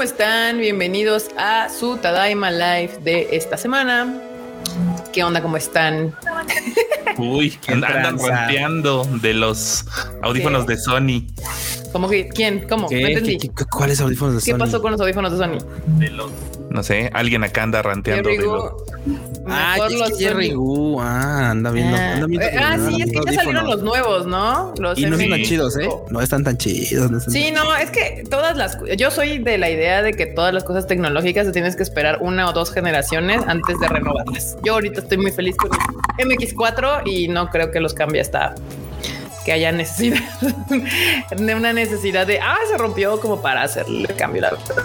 ¿cómo 0.00 0.08
están? 0.08 0.58
Bienvenidos 0.58 1.28
a 1.36 1.68
su 1.68 1.98
Tadaima 1.98 2.50
Live 2.50 3.00
de 3.04 3.28
esta 3.32 3.58
semana. 3.58 4.18
¿Qué 5.12 5.22
onda? 5.22 5.42
¿Cómo 5.42 5.58
están? 5.58 6.14
Uy, 7.18 7.58
andan 7.68 8.16
golpeando 8.16 9.04
de 9.20 9.34
los 9.34 9.84
audífonos 10.22 10.66
de 10.66 10.78
Sony. 10.78 11.26
¿Cómo 11.92 12.08
que? 12.08 12.28
¿Quién? 12.28 12.66
¿Cómo? 12.66 12.88
¿Qué? 12.88 13.02
No 13.02 13.08
entendí. 13.08 13.36
¿Qué- 13.36 13.50
qué- 13.54 13.64
cuáles 13.66 14.00
audífonos 14.00 14.36
de 14.36 14.40
¿Qué 14.40 14.52
Sony? 14.52 14.58
pasó 14.58 14.80
con 14.80 14.92
los 14.92 15.00
audífonos 15.02 15.32
de 15.32 15.36
Sony? 15.38 15.58
De 15.98 16.08
los, 16.08 16.30
no 16.70 16.82
sé, 16.82 17.10
alguien 17.12 17.44
acá 17.44 17.62
anda 17.64 17.82
ranteando 17.82 18.30
de 18.30 18.38
los. 18.38 18.72
Ah, 19.46 19.72
mejor 19.76 19.92
es 19.92 19.98
los 19.98 20.10
que 20.18 20.24
Jerry. 20.24 20.50
Gu, 20.52 21.00
ah, 21.00 21.50
anda 21.50 21.70
viendo. 21.70 21.96
Ah, 21.96 22.12
anda 22.12 22.26
viendo 22.26 22.46
eh, 22.46 22.56
ah, 22.58 22.76
sí, 22.88 23.02
es 23.02 23.10
que 23.12 23.20
ya 23.26 23.32
salieron 23.32 23.66
los 23.66 23.82
nuevos, 23.82 24.26
¿no? 24.26 24.74
Los 24.78 24.98
Y 24.98 25.06
no 25.06 25.16
están 25.16 25.30
tan 25.30 25.42
chidos, 25.42 25.76
¿eh? 25.78 25.88
No 26.10 26.20
están 26.20 26.44
tan 26.44 26.56
chidos. 26.58 27.10
no 27.10 27.18
están 27.18 27.32
Sí, 27.32 27.44
tan- 27.52 27.54
no, 27.54 27.76
es 27.76 27.90
que 27.90 28.24
todas 28.28 28.56
las... 28.56 28.78
Yo 28.96 29.10
soy 29.10 29.38
de 29.38 29.58
la 29.58 29.70
idea 29.70 30.02
de 30.02 30.12
que 30.12 30.26
todas 30.26 30.52
las 30.52 30.64
cosas 30.64 30.86
tecnológicas 30.86 31.46
te 31.46 31.52
tienes 31.52 31.76
que 31.76 31.82
esperar 31.82 32.18
una 32.20 32.48
o 32.48 32.52
dos 32.52 32.72
generaciones 32.72 33.42
antes 33.46 33.78
de 33.80 33.88
renovarlas. 33.88 34.56
Yo 34.62 34.74
ahorita 34.74 35.00
estoy 35.00 35.18
muy 35.18 35.32
feliz 35.32 35.56
con 35.56 35.70
el 36.18 36.26
MX4 36.28 37.02
y 37.06 37.28
no 37.28 37.48
creo 37.48 37.70
que 37.70 37.80
los 37.80 37.94
cambie 37.94 38.20
hasta 38.20 38.54
que 39.44 39.52
haya 39.52 39.72
necesidad 39.72 40.20
de 41.36 41.54
una 41.54 41.72
necesidad 41.72 42.26
de, 42.26 42.40
ah, 42.40 42.58
se 42.70 42.76
rompió 42.76 43.18
como 43.20 43.40
para 43.40 43.62
hacerle 43.62 44.06
el 44.08 44.16
cambio. 44.16 44.42
La 44.42 44.50
verdad. 44.50 44.84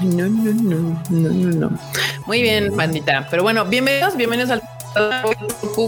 No, 0.00 0.28
no, 0.28 0.52
no, 0.52 1.02
no, 1.10 1.28
no, 1.28 1.68
no. 1.68 1.78
Muy 2.26 2.42
bien, 2.42 2.76
bandita. 2.76 3.26
Pero 3.30 3.42
bueno, 3.42 3.64
bienvenidos, 3.64 4.16
bienvenidos 4.16 4.50
al 4.50 4.62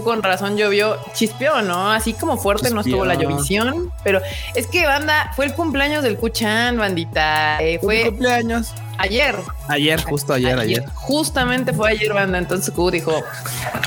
con 0.04 0.22
razón 0.22 0.56
llovió, 0.56 0.98
chispeó, 1.14 1.62
¿no? 1.62 1.90
Así 1.90 2.12
como 2.12 2.36
fuerte 2.36 2.70
no 2.70 2.80
estuvo 2.80 3.04
la 3.04 3.14
llovisión, 3.14 3.92
pero 4.04 4.20
es 4.54 4.66
que 4.66 4.86
banda, 4.86 5.32
fue 5.34 5.46
el 5.46 5.54
cumpleaños 5.54 6.04
del 6.04 6.16
Kuchan, 6.16 6.76
bandita. 6.76 7.60
Eh, 7.60 7.78
fue 7.82 8.04
cumpleaños. 8.04 8.72
Ayer. 9.00 9.34
Ayer, 9.68 10.02
justo 10.02 10.32
ayer, 10.32 10.58
ayer. 10.58 10.84
Justamente 10.94 11.72
fue 11.72 11.90
ayer, 11.90 12.12
banda. 12.12 12.38
Entonces 12.38 12.72
Q 12.74 12.90
dijo, 12.90 13.12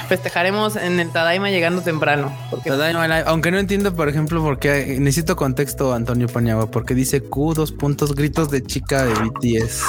festejaremos 0.08 0.76
en 0.76 1.00
el 1.00 1.10
Tadaima 1.12 1.50
llegando 1.50 1.82
temprano. 1.82 2.36
Porque 2.50 2.70
Tadaima 2.70 3.08
Live. 3.08 3.24
Aunque 3.28 3.52
no 3.52 3.60
entiendo, 3.60 3.94
por 3.96 4.10
ejemplo, 4.10 4.42
por 4.42 4.60
qué 4.60 4.98
necesito 5.00 5.36
contexto, 5.36 5.94
Antonio 5.94 6.28
Paniagua, 6.28 6.70
porque 6.72 6.94
dice 6.96 7.22
Q, 7.22 7.54
dos 7.54 7.72
puntos, 7.72 8.16
gritos 8.16 8.50
de 8.50 8.64
chica 8.64 9.06
de 9.06 9.14
BTS. 9.14 9.84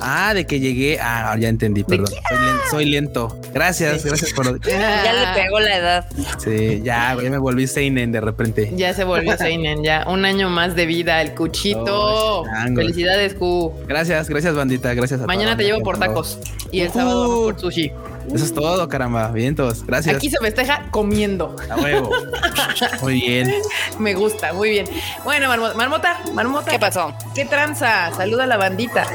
Ah, 0.00 0.32
de 0.34 0.46
que 0.46 0.60
llegué. 0.60 0.98
Ah, 1.00 1.36
ya 1.38 1.48
entendí, 1.48 1.82
¿De 1.82 1.88
perdón. 1.88 2.06
Soy, 2.28 2.38
len- 2.38 2.58
soy 2.70 2.84
lento. 2.86 3.40
Gracias, 3.52 4.04
gracias 4.04 4.32
por. 4.32 4.48
Ya 4.68 5.12
le 5.12 5.42
pegó 5.42 5.60
la 5.60 5.76
edad. 5.76 6.06
Sí, 6.38 6.80
ya, 6.84 7.14
güey, 7.14 7.24
ya 7.26 7.30
me 7.30 7.38
volví 7.38 7.66
Seinen 7.66 8.12
de 8.12 8.20
repente. 8.20 8.72
Ya 8.76 8.92
se 8.94 9.04
volvió 9.04 9.36
Seinen, 9.38 9.82
ya 9.82 10.04
un 10.08 10.24
año 10.24 10.48
más 10.50 10.74
de 10.74 10.86
vida, 10.86 11.20
el 11.22 11.34
cuchito. 11.34 11.84
Oh. 11.88 12.44
Felicidades, 12.74 13.34
Q. 13.34 13.72
Gracias, 13.86 14.28
gracias, 14.28 14.54
bandita. 14.68 14.94
Gracias 14.94 15.22
a 15.22 15.26
Mañana 15.26 15.52
todos. 15.52 15.58
te 15.58 15.64
llevo 15.64 15.80
por 15.80 15.98
tacos 15.98 16.38
y 16.70 16.80
el 16.80 16.92
sábado 16.92 17.28
vamos 17.28 17.52
por 17.52 17.60
sushi. 17.60 17.90
Eso 18.34 18.44
es 18.44 18.52
todo, 18.52 18.86
caramba. 18.88 19.28
Vientos. 19.28 19.86
Gracias. 19.86 20.16
Aquí 20.16 20.28
se 20.28 20.36
festeja 20.38 20.84
comiendo. 20.90 21.56
A 21.70 21.76
huevo. 21.76 22.10
Muy 23.02 23.14
bien. 23.14 23.54
Me 23.98 24.12
gusta, 24.14 24.52
muy 24.52 24.70
bien. 24.70 24.86
Bueno, 25.24 25.48
Marmota, 25.48 25.74
Marmota, 25.74 26.20
Marmota. 26.34 26.70
¿Qué 26.70 26.78
pasó? 26.78 27.14
¿Qué 27.34 27.46
tranza? 27.46 28.12
Saluda 28.14 28.44
a 28.44 28.46
la 28.46 28.58
bandita. 28.58 29.06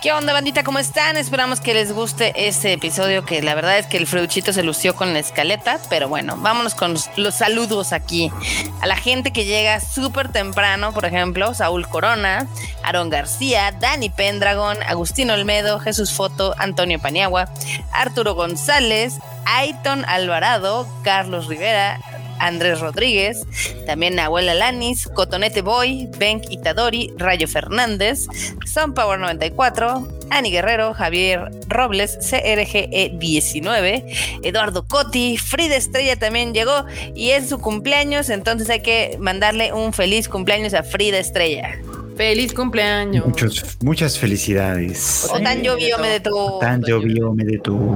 ¿Qué 0.00 0.12
onda, 0.12 0.32
bandita? 0.32 0.64
¿Cómo 0.64 0.78
están? 0.78 1.16
Esperamos 1.16 1.60
que 1.60 1.74
les 1.74 1.92
guste 1.92 2.32
este 2.48 2.72
episodio, 2.72 3.24
que 3.24 3.42
la 3.42 3.54
verdad 3.54 3.78
es 3.78 3.86
que 3.86 3.98
el 3.98 4.06
Freuchito 4.06 4.52
se 4.52 4.62
lució 4.62 4.94
con 4.94 5.12
la 5.12 5.18
escaleta, 5.18 5.78
pero 5.90 6.08
bueno, 6.08 6.36
vámonos 6.38 6.74
con 6.74 6.94
los, 6.94 7.10
los 7.16 7.34
saludos 7.34 7.92
aquí. 7.92 8.32
A 8.80 8.86
la 8.86 8.96
gente 8.96 9.32
que 9.32 9.44
llega 9.44 9.80
súper 9.80 10.30
temprano, 10.30 10.94
por 10.94 11.04
ejemplo, 11.04 11.52
Saúl 11.52 11.86
Corona, 11.86 12.46
Aaron 12.88 13.10
García, 13.10 13.70
Dani 13.78 14.08
Pendragon, 14.08 14.78
Agustín 14.86 15.30
Olmedo, 15.30 15.78
Jesús 15.78 16.10
Foto, 16.10 16.54
Antonio 16.56 16.98
Paniagua, 16.98 17.52
Arturo 17.92 18.34
González, 18.34 19.18
Aiton 19.44 20.06
Alvarado, 20.06 20.88
Carlos 21.04 21.48
Rivera, 21.48 22.00
Andrés 22.38 22.80
Rodríguez, 22.80 23.44
también 23.84 24.14
Nahuel 24.14 24.48
Alanis, 24.48 25.06
Cotonete 25.08 25.60
Boy, 25.60 26.08
Benk 26.16 26.44
Itadori, 26.48 27.12
Rayo 27.18 27.46
Fernández, 27.46 28.26
Sun 28.64 28.94
Power 28.94 29.18
94, 29.18 30.08
Ani 30.30 30.50
Guerrero, 30.50 30.94
Javier 30.94 31.50
Robles, 31.68 32.16
CRGE 32.22 33.12
19, 33.18 33.94
E 33.96 34.48
Eduardo 34.48 34.86
Coti, 34.86 35.36
Frida 35.36 35.76
Estrella 35.76 36.16
también 36.16 36.54
llegó 36.54 36.86
y 37.14 37.32
es 37.32 37.50
su 37.50 37.58
cumpleaños, 37.58 38.30
entonces 38.30 38.70
hay 38.70 38.80
que 38.80 39.18
mandarle 39.20 39.74
un 39.74 39.92
feliz 39.92 40.26
cumpleaños 40.26 40.72
a 40.72 40.82
Frida 40.82 41.18
Estrella. 41.18 41.78
Feliz 42.18 42.52
cumpleaños. 42.52 43.24
Muchos, 43.24 43.78
muchas 43.80 44.18
felicidades. 44.18 45.28
O 45.32 45.38
tan 45.40 45.62
llovió 45.62 45.98
me 45.98 46.08
de 46.08 46.18
tu. 46.18 46.58
Tan 46.60 46.82
llovió, 46.82 47.32
me 47.32 47.44
de 47.44 47.58
tu. 47.58 47.94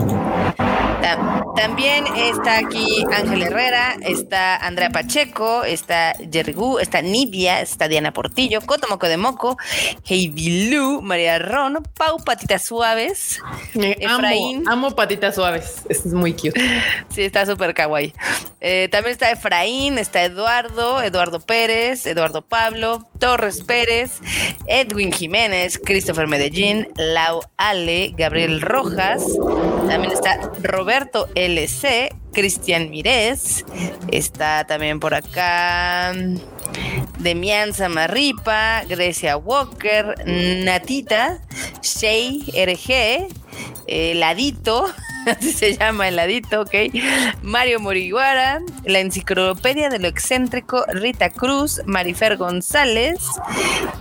Ta- 0.56 0.91
También 1.56 2.04
está 2.16 2.58
aquí 2.58 3.04
Ángel 3.12 3.42
Herrera, 3.42 3.96
está 4.00 4.56
Andrea 4.56 4.90
Pacheco, 4.90 5.64
está 5.64 6.14
Jerry 6.30 6.52
Gu, 6.52 6.78
está 6.78 7.02
Nidia, 7.02 7.60
está 7.60 7.88
Diana 7.88 8.12
Portillo, 8.12 8.60
Cotomoco 8.60 9.08
de 9.08 9.16
Moco, 9.16 9.58
Heidi 10.08 10.70
Lu, 10.70 11.02
María 11.02 11.38
Ron, 11.38 11.82
Pau 11.98 12.18
Patitas 12.24 12.64
Suaves. 12.64 13.40
Me 13.74 13.96
Efraín. 13.98 14.58
Amo, 14.68 14.86
amo 14.86 14.96
patitas 14.96 15.34
suaves. 15.34 15.82
Es 15.88 16.06
muy 16.06 16.32
cute. 16.32 16.60
Sí, 17.10 17.22
está 17.22 17.44
súper 17.46 17.74
kawaii. 17.74 18.14
Eh, 18.60 18.88
también 18.90 19.12
está 19.12 19.30
Efraín, 19.30 19.98
está 19.98 20.22
Eduardo, 20.22 21.02
Eduardo 21.02 21.40
Pérez, 21.40 22.06
Eduardo 22.06 22.42
Pablo, 22.42 23.06
Torres 23.18 23.62
Pérez, 23.64 24.20
Edwin 24.66 25.12
Jiménez, 25.12 25.80
Christopher 25.84 26.28
Medellín, 26.28 26.88
Lau 26.96 27.42
Ale, 27.56 28.14
Gabriel 28.16 28.60
Rojas. 28.60 29.24
También 29.88 30.12
está 30.12 30.38
Roberto 30.62 30.91
LC, 31.34 32.14
Cristian 32.32 32.90
Mirés. 32.90 33.64
Está 34.10 34.64
también 34.66 35.00
por 35.00 35.14
acá 35.14 36.12
Demian 37.18 37.72
Samarripa, 37.72 38.82
Grecia 38.88 39.36
Walker, 39.36 40.14
Natita, 40.26 41.40
Shay 41.82 42.42
RG, 42.54 43.28
eh, 43.86 44.14
Ladito, 44.16 44.86
así 45.26 45.52
se 45.52 45.76
llama 45.76 46.08
el 46.08 46.16
Ladito, 46.16 46.62
ok. 46.62 46.74
Mario 47.42 47.80
Moriguara, 47.80 48.60
la 48.84 48.98
enciclopedia 48.98 49.88
de 49.88 49.98
lo 49.98 50.08
excéntrico, 50.08 50.84
Rita 50.88 51.30
Cruz, 51.30 51.80
Marifer 51.86 52.36
González, 52.36 53.18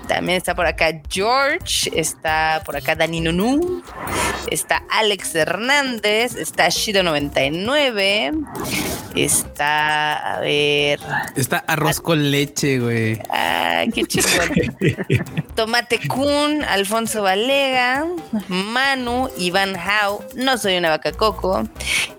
también 0.07 0.37
está 0.37 0.55
por 0.55 0.65
acá 0.65 1.01
George, 1.09 1.91
está 1.93 2.61
por 2.65 2.75
acá 2.75 2.95
Dani 2.95 3.21
Nunu, 3.21 3.81
está 4.49 4.83
Alex 4.89 5.35
Hernández, 5.35 6.35
está 6.35 6.67
Shido99, 6.67 8.45
está, 9.15 10.35
a 10.35 10.39
ver, 10.39 10.99
Está 11.35 11.57
arroz 11.59 11.99
con 11.99 12.31
leche, 12.31 12.79
güey. 12.79 13.19
Ay, 13.29 13.89
qué 13.91 14.03
chingón. 14.05 14.49
Tomate 15.55 15.99
Kun, 16.07 16.63
Alfonso 16.63 17.21
Valega, 17.23 18.05
Manu, 18.47 19.29
Iván 19.37 19.75
Hau, 19.75 20.23
No 20.35 20.57
Soy 20.57 20.77
una 20.77 20.89
Vaca 20.89 21.11
Coco, 21.11 21.67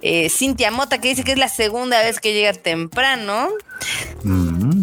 eh, 0.00 0.28
Cintia 0.28 0.70
Mota, 0.70 0.98
que 0.98 1.08
dice 1.08 1.24
que 1.24 1.32
es 1.32 1.38
la 1.38 1.48
segunda 1.48 2.00
vez 2.02 2.20
que 2.20 2.32
llega 2.32 2.52
temprano. 2.52 3.48
Mm. 4.22 4.81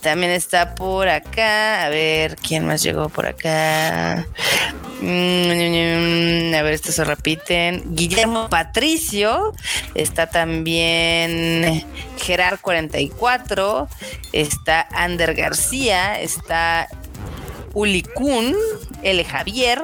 También 0.00 0.32
está 0.32 0.74
por 0.74 1.08
acá. 1.08 1.84
A 1.84 1.88
ver, 1.88 2.36
¿quién 2.36 2.66
más 2.66 2.82
llegó 2.82 3.08
por 3.08 3.26
acá? 3.26 4.26
Mm, 5.00 6.54
a 6.54 6.62
ver, 6.62 6.74
estos 6.74 6.94
se 6.94 7.04
repiten. 7.04 7.82
Guillermo 7.94 8.48
Patricio. 8.48 9.52
Está 9.94 10.28
también 10.28 11.84
Gerard 12.18 12.60
44. 12.60 13.88
Está 14.32 14.86
Ander 14.92 15.34
García. 15.34 16.20
Está 16.20 16.88
Uli 17.74 18.02
Kun, 18.02 18.54
L. 19.02 19.24
Javier. 19.24 19.80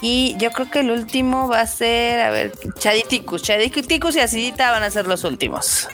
Y 0.00 0.36
yo 0.38 0.50
creo 0.52 0.70
que 0.70 0.80
el 0.80 0.90
último 0.90 1.48
va 1.48 1.60
a 1.60 1.66
ser, 1.66 2.20
a 2.20 2.30
ver, 2.30 2.52
Chaditicus. 2.78 3.42
Chaditicus 3.42 4.16
y 4.16 4.20
Acidita 4.20 4.70
van 4.70 4.82
a 4.82 4.90
ser 4.90 5.06
los 5.06 5.24
últimos. 5.24 5.88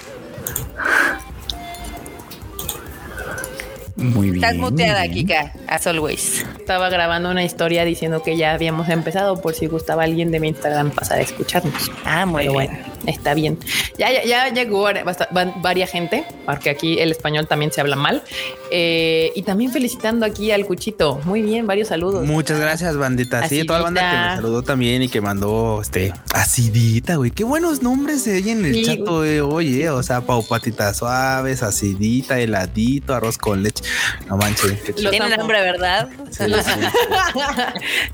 Muy 3.97 4.31
bien. 4.31 4.37
Estás 4.44 4.56
muteada, 4.56 5.03
bien. 5.03 5.12
Kika, 5.27 5.53
as 5.67 5.87
always. 5.87 6.44
Estaba 6.59 6.89
grabando 6.89 7.31
una 7.31 7.44
historia 7.44 7.85
diciendo 7.85 8.23
que 8.23 8.37
ya 8.37 8.53
habíamos 8.53 8.89
empezado 8.89 9.41
por 9.41 9.55
si 9.55 9.67
gustaba 9.67 10.05
alguien 10.05 10.31
de 10.31 10.41
mi 10.41 10.49
Instagram 10.49 10.91
pasar 10.91 11.19
a 11.19 11.23
escucharnos. 11.23 11.91
Ah, 12.05 12.25
muy 12.27 12.43
Pero 12.47 12.59
bien. 12.59 12.71
bueno. 12.73 12.93
Está 13.06 13.35
bien. 13.35 13.59
Ya, 13.99 14.12
ya, 14.12 14.25
ya 14.25 14.49
llegó 14.53 14.85
bast- 14.85 15.27
va- 15.37 15.53
varia 15.61 15.87
gente, 15.89 16.25
porque 16.47 16.71
aquí 16.71 17.00
el 17.00 17.11
español 17.11 17.49
también 17.49 17.73
se 17.73 17.81
habla 17.81 17.97
mal. 17.97 18.23
Eh, 18.71 19.33
y 19.35 19.43
también 19.43 19.73
felicitando 19.73 20.25
aquí 20.25 20.50
al 20.53 20.65
Cuchito. 20.67 21.21
Muy 21.25 21.43
bien, 21.43 21.67
varios 21.67 21.89
saludos. 21.89 22.25
Muchas 22.27 22.61
gracias, 22.61 22.97
bandita. 22.97 23.47
Sí, 23.49 23.65
toda 23.65 23.81
la 23.81 23.85
banda 23.87 24.00
que 24.00 24.06
Acidita. 24.06 24.31
me 24.31 24.37
saludó 24.37 24.62
también 24.62 25.03
y 25.03 25.09
que 25.09 25.21
mandó 25.21 25.81
este 25.83 26.12
acidita, 26.33 27.17
güey. 27.17 27.31
Qué 27.33 27.44
buenos 27.44 27.83
nombres 27.83 28.23
se 28.23 28.37
oyen 28.37 28.61
en 28.61 28.67
el 28.67 28.75
Sí, 28.77 28.85
chat. 28.85 29.00
Oye, 29.09 29.91
o 29.91 30.03
sea, 30.03 30.21
pau 30.23 30.47
patitas 30.47 30.97
suaves, 30.99 31.62
acidita, 31.62 32.39
heladito, 32.39 33.15
arroz 33.15 33.37
con 33.37 33.62
leche. 33.62 33.81
No 34.29 34.37
manches. 34.37 34.88
Los 35.00 35.11
Tienen 35.11 35.32
amo. 35.32 35.43
hambre, 35.43 35.61
¿verdad? 35.61 36.08
Sí, 36.31 36.44
sí. 36.44 36.81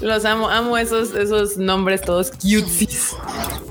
Los 0.05 0.25
amo, 0.25 0.49
amo 0.49 0.79
esos, 0.79 1.15
esos 1.15 1.57
nombres 1.57 2.03
todos 2.03 2.31
cutesies. 2.31 3.15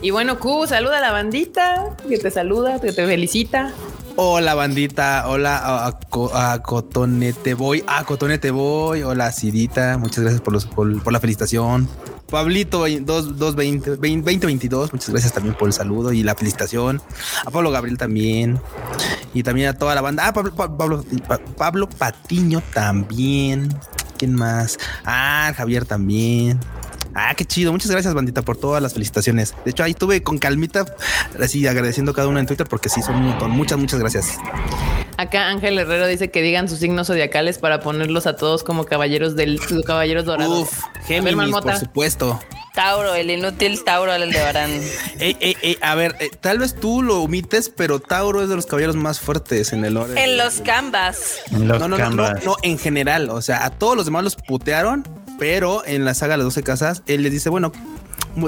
Y 0.01 0.11
bueno, 0.11 0.39
Q, 0.39 0.67
saluda 0.67 0.97
a 0.99 1.01
la 1.01 1.11
bandita 1.11 1.95
que 2.07 2.17
te 2.17 2.31
saluda, 2.31 2.79
que 2.79 2.91
te 2.91 3.05
felicita. 3.05 3.71
Hola, 4.15 4.55
bandita. 4.55 5.25
Hola, 5.27 5.57
a, 5.57 5.87
a, 5.87 6.53
a 6.53 6.63
Cotonete 6.63 7.53
Boy. 7.53 7.83
A 7.85 8.03
Cotonete 8.03 8.49
Boy. 8.51 9.03
Hola, 9.03 9.27
acidita. 9.27 9.97
Muchas 9.97 10.23
gracias 10.23 10.41
por, 10.41 10.53
los, 10.53 10.65
por, 10.65 11.03
por 11.03 11.13
la 11.13 11.19
felicitación. 11.19 11.87
Pablito 12.29 12.79
2, 12.87 13.37
220, 13.37 13.91
2022, 13.91 14.91
muchas 14.91 15.09
gracias 15.09 15.31
también 15.33 15.55
por 15.55 15.69
el 15.69 15.73
saludo 15.73 16.11
y 16.11 16.23
la 16.23 16.35
felicitación. 16.35 17.01
A 17.45 17.51
Pablo 17.51 17.71
Gabriel 17.71 17.97
también. 17.97 18.59
Y 19.33 19.43
también 19.43 19.69
a 19.69 19.73
toda 19.73 19.95
la 19.95 20.01
banda. 20.01 20.27
Ah, 20.27 20.33
Pablo, 20.33 20.53
Pa- 20.53 20.75
Pablo, 20.77 21.05
Pa- 21.27 21.37
Pablo 21.39 21.87
Patiño 21.87 22.61
también. 22.73 23.69
¿Quién 24.17 24.33
más? 24.33 24.77
Ah, 25.05 25.53
Javier 25.55 25.85
también. 25.85 26.59
Ah, 27.19 27.33
qué 27.35 27.45
chido. 27.45 27.71
Muchas 27.71 27.89
gracias, 27.89 28.13
bandita, 28.13 28.43
por 28.43 28.57
todas 28.57 28.79
las 28.79 28.93
felicitaciones. 28.93 29.55
De 29.65 29.71
hecho, 29.71 29.83
ahí 29.83 29.91
estuve 29.91 30.21
con 30.21 30.37
calmita, 30.37 30.85
así 31.41 31.65
agradeciendo 31.65 32.11
a 32.11 32.15
cada 32.15 32.27
uno 32.27 32.39
en 32.39 32.45
Twitter 32.45 32.67
porque 32.69 32.89
sí, 32.89 33.01
son 33.01 33.15
un 33.15 33.23
montón. 33.29 33.49
Muchas, 33.49 33.79
muchas 33.79 33.99
gracias. 33.99 34.37
Acá 35.17 35.47
Ángel 35.47 35.79
Herrero 35.79 36.05
dice 36.05 36.29
que 36.29 36.43
digan 36.43 36.69
sus 36.69 36.77
signos 36.77 37.07
zodiacales 37.07 37.57
para 37.57 37.79
ponerlos 37.79 38.27
a 38.27 38.35
todos 38.35 38.63
como 38.63 38.85
caballeros 38.85 39.35
del 39.35 39.59
caballeros 39.83 40.25
dorados. 40.25 40.59
Uf, 40.59 40.83
Géminis, 41.07 41.55
por 41.55 41.75
supuesto. 41.77 42.39
Tauro, 42.75 43.15
el 43.15 43.31
inútil 43.31 43.83
Tauro 43.83 44.11
Aldebarán. 44.11 44.69
Ey, 45.19 45.35
ey, 45.39 45.57
ey, 45.63 45.77
a 45.81 45.95
ver, 45.95 46.15
eh, 46.19 46.29
tal 46.39 46.59
vez 46.59 46.75
tú 46.75 47.01
lo 47.01 47.23
omites, 47.23 47.69
pero 47.75 47.99
Tauro 47.99 48.43
es 48.43 48.49
de 48.49 48.55
los 48.55 48.67
caballeros 48.67 48.95
más 48.95 49.19
fuertes 49.19 49.73
en 49.73 49.83
el 49.83 49.95
lore. 49.95 50.23
En 50.23 50.37
los 50.37 50.61
canvas. 50.61 51.39
En 51.49 51.67
los 51.67 51.79
no, 51.79 51.87
no, 51.87 51.97
no, 51.97 52.09
no, 52.11 52.33
no, 52.33 52.55
en 52.61 52.77
general. 52.77 53.31
O 53.31 53.41
sea, 53.41 53.65
a 53.65 53.71
todos 53.71 53.95
los 53.95 54.05
demás 54.05 54.23
los 54.23 54.35
putearon, 54.35 55.03
pero 55.37 55.85
en 55.85 56.05
la 56.05 56.13
saga 56.13 56.37
las 56.37 56.45
12 56.45 56.63
casas, 56.63 57.03
él 57.07 57.23
les 57.23 57.31
dice, 57.31 57.49
bueno, 57.49 57.71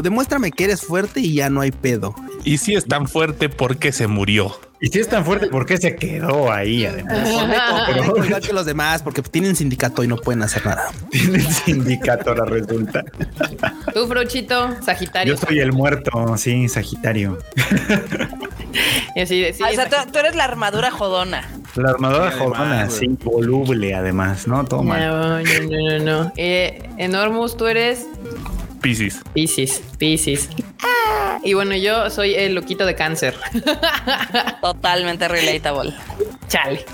demuéstrame 0.01 0.51
que 0.51 0.65
eres 0.65 0.81
fuerte 0.81 1.19
y 1.19 1.33
ya 1.35 1.49
no 1.49 1.61
hay 1.61 1.71
pedo. 1.71 2.15
Y 2.43 2.57
si 2.57 2.75
es 2.75 2.85
tan 2.85 3.07
fuerte, 3.07 3.49
¿por 3.49 3.77
qué 3.77 3.91
se 3.91 4.07
murió? 4.07 4.57
Y 4.81 4.87
si 4.87 4.99
es 4.99 5.09
tan 5.09 5.25
fuerte, 5.25 5.47
¿por 5.47 5.65
qué 5.65 5.75
se 5.77 5.97
quedó 5.97 6.49
ahí? 6.51 6.85
Además, 6.85 7.27
Pendejo, 7.87 8.23
igual 8.23 8.41
que 8.41 8.53
los 8.53 8.65
demás, 8.65 9.01
porque 9.03 9.21
tienen 9.21 9.57
sindicato 9.57 10.05
y 10.05 10.07
no 10.07 10.15
pueden 10.15 10.41
hacer 10.41 10.65
nada. 10.65 10.89
tiene 11.11 11.41
sindicato 11.41 12.33
la 12.33 12.45
resulta. 12.45 13.03
Tú, 13.93 14.07
Frochito, 14.07 14.69
Sagitario. 14.81 15.35
Yo 15.35 15.39
soy 15.45 15.59
el 15.59 15.73
muerto, 15.73 16.37
sí, 16.37 16.67
Sagitario. 16.69 17.39
Y 19.15 19.21
así 19.21 19.41
de- 19.41 19.53
sí, 19.53 19.63
o 19.63 19.69
sea, 19.71 19.89
tú, 19.89 20.19
eres 20.19 20.35
la 20.35 20.43
armadura 20.43 20.91
jodona. 20.91 21.49
La 21.75 21.89
armadura 21.89 22.31
Sí, 22.31 22.37
jodona, 22.37 22.71
además, 22.73 22.93
sí, 22.93 23.07
voluble 23.23 23.95
además, 23.95 24.47
¿no? 24.47 24.63
Todo 24.63 24.83
mal. 24.83 24.99
No, 25.07 25.39
no, 25.39 25.43
no, 25.43 25.99
no, 25.99 26.23
no. 26.23 26.31
Eh, 26.37 26.87
Enormus, 26.97 27.57
tú 27.57 27.65
eres 27.67 28.05
Piscis. 28.81 29.21
Piscis, 29.33 29.81
Piscis. 29.97 30.49
Y 31.43 31.53
bueno, 31.53 31.75
yo 31.75 32.09
soy 32.09 32.35
el 32.35 32.55
loquito 32.55 32.85
de 32.85 32.95
cáncer. 32.95 33.35
Totalmente 34.61 35.27
relatable. 35.27 35.93
Chale. 36.47 36.85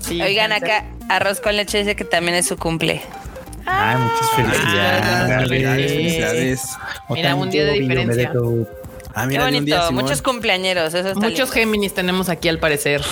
Sí, 0.00 0.20
Oigan, 0.20 0.50
cáncer. 0.50 0.70
acá 0.70 0.84
arroz 1.08 1.40
con 1.40 1.56
leche 1.56 1.78
dice 1.78 1.96
que 1.96 2.04
también 2.04 2.36
es 2.36 2.46
su 2.46 2.56
cumple. 2.56 3.02
Ay, 3.64 3.96
muchas 3.96 4.30
felicidades. 4.30 5.48
Felicidades, 5.48 5.90
sí. 5.90 5.96
felicidades. 5.96 6.62
Mira, 7.08 7.34
un 7.34 7.50
día 7.50 7.64
de 7.64 7.72
diferencia. 7.72 8.32
Ah, 9.14 9.22
Qué 9.22 9.28
mira, 9.28 9.44
un 9.44 9.52
bonito. 9.52 9.64
día. 9.64 9.90
Muchos 9.90 10.22
cumpleañeros. 10.22 10.94
Eso 10.94 11.08
está 11.08 11.14
Muchos 11.20 11.38
lindo. 11.38 11.52
Géminis 11.52 11.94
tenemos 11.94 12.28
aquí 12.28 12.48
al 12.48 12.58
parecer. 12.58 13.02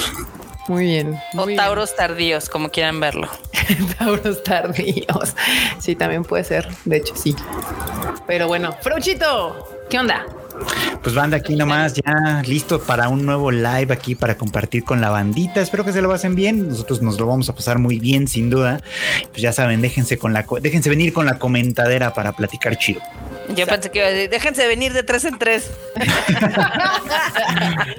Muy 0.68 0.84
bien. 0.84 1.18
O 1.32 1.36
muy 1.38 1.46
bien. 1.48 1.56
Tauros 1.56 1.96
tardíos, 1.96 2.48
como 2.48 2.68
quieran 2.70 3.00
verlo. 3.00 3.28
Tauros 3.98 4.42
tardíos. 4.42 5.34
Sí, 5.78 5.94
también 5.94 6.24
puede 6.24 6.44
ser. 6.44 6.68
De 6.84 6.96
hecho, 6.98 7.14
sí. 7.16 7.34
Pero 8.26 8.46
bueno, 8.46 8.74
Frochito, 8.80 9.68
¿qué 9.90 9.98
onda? 9.98 10.24
Pues 11.02 11.14
banda 11.14 11.36
aquí 11.36 11.54
nomás, 11.56 11.94
ya 11.94 12.42
listo 12.46 12.80
para 12.80 13.08
un 13.08 13.26
nuevo 13.26 13.50
live 13.50 13.92
aquí 13.92 14.14
para 14.14 14.36
compartir 14.38 14.84
con 14.84 15.00
la 15.00 15.10
bandita. 15.10 15.60
Espero 15.60 15.84
que 15.84 15.92
se 15.92 16.00
lo 16.00 16.08
pasen 16.08 16.34
bien. 16.34 16.68
Nosotros 16.68 17.02
nos 17.02 17.18
lo 17.20 17.26
vamos 17.26 17.48
a 17.50 17.54
pasar 17.54 17.78
muy 17.78 17.98
bien, 17.98 18.26
sin 18.28 18.48
duda. 18.50 18.80
Pues 19.30 19.42
ya 19.42 19.52
saben, 19.52 19.82
déjense 19.82 20.16
con 20.18 20.32
la 20.32 20.44
co- 20.46 20.60
déjense 20.60 20.88
venir 20.88 21.12
con 21.12 21.26
la 21.26 21.38
comentadera 21.38 22.14
para 22.14 22.32
platicar 22.32 22.78
chido. 22.78 23.00
Yo 23.54 23.66
pensé 23.66 23.90
que 23.90 23.98
iba 23.98 24.08
a 24.08 24.10
decir, 24.10 24.30
déjense 24.30 24.66
venir 24.66 24.92
de 24.94 25.02
tres 25.02 25.24
en 25.26 25.38
tres. 25.38 25.70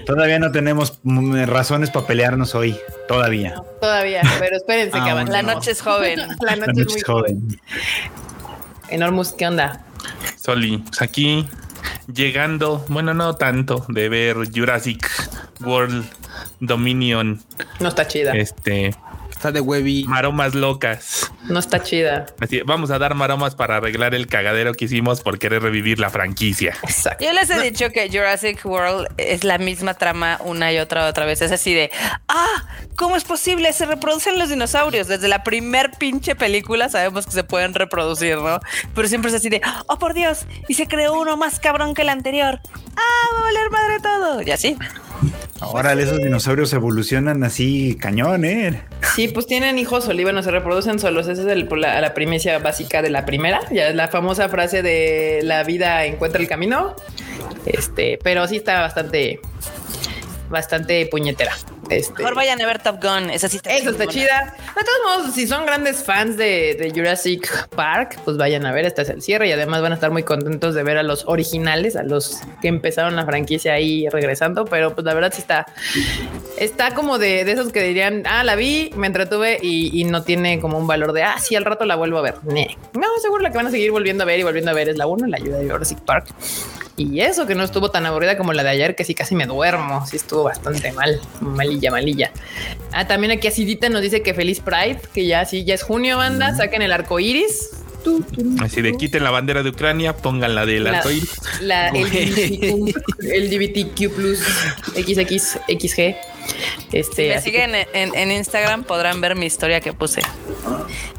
Todavía 0.05 0.39
no 0.39 0.51
tenemos 0.51 0.99
mm, 1.03 1.43
razones 1.45 1.89
para 1.91 2.07
pelearnos 2.07 2.55
hoy, 2.55 2.77
todavía. 3.07 3.55
Todavía, 3.81 4.21
pero 4.39 4.55
espérense 4.57 4.91
que 4.93 4.97
Ah, 4.97 5.11
avancemos. 5.11 5.43
La 5.45 5.53
noche 5.53 5.71
es 5.71 5.81
joven. 5.81 6.19
La 6.41 6.55
La 6.55 6.65
noche 6.67 6.81
es 6.81 6.87
muy 6.87 6.95
es 6.97 7.03
joven. 7.03 7.59
Enormous, 8.89 9.33
¿qué 9.33 9.47
onda? 9.47 9.83
Soli, 10.37 10.77
pues 10.79 11.01
aquí 11.01 11.47
llegando, 12.13 12.83
bueno, 12.89 13.13
no 13.13 13.35
tanto, 13.35 13.85
de 13.89 14.09
ver 14.09 14.37
Jurassic 14.53 15.09
World 15.61 16.05
Dominion, 16.59 17.41
No 17.79 17.89
está 17.89 18.07
chida. 18.07 18.31
este, 18.33 18.95
Está 19.45 19.51
de 19.51 19.61
Webby. 19.61 20.05
maromas 20.05 20.55
locas. 20.55 21.31
No 21.43 21.59
está 21.59 21.83
chida. 21.83 22.25
Así, 22.39 22.61
vamos 22.65 22.89
a 22.89 22.97
dar 22.97 23.13
maromas 23.13 23.53
para 23.53 23.75
arreglar 23.75 24.15
el 24.15 24.25
cagadero 24.25 24.73
que 24.73 24.85
hicimos 24.85 25.21
por 25.21 25.37
querer 25.37 25.61
revivir 25.61 25.99
la 25.99 26.09
franquicia. 26.09 26.75
Exacto. 26.81 27.23
Yo 27.23 27.31
les 27.31 27.47
he 27.51 27.61
dicho 27.61 27.91
que 27.91 28.09
Jurassic 28.09 28.65
World 28.65 29.07
es 29.17 29.43
la 29.43 29.59
misma 29.59 29.93
trama 29.93 30.39
una 30.43 30.73
y 30.73 30.79
otra 30.79 31.05
otra 31.05 31.25
vez. 31.25 31.43
Es 31.43 31.51
así 31.51 31.75
de, 31.75 31.91
ah, 32.27 32.65
¿cómo 32.95 33.15
es 33.17 33.23
posible? 33.23 33.71
Se 33.71 33.85
reproducen 33.85 34.39
los 34.39 34.49
dinosaurios. 34.49 35.07
Desde 35.07 35.27
la 35.27 35.43
primer 35.43 35.91
pinche 35.91 36.33
película 36.33 36.89
sabemos 36.89 37.27
que 37.27 37.33
se 37.33 37.43
pueden 37.43 37.75
reproducir, 37.75 38.37
¿no? 38.37 38.59
Pero 38.95 39.07
siempre 39.07 39.29
es 39.29 39.35
así 39.35 39.49
de, 39.49 39.61
oh 39.85 39.99
por 39.99 40.15
Dios, 40.15 40.47
y 40.67 40.73
se 40.73 40.87
creó 40.87 41.13
uno 41.13 41.37
más 41.37 41.59
cabrón 41.59 41.93
que 41.93 42.01
el 42.01 42.09
anterior. 42.09 42.59
Ah, 42.97 43.27
va 43.35 43.39
a 43.39 43.43
valer 43.43 43.69
madre 43.69 43.99
todo. 44.01 44.41
Y 44.41 44.49
así. 44.49 44.75
Órale, 45.61 46.03
esos 46.03 46.21
dinosaurios 46.21 46.73
evolucionan 46.73 47.43
así 47.43 47.97
cañón, 47.99 48.45
¿eh? 48.45 48.81
Sí, 49.15 49.27
pues 49.29 49.47
tienen 49.47 49.79
hijos 49.79 50.07
olívanos, 50.07 50.45
se 50.45 50.51
reproducen 50.51 50.99
solos. 50.99 51.27
Esa 51.27 51.51
es 51.51 51.67
la, 51.71 52.01
la 52.01 52.13
primicia 52.13 52.59
básica 52.59 53.01
de 53.01 53.09
la 53.09 53.25
primera. 53.25 53.61
Ya 53.71 53.87
es 53.87 53.95
la 53.95 54.09
famosa 54.09 54.49
frase 54.49 54.81
de 54.81 55.39
la 55.43 55.63
vida 55.63 56.05
encuentra 56.05 56.41
el 56.41 56.47
camino. 56.47 56.95
Este, 57.65 58.19
pero 58.23 58.47
sí 58.47 58.57
está 58.57 58.81
bastante, 58.81 59.39
bastante 60.49 61.05
puñetera. 61.07 61.53
Este, 61.89 62.23
Mejor 62.23 62.35
vayan 62.35 62.59
a 62.61 62.65
ver 62.65 62.81
Top 62.81 63.01
Gun. 63.01 63.29
Esa 63.29 63.47
sí 63.47 63.57
está 63.57 63.71
Eso 63.73 63.91
está 63.91 64.07
chida. 64.07 64.55
De 64.75 64.83
todos 64.83 65.19
modos, 65.19 65.35
si 65.35 65.47
son 65.47 65.65
grandes 65.65 66.03
fans 66.03 66.35
de, 66.35 66.75
de 66.79 66.91
Jurassic 66.91 67.67
Park, 67.69 68.19
pues 68.25 68.37
vayan 68.37 68.65
a 68.65 68.71
ver. 68.71 68.85
Este 68.85 69.03
es 69.03 69.09
el 69.09 69.21
cierre 69.21 69.47
y 69.47 69.51
además 69.51 69.81
van 69.81 69.91
a 69.91 69.95
estar 69.95 70.11
muy 70.11 70.23
contentos 70.23 70.73
de 70.73 70.83
ver 70.83 70.97
a 70.97 71.03
los 71.03 71.25
originales, 71.27 71.95
a 71.95 72.03
los 72.03 72.41
que 72.61 72.67
empezaron 72.67 73.15
la 73.15 73.25
franquicia 73.25 73.73
ahí 73.73 74.07
regresando. 74.09 74.65
Pero 74.65 74.95
pues 74.95 75.05
la 75.05 75.13
verdad 75.13 75.31
sí 75.33 75.41
está, 75.41 75.65
está 76.57 76.93
como 76.95 77.19
de, 77.19 77.45
de 77.45 77.51
esos 77.51 77.71
que 77.71 77.83
dirían, 77.83 78.23
ah, 78.25 78.43
la 78.43 78.55
vi, 78.55 78.91
me 78.95 79.07
entretuve 79.07 79.59
y, 79.61 79.99
y 79.99 80.05
no 80.05 80.23
tiene 80.23 80.59
como 80.59 80.77
un 80.77 80.87
valor 80.87 81.13
de, 81.13 81.23
ah, 81.23 81.37
sí, 81.39 81.55
al 81.55 81.65
rato 81.65 81.85
la 81.85 81.95
vuelvo 81.95 82.17
a 82.17 82.21
ver. 82.21 82.35
No, 82.43 83.07
seguro 83.21 83.41
la 83.41 83.51
que 83.51 83.57
van 83.57 83.67
a 83.67 83.71
seguir 83.71 83.91
volviendo 83.91 84.23
a 84.23 84.25
ver 84.25 84.39
y 84.39 84.43
volviendo 84.43 84.71
a 84.71 84.73
ver 84.73 84.89
es 84.89 84.97
la 84.97 85.07
1, 85.07 85.27
la 85.27 85.37
ayuda 85.37 85.59
de 85.59 85.69
Jurassic 85.69 85.99
Park. 85.99 86.27
Y 86.97 87.19
eso 87.19 87.45
que 87.45 87.55
no 87.55 87.63
estuvo 87.63 87.91
tan 87.91 88.05
aburrida 88.05 88.37
como 88.37 88.53
la 88.53 88.63
de 88.63 88.69
ayer, 88.69 88.95
que 88.95 89.03
sí 89.03 89.13
casi 89.13 89.35
me 89.35 89.45
duermo. 89.45 90.05
Sí 90.07 90.15
estuvo 90.15 90.43
bastante 90.43 90.91
mal, 90.93 91.19
malilla, 91.41 91.91
malilla. 91.91 92.31
Ah, 92.93 93.05
también 93.05 93.31
aquí 93.31 93.47
Acidita 93.47 93.89
nos 93.89 94.01
dice 94.01 94.21
que 94.21 94.33
feliz 94.33 94.61
Pride, 94.61 95.01
que 95.13 95.25
ya 95.27 95.43
sí, 95.45 95.65
ya 95.65 95.73
es 95.75 95.83
junio, 95.83 96.17
banda. 96.17 96.55
Saquen 96.55 96.81
el 96.81 96.93
arco 96.93 97.19
iris. 97.19 97.71
Así 98.61 98.81
de 98.83 98.93
quiten 98.93 99.23
la 99.23 99.31
bandera 99.31 99.63
de 99.63 99.71
Ucrania, 99.71 100.15
pongan 100.15 100.53
la 100.53 100.65
del 100.67 100.83
La- 100.83 100.99
arcoíris. 100.99 101.31
La 101.61 101.89
Güey. 101.89 102.93
LGBTQ 103.19 104.09
plus 104.15 104.39
XX, 104.93 105.59
XG. 105.67 106.15
Este, 106.91 107.15
Si 107.15 107.21
me 107.23 107.33
que- 107.33 107.41
siguen 107.41 107.75
en, 107.75 107.87
en- 107.93 108.15
en 108.15 108.31
Instagram 108.31 108.83
podrán 108.83 109.21
ver 109.21 109.35
mi 109.35 109.47
historia 109.47 109.81
que 109.81 109.91
puse. 109.93 110.21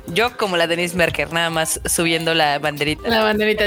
Yo 0.06 0.36
como 0.36 0.56
la 0.56 0.66
Denise 0.68 0.96
Merker, 0.96 1.32
nada 1.32 1.50
más 1.50 1.80
subiendo 1.86 2.34
la 2.34 2.58
banderita. 2.60 3.08
La 3.08 3.24
banderita 3.24 3.64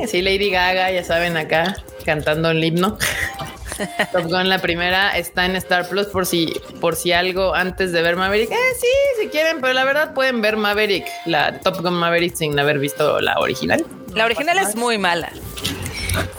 de... 0.00 0.08
Sí, 0.08 0.22
Lady 0.22 0.50
Gaga, 0.50 0.90
ya 0.90 1.04
saben, 1.04 1.36
acá 1.36 1.76
cantando 2.04 2.50
el 2.50 2.62
himno. 2.62 2.98
Top 4.12 4.24
Gun, 4.24 4.48
la 4.48 4.58
primera, 4.58 5.16
está 5.16 5.46
en 5.46 5.56
Star 5.56 5.88
Plus 5.88 6.06
por 6.06 6.26
si, 6.26 6.52
por 6.80 6.96
si 6.96 7.12
algo 7.12 7.54
antes 7.54 7.92
de 7.92 8.02
ver 8.02 8.16
Maverick. 8.16 8.50
Eh, 8.50 8.56
sí, 8.78 8.86
si 9.20 9.28
quieren, 9.28 9.60
pero 9.60 9.72
la 9.72 9.84
verdad 9.84 10.12
pueden 10.12 10.42
ver 10.42 10.56
Maverick, 10.56 11.06
la 11.24 11.60
Top 11.60 11.80
Gun 11.80 11.94
Maverick 11.94 12.34
sin 12.34 12.58
haber 12.58 12.78
visto 12.78 13.20
la 13.20 13.38
original. 13.38 13.84
La 14.14 14.24
original 14.24 14.58
es 14.58 14.76
muy 14.76 14.98
mala. 14.98 15.32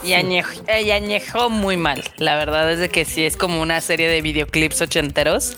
Y, 0.04 0.12
añejo- 0.14 0.62
eh, 0.66 0.82
y 0.82 0.90
añejó 0.90 1.48
muy 1.50 1.76
mal. 1.76 2.02
La 2.18 2.36
verdad 2.36 2.70
es 2.72 2.78
de 2.78 2.88
que 2.88 3.04
sí 3.04 3.24
es 3.24 3.36
como 3.36 3.60
una 3.62 3.80
serie 3.80 4.08
de 4.08 4.20
videoclips 4.22 4.80
ochenteros 4.82 5.56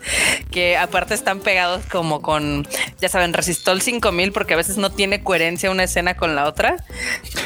que 0.50 0.76
aparte 0.76 1.14
están 1.14 1.40
pegados 1.40 1.82
como 1.90 2.20
con, 2.22 2.66
ya 3.00 3.08
saben, 3.08 3.32
Resistol 3.32 3.80
5000 3.80 4.32
porque 4.32 4.54
a 4.54 4.56
veces 4.56 4.76
no 4.76 4.90
tiene 4.90 5.22
coherencia 5.22 5.70
una 5.70 5.84
escena 5.84 6.14
con 6.16 6.34
la 6.36 6.46
otra. 6.46 6.76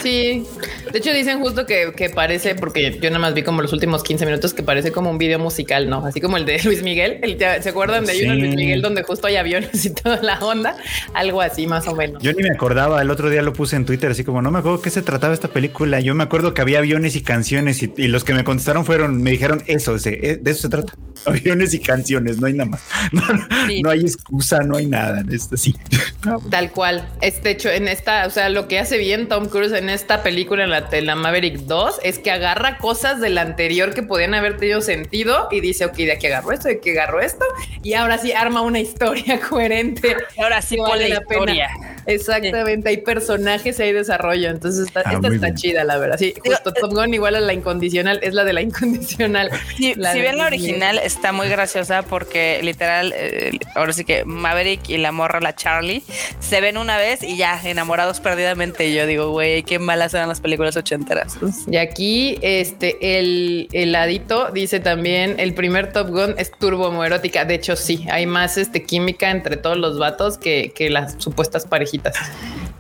Sí, 0.03 0.45
de 0.93 0.99
hecho 0.99 1.13
dicen 1.13 1.41
justo 1.41 1.67
que, 1.67 1.93
que 1.97 2.11
parece, 2.11 2.55
porque 2.55 2.99
yo 3.01 3.11
nada 3.11 3.19
más 3.21 3.35
vi 3.35 3.43
como 3.43 3.63
los 3.63 3.73
últimos 3.73 4.03
15 4.03 4.27
minutos, 4.27 4.55
que 4.55 4.63
parece 4.63 4.93
como 4.93 5.11
un 5.11 5.19
video 5.19 5.39
musical, 5.39 5.89
¿no? 5.89 6.05
Así 6.05 6.21
como 6.21 6.37
el 6.37 6.45
de 6.45 6.61
Luis 6.65 6.83
Miguel. 6.83 7.19
El- 7.23 7.39
¿Se 7.63 7.69
acuerdan 7.69 8.05
de 8.05 8.13
uno 8.25 8.33
de 8.33 8.39
Luis 8.39 8.51
Sí. 8.51 8.57
Miguel 8.57 8.83
donde 8.83 9.03
justo 9.03 9.27
hay 9.27 9.37
aviones 9.37 9.85
y 9.85 9.91
toda 9.95 10.21
la 10.23 10.39
onda? 10.41 10.77
Algo 11.15 11.41
así 11.41 11.67
más 11.67 11.87
o 11.87 11.95
menos. 11.95 12.23
Yo 12.23 12.33
ni 12.33 12.43
me 12.43 12.51
acordaba, 12.51 13.01
el 13.01 13.11
otro 13.11 13.31
día 13.31 13.43
lo 13.43 13.53
puse 13.53 13.77
en 13.77 13.85
Twitter, 13.87 14.11
así 14.11 14.25
como 14.25 14.43
no 14.43 14.51
me 14.51 14.59
acuerdo 14.59 14.81
qué 14.83 14.91
se 14.91 15.03
trataba 15.03 15.33
esta 15.35 15.49
película. 15.49 16.01
Yo 16.01 16.15
me 16.15 16.25
acuerdo 16.25 16.55
que 16.55 16.58
había 16.61 16.79
aviones 16.79 17.17
y 17.17 17.23
canciones 17.23 17.83
y, 17.83 17.93
y 17.97 18.09
los 18.09 18.25
que 18.25 18.35
me 18.35 18.45
contestaron 18.45 18.85
fueron, 18.85 19.23
me 19.23 19.31
dijeron 19.33 19.63
eso, 19.67 19.97
ese, 19.97 20.19
eh, 20.31 20.37
de 20.41 20.51
eso 20.51 20.63
se 20.63 20.69
trata. 20.69 20.93
Aviones 21.27 21.75
y 21.75 21.81
canciones, 21.81 22.39
no 22.39 22.47
hay 22.47 22.53
nada 22.55 22.71
más. 22.71 22.81
No, 23.13 23.23
Sí. 23.67 23.83
no 23.83 23.91
hay 23.91 24.01
excusa, 24.01 24.61
no 24.61 24.77
hay 24.77 24.87
nada. 24.87 25.23
Es 25.31 25.53
así. 25.53 25.75
Tal 26.51 26.71
cual. 26.71 27.09
Este 27.21 27.51
hecho, 27.51 27.69
en 27.71 27.89
esta, 27.89 28.27
o 28.27 28.31
sea, 28.31 28.49
lo 28.49 28.69
que 28.69 28.79
hace 28.79 28.99
bien 28.99 29.29
Tom 29.29 29.49
Cruise 29.49 29.73
en 29.73 29.89
esta 29.91 30.23
película, 30.23 30.65
en 30.65 30.71
la, 30.71 30.89
en 30.91 31.07
la 31.07 31.17
Maverick 31.17 31.59
2, 31.61 31.97
es 32.03 32.19
que 32.19 32.31
agarra 32.31 32.79
cosas 32.79 33.21
del 33.21 33.37
anterior 33.39 33.95
que 33.95 34.03
podían 34.03 34.35
haber 34.35 34.57
tenido 34.59 34.81
sentido 34.81 35.49
y 35.51 35.61
dice, 35.61 35.85
ok, 35.87 35.97
de 35.97 36.13
aquí 36.13 36.27
agarro 36.29 36.53
esto, 36.53 36.69
de 36.69 36.75
aquí 36.75 36.91
agarro 36.91 37.21
esto, 37.21 37.45
y 37.83 37.95
ahora 37.95 38.19
sí 38.19 38.33
arma 38.33 38.61
una 38.63 38.79
historia 38.81 39.41
coherente. 39.41 40.17
Ahora 40.41 40.63
sí 40.63 40.77
vale 40.79 41.09
la 41.09 41.17
la 41.17 41.21
pena. 41.23 41.41
historia. 41.41 41.69
Exactamente, 42.07 42.89
hay 42.89 42.99
personajes 42.99 43.79
y 43.79 43.83
hay 43.83 43.93
desarrollo, 43.93 44.49
entonces 44.51 44.87
está, 44.87 45.03
Ah, 45.05 45.13
esta 45.15 45.29
está 45.29 45.47
bien. 45.47 45.57
chida, 45.57 45.85
la 45.85 45.99
verdad. 45.99 46.17
Sí, 46.19 46.33
justo 46.49 46.73
Top 46.73 46.93
Gun 46.93 47.15
igual 47.15 47.35
a 47.35 47.41
la 47.41 47.53
incondicional, 47.53 48.21
es 48.23 48.35
la 48.35 48.45
de 48.45 48.53
la 48.53 48.63
incondicional. 48.63 49.51
Si, 49.79 49.95
La 49.95 50.13
si 50.13 50.21
bien 50.21 50.39
la 50.39 50.47
original 50.47 50.99
está 50.99 51.31
muy 51.31 51.49
graciosa 51.49 52.03
porque 52.03 52.61
literal, 52.63 53.13
eh, 53.15 53.53
ahora 53.75 53.93
sí 53.93 54.05
que 54.05 54.25
Maverick 54.25 54.89
y 54.89 54.97
la 54.97 55.13
morra, 55.13 55.41
la 55.41 55.55
Charlie, 55.55 56.03
se 56.41 56.61
ven 56.61 56.79
una 56.79 56.97
vez 56.97 57.23
y 57.23 57.37
ya 57.37 57.61
enamorados 57.63 58.21
perdidamente. 58.21 58.89
Y 58.89 58.95
yo 58.95 59.07
digo, 59.07 59.31
güey, 59.31 59.63
qué 59.63 59.79
malas 59.79 60.15
eran 60.15 60.29
las 60.29 60.41
películas 60.41 60.77
ochenteras. 60.77 61.39
Y 61.71 61.77
aquí, 61.77 62.39
este, 62.43 63.19
el, 63.19 63.69
el 63.73 63.93
ladito 63.93 64.51
dice 64.51 64.81
también, 64.81 65.39
el 65.39 65.55
primer 65.55 65.93
Top 65.93 66.09
Gun 66.09 66.35
es 66.39 66.51
turbo 66.51 66.89
homoerótica. 66.89 67.45
De 67.45 67.55
hecho, 67.55 67.77
sí, 67.77 68.07
hay 68.11 68.27
más 68.27 68.57
este, 68.57 68.83
química 68.83 69.31
entre 69.31 69.57
todos 69.57 69.77
los 69.77 69.99
vatos 69.99 70.39
que, 70.39 70.73
que 70.75 70.91
las 70.91 71.15
supuestas 71.19 71.67
parejitas. 71.67 72.17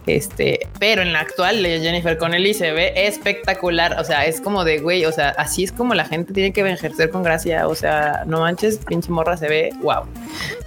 Este, 0.08 0.60
pero 0.80 1.02
en 1.02 1.12
la 1.12 1.20
actual 1.20 1.62
de 1.62 1.80
Jennifer 1.80 2.16
Connelly 2.16 2.54
se 2.54 2.72
ve 2.72 2.92
espectacular. 2.96 3.96
O 4.00 4.04
sea, 4.04 4.24
es 4.26 4.40
como 4.40 4.64
de 4.64 4.78
güey. 4.78 5.04
O 5.04 5.12
sea, 5.12 5.30
así 5.30 5.64
es 5.64 5.72
como 5.72 5.94
la 5.94 6.04
gente 6.06 6.32
tiene 6.32 6.52
que 6.52 6.60
ejercer 6.62 7.10
con 7.10 7.22
gracia. 7.22 7.68
O 7.68 7.74
sea, 7.74 8.22
no 8.26 8.40
manches, 8.40 8.78
pinche 8.78 9.10
morra 9.10 9.36
se 9.36 9.48
ve 9.48 9.70
wow. 9.82 10.04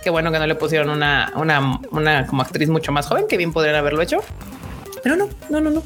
Qué 0.03 0.09
bueno 0.09 0.31
que 0.31 0.39
no 0.39 0.45
le 0.47 0.55
pusieron 0.55 0.89
una, 0.89 1.31
una, 1.35 1.79
una 1.91 2.27
como 2.27 2.41
actriz 2.43 2.69
mucho 2.69 2.91
más 2.91 3.07
joven, 3.07 3.25
que 3.27 3.37
bien 3.37 3.51
podrían 3.51 3.75
haberlo 3.75 4.01
hecho. 4.01 4.19
Pero 5.03 5.15
no, 5.15 5.29
no, 5.49 5.59
no, 5.59 5.71
no. 5.71 5.83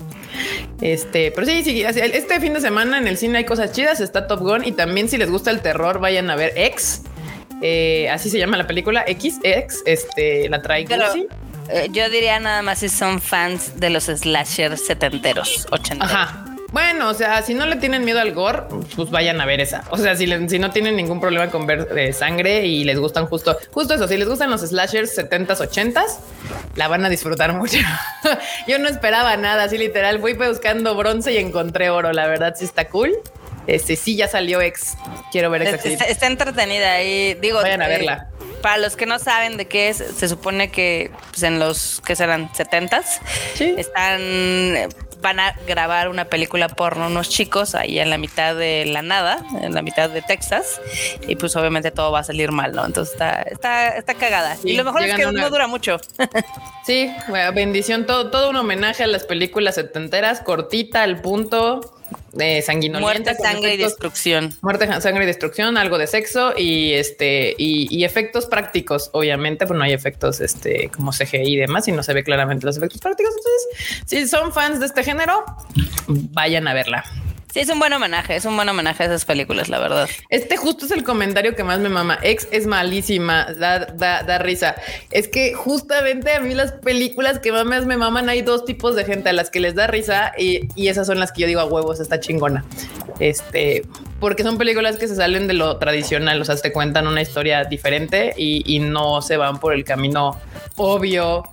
Este, 0.82 1.32
pero 1.32 1.48
sí, 1.48 1.64
sí, 1.64 1.82
este 1.84 2.40
fin 2.42 2.54
de 2.54 2.60
semana 2.60 2.98
en 2.98 3.08
el 3.08 3.18
cine 3.18 3.38
hay 3.38 3.46
cosas 3.46 3.72
chidas, 3.72 4.02
está 4.02 4.28
Top 4.28 4.42
Gun 4.42 4.66
y 4.66 4.74
también 4.74 5.08
si 5.08 5.18
les 5.18 5.30
gusta 5.30 5.52
el 5.52 5.62
terror 5.62 6.00
vayan 6.00 6.30
a 6.30 6.36
ver 6.36 6.52
X. 6.58 7.04
Eh, 7.62 8.10
así 8.10 8.30
se 8.30 8.38
llama 8.38 8.58
la 8.58 8.68
película 8.68 9.06
X, 9.08 9.40
X, 9.42 9.82
este, 9.86 10.50
la 10.50 10.62
trae 10.62 10.86
Pero- 10.86 11.06
Gucci. 11.08 11.28
Eh, 11.70 11.90
yo 11.92 12.10
diría 12.10 12.40
nada 12.40 12.62
más 12.62 12.80
si 12.80 12.90
son 12.90 13.22
fans 13.22 13.80
de 13.80 13.90
los 13.90 14.06
slashers 14.06 14.86
setenteros, 14.86 15.68
ochenteros. 15.72 16.14
Ajá. 16.14 16.46
Bueno, 16.72 17.08
o 17.08 17.14
sea, 17.14 17.42
si 17.42 17.54
no 17.54 17.66
le 17.66 17.78
tienen 17.78 18.04
miedo 18.04 18.20
al 18.20 18.34
gore, 18.34 18.64
pues 18.98 19.10
vayan 19.10 19.40
a 19.40 19.46
ver 19.46 19.62
esa. 19.62 19.86
O 19.92 19.98
sea, 19.98 20.14
si, 20.18 20.28
si 20.50 20.60
no 20.60 20.72
tienen 20.72 20.98
ningún 20.98 21.22
problema 21.22 21.50
con 21.50 21.66
ver 21.66 21.88
eh, 21.98 22.12
sangre 22.12 22.66
y 22.66 22.84
les 22.84 23.00
gustan 23.00 23.28
justo, 23.28 23.58
justo 23.72 23.94
eso, 23.94 24.10
si 24.10 24.18
les 24.18 24.28
gustan 24.28 24.52
los 24.52 24.60
slashers 24.60 25.18
70s, 25.18 25.58
80s, 25.58 26.18
la 26.76 26.90
van 26.90 27.06
a 27.06 27.10
disfrutar 27.10 27.54
mucho. 27.54 27.78
Yo 28.68 28.78
no 28.78 28.90
esperaba 28.90 29.38
nada, 29.38 29.64
así 29.64 29.78
literal, 29.78 30.20
fui 30.20 30.34
buscando 30.34 30.96
bronce 30.96 31.32
y 31.32 31.38
encontré 31.38 31.90
oro, 31.90 32.12
la 32.12 32.28
verdad 32.28 32.56
sí 32.58 32.66
está 32.66 32.90
cool. 32.90 33.14
Este 33.68 33.96
sí 33.96 34.16
ya 34.16 34.28
salió 34.28 34.62
ex. 34.62 34.96
Quiero 35.32 35.50
ver 35.50 35.64
ex. 35.64 35.86
Está, 35.86 36.06
está- 36.06 36.28
entretenida 36.28 37.02
y 37.02 37.34
digo. 37.36 37.62
Vayan 37.62 37.82
a 37.82 37.86
eh, 37.88 37.90
verla. 37.90 38.30
Para 38.62 38.78
los 38.78 38.96
que 38.96 39.06
no 39.06 39.20
saben 39.20 39.58
de 39.58 39.68
qué 39.68 39.90
es, 39.90 39.98
se 39.98 40.28
supone 40.28 40.72
que 40.72 41.12
pues, 41.32 41.44
en 41.44 41.60
los 41.60 42.02
que 42.06 42.16
serán 42.16 42.50
70s 42.52 43.20
Sí. 43.54 43.76
están 43.78 44.20
eh, 44.22 44.90
van 45.22 45.40
a 45.40 45.56
grabar 45.68 46.10
una 46.10 46.26
película 46.26 46.68
porno 46.68 47.08
unos 47.08 47.30
chicos 47.30 47.74
ahí 47.76 48.00
en 48.00 48.10
la 48.12 48.18
mitad 48.18 48.56
de 48.56 48.86
la 48.88 49.02
nada, 49.02 49.44
en 49.62 49.74
la 49.74 49.82
mitad 49.82 50.10
de 50.10 50.22
Texas 50.22 50.80
y 51.28 51.36
pues 51.36 51.56
obviamente 51.56 51.90
todo 51.92 52.12
va 52.12 52.20
a 52.20 52.24
salir 52.24 52.52
mal, 52.52 52.74
¿no? 52.74 52.86
Entonces 52.86 53.14
está 53.14 53.42
está 53.44 53.90
está 53.98 54.14
cagada. 54.16 54.56
Sí, 54.56 54.72
y 54.72 54.78
lo 54.78 54.84
mejor 54.84 55.04
es 55.04 55.16
que 55.16 55.26
una- 55.28 55.42
no 55.42 55.50
dura 55.52 55.68
mucho. 55.68 56.00
Sí, 56.86 57.12
bueno, 57.30 57.52
bendición, 57.54 58.06
todo, 58.06 58.30
todo 58.30 58.52
un 58.52 58.56
homenaje 58.58 59.04
a 59.04 59.08
las 59.08 59.24
películas 59.24 59.74
setenteras, 59.74 60.42
cortita, 60.42 61.02
al 61.02 61.20
punto, 61.20 61.96
de 62.34 62.62
sanguinolienta. 62.62 63.32
Muerte, 63.32 63.44
sangre 63.44 63.74
y 63.74 63.78
destrucción. 63.78 64.56
Muerte, 64.62 65.02
sangre 65.02 65.24
y 65.24 65.28
destrucción, 65.28 65.78
algo 65.78 65.98
de 65.98 66.08
sexo 66.08 66.54
y 66.58 66.94
este 66.94 67.56
y, 67.58 67.88
y 67.96 68.04
efectos 68.04 68.46
prácticos, 68.46 69.10
obviamente, 69.14 69.66
pues 69.66 69.78
no 69.78 69.84
hay 69.84 69.94
efectos 69.94 70.42
este 70.42 70.90
como 70.90 71.12
CGI 71.12 71.54
y 71.54 71.56
demás, 71.56 71.88
y 71.88 71.92
no 71.92 72.04
se 72.04 72.14
ve 72.14 72.24
claramente 72.24 72.66
los 72.66 72.78
efectos 72.78 73.02
prácticos. 73.02 73.34
Entonces, 73.36 74.04
si 74.06 74.28
son 74.28 74.52
fans 74.54 74.80
de 74.80 74.88
este 74.88 75.04
género, 75.04 75.46
vayan 76.08 76.68
a 76.68 76.74
verla. 76.74 77.04
Sí, 77.56 77.62
es 77.62 77.70
un 77.70 77.80
buen 77.80 77.94
homenaje, 77.94 78.36
es 78.36 78.44
un 78.44 78.58
buen 78.58 78.68
homenaje 78.68 79.04
a 79.04 79.06
esas 79.06 79.24
películas, 79.24 79.70
la 79.70 79.80
verdad. 79.80 80.10
Este 80.28 80.58
justo 80.58 80.84
es 80.84 80.92
el 80.92 81.06
comentario 81.06 81.56
que 81.56 81.64
más 81.64 81.80
me 81.80 81.88
mama. 81.88 82.20
Ex 82.22 82.50
es 82.52 82.68
malísima, 82.68 83.46
da, 83.46 83.86
da, 83.86 84.24
da 84.24 84.40
risa. 84.40 84.76
Es 85.10 85.30
que 85.30 85.54
justamente 85.54 86.34
a 86.34 86.42
mí 86.42 86.54
las 86.54 86.74
películas 86.74 87.40
que 87.40 87.54
más 87.54 87.86
me 87.86 87.96
maman 87.96 88.28
hay 88.28 88.42
dos 88.42 88.66
tipos 88.66 88.98
de 88.98 89.06
gente 89.06 89.30
a 89.30 89.32
las 89.32 89.52
que 89.52 89.62
les 89.62 89.74
da 89.74 89.88
risa 89.88 90.34
y, 90.38 90.68
y 90.76 90.90
esas 90.90 91.08
son 91.08 91.18
las 91.18 91.32
que 91.32 91.44
yo 91.44 91.48
digo 91.48 91.62
a 91.62 91.66
huevos, 91.66 92.02
está 92.02 92.20
chingona. 92.20 92.66
Este, 93.22 93.84
porque 94.20 94.44
son 94.44 94.58
películas 94.58 94.98
que 94.98 95.08
se 95.08 95.16
salen 95.16 95.48
de 95.48 95.54
lo 95.54 95.78
tradicional, 95.78 96.42
o 96.42 96.44
sea, 96.44 96.58
te 96.58 96.74
cuentan 96.74 97.08
una 97.08 97.22
historia 97.22 97.64
diferente 97.64 98.34
y, 98.36 98.64
y 98.66 98.80
no 98.80 99.22
se 99.22 99.38
van 99.38 99.62
por 99.62 99.74
el 99.74 99.86
camino 99.86 100.38
obvio 100.76 101.46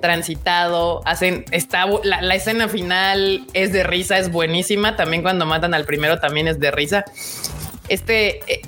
transitado, 0.00 1.02
hacen, 1.06 1.44
está, 1.50 1.86
la, 2.04 2.22
la 2.22 2.34
escena 2.34 2.68
final 2.68 3.46
es 3.52 3.72
de 3.72 3.84
risa, 3.84 4.18
es 4.18 4.30
buenísima, 4.30 4.96
también 4.96 5.22
cuando 5.22 5.46
matan 5.46 5.74
al 5.74 5.84
primero 5.84 6.18
también 6.18 6.48
es 6.48 6.60
de 6.60 6.70
risa. 6.70 7.04
Este, 7.88 8.40
eh, 8.52 8.62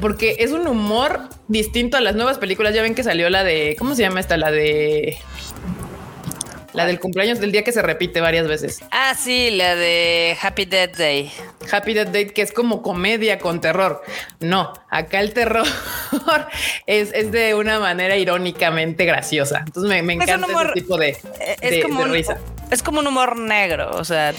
porque 0.00 0.36
es 0.40 0.52
un 0.52 0.66
humor 0.66 1.28
distinto 1.48 1.96
a 1.96 2.00
las 2.00 2.14
nuevas 2.14 2.38
películas, 2.38 2.74
ya 2.74 2.82
ven 2.82 2.94
que 2.94 3.04
salió 3.04 3.30
la 3.30 3.44
de, 3.44 3.76
¿cómo 3.78 3.94
se 3.94 4.02
llama 4.02 4.20
esta? 4.20 4.36
La 4.36 4.50
de... 4.50 5.18
La 6.72 6.86
del 6.86 6.98
cumpleaños 7.00 7.38
del 7.38 7.52
día 7.52 7.64
que 7.64 7.72
se 7.72 7.82
repite 7.82 8.20
varias 8.20 8.46
veces. 8.48 8.80
Ah, 8.90 9.14
sí, 9.18 9.50
la 9.50 9.74
de 9.74 10.36
Happy 10.40 10.64
Death 10.64 10.96
Day. 10.96 11.30
Happy 11.70 11.92
Death 11.94 12.06
Date, 12.08 12.28
que 12.32 12.40
es 12.42 12.52
como 12.52 12.80
comedia 12.82 13.38
con 13.38 13.60
terror. 13.60 14.02
No, 14.40 14.72
acá 14.88 15.20
el 15.20 15.32
terror 15.34 15.66
es, 16.86 17.12
es 17.12 17.30
de 17.32 17.54
una 17.54 17.78
manera 17.78 18.16
irónicamente 18.16 19.04
graciosa. 19.04 19.64
Entonces 19.66 19.88
me, 19.90 20.02
me 20.02 20.14
encanta 20.14 20.46
humor- 20.46 20.66
ese 20.72 20.80
tipo 20.80 20.96
de, 20.96 21.08
Eh, 21.10 21.56
de- 21.60 21.78
Es 21.78 21.84
como, 21.84 21.98
de 22.00 22.04
un, 22.06 22.12
risa. 22.12 22.38
es 22.70 22.82
como 22.82 23.00
un 23.00 23.06
humor 23.06 23.36
negro, 23.36 23.90
o 23.96 24.04
sea, 24.04 24.32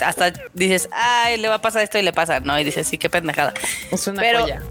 hasta 0.00 0.32
dices, 0.54 0.88
ay, 0.92 1.36
le 1.38 1.48
va 1.48 1.56
a 1.56 1.62
pasar 1.62 1.82
esto 1.82 1.98
y 1.98 2.02
le 2.02 2.12
pasa, 2.12 2.40
no, 2.40 2.58
y 2.58 2.64
dices, 2.64 2.86
sí, 2.86 2.98
qué 2.98 3.08
pendejada. 3.10 3.54
Es 3.90 4.06
una 4.06 4.20
Pero 4.20 4.40
joya. 4.42 4.62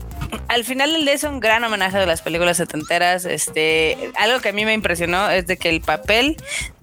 al 0.48 0.64
final 0.64 0.94
del 0.94 1.06
día 1.06 1.14
es 1.14 1.24
un 1.24 1.40
gran 1.40 1.64
homenaje 1.64 1.98
de 1.98 2.06
las 2.06 2.22
películas 2.22 2.58
setenteras. 2.58 3.26
Este, 3.26 4.12
algo 4.16 4.40
que 4.42 4.50
a 4.50 4.54
mí 4.54 4.66
me 4.66 4.74
impresionó 4.74 5.30
es 5.30 5.46
de 5.48 5.58
que 5.58 5.70
el 5.70 5.82
papel 5.82 6.38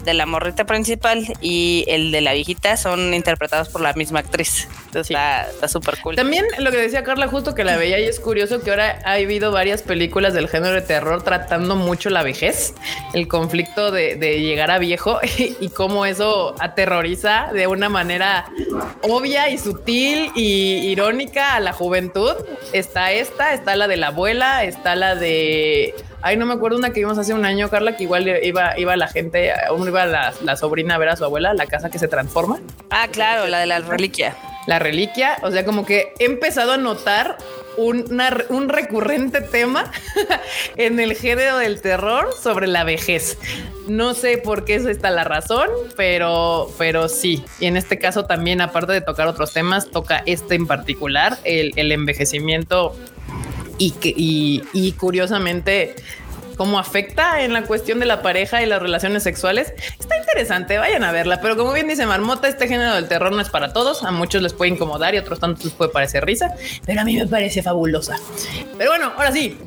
de 0.07 0.15
la 0.15 0.25
morrita 0.25 0.65
principal 0.65 1.27
y 1.43 1.85
el 1.89 2.11
de 2.13 2.23
la 2.23 2.33
viejita 2.33 2.79
son 2.79 3.13
interpretados 3.13 3.69
por 3.69 3.83
la 3.83 3.93
misma 3.93 4.21
actriz. 4.21 4.69
Entonces 4.87 5.09
Sí. 5.09 5.15
está 5.53 5.69
súper 5.69 5.99
cool. 6.01 6.17
También 6.17 6.47
lo 6.59 6.71
que 6.71 6.79
decía 6.79 7.05
Carla, 7.05 7.27
justo 7.29 7.55
que 7.55 7.65
la 7.65 7.77
veía 7.77 7.99
y 8.01 8.05
es 8.05 8.19
curioso 8.19 8.63
que 8.63 8.71
ahora 8.71 8.99
ha 9.05 9.13
habido 9.13 9.53
varias 9.53 9.83
películas 9.83 10.33
del 10.33 10.49
género 10.49 10.73
de 10.75 10.81
terror 10.81 11.23
tratando 11.23 11.77
mucho 11.77 12.09
la 12.09 12.23
vejez, 12.23 12.73
el 13.13 13.29
conflicto 13.29 13.91
de, 13.91 14.17
de 14.17 14.41
llegar 14.41 14.71
a 14.71 14.79
viejo 14.79 15.19
y, 15.39 15.57
y 15.61 15.69
cómo 15.69 16.07
eso 16.07 16.55
aterroriza 16.61 17.51
de 17.53 17.67
una 17.67 17.89
manera 17.91 18.47
obvia 19.03 19.51
y 19.51 19.59
sutil 19.59 20.31
y 20.35 20.89
irónica 20.89 21.57
a 21.57 21.61
la 21.61 21.73
juventud. 21.73 22.33
Está 22.73 23.13
esta, 23.13 23.53
está 23.53 23.77
la 23.77 23.89
de 23.89 23.97
la 23.99 24.07
abuela, 24.09 24.65
está 24.65 24.95
la 24.95 25.15
de... 25.15 25.95
Ay, 26.23 26.37
no 26.37 26.47
me 26.47 26.55
acuerdo 26.55 26.79
una 26.79 26.91
que 26.91 27.01
vimos 27.01 27.19
hace 27.19 27.35
un 27.35 27.45
año, 27.45 27.69
Carla, 27.71 27.97
que 27.97 28.03
igual 28.05 28.27
iba, 28.43 28.79
iba 28.79 28.97
la 28.97 29.09
gente, 29.09 29.53
iba 29.87 30.07
la, 30.07 30.33
la 30.43 30.57
sobrina 30.57 30.97
a 30.97 30.99
ver 30.99 31.11
a 31.11 31.17
su 31.17 31.25
abuela, 31.25 31.55
la 31.55 31.67
casa 31.67 31.91
que 31.91 31.99
se 31.99 32.09
transforma 32.09 32.59
Ah, 32.91 33.09
claro, 33.11 33.47
la 33.47 33.61
de 33.61 33.67
la 33.67 33.79
reliquia. 33.81 34.35
la 34.67 34.79
reliquia. 34.79 35.37
O 35.43 35.51
sea, 35.51 35.65
como 35.65 35.85
que 35.87 36.13
he 36.19 36.25
empezado 36.25 36.73
a 36.73 36.77
notar 36.79 37.37
una- 37.77 38.35
un 38.49 38.69
recurrente 38.71 39.41
tema 39.43 39.91
en 40.77 40.99
el 40.99 41.15
género 41.15 41.59
del 41.59 41.81
terror 41.83 42.31
sobre 42.43 42.67
la 42.67 42.83
vejez. 42.85 43.39
No 43.87 44.15
sé 44.15 44.39
por 44.39 44.65
qué 44.65 44.77
esa 44.77 44.91
está 44.91 45.11
la 45.11 45.23
razón, 45.25 45.69
pero, 45.97 46.71
pero 46.79 47.09
sí. 47.09 47.45
Y 47.61 47.67
en 47.67 47.77
este 47.77 47.99
caso 47.99 48.25
también, 48.25 48.61
aparte 48.61 48.93
de 48.93 49.01
tocar 49.03 49.29
otros 49.29 49.53
temas, 49.53 49.91
toca 49.91 50.23
este 50.27 50.55
en 50.57 50.67
particular, 50.67 51.37
el, 51.45 51.73
el 51.77 51.93
envejecimiento 51.93 52.97
y 53.79 54.63
y, 54.73 54.93
curiosamente 54.93 55.95
cómo 56.57 56.79
afecta 56.79 57.43
en 57.43 57.53
la 57.53 57.65
cuestión 57.65 58.01
de 58.01 58.07
la 58.07 58.23
pareja 58.23 58.63
y 58.63 58.67
las 58.67 58.81
relaciones 58.81 59.23
sexuales. 59.23 59.75
Está 60.01 60.17
interesante, 60.17 60.79
vayan 60.79 61.05
a 61.05 61.13
verla, 61.13 61.41
pero 61.43 61.55
como 61.55 61.73
bien 61.75 61.87
dice 61.87 62.07
Marmota, 62.07 62.49
este 62.49 62.67
género 62.67 62.95
del 62.95 63.09
terror 63.09 63.31
no 63.31 63.43
es 63.43 63.51
para 63.51 63.75
todos, 63.75 64.05
a 64.05 64.11
muchos 64.11 64.41
les 64.41 64.55
puede 64.55 64.71
incomodar 64.71 65.15
y 65.15 65.19
a 65.19 65.21
otros 65.21 65.39
tantos 65.39 65.67
les 65.67 65.75
puede 65.75 65.91
parecer 65.91 66.25
risa, 66.25 66.55
pero 66.87 67.03
a 67.03 67.05
mí 67.05 67.15
me 67.15 67.27
parece 67.27 67.63
fabulosa. 67.63 68.17
Pero 68.79 68.91
bueno, 68.91 69.13
ahora 69.17 69.33
sí, 69.33 69.59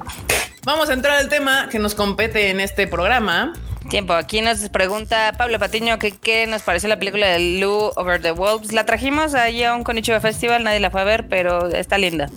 vamos 0.63 0.89
a 0.89 0.93
entrar 0.93 1.19
al 1.19 1.29
tema 1.29 1.69
que 1.69 1.77
nos 1.77 1.93
compete 1.93 2.49
en 2.49 2.59
este 2.59 2.87
programa. 2.87 3.53
Tiempo, 3.89 4.13
aquí 4.13 4.41
nos 4.41 4.69
pregunta 4.69 5.33
Pablo 5.37 5.57
Patiño 5.57 5.97
que 5.97 6.11
qué 6.11 6.45
nos 6.47 6.61
pareció 6.61 6.89
la 6.89 6.99
película 6.99 7.27
de 7.27 7.59
Lou 7.59 7.91
Over 7.95 8.21
the 8.21 8.31
Wolves. 8.31 8.71
La 8.71 8.85
trajimos 8.85 9.33
ahí 9.33 9.63
a 9.63 9.73
un 9.73 9.83
Konichiwa 9.83 10.19
Festival, 10.19 10.63
nadie 10.63 10.79
la 10.79 10.91
fue 10.91 11.01
a 11.01 11.05
ver, 11.05 11.27
pero 11.27 11.67
está 11.69 11.97
linda. 11.97 12.29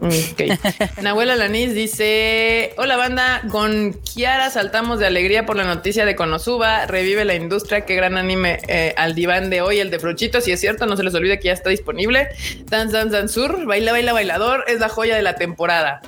Ok. 0.00 0.42
Nahuel 1.02 1.30
Alanis 1.30 1.74
dice: 1.74 2.74
Hola, 2.76 2.96
banda. 2.96 3.42
Con 3.50 3.94
Kiara 3.94 4.50
saltamos 4.50 4.98
de 4.98 5.06
alegría 5.06 5.46
por 5.46 5.56
la 5.56 5.64
noticia 5.64 6.04
de 6.04 6.16
Konosuba. 6.16 6.86
Revive 6.86 7.24
la 7.24 7.34
industria. 7.34 7.86
Qué 7.86 7.94
gran 7.94 8.16
anime 8.16 8.58
eh, 8.68 8.94
al 8.96 9.14
diván 9.14 9.50
de 9.50 9.60
hoy, 9.62 9.80
el 9.80 9.90
de 9.90 9.98
Fruchito. 9.98 10.40
Si 10.40 10.52
es 10.52 10.60
cierto, 10.60 10.86
no 10.86 10.96
se 10.96 11.02
les 11.02 11.14
olvide 11.14 11.38
que 11.38 11.46
ya 11.46 11.52
está 11.52 11.70
disponible. 11.70 12.28
Dance 12.66 12.96
Dance 12.96 13.16
Dance 13.16 13.34
Sur, 13.34 13.66
Baila 13.66 13.92
Baila 13.92 14.12
Bailador 14.12 14.64
es 14.68 14.80
la 14.80 14.88
joya 14.88 15.16
de 15.16 15.22
la 15.22 15.36
temporada. 15.36 16.02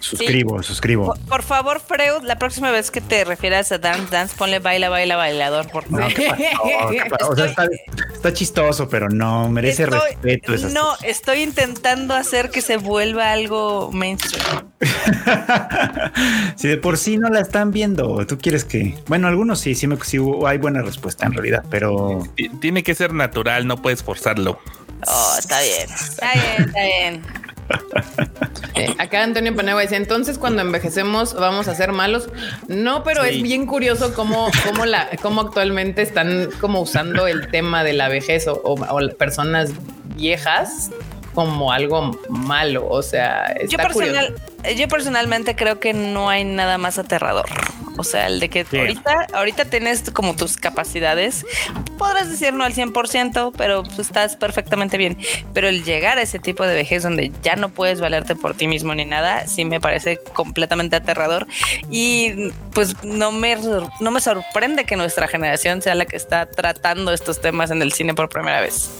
Suscribo, 0.00 0.62
suscribo. 0.62 1.06
Por, 1.06 1.18
por 1.26 1.42
favor, 1.42 1.80
Freud, 1.80 2.22
la 2.22 2.38
próxima 2.38 2.70
vez 2.70 2.92
que 2.92 3.00
te 3.00 3.24
refieras 3.24 3.72
a 3.72 3.78
Dance 3.78 4.06
Dance, 4.10 4.36
ponle 4.36 4.60
baila, 4.60 4.88
baila, 4.88 5.16
bailador, 5.16 5.68
por 5.68 5.82
favor. 5.84 6.00
No, 6.02 6.08
¿qué 6.14 6.28
pasó? 6.30 6.88
¿Qué 6.90 7.02
pasó? 7.10 7.28
O 7.30 7.36
sea, 7.36 7.46
está, 7.46 7.66
está 8.14 8.32
chistoso, 8.32 8.88
pero 8.88 9.08
no 9.08 9.48
merece 9.48 9.82
Estoy- 9.84 9.98
respeto. 10.10 10.54
esas 10.54 10.72
no, 10.72 10.84
cosas. 10.90 11.04
estoy 11.04 11.42
intentando 11.42 12.14
hacer 12.14 12.50
que 12.50 12.60
se 12.62 12.76
vuelva 12.76 13.32
algo 13.32 13.90
mainstream. 13.92 14.70
si 16.56 16.68
de 16.68 16.76
por 16.76 16.98
sí 16.98 17.16
no 17.18 17.28
la 17.28 17.40
están 17.40 17.72
viendo, 17.72 18.24
tú 18.26 18.38
quieres 18.38 18.64
que. 18.64 18.96
Bueno, 19.08 19.26
algunos 19.28 19.58
sí, 19.60 19.74
sí, 19.74 19.86
me, 19.88 19.96
sí 20.04 20.18
hay 20.46 20.58
buena 20.58 20.82
respuesta 20.82 21.26
en 21.26 21.32
realidad, 21.32 21.64
pero 21.70 22.22
Ti- 22.36 22.48
Tiene 22.60 22.82
que 22.84 22.94
ser 22.94 23.12
natural, 23.12 23.66
no 23.66 23.82
puedes 23.82 24.02
forzarlo. 24.02 24.60
Oh, 25.06 25.36
está 25.38 25.60
bien, 25.62 25.88
está 25.90 26.32
bien, 26.32 26.68
está 26.68 26.82
bien. 26.82 27.22
Eh, 28.74 28.94
acá 28.98 29.22
Antonio 29.22 29.56
Panagua 29.56 29.80
dice, 29.80 29.96
entonces 29.96 30.36
cuando 30.36 30.60
envejecemos 30.60 31.32
vamos 31.34 31.66
a 31.66 31.74
ser 31.74 31.92
malos. 31.92 32.28
No, 32.68 33.04
pero 33.04 33.22
Sí. 33.24 33.30
es 33.36 33.42
bien 33.42 33.64
curioso 33.64 34.12
cómo, 34.12 34.50
cómo, 34.66 34.84
la, 34.84 35.08
cómo 35.22 35.40
actualmente 35.40 36.02
están 36.02 36.50
como 36.60 36.80
usando 36.82 37.26
el 37.26 37.48
tema 37.50 37.84
de 37.84 37.94
la 37.94 38.08
vejez 38.08 38.46
o, 38.48 38.52
o- 38.62 38.74
o 38.94 39.08
personas 39.16 39.70
viejas 40.14 40.90
como 41.36 41.70
algo 41.70 42.18
malo. 42.30 42.88
O 42.88 43.02
sea, 43.02 43.54
Yo, 43.60 43.76
está 43.78 43.90
curioso. 43.90 44.14
personal, 44.16 44.76
yo 44.76 44.88
personalmente 44.88 45.54
creo 45.54 45.78
que 45.78 45.92
no 45.92 46.28
hay 46.30 46.42
nada 46.44 46.78
más 46.78 46.98
aterrador. 46.98 47.46
O 47.98 48.04
sea, 48.04 48.26
el 48.26 48.40
de 48.40 48.48
que 48.50 48.64
Sí. 48.66 48.78
ahorita, 48.78 49.26
ahorita 49.32 49.64
tienes 49.66 50.10
como 50.10 50.34
tus 50.36 50.56
capacidades, 50.56 51.46
podrás 51.98 52.28
decir 52.28 52.52
no 52.52 52.64
al 52.64 52.74
100%, 52.74 53.52
pero 53.56 53.84
pues, 53.84 53.98
estás 53.98 54.36
perfectamente 54.36 54.98
bien. 54.98 55.16
Pero 55.54 55.68
el 55.68 55.82
llegar 55.84 56.18
a 56.18 56.22
ese 56.22 56.38
tipo 56.38 56.66
de 56.66 56.74
vejez 56.74 57.02
donde 57.04 57.32
ya 57.42 57.56
no 57.56 57.68
puedes 57.70 58.00
valerte 58.00 58.34
por 58.34 58.54
ti 58.54 58.66
mismo 58.66 58.94
ni 58.94 59.04
nada, 59.06 59.46
sí 59.46 59.64
me 59.64 59.80
parece 59.80 60.18
completamente 60.34 60.96
aterrador. 60.96 61.46
Y 61.90 62.50
pues 62.74 63.02
no 63.02 63.30
me, 63.32 63.56
no 64.00 64.10
me 64.10 64.20
sorprende 64.20 64.84
que 64.84 64.96
nuestra 64.96 65.28
generación 65.28 65.80
sea 65.82 65.94
la 65.94 66.04
que 66.06 66.16
está 66.16 66.46
tratando 66.46 67.12
estos 67.12 67.40
temas 67.40 67.70
en 67.70 67.80
el 67.82 67.92
cine 67.92 68.12
por 68.14 68.28
primera 68.28 68.60
vez. 68.60 68.90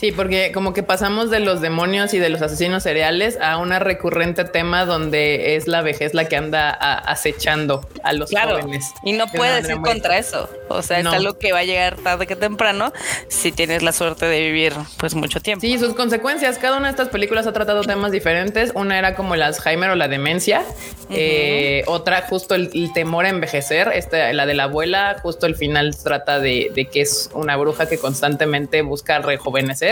Sí, 0.00 0.12
porque 0.12 0.50
como 0.52 0.72
que 0.72 0.82
pasamos 0.82 1.28
de 1.30 1.40
los 1.40 1.60
demonios 1.60 2.14
y 2.14 2.18
de 2.18 2.30
los 2.30 2.40
asesinos 2.40 2.82
seriales 2.84 3.38
a 3.38 3.58
una 3.58 3.78
recurrente 3.80 4.44
tema 4.46 4.86
donde 4.86 5.56
es 5.56 5.68
la 5.68 5.82
vejez 5.82 6.14
la 6.14 6.24
que 6.26 6.36
anda 6.36 6.70
a- 6.70 6.94
acechando 6.98 7.86
a 8.02 8.14
los 8.14 8.30
Claro, 8.30 8.58
jóvenes. 8.60 8.92
y 9.04 9.12
no 9.12 9.26
puedes 9.26 9.68
ir 9.68 9.76
muy- 9.76 9.90
contra 9.90 10.16
eso. 10.16 10.48
O 10.70 10.80
sea, 10.80 11.02
No. 11.02 11.10
es 11.10 11.16
algo 11.16 11.38
que 11.38 11.52
va 11.52 11.58
a 11.58 11.64
llegar 11.64 11.96
tarde 11.96 12.26
que 12.26 12.34
temprano 12.34 12.94
si 13.28 13.52
tienes 13.52 13.82
la 13.82 13.92
suerte 13.92 14.24
de 14.24 14.40
vivir 14.40 14.72
pues 14.96 15.14
mucho 15.14 15.40
tiempo. 15.40 15.60
Sí, 15.60 15.78
sus 15.78 15.92
consecuencias. 15.94 16.56
Cada 16.56 16.78
una 16.78 16.86
de 16.86 16.92
estas 16.92 17.08
películas 17.08 17.46
ha 17.46 17.52
tratado 17.52 17.82
temas 17.82 18.10
diferentes. 18.10 18.72
Una 18.74 18.98
era 18.98 19.14
como 19.14 19.34
el 19.34 19.42
Alzheimer 19.42 19.90
o 19.90 19.96
la 19.96 20.08
demencia. 20.08 20.62
Eh, 21.10 21.82
otra, 21.88 22.22
justo 22.22 22.54
el, 22.54 22.70
el 22.72 22.92
temor 22.94 23.26
a 23.26 23.28
envejecer. 23.28 23.90
Esta, 23.94 24.32
la 24.32 24.46
de 24.46 24.54
la 24.54 24.62
abuela, 24.64 25.16
justo 25.22 25.46
el 25.46 25.56
final 25.56 25.94
trata 26.02 26.38
de, 26.38 26.70
de 26.74 26.86
que 26.86 27.00
es 27.02 27.28
una 27.34 27.56
bruja 27.56 27.86
que 27.88 27.98
constantemente 27.98 28.82
busca 28.82 29.18
rejuvenecer. 29.18 29.89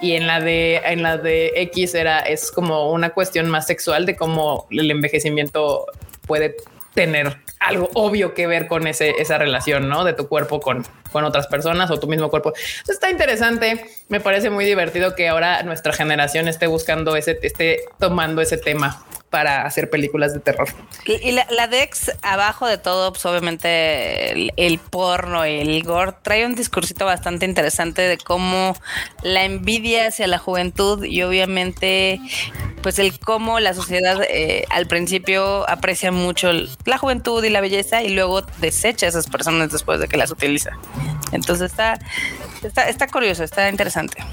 Y 0.00 0.14
en 0.14 0.26
la 0.26 0.40
de 0.40 0.76
en 0.84 1.02
la 1.02 1.16
de 1.16 1.52
X 1.56 1.94
era 1.94 2.20
es 2.20 2.50
como 2.50 2.90
una 2.90 3.10
cuestión 3.10 3.48
más 3.48 3.66
sexual 3.66 4.06
de 4.06 4.16
cómo 4.16 4.66
el 4.70 4.90
envejecimiento 4.90 5.86
puede 6.26 6.56
tener 6.94 7.36
algo 7.60 7.90
obvio 7.94 8.34
que 8.34 8.46
ver 8.46 8.66
con 8.66 8.86
ese, 8.86 9.10
esa 9.18 9.38
relación, 9.38 9.88
¿no? 9.88 10.04
De 10.04 10.14
tu 10.14 10.28
cuerpo 10.28 10.60
con, 10.60 10.84
con 11.12 11.24
otras 11.24 11.46
personas 11.46 11.90
o 11.90 12.00
tu 12.00 12.06
mismo 12.06 12.30
cuerpo. 12.30 12.52
Está 12.88 13.10
interesante. 13.10 13.84
Me 14.08 14.20
parece 14.20 14.50
muy 14.50 14.64
divertido 14.64 15.14
que 15.14 15.28
ahora 15.28 15.62
nuestra 15.62 15.92
generación 15.92 16.48
esté 16.48 16.66
buscando 16.66 17.16
ese, 17.16 17.38
esté 17.42 17.80
tomando 17.98 18.40
ese 18.40 18.56
tema 18.56 19.04
para 19.30 19.64
hacer 19.64 19.88
películas 19.88 20.34
de 20.34 20.40
terror. 20.40 20.68
Y, 21.06 21.32
la, 21.32 21.66
Dex, 21.68 22.12
abajo 22.20 22.66
de 22.66 22.78
todo, 22.78 23.12
pues 23.12 23.24
obviamente 23.24 24.32
el, 24.32 24.52
el 24.56 24.78
porno 24.78 25.44
el 25.44 25.82
gore, 25.84 26.14
trae 26.22 26.44
un 26.44 26.54
discursito 26.54 27.04
bastante 27.04 27.46
interesante 27.46 28.02
de 28.02 28.18
cómo 28.18 28.74
la 29.22 29.44
envidia 29.44 30.08
hacia 30.08 30.26
la 30.26 30.38
juventud 30.38 31.04
y 31.04 31.22
obviamente 31.22 32.20
pues 32.82 32.98
el 32.98 33.18
cómo 33.18 33.60
la 33.60 33.74
sociedad 33.74 34.20
eh, 34.28 34.64
al 34.70 34.86
principio 34.86 35.68
aprecia 35.68 36.10
mucho 36.10 36.50
la 36.84 36.98
juventud 36.98 37.42
y 37.44 37.50
la 37.50 37.60
belleza 37.60 38.02
y 38.02 38.10
luego 38.10 38.42
desecha 38.58 39.06
a 39.06 39.08
esas 39.10 39.26
personas 39.26 39.70
después 39.70 40.00
de 40.00 40.08
que 40.08 40.16
las 40.16 40.30
utiliza. 40.30 40.72
Entonces 41.32 41.70
está, 41.70 41.98
está, 42.62 42.88
está 42.88 43.06
curioso, 43.06 43.44
está 43.44 43.68
interesante. 43.68 44.24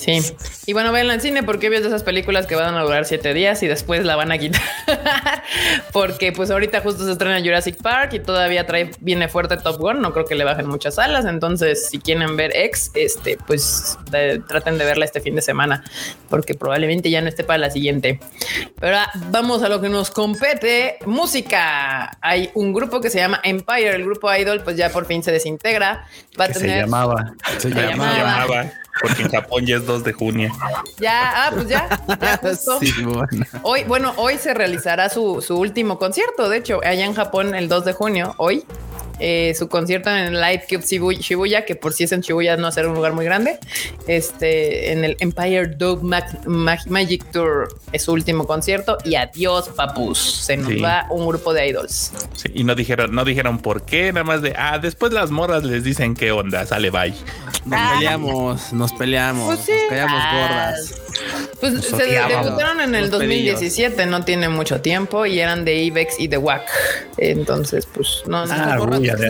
Sí. 0.00 0.20
Y 0.66 0.72
bueno, 0.72 0.92
véanla 0.92 1.14
en 1.14 1.20
cine 1.20 1.42
porque 1.42 1.68
ves 1.68 1.82
de 1.82 1.88
esas 1.88 2.02
películas 2.02 2.46
que 2.46 2.54
van 2.56 2.74
a 2.74 2.82
durar 2.82 3.04
siete 3.04 3.34
días 3.34 3.62
y 3.62 3.66
después 3.66 4.04
la 4.04 4.16
van 4.16 4.32
a 4.32 4.38
quitar. 4.38 4.62
porque 5.92 6.32
pues 6.32 6.50
ahorita 6.50 6.80
justo 6.80 7.04
se 7.04 7.12
estrena 7.12 7.40
Jurassic 7.40 7.76
Park 7.82 8.14
y 8.14 8.20
todavía 8.20 8.66
trae, 8.66 8.90
viene 9.00 9.28
fuerte 9.28 9.56
Top 9.56 9.78
Gun. 9.78 10.00
No 10.00 10.12
creo 10.12 10.24
que 10.24 10.34
le 10.34 10.44
bajen 10.44 10.66
muchas 10.66 10.98
alas. 10.98 11.24
Entonces, 11.24 11.88
si 11.88 11.98
quieren 11.98 12.36
ver 12.36 12.52
X, 12.54 12.90
este, 12.94 13.36
pues 13.46 13.98
de- 14.10 14.40
traten 14.48 14.78
de 14.78 14.84
verla 14.84 15.04
este 15.04 15.20
fin 15.20 15.34
de 15.34 15.42
semana 15.42 15.84
porque 16.28 16.54
probablemente 16.54 17.10
ya 17.10 17.20
no 17.20 17.28
esté 17.28 17.44
para 17.44 17.58
la 17.58 17.70
siguiente. 17.70 18.20
Pero 18.80 18.96
ahora 18.96 19.10
vamos 19.30 19.62
a 19.62 19.68
lo 19.68 19.80
que 19.80 19.88
nos 19.88 20.10
compete. 20.10 20.98
Música. 21.06 22.16
Hay 22.20 22.50
un 22.54 22.72
grupo 22.72 23.00
que 23.00 23.10
se 23.10 23.18
llama 23.18 23.40
Empire. 23.42 23.90
El 23.94 24.04
grupo 24.04 24.34
Idol, 24.34 24.62
pues 24.62 24.76
ya 24.76 24.90
por 24.90 25.06
fin 25.06 25.22
se 25.22 25.32
desintegra. 25.32 26.06
Va 26.38 26.44
a 26.44 26.48
que 26.48 26.54
se 26.54 26.60
tener 26.60 26.84
llamaba. 26.84 27.34
Se 27.58 27.70
llamaba, 27.70 28.70
porque 29.00 29.22
en 29.22 29.30
Japón 29.30 29.66
ya 29.66 29.76
es 29.76 29.86
2 29.86 30.04
de 30.04 30.12
junio. 30.12 30.52
ya, 30.98 31.46
ah, 31.46 31.50
pues 31.52 31.68
ya, 31.68 31.88
ya 32.20 32.36
justo. 32.42 32.78
Sí, 32.80 32.92
bueno. 33.02 33.26
Hoy, 33.62 33.84
bueno, 33.84 34.12
hoy 34.16 34.38
se 34.38 34.54
realizará 34.54 35.08
su, 35.08 35.40
su 35.40 35.58
último 35.58 35.98
concierto, 35.98 36.48
de 36.48 36.58
hecho, 36.58 36.80
allá 36.84 37.04
en 37.04 37.14
Japón 37.14 37.54
el 37.54 37.68
2 37.68 37.84
de 37.84 37.92
junio, 37.92 38.34
hoy. 38.38 38.64
Eh, 39.20 39.54
su 39.56 39.68
concierto 39.68 40.10
en 40.10 40.16
el 40.34 40.40
Light 40.40 40.62
Cube 40.68 40.82
Shibuya, 41.16 41.64
que 41.64 41.74
por 41.76 41.92
si 41.92 42.04
es 42.04 42.12
en 42.12 42.20
Shibuya 42.22 42.56
no 42.56 42.72
será 42.72 42.88
un 42.88 42.94
lugar 42.94 43.12
muy 43.12 43.24
grande. 43.24 43.58
Este 44.06 44.92
en 44.92 45.04
el 45.04 45.16
Empire 45.20 45.66
Dog 45.68 46.02
Mag- 46.02 46.44
Mag- 46.44 46.86
Magic 46.88 47.24
Tour 47.30 47.68
es 47.92 48.02
su 48.04 48.12
último 48.12 48.46
concierto 48.46 48.98
y 49.04 49.14
adiós, 49.14 49.68
papus. 49.76 50.18
Se 50.18 50.56
nos 50.56 50.68
Sí. 50.68 50.80
va 50.80 51.06
un 51.10 51.26
grupo 51.26 51.52
de 51.52 51.68
idols. 51.68 52.12
Sí, 52.34 52.50
y 52.54 52.64
no 52.64 52.74
dijeron, 52.74 53.14
no 53.14 53.24
dijeron 53.24 53.58
por 53.58 53.82
qué, 53.82 54.12
nada 54.12 54.24
más 54.24 54.42
de, 54.42 54.54
ah, 54.56 54.78
después 54.78 55.12
las 55.12 55.30
morras 55.30 55.64
les 55.64 55.84
dicen 55.84 56.14
qué 56.14 56.32
onda, 56.32 56.66
sale 56.66 56.90
bye. 56.90 57.14
Nos 57.66 57.78
Ah. 57.80 57.92
peleamos, 57.94 58.72
nos 58.72 58.92
peleamos, 58.92 59.46
Pues 59.56 59.60
sí. 59.66 59.72
nos 59.72 59.88
callamos 59.90 60.20
Ah. 60.22 60.40
gordas. 60.40 60.94
Pues 61.60 61.72
Nos 61.74 61.84
se 61.84 61.94
odiábamos. 61.94 62.46
debutaron 62.46 62.80
en 62.80 62.94
el 62.94 63.10
Los 63.10 63.20
pedillos. 63.20 63.54
2017, 63.60 64.06
no 64.06 64.24
tiene 64.24 64.48
mucho 64.48 64.80
tiempo 64.80 65.26
y 65.26 65.38
eran 65.40 65.64
de 65.66 65.74
Ibex 65.82 66.18
y 66.18 66.28
de 66.28 66.38
WAC. 66.38 66.62
Entonces, 67.18 67.86
pues 67.86 68.22
no, 68.26 68.46
no. 68.46 68.54
Ah, 68.54 68.76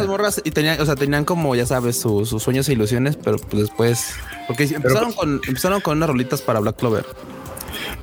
Morras 0.06 0.40
y 0.44 0.50
tenían, 0.50 0.80
o 0.80 0.86
sea, 0.86 0.96
tenían 0.96 1.24
como 1.24 1.54
ya 1.54 1.66
sabes 1.66 1.98
su- 2.00 2.26
sus 2.26 2.42
sueños 2.42 2.68
e 2.68 2.72
ilusiones, 2.72 3.16
pero 3.16 3.38
pues 3.38 3.62
después, 3.64 4.14
porque 4.46 4.64
empezaron 4.64 5.12
con 5.12 5.40
empezaron 5.46 5.80
con 5.80 5.96
unas 5.98 6.08
rolitas 6.08 6.42
para 6.42 6.60
Black 6.60 6.76
Clover. 6.76 7.04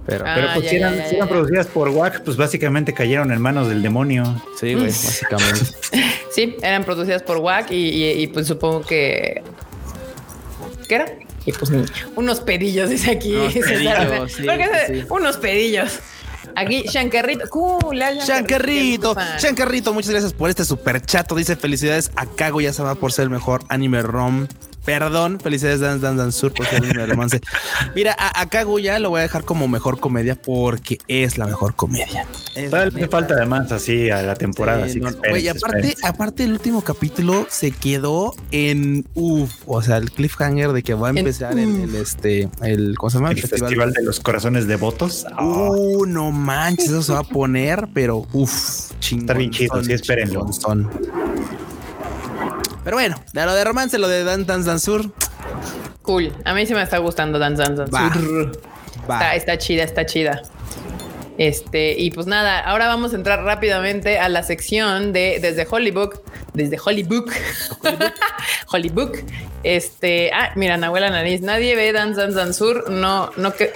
Pero 0.06 0.24
Ah, 0.26 0.34
Pero 0.36 0.48
pues 0.54 0.64
ya, 0.66 0.70
si 0.72 0.80
ya, 0.80 0.88
eran, 0.88 0.98
ya, 0.98 1.10
si 1.10 1.16
eran 1.16 1.28
ya. 1.28 1.34
producidas 1.34 1.68
por 1.68 1.90
WAC, 1.90 2.24
pues 2.24 2.38
básicamente 2.38 2.94
cayeron 2.94 3.32
en 3.34 3.42
manos 3.42 3.68
del 3.68 3.82
demonio. 3.82 4.42
sí, 4.60 4.74
güey, 4.74 4.86
básicamente. 4.88 5.60
Sí, 6.32 6.56
eran 6.62 6.84
producidas 6.86 7.24
por 7.24 7.38
WAC 7.38 7.72
y, 7.72 7.76
y- 7.90 8.12
y, 8.24 8.28
pues 8.28 8.48
supongo 8.48 8.82
que. 8.84 9.42
¿Qué 10.88 10.96
era? 10.96 11.06
Y 11.46 11.52
pues 11.52 11.72
unos 12.16 12.40
pedillos, 12.42 12.90
dice 12.90 13.12
aquí. 13.12 13.36
Unos 13.36 13.54
César. 13.54 14.08
pedillos, 14.08 14.32
sí, 14.34 14.44
Porque 14.44 14.66
se- 14.66 15.02
sí. 15.02 15.06
Unos 15.10 15.38
pedillos. 15.38 16.00
Aquí, 16.58 16.86
Shankerrito. 16.88 17.48
Cool, 17.50 18.00
la 18.00 18.14
Shankerrito. 18.14 19.16
Shankerrito, 19.38 19.94
muchas 19.94 20.10
gracias 20.10 20.34
por 20.34 20.50
este 20.50 20.66
super 20.66 21.00
chato. 21.00 21.36
Dice 21.36 21.56
felicidades 21.56 22.10
a 22.16 22.26
Kago 22.26 22.62
ya 22.62 22.74
se 22.74 22.82
va 22.82 22.96
por 22.96 23.12
ser 23.12 23.24
el 23.26 23.30
mejor 23.30 23.64
anime 23.70 24.02
rom. 24.02 24.48
Perdón, 24.88 25.42
felicidades 25.42 25.82
Dance 25.82 26.00
Dance 26.00 26.18
Dance 26.18 26.40
Sur 26.40 26.54
por 26.54 26.66
ser 26.66 26.82
de 26.82 27.06
romance. 27.06 27.42
Mira, 27.94 28.16
a, 28.18 28.40
a 28.40 28.46
Kaguya 28.46 29.00
lo 29.00 29.10
voy 29.10 29.20
a 29.20 29.24
dejar 29.24 29.44
como 29.44 29.68
mejor 29.68 30.00
comedia 30.00 30.36
porque 30.36 30.98
es 31.10 31.38
la 31.38 31.46
mejor 31.46 31.76
comedia. 31.76 32.26
Todavía 32.70 32.98
le 33.02 33.08
falta 33.10 33.34
además 33.34 33.70
así 33.74 34.10
a 34.10 34.22
la 34.22 34.36
temporada. 34.36 34.86
Sí, 34.86 34.92
así 34.92 35.00
no, 35.02 35.12
güey, 35.30 35.50
aparte, 35.50 35.94
aparte 36.04 36.46
el 36.46 36.54
último 36.54 36.86
capítulo 36.86 37.46
se 37.50 37.72
quedó 37.72 38.34
en 38.52 39.06
uff, 39.14 39.52
o 39.66 39.82
sea, 39.82 39.98
el 39.98 40.10
cliffhanger 40.10 40.72
de 40.72 40.84
que 40.84 40.94
va 40.94 41.08
a 41.08 41.12
En 41.12 41.18
empezar 41.18 41.60
el, 41.60 41.82
el, 41.82 41.96
este, 41.96 42.48
el, 42.62 42.96
¿cómo 42.98 43.10
se 43.10 43.18
llama? 43.18 43.32
el 43.32 43.42
festival 43.42 43.92
de 43.92 44.04
los 44.04 44.22
corazones 44.22 44.68
devotos. 44.68 45.26
Ah, 45.34 45.44
Uh, 45.70 46.06
no 46.06 46.32
manches, 46.32 46.88
eso 46.88 47.04
se 47.04 47.12
va 47.12 47.20
a 47.20 47.24
poner, 47.24 47.90
pero 47.94 48.26
uff, 48.32 48.92
chingón. 49.02 49.24
Está 49.24 49.34
bien 49.34 49.52
chido, 49.52 49.84
sí, 49.84 49.92
espérenlo. 49.92 50.48
Pero 52.88 52.96
bueno, 52.96 53.22
de 53.34 53.44
lo 53.46 53.54
de 53.54 53.66
romance, 53.66 53.98
lo 53.98 54.08
de 54.08 54.24
Dan 54.24 54.46
Dance 54.46 54.70
Dance 54.70 54.86
Sur, 54.86 55.12
Cool. 56.04 56.32
A 56.46 56.54
mí 56.54 56.66
sí 56.66 56.74
me 56.74 56.82
está 56.82 57.00
gustando. 57.00 57.38
Va. 57.38 58.14
Sur. 58.14 58.62
va. 59.10 59.16
Está, 59.16 59.36
está 59.36 59.58
chida, 59.58 59.84
está 59.84 60.06
chida. 60.06 60.42
Este, 61.38 62.00
y 62.00 62.12
pues 62.12 62.28
nada, 62.28 62.62
ahora 62.62 62.88
vamos 62.88 63.12
a 63.12 63.18
entrar 63.18 63.44
rápidamente 63.44 64.20
a 64.20 64.30
la 64.30 64.42
sección 64.42 65.12
de 65.12 65.40
desde 65.42 65.68
Hollybook, 65.70 66.22
desde 66.54 66.80
Hollybook, 66.80 67.30
Hollybook. 68.72 69.18
Este, 69.64 70.32
ah, 70.34 70.54
mira, 70.56 70.78
Nahuela 70.78 71.10
Nariz, 71.10 71.42
nadie 71.42 71.76
ve 71.76 71.92
Dance 71.92 72.22
Dance 72.22 72.38
Dance 72.38 72.54
Sur, 72.58 72.90
no, 72.90 73.32
no 73.36 73.54
que. 73.54 73.74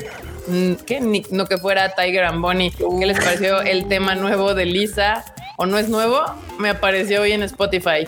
Ni- 0.47 1.25
no 1.31 1.47
que 1.47 1.57
fuera 1.57 1.93
Tiger 1.95 2.23
and 2.23 2.41
Bonnie. 2.41 2.71
¿Qué 2.71 3.05
les 3.05 3.19
pareció 3.19 3.61
el 3.61 3.89
tema 3.89 4.15
nuevo 4.15 4.53
de 4.53 4.67
Lisa? 4.67 5.25
¿O 5.57 5.65
no 5.65 5.77
es 5.77 5.89
nuevo? 5.89 6.21
Me 6.59 6.69
apareció 6.69 7.23
hoy 7.23 7.33
en 7.33 7.43
Spotify. 7.43 8.07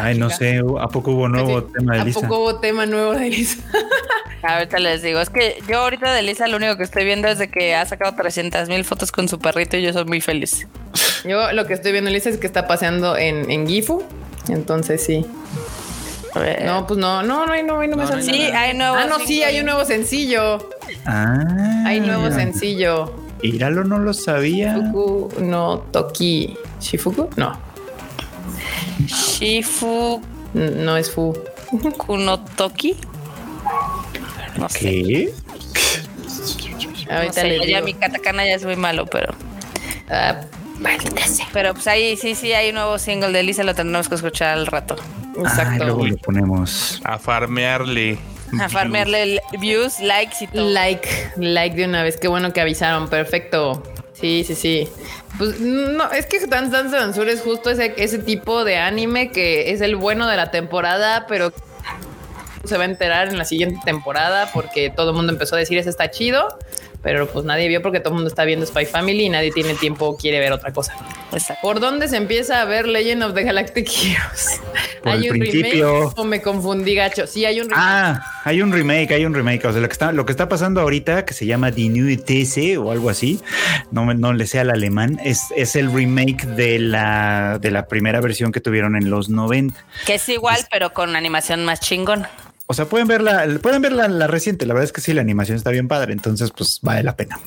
Ay, 0.00 0.16
no 0.18 0.30
sé, 0.30 0.58
¿a 0.80 0.88
poco 0.88 1.10
hubo 1.12 1.28
nuevo 1.28 1.60
Sí, 1.60 1.66
tema 1.76 1.94
de 1.94 2.00
¿A 2.00 2.04
Lisa? 2.04 2.20
poco 2.20 2.38
hubo 2.40 2.60
tema 2.60 2.86
nuevo 2.86 3.12
de 3.14 3.30
Lisa? 3.30 3.58
Ahorita 4.42 4.78
les 4.78 5.02
digo, 5.02 5.20
es 5.20 5.30
que 5.30 5.58
yo 5.68 5.80
ahorita 5.80 6.12
de 6.14 6.22
Lisa 6.22 6.46
lo 6.46 6.56
único 6.58 6.76
que 6.76 6.84
estoy 6.84 7.04
viendo 7.04 7.26
es 7.26 7.38
de 7.38 7.50
que 7.50 7.74
ha 7.74 7.84
sacado 7.84 8.14
300 8.14 8.68
mil 8.68 8.84
fotos 8.84 9.10
con 9.10 9.28
su 9.28 9.40
perrito 9.40 9.76
y 9.76 9.82
yo 9.82 9.92
soy 9.92 10.04
muy 10.04 10.20
feliz. 10.20 10.68
Yo 11.24 11.50
lo 11.52 11.66
que 11.66 11.74
estoy 11.74 11.90
viendo, 11.90 12.08
Lisa, 12.10 12.30
es 12.30 12.38
que 12.38 12.46
está 12.46 12.68
paseando 12.68 13.16
en, 13.16 13.50
en 13.50 13.66
Gifu. 13.66 14.04
Entonces 14.48 15.02
sí. 15.04 15.26
A 16.34 16.38
ver. 16.38 16.64
No, 16.64 16.86
pues 16.86 17.00
no, 17.00 17.22
no, 17.24 17.46
no, 17.46 17.52
hay- 17.52 17.64
no, 17.64 17.80
hay- 17.80 17.88
no 17.88 17.96
me 17.96 18.04
No, 18.04 18.22
sí, 18.22 18.38
nada. 18.48 18.60
hay 18.60 18.76
nuevo. 18.76 18.94
Ah, 18.96 19.06
no, 19.08 19.18
sí, 19.26 19.42
hay 19.42 19.58
un 19.58 19.66
nuevo 19.66 19.84
sencillo. 19.84 20.68
Ah, 21.04 21.82
Hay 21.86 21.98
nuevo 22.00 22.30
sencillo. 22.30 23.12
Íralo, 23.42 23.82
no 23.84 23.98
lo 23.98 24.14
sabía. 24.14 24.74
Fuku 24.74 25.30
no 25.40 25.78
Toki. 25.90 26.56
¿Shifuku? 26.80 27.28
No, 27.36 27.58
Shifu 29.06 30.20
no 30.54 30.96
es 30.96 31.10
Fu. 31.10 31.36
Kunotoki. 31.96 32.96
No 34.56 34.68
sé. 34.68 34.80
¿Qué? 34.80 35.34
No 37.08 37.16
Ahorita 37.16 37.40
sé, 37.40 37.48
le 37.48 37.66
ya 37.70 37.80
mi 37.80 37.94
katakana 37.94 38.44
ya 38.44 38.54
es 38.54 38.64
muy 38.64 38.76
malo, 38.76 39.06
pero. 39.06 39.34
Ah, 40.10 40.40
Pero 41.52 41.74
pues 41.74 41.86
ahí 41.86 42.16
sí, 42.16 42.34
sí, 42.34 42.52
hay 42.52 42.68
un 42.68 42.76
nuevo 42.76 42.98
single 42.98 43.32
de 43.32 43.42
Lisa, 43.42 43.64
lo 43.64 43.74
tendremos 43.74 44.08
que 44.08 44.14
escuchar 44.14 44.58
al 44.58 44.66
rato. 44.66 44.96
Exacto. 45.38 45.84
luego 45.84 46.06
lo 46.06 46.16
ponemos. 46.18 47.00
A 47.04 47.18
farmearle. 47.18 48.18
A 48.60 48.68
farmearle 48.68 49.40
views, 49.60 50.00
likes 50.00 50.36
y 50.44 50.46
todo. 50.48 50.70
like, 50.70 51.08
like 51.36 51.76
de 51.76 51.84
una 51.84 52.02
vez. 52.02 52.16
Qué 52.16 52.28
bueno 52.28 52.52
que 52.52 52.60
avisaron. 52.60 53.08
Perfecto. 53.08 53.82
Sí, 54.12 54.44
sí, 54.46 54.54
sí. 54.54 54.88
Pues 55.36 55.60
no, 55.60 56.10
es 56.10 56.26
que 56.26 56.38
Dance 56.46 56.70
Dance 56.70 56.96
Dance 56.96 57.18
Sur 57.18 57.28
es 57.28 57.42
justo 57.42 57.70
ese, 57.70 57.94
ese 57.98 58.18
tipo 58.18 58.64
de 58.64 58.78
anime 58.78 59.30
que 59.30 59.72
es 59.72 59.80
el 59.80 59.96
bueno 59.96 60.26
de 60.26 60.36
la 60.36 60.50
temporada, 60.50 61.26
pero 61.28 61.52
se 62.64 62.76
va 62.76 62.84
a 62.84 62.86
enterar 62.86 63.28
en 63.28 63.38
la 63.38 63.44
siguiente 63.44 63.80
temporada 63.84 64.50
porque 64.52 64.90
todo 64.90 65.10
el 65.10 65.16
mundo 65.16 65.32
empezó 65.32 65.56
a 65.56 65.58
decir 65.58 65.78
ese 65.78 65.90
está 65.90 66.10
chido, 66.10 66.58
pero 67.02 67.28
pues 67.28 67.44
nadie 67.44 67.68
vio 67.68 67.80
porque 67.82 68.00
todo 68.00 68.10
el 68.10 68.14
mundo 68.16 68.28
está 68.28 68.44
viendo 68.44 68.66
Spy 68.66 68.86
Family 68.86 69.24
y 69.26 69.28
nadie 69.28 69.52
tiene 69.52 69.74
tiempo 69.74 70.06
o 70.06 70.16
quiere 70.16 70.40
ver 70.40 70.52
otra 70.52 70.72
cosa. 70.72 70.94
Exacto. 71.32 71.60
¿Por 71.62 71.80
dónde 71.80 72.08
se 72.08 72.16
empieza 72.16 72.60
a 72.60 72.64
ver 72.64 72.86
Legend 72.88 73.22
of 73.22 73.34
the 73.34 73.42
Galactic 73.44 73.88
Heroes? 73.88 74.60
Por 75.02 75.12
el 75.12 75.28
principio. 75.28 75.92
remake 76.00 76.12
o 76.18 76.24
me 76.24 76.42
confundí 76.42 76.94
gacho? 76.94 77.26
Sí, 77.26 77.44
hay 77.44 77.60
un 77.60 77.68
remake. 77.70 77.82
Ah, 77.86 78.40
hay 78.44 78.62
un 78.62 78.72
remake, 78.72 79.12
hay 79.12 79.24
un 79.24 79.34
remake. 79.34 79.64
O 79.66 79.72
sea, 79.72 79.80
lo 79.80 79.88
que 79.88 79.92
está, 79.92 80.12
lo 80.12 80.26
que 80.26 80.32
está 80.32 80.48
pasando 80.48 80.80
ahorita, 80.80 81.24
que 81.24 81.34
se 81.34 81.46
llama 81.46 81.70
Die 81.70 81.88
Neue 81.88 82.16
These 82.16 82.78
o 82.78 82.90
algo 82.90 83.08
así, 83.10 83.40
no, 83.92 84.04
me- 84.04 84.14
no 84.14 84.32
le 84.32 84.46
sé 84.46 84.58
al 84.58 84.70
alemán, 84.70 85.18
es, 85.24 85.44
es 85.56 85.76
el 85.76 85.92
remake 85.92 86.44
de 86.46 86.78
la, 86.80 87.58
de 87.60 87.70
la 87.70 87.86
primera 87.86 88.20
versión 88.20 88.50
que 88.52 88.60
tuvieron 88.60 88.96
en 88.96 89.08
los 89.10 89.28
90. 89.28 89.78
Que 90.06 90.14
es 90.16 90.28
igual, 90.28 90.58
pero 90.70 90.92
con 90.92 91.14
animación 91.14 91.64
más 91.64 91.80
chingón. 91.80 92.26
O 92.70 92.74
sea, 92.74 92.84
pueden 92.84 93.08
ver 93.08 93.22
la, 93.22 93.46
pueden 93.62 93.80
ver 93.80 93.92
la, 93.92 94.08
la 94.08 94.26
reciente. 94.26 94.66
La 94.66 94.74
verdad 94.74 94.84
es 94.84 94.92
que 94.92 95.00
sí, 95.00 95.14
la 95.14 95.22
animación 95.22 95.56
está 95.56 95.70
bien 95.70 95.88
padre. 95.88 96.12
Entonces, 96.12 96.50
pues 96.54 96.80
vale 96.82 97.02
la 97.02 97.16
pena. 97.16 97.40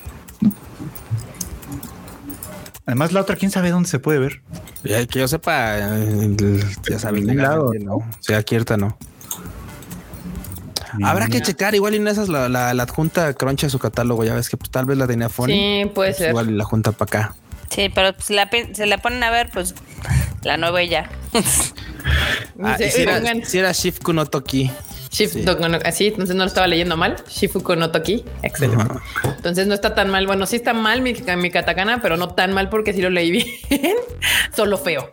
Además, 2.88 3.12
la 3.12 3.22
otra, 3.22 3.36
quién 3.36 3.52
sabe 3.52 3.70
dónde 3.70 3.88
se 3.88 4.00
puede 4.00 4.18
ver. 4.18 4.42
Ya 4.84 5.06
que 5.06 5.20
yo 5.20 5.28
sepa, 5.28 5.78
eh, 5.78 6.36
ya 6.90 6.98
saben, 6.98 7.28
ningún 7.28 7.44
lado, 7.44 7.72
¿no? 7.80 8.00
Sí, 8.20 8.34
aquí 8.34 8.56
ahorita 8.56 8.78
no. 8.78 8.98
Habrá 11.04 11.28
que 11.28 11.40
checar, 11.42 11.76
igual 11.76 11.94
y 11.94 11.98
en 11.98 12.08
esas 12.08 12.28
la, 12.28 12.50
la, 12.50 12.74
la 12.74 12.84
adjunta 12.84 13.34
cruncha 13.36 13.70
su 13.70 13.78
catálogo, 13.80 14.26
ya 14.26 14.34
ves 14.34 14.50
que 14.50 14.58
pues, 14.58 14.72
tal 14.72 14.86
vez 14.86 14.98
la 14.98 15.08
tenía 15.08 15.30
Fonny. 15.30 15.54
Sí, 15.84 15.90
puede 15.94 16.10
Pues, 16.10 16.18
ser. 16.18 16.30
Igual 16.32 16.50
y 16.50 16.54
la 16.54 16.64
junta 16.66 16.92
para 16.92 17.06
acá. 17.22 17.36
Sí, 17.70 17.90
pero 17.94 18.12
pues 18.14 18.32
la 18.32 18.50
se 18.74 18.86
la 18.88 18.98
ponen 18.98 19.24
a 19.24 19.30
ver, 19.30 19.50
pues 19.54 19.76
la 20.42 20.58
nueva 20.58 20.84
ya. 20.84 21.10
Ah, 22.64 22.78
si, 22.78 23.02
era, 23.02 23.18
pongan 23.18 23.46
si 23.46 23.60
era 23.60 23.72
Shifuku 23.72 24.12
no 24.12 24.26
Toki. 25.12 25.28
Shifuku 25.28 25.68
no- 25.68 25.80
así, 25.84 26.08
entonces 26.08 26.36
no 26.36 26.44
lo 26.44 26.48
estaba 26.48 26.68
leyendo 26.68 26.96
mal. 26.98 27.18
Shifuku 27.30 27.76
no 27.76 27.92
Toki. 27.92 28.24
Excelente. 28.44 28.84
Ajá. 28.84 29.02
Entonces 29.36 29.68
no 29.68 29.74
está 29.74 29.94
tan 29.94 30.10
mal. 30.10 30.26
Bueno, 30.26 30.46
sí 30.46 30.56
está 30.56 30.74
mal 30.74 31.02
mi, 31.02 31.14
mi 31.38 31.52
katakana, 31.52 32.02
pero 32.02 32.18
no 32.18 32.30
tan 32.30 32.54
mal 32.54 32.70
porque 32.70 32.94
sí 32.94 33.02
lo 33.02 33.10
leí 33.10 33.32
bien. 33.70 33.96
Solo 34.56 34.78
feo. 34.78 35.12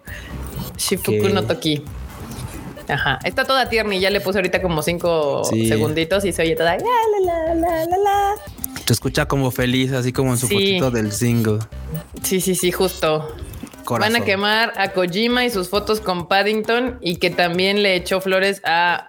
Shifuku 0.76 1.26
Ok. 1.26 1.32
no 1.32 1.42
Toki. 1.44 1.82
Ajá. 2.88 3.18
Está 3.24 3.44
toda 3.44 3.68
tierna 3.68 3.94
y 3.96 4.00
ya 4.00 4.10
le 4.10 4.20
puse 4.20 4.38
ahorita 4.38 4.62
como 4.62 4.82
cinco 4.82 5.42
Sí. 5.44 5.68
segunditos 5.68 6.24
y 6.24 6.32
se 6.32 6.42
oye 6.42 6.56
toda. 6.56 6.76
la, 6.76 6.84
la, 7.24 7.54
la, 7.54 7.84
la, 7.84 7.96
la. 7.98 8.34
Se 8.86 8.92
escucha 8.94 9.26
como 9.26 9.50
feliz, 9.50 9.92
así 9.92 10.12
como 10.12 10.30
en 10.32 10.38
su 10.38 10.46
Sí. 10.46 10.54
fotito 10.54 10.90
del 10.90 11.12
single. 11.12 11.58
Sí, 12.22 12.40
sí, 12.40 12.54
sí, 12.54 12.72
justo. 12.72 13.34
Corazón. 13.88 14.12
Van 14.12 14.22
a 14.22 14.24
quemar 14.24 14.72
a 14.76 14.90
Kojima 14.90 15.44
y 15.46 15.50
sus 15.50 15.70
fotos 15.70 16.00
con 16.00 16.28
Paddington 16.28 16.98
y 17.00 17.16
que 17.16 17.30
también 17.30 17.82
le 17.82 17.94
echó 17.96 18.20
flores 18.20 18.60
a 18.64 19.08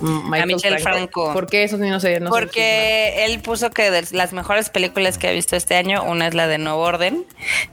Michael 0.00 0.46
Michel 0.54 0.78
Franco. 0.78 1.32
¿Por 1.34 1.46
qué 1.46 1.64
eso 1.64 1.76
sí 1.76 1.82
no 1.82 2.00
sé? 2.00 2.18
No 2.20 2.26
sé 2.26 2.40
Porque 2.40 3.24
él 3.26 3.40
puso 3.40 3.70
que 3.70 3.90
de 3.90 4.02
las 4.12 4.32
mejores 4.32 4.70
películas 4.70 5.18
que 5.18 5.28
ha 5.28 5.32
visto 5.32 5.56
este 5.56 5.76
año, 5.76 6.02
una 6.04 6.26
es 6.26 6.32
la 6.34 6.46
de 6.46 6.56
Nuevo 6.56 6.80
Orden, 6.80 7.26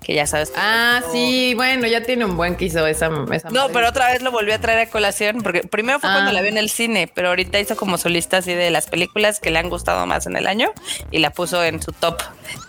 que 0.03 0.13
ya 0.13 0.27
sabes. 0.27 0.51
Ah, 0.57 1.01
sí, 1.13 1.53
bueno, 1.55 1.87
ya 1.87 2.03
tiene 2.03 2.25
un 2.25 2.35
buen 2.35 2.55
que 2.57 2.65
hizo 2.65 2.85
esa. 2.85 3.07
esa 3.31 3.49
No, 3.49 3.61
madre. 3.61 3.73
pero 3.73 3.87
otra 3.89 4.11
vez 4.11 4.21
lo 4.21 4.31
volvió 4.31 4.53
a 4.53 4.59
traer 4.59 4.79
a 4.79 4.85
colación, 4.89 5.41
porque 5.43 5.61
primero 5.61 5.99
fue 6.01 6.09
Ah. 6.09 6.13
cuando 6.15 6.33
la 6.33 6.41
vi 6.41 6.49
en 6.49 6.57
el 6.57 6.69
cine, 6.69 7.09
pero 7.13 7.29
ahorita 7.29 7.59
hizo 7.61 7.77
como 7.77 7.97
su 7.97 8.09
lista 8.09 8.37
así 8.37 8.53
de 8.53 8.71
las 8.71 8.87
películas 8.87 9.39
que 9.39 9.51
le 9.51 9.59
han 9.59 9.69
gustado 9.69 10.05
más 10.05 10.25
en 10.27 10.35
el 10.35 10.47
año 10.47 10.71
y 11.11 11.19
la 11.19 11.29
puso 11.29 11.63
en 11.63 11.81
su 11.81 11.93
top 11.93 12.21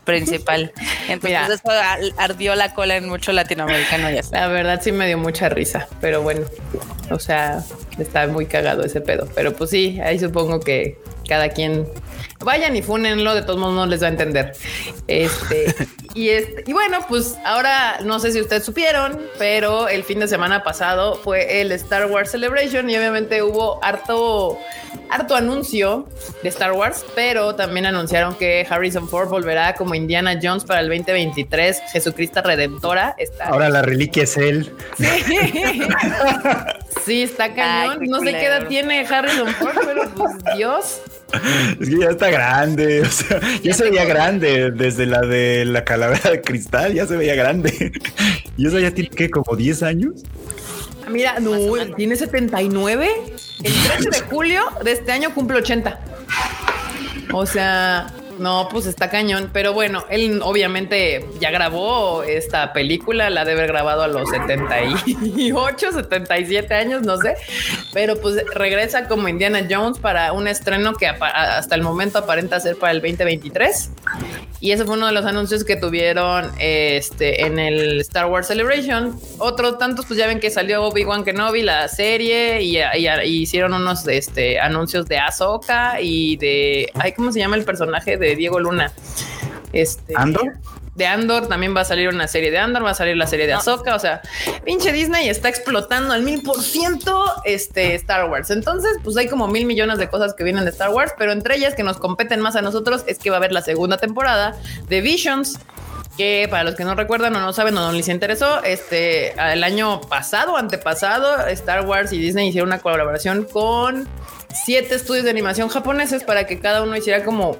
principal. 0.04 0.72
Entonces 1.08 1.22
Mira. 1.22 1.46
eso 1.52 1.70
ar- 1.70 1.98
ardió 2.18 2.54
la 2.54 2.74
cola 2.74 2.96
en 2.96 3.08
mucho 3.08 3.32
latinoamericano 3.32 3.71
ya 3.72 4.20
está. 4.20 4.40
La 4.40 4.48
verdad 4.48 4.80
sí 4.82 4.92
me 4.92 5.06
dio 5.06 5.18
mucha 5.18 5.48
risa, 5.48 5.88
pero 6.00 6.22
bueno, 6.22 6.42
o 7.10 7.18
sea, 7.18 7.62
está 7.98 8.26
muy 8.26 8.46
cagado 8.46 8.84
ese 8.84 9.00
pedo. 9.00 9.28
Pero 9.34 9.52
pues 9.52 9.70
sí, 9.70 10.00
ahí 10.00 10.18
supongo 10.18 10.60
que 10.60 10.98
cada 11.28 11.48
quien 11.50 11.86
vayan 12.40 12.76
y 12.76 12.82
fúnenlo, 12.82 13.34
de 13.34 13.42
todos 13.42 13.58
modos 13.58 13.74
no 13.74 13.86
les 13.86 14.02
va 14.02 14.06
a 14.06 14.10
entender. 14.10 14.52
Este, 15.06 15.74
y 16.14 16.28
este, 16.28 16.64
y 16.66 16.72
bueno, 16.72 16.98
pues 17.08 17.36
ahora 17.44 17.98
no 18.02 18.18
sé 18.18 18.32
si 18.32 18.40
ustedes 18.40 18.64
supieron, 18.64 19.20
pero 19.38 19.88
el 19.88 20.04
fin 20.04 20.20
de 20.20 20.28
semana 20.28 20.62
pasado 20.62 21.14
fue 21.16 21.60
el 21.60 21.72
Star 21.72 22.06
Wars 22.06 22.30
Celebration 22.30 22.88
y 22.90 22.96
obviamente 22.96 23.42
hubo 23.42 23.82
harto, 23.82 24.58
harto 25.10 25.34
anuncio 25.34 26.06
de 26.42 26.48
Star 26.50 26.72
Wars, 26.72 27.04
pero 27.14 27.54
también 27.54 27.86
anunciaron 27.86 28.34
que 28.34 28.66
Harrison 28.68 29.08
Ford 29.08 29.28
volverá 29.28 29.74
como 29.74 29.94
Indiana 29.94 30.38
Jones 30.40 30.64
para 30.64 30.80
el 30.80 30.88
2023, 30.88 31.80
Jesucristo 31.92 32.42
Redentora. 32.42 33.14
Está 33.16 33.46
Ahora 33.46 33.70
la 33.70 33.82
reliquia 33.82 34.24
es 34.24 34.36
él. 34.36 34.72
Sí, 37.04 37.22
está 37.22 37.54
cañón. 37.54 37.98
Ay, 38.02 38.08
no 38.08 38.20
sé 38.20 38.32
qué 38.32 38.46
edad 38.46 38.66
tiene 38.66 39.06
Harrison 39.06 39.48
Ford, 39.54 39.78
pero 39.86 40.10
pues 40.10 40.32
Dios. 40.56 41.00
Es 41.80 41.88
que 41.88 41.98
ya 41.98 42.10
está 42.10 42.30
grande. 42.30 43.02
O 43.02 43.10
sea, 43.10 43.40
ya 43.62 43.72
se 43.74 43.84
veía 43.84 44.04
grande 44.04 44.70
desde 44.70 45.06
la 45.06 45.20
de 45.20 45.64
la 45.64 45.84
calavera 45.84 46.30
de 46.30 46.40
cristal. 46.40 46.92
Ya 46.94 47.06
se 47.06 47.16
veía 47.16 47.34
grande. 47.34 47.92
Y 48.58 48.66
eso 48.66 48.78
ya 48.78 48.90
tiene 48.90 49.08
que 49.08 49.30
como 49.30 49.56
10 49.56 49.82
años. 49.82 50.12
Ah, 51.06 51.10
Mira, 51.10 51.40
no, 51.40 51.56
tiene 51.96 52.16
79. 52.16 53.08
El 53.62 53.72
13 53.72 54.10
de 54.10 54.20
julio 54.30 54.62
de 54.84 54.92
este 54.92 55.10
año 55.10 55.34
cumple 55.34 55.56
80. 55.56 55.98
O 57.32 57.46
sea, 57.46 58.12
no, 58.38 58.68
pues 58.70 58.86
está 58.86 59.10
cañón. 59.10 59.50
Pero 59.52 59.72
bueno, 59.72 60.04
él 60.10 60.40
obviamente 60.42 61.26
ya 61.40 61.50
grabó 61.50 62.22
esta 62.22 62.72
película, 62.72 63.30
la 63.30 63.44
debe 63.44 63.60
haber 63.60 63.72
grabado 63.72 64.02
a 64.02 64.08
los 64.08 64.28
78, 64.30 65.92
77 65.92 66.74
años, 66.74 67.02
no 67.02 67.16
sé. 67.18 67.36
Pero 67.92 68.20
pues 68.20 68.44
regresa 68.54 69.08
como 69.08 69.28
Indiana 69.28 69.66
Jones 69.68 69.98
para 69.98 70.32
un 70.32 70.48
estreno 70.48 70.94
que 70.94 71.06
hasta 71.06 71.74
el 71.74 71.82
momento 71.82 72.18
aparenta 72.18 72.60
ser 72.60 72.76
para 72.76 72.92
el 72.92 73.00
2023. 73.00 73.90
Y 74.62 74.70
ese 74.70 74.84
fue 74.84 74.94
uno 74.94 75.06
de 75.08 75.12
los 75.12 75.24
anuncios 75.26 75.64
que 75.64 75.74
tuvieron 75.74 76.52
este, 76.60 77.44
en 77.46 77.58
el 77.58 78.00
Star 78.02 78.26
Wars 78.26 78.46
Celebration. 78.46 79.18
Otros 79.38 79.76
tantos, 79.76 80.06
pues 80.06 80.16
ya 80.20 80.28
ven 80.28 80.38
que 80.38 80.50
salió 80.50 80.84
Obi-Wan 80.84 81.24
Kenobi, 81.24 81.62
la 81.62 81.88
serie, 81.88 82.62
y, 82.62 82.78
y- 82.78 83.42
hicieron 83.42 83.74
unos 83.74 84.06
este, 84.06 84.60
anuncios 84.60 85.06
de 85.08 85.18
Ahsoka 85.18 86.00
y 86.00 86.36
de. 86.36 86.88
Ay, 86.94 87.10
¿cómo 87.10 87.32
se 87.32 87.40
llama 87.40 87.56
el 87.56 87.64
personaje 87.64 88.16
de 88.16 88.36
Diego 88.36 88.60
Luna? 88.60 88.92
Este. 89.72 90.14
¿Andor? 90.16 90.52
De 90.94 91.06
Andor 91.06 91.48
también 91.48 91.74
va 91.74 91.80
a 91.80 91.84
salir 91.86 92.08
una 92.10 92.28
serie 92.28 92.50
de 92.50 92.58
Andor, 92.58 92.84
va 92.84 92.90
a 92.90 92.94
salir 92.94 93.16
la 93.16 93.26
serie 93.26 93.46
de 93.46 93.54
Ahsoka. 93.54 93.94
O 93.94 93.98
sea, 93.98 94.20
pinche 94.64 94.92
Disney 94.92 95.28
está 95.28 95.48
explotando 95.48 96.12
al 96.12 96.22
mil 96.22 96.42
por 96.42 96.60
ciento 96.62 97.24
este 97.44 97.94
Star 97.94 98.28
Wars. 98.28 98.50
Entonces, 98.50 98.98
pues 99.02 99.16
hay 99.16 99.26
como 99.26 99.48
mil 99.48 99.64
millones 99.64 99.98
de 99.98 100.08
cosas 100.08 100.34
que 100.34 100.44
vienen 100.44 100.64
de 100.64 100.70
Star 100.70 100.90
Wars, 100.90 101.14
pero 101.16 101.32
entre 101.32 101.56
ellas 101.56 101.74
que 101.74 101.82
nos 101.82 101.96
competen 101.96 102.40
más 102.40 102.56
a 102.56 102.62
nosotros 102.62 103.04
es 103.06 103.18
que 103.18 103.30
va 103.30 103.36
a 103.36 103.38
haber 103.38 103.52
la 103.52 103.62
segunda 103.62 103.96
temporada 103.96 104.54
de 104.88 105.00
Visions. 105.00 105.58
Que 106.18 106.46
para 106.50 106.62
los 106.62 106.74
que 106.74 106.84
no 106.84 106.94
recuerdan 106.94 107.34
o 107.36 107.40
no 107.40 107.54
saben 107.54 107.74
o 107.78 107.80
no 107.80 107.90
les 107.90 108.08
interesó, 108.08 108.62
este 108.62 109.32
el 109.50 109.64
año 109.64 110.02
pasado, 110.02 110.58
antepasado, 110.58 111.46
Star 111.46 111.86
Wars 111.86 112.12
y 112.12 112.18
Disney 112.18 112.48
hicieron 112.48 112.68
una 112.68 112.80
colaboración 112.80 113.44
con 113.50 114.06
siete 114.52 114.94
estudios 114.94 115.24
de 115.24 115.30
animación 115.30 115.70
japoneses 115.70 116.22
para 116.22 116.46
que 116.46 116.60
cada 116.60 116.82
uno 116.82 116.94
hiciera 116.94 117.24
como 117.24 117.56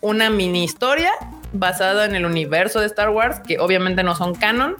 una 0.00 0.30
mini 0.30 0.62
historia 0.62 1.10
basada 1.52 2.04
en 2.04 2.14
el 2.14 2.24
universo 2.24 2.80
de 2.80 2.86
Star 2.86 3.10
Wars, 3.10 3.40
que 3.46 3.58
obviamente 3.58 4.02
no 4.02 4.14
son 4.14 4.34
canon, 4.34 4.76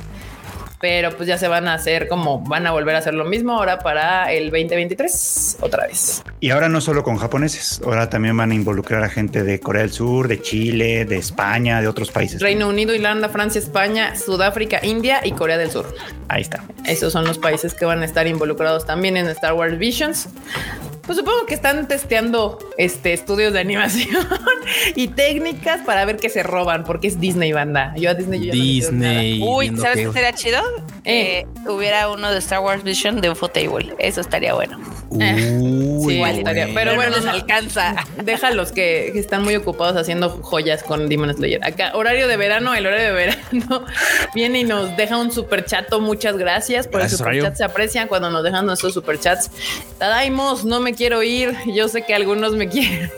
pero 0.81 1.15
pues 1.15 1.29
ya 1.29 1.37
se 1.37 1.47
van 1.47 1.69
a 1.69 1.75
hacer 1.75 2.09
como 2.09 2.41
van 2.41 2.67
a 2.67 2.71
volver 2.73 2.95
a 2.95 2.99
hacer 2.99 3.13
lo 3.13 3.27
mismo 3.27 3.53
ahora 3.53 3.81
para 3.81 4.33
el 4.33 4.51
2023 4.51 5.59
otra 5.61 5.87
vez. 5.87 6.23
Y 6.41 6.51
ahora 6.51 6.71
no 6.71 6.81
solo 6.81 7.03
con 7.03 7.19
japoneses, 7.19 7.83
ahora 7.85 8.09
también 8.09 8.37
van 8.37 8.51
a 8.51 8.55
involucrar 8.55 9.05
a 9.05 9.11
gente 9.11 9.43
de 9.43 9.61
Corea 9.61 9.83
del 9.83 9.93
Sur, 9.93 10.27
de 10.27 10.41
Chile, 10.41 11.05
de 11.05 11.19
España, 11.19 11.83
de 11.83 11.89
otros 11.89 12.11
países. 12.11 12.41
Reino 12.41 12.67
Unido, 12.67 12.95
Irlanda, 12.95 13.29
Francia, 13.29 13.59
España, 13.59 14.17
Sudáfrica, 14.17 14.81
India 14.83 15.21
y 15.23 15.33
Corea 15.33 15.59
del 15.59 15.71
Sur. 15.71 15.95
Ahí 16.29 16.43
está. 16.43 16.65
Esos 16.87 17.13
son 17.13 17.27
los 17.27 17.37
países 17.37 17.75
que 17.75 17.85
van 17.85 18.01
a 18.01 18.07
estar 18.07 18.27
involucrados 18.27 18.87
también 18.87 19.19
en 19.19 19.29
Star 19.29 19.53
Wars 19.53 19.79
Visions. 19.79 20.31
Pues 21.03 21.19
supongo 21.19 21.47
que 21.47 21.55
están 21.55 21.89
testeando 21.89 22.59
este 22.79 23.13
estudios 23.13 23.53
de 23.53 23.61
animación 23.61 24.27
y 24.95 25.09
técnicas 25.09 25.81
para 25.85 26.05
ver 26.05 26.17
qué 26.19 26.29
se 26.29 26.43
roban, 26.43 26.85
porque 26.85 27.09
es 27.09 27.19
Disney 27.19 27.53
banda. 27.53 27.93
Yo 27.97 28.11
a 28.11 28.15
Disney 28.15 28.41
yo 28.41 28.47
no. 28.55 28.61
Disney. 28.63 29.43
Uy, 29.43 29.77
¿sabes 29.77 29.97
que- 29.97 30.05
qué 30.07 30.13
sería 30.13 30.33
chido? 30.35 30.61
Eh. 31.05 31.47
Hubiera 31.67 32.09
uno 32.11 32.31
de 32.31 32.39
Star 32.39 32.61
Wars 32.61 32.85
Vision 32.85 33.21
de 33.21 33.31
Ufotable. 33.31 33.95
Eso 33.99 34.21
estaría 34.21 34.55
bueno. 34.55 34.79
Uy, 35.11 36.05
Sí, 36.07 36.23
estaría- 36.39 36.69
pero 36.75 36.95
bueno, 36.95 37.11
no 37.11 37.17
les 37.17 37.25
no. 37.25 37.31
alcanza. 37.33 37.95
Déjalos 38.25 38.71
que, 38.71 39.11
que 39.13 39.19
están 39.19 39.43
muy 39.43 39.57
ocupados 39.57 39.97
haciendo 39.97 40.31
joyas 40.43 40.83
con 40.83 41.09
Demon 41.09 41.35
Slayer. 41.35 41.65
Acá, 41.65 41.93
horario 41.95 42.29
de 42.29 42.37
verano, 42.37 42.75
el 42.75 42.87
horario 42.87 43.07
de 43.07 43.13
verano 43.13 43.85
viene 44.35 44.61
y 44.61 44.65
nos 44.65 44.97
deja 44.97 45.17
un 45.17 45.33
super 45.33 45.65
chato. 45.65 46.01
Muchas 46.01 46.37
gracias 46.37 46.87
por 46.87 47.01
Gracias, 47.01 47.21
el 47.21 47.27
super 47.27 47.43
chat. 47.43 47.57
Se 47.57 47.65
aprecian 47.65 48.07
cuando 48.09 48.31
nos 48.31 48.45
dejan 48.45 48.67
nuestros 48.67 48.95
super 48.95 49.19
chats. 49.19 49.51
Tadaimos, 49.99 50.65
no 50.65 50.81
me 50.81 50.90
quiero 50.95 51.23
ir. 51.23 51.57
Yo 51.67 51.89
sé 51.89 52.03
que 52.03 52.15
algunos 52.15 52.53
me 52.55 52.69
quieren. 52.71 53.11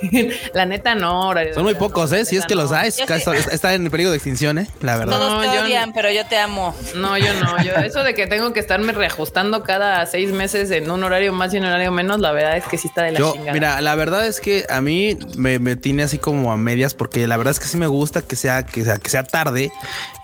La 0.54 0.66
neta, 0.66 0.94
no. 0.94 1.28
horario 1.28 1.54
Son 1.54 1.64
muy 1.64 1.74
pocos, 1.74 2.12
¿eh? 2.12 2.24
Si 2.24 2.36
es 2.36 2.46
que 2.46 2.54
los 2.54 2.72
hay, 2.72 2.88
está 2.88 3.74
en 3.74 3.90
peligro 3.90 4.10
de 4.10 4.16
extinción, 4.16 4.58
¿eh? 4.58 4.66
La 4.80 4.96
verdad. 4.96 5.16
Todos 5.18 5.32
No, 5.44 5.52
te 5.52 5.60
odian, 5.60 5.88
no. 5.90 5.94
pero 5.94 6.10
yo 6.10 6.26
te 6.26 6.38
amo. 6.38 6.74
No, 6.94 7.16
yo 7.18 7.32
no. 7.34 7.62
Yo, 7.62 7.72
eso 7.84 8.02
de 8.02 8.14
que 8.14 8.26
tengo 8.26 8.52
que 8.52 8.60
estarme 8.60 8.92
reajustando 8.92 9.62
cada 9.62 10.04
seis 10.06 10.30
meses 10.32 10.70
en 10.70 10.90
un 10.90 11.02
horario 11.04 11.32
más 11.32 11.52
y 11.54 11.58
un 11.58 11.64
horario 11.64 11.92
menos, 11.92 12.20
la 12.20 12.32
verdad 12.32 12.56
es 12.56 12.64
que 12.64 12.78
sí 12.78 12.88
está 12.88 13.02
de 13.02 13.12
la 13.12 13.18
Yo, 13.18 13.32
chingada. 13.32 13.52
mira, 13.52 13.80
la 13.80 13.94
verdad 13.94 14.26
es 14.26 14.40
que 14.40 14.64
a 14.68 14.80
mí 14.80 15.16
me, 15.36 15.58
me 15.58 15.76
tiene 15.76 16.02
así 16.02 16.18
como 16.18 16.52
a 16.52 16.56
medias 16.56 16.94
porque 16.94 17.26
la 17.26 17.36
verdad 17.36 17.52
es 17.52 17.60
que 17.60 17.66
sí 17.66 17.76
me 17.76 17.86
gusta 17.86 18.22
que 18.22 18.36
sea, 18.36 18.64
que 18.64 18.84
sea, 18.84 18.98
que 18.98 19.10
sea 19.10 19.24
tarde 19.24 19.70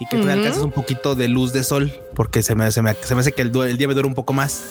y 0.00 0.06
que 0.06 0.16
tú 0.16 0.22
Ujú. 0.22 0.30
alcances 0.32 0.62
un 0.62 0.72
poquito 0.72 1.14
de 1.14 1.28
luz 1.28 1.52
de 1.52 1.64
sol 1.64 1.92
porque 2.14 2.42
se 2.42 2.54
me, 2.54 2.70
se 2.72 2.82
me, 2.82 2.94
se 2.94 3.14
me 3.14 3.20
hace 3.20 3.32
que 3.32 3.42
el, 3.42 3.54
el 3.56 3.78
día 3.78 3.88
me 3.88 3.94
dura 3.94 4.06
un 4.08 4.14
poco 4.14 4.32
más 4.32 4.62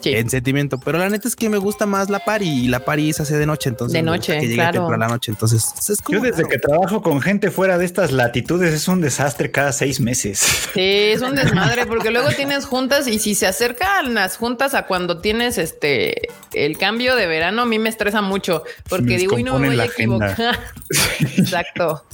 Sí. 0.00 0.14
en 0.14 0.30
sentimiento. 0.30 0.78
Pero 0.78 0.98
la 0.98 1.08
neta 1.08 1.26
es 1.26 1.34
que 1.34 1.48
me 1.48 1.58
gusta 1.58 1.86
más 1.86 2.10
la 2.10 2.20
pari 2.20 2.48
y 2.48 2.68
la 2.68 2.80
pari 2.84 3.12
se 3.12 3.22
hace 3.22 3.36
de 3.36 3.46
noche. 3.46 3.68
Entonces 3.70 3.94
De 3.94 4.02
noche, 4.02 4.34
que 4.34 4.42
llegue 4.42 4.54
claro. 4.54 4.80
temprano 4.80 5.04
a 5.04 5.08
la 5.08 5.14
noche. 5.14 5.30
Entonces 5.32 5.64
es 5.88 6.00
como 6.02 6.18
Yo 6.18 6.22
desde 6.24 6.38
raro. 6.42 6.48
que 6.48 6.58
trabajo 6.58 7.02
con 7.02 7.20
gente 7.20 7.50
fuera 7.50 7.78
de 7.78 7.84
estas 7.84 8.12
latitudes 8.12 8.72
es 8.74 8.86
un 8.88 9.00
desastre 9.00 9.50
cada 9.50 9.72
seis 9.72 10.00
meses. 10.00 10.38
Sí, 10.74 10.80
es 10.80 11.22
un 11.22 11.34
desmadre 11.34 11.86
porque 11.86 12.10
luego 12.10 12.28
tienes 12.30 12.66
juntas 12.66 13.08
y 13.08 13.18
si 13.18 13.34
se 13.34 13.46
acercan 13.46 14.14
las 14.14 14.36
juntas 14.36 14.74
a 14.74 14.86
cuando 14.86 15.18
tienes 15.18 15.58
este 15.58 16.28
el 16.52 16.78
cambio 16.78 17.16
de 17.16 17.26
verano, 17.26 17.62
a 17.62 17.66
mí 17.66 17.78
me 17.78 17.88
estresa 17.88 18.22
mucho 18.22 18.62
porque 18.88 19.04
Me 19.04 19.16
digo, 19.18 19.36
uy, 19.36 19.42
no 19.42 19.58
me 19.58 19.66
voy 19.68 19.74
a 19.74 19.78
la 19.78 19.84
agenda". 19.84 20.30
equivocar. 20.32 20.58
Exacto. 21.36 22.04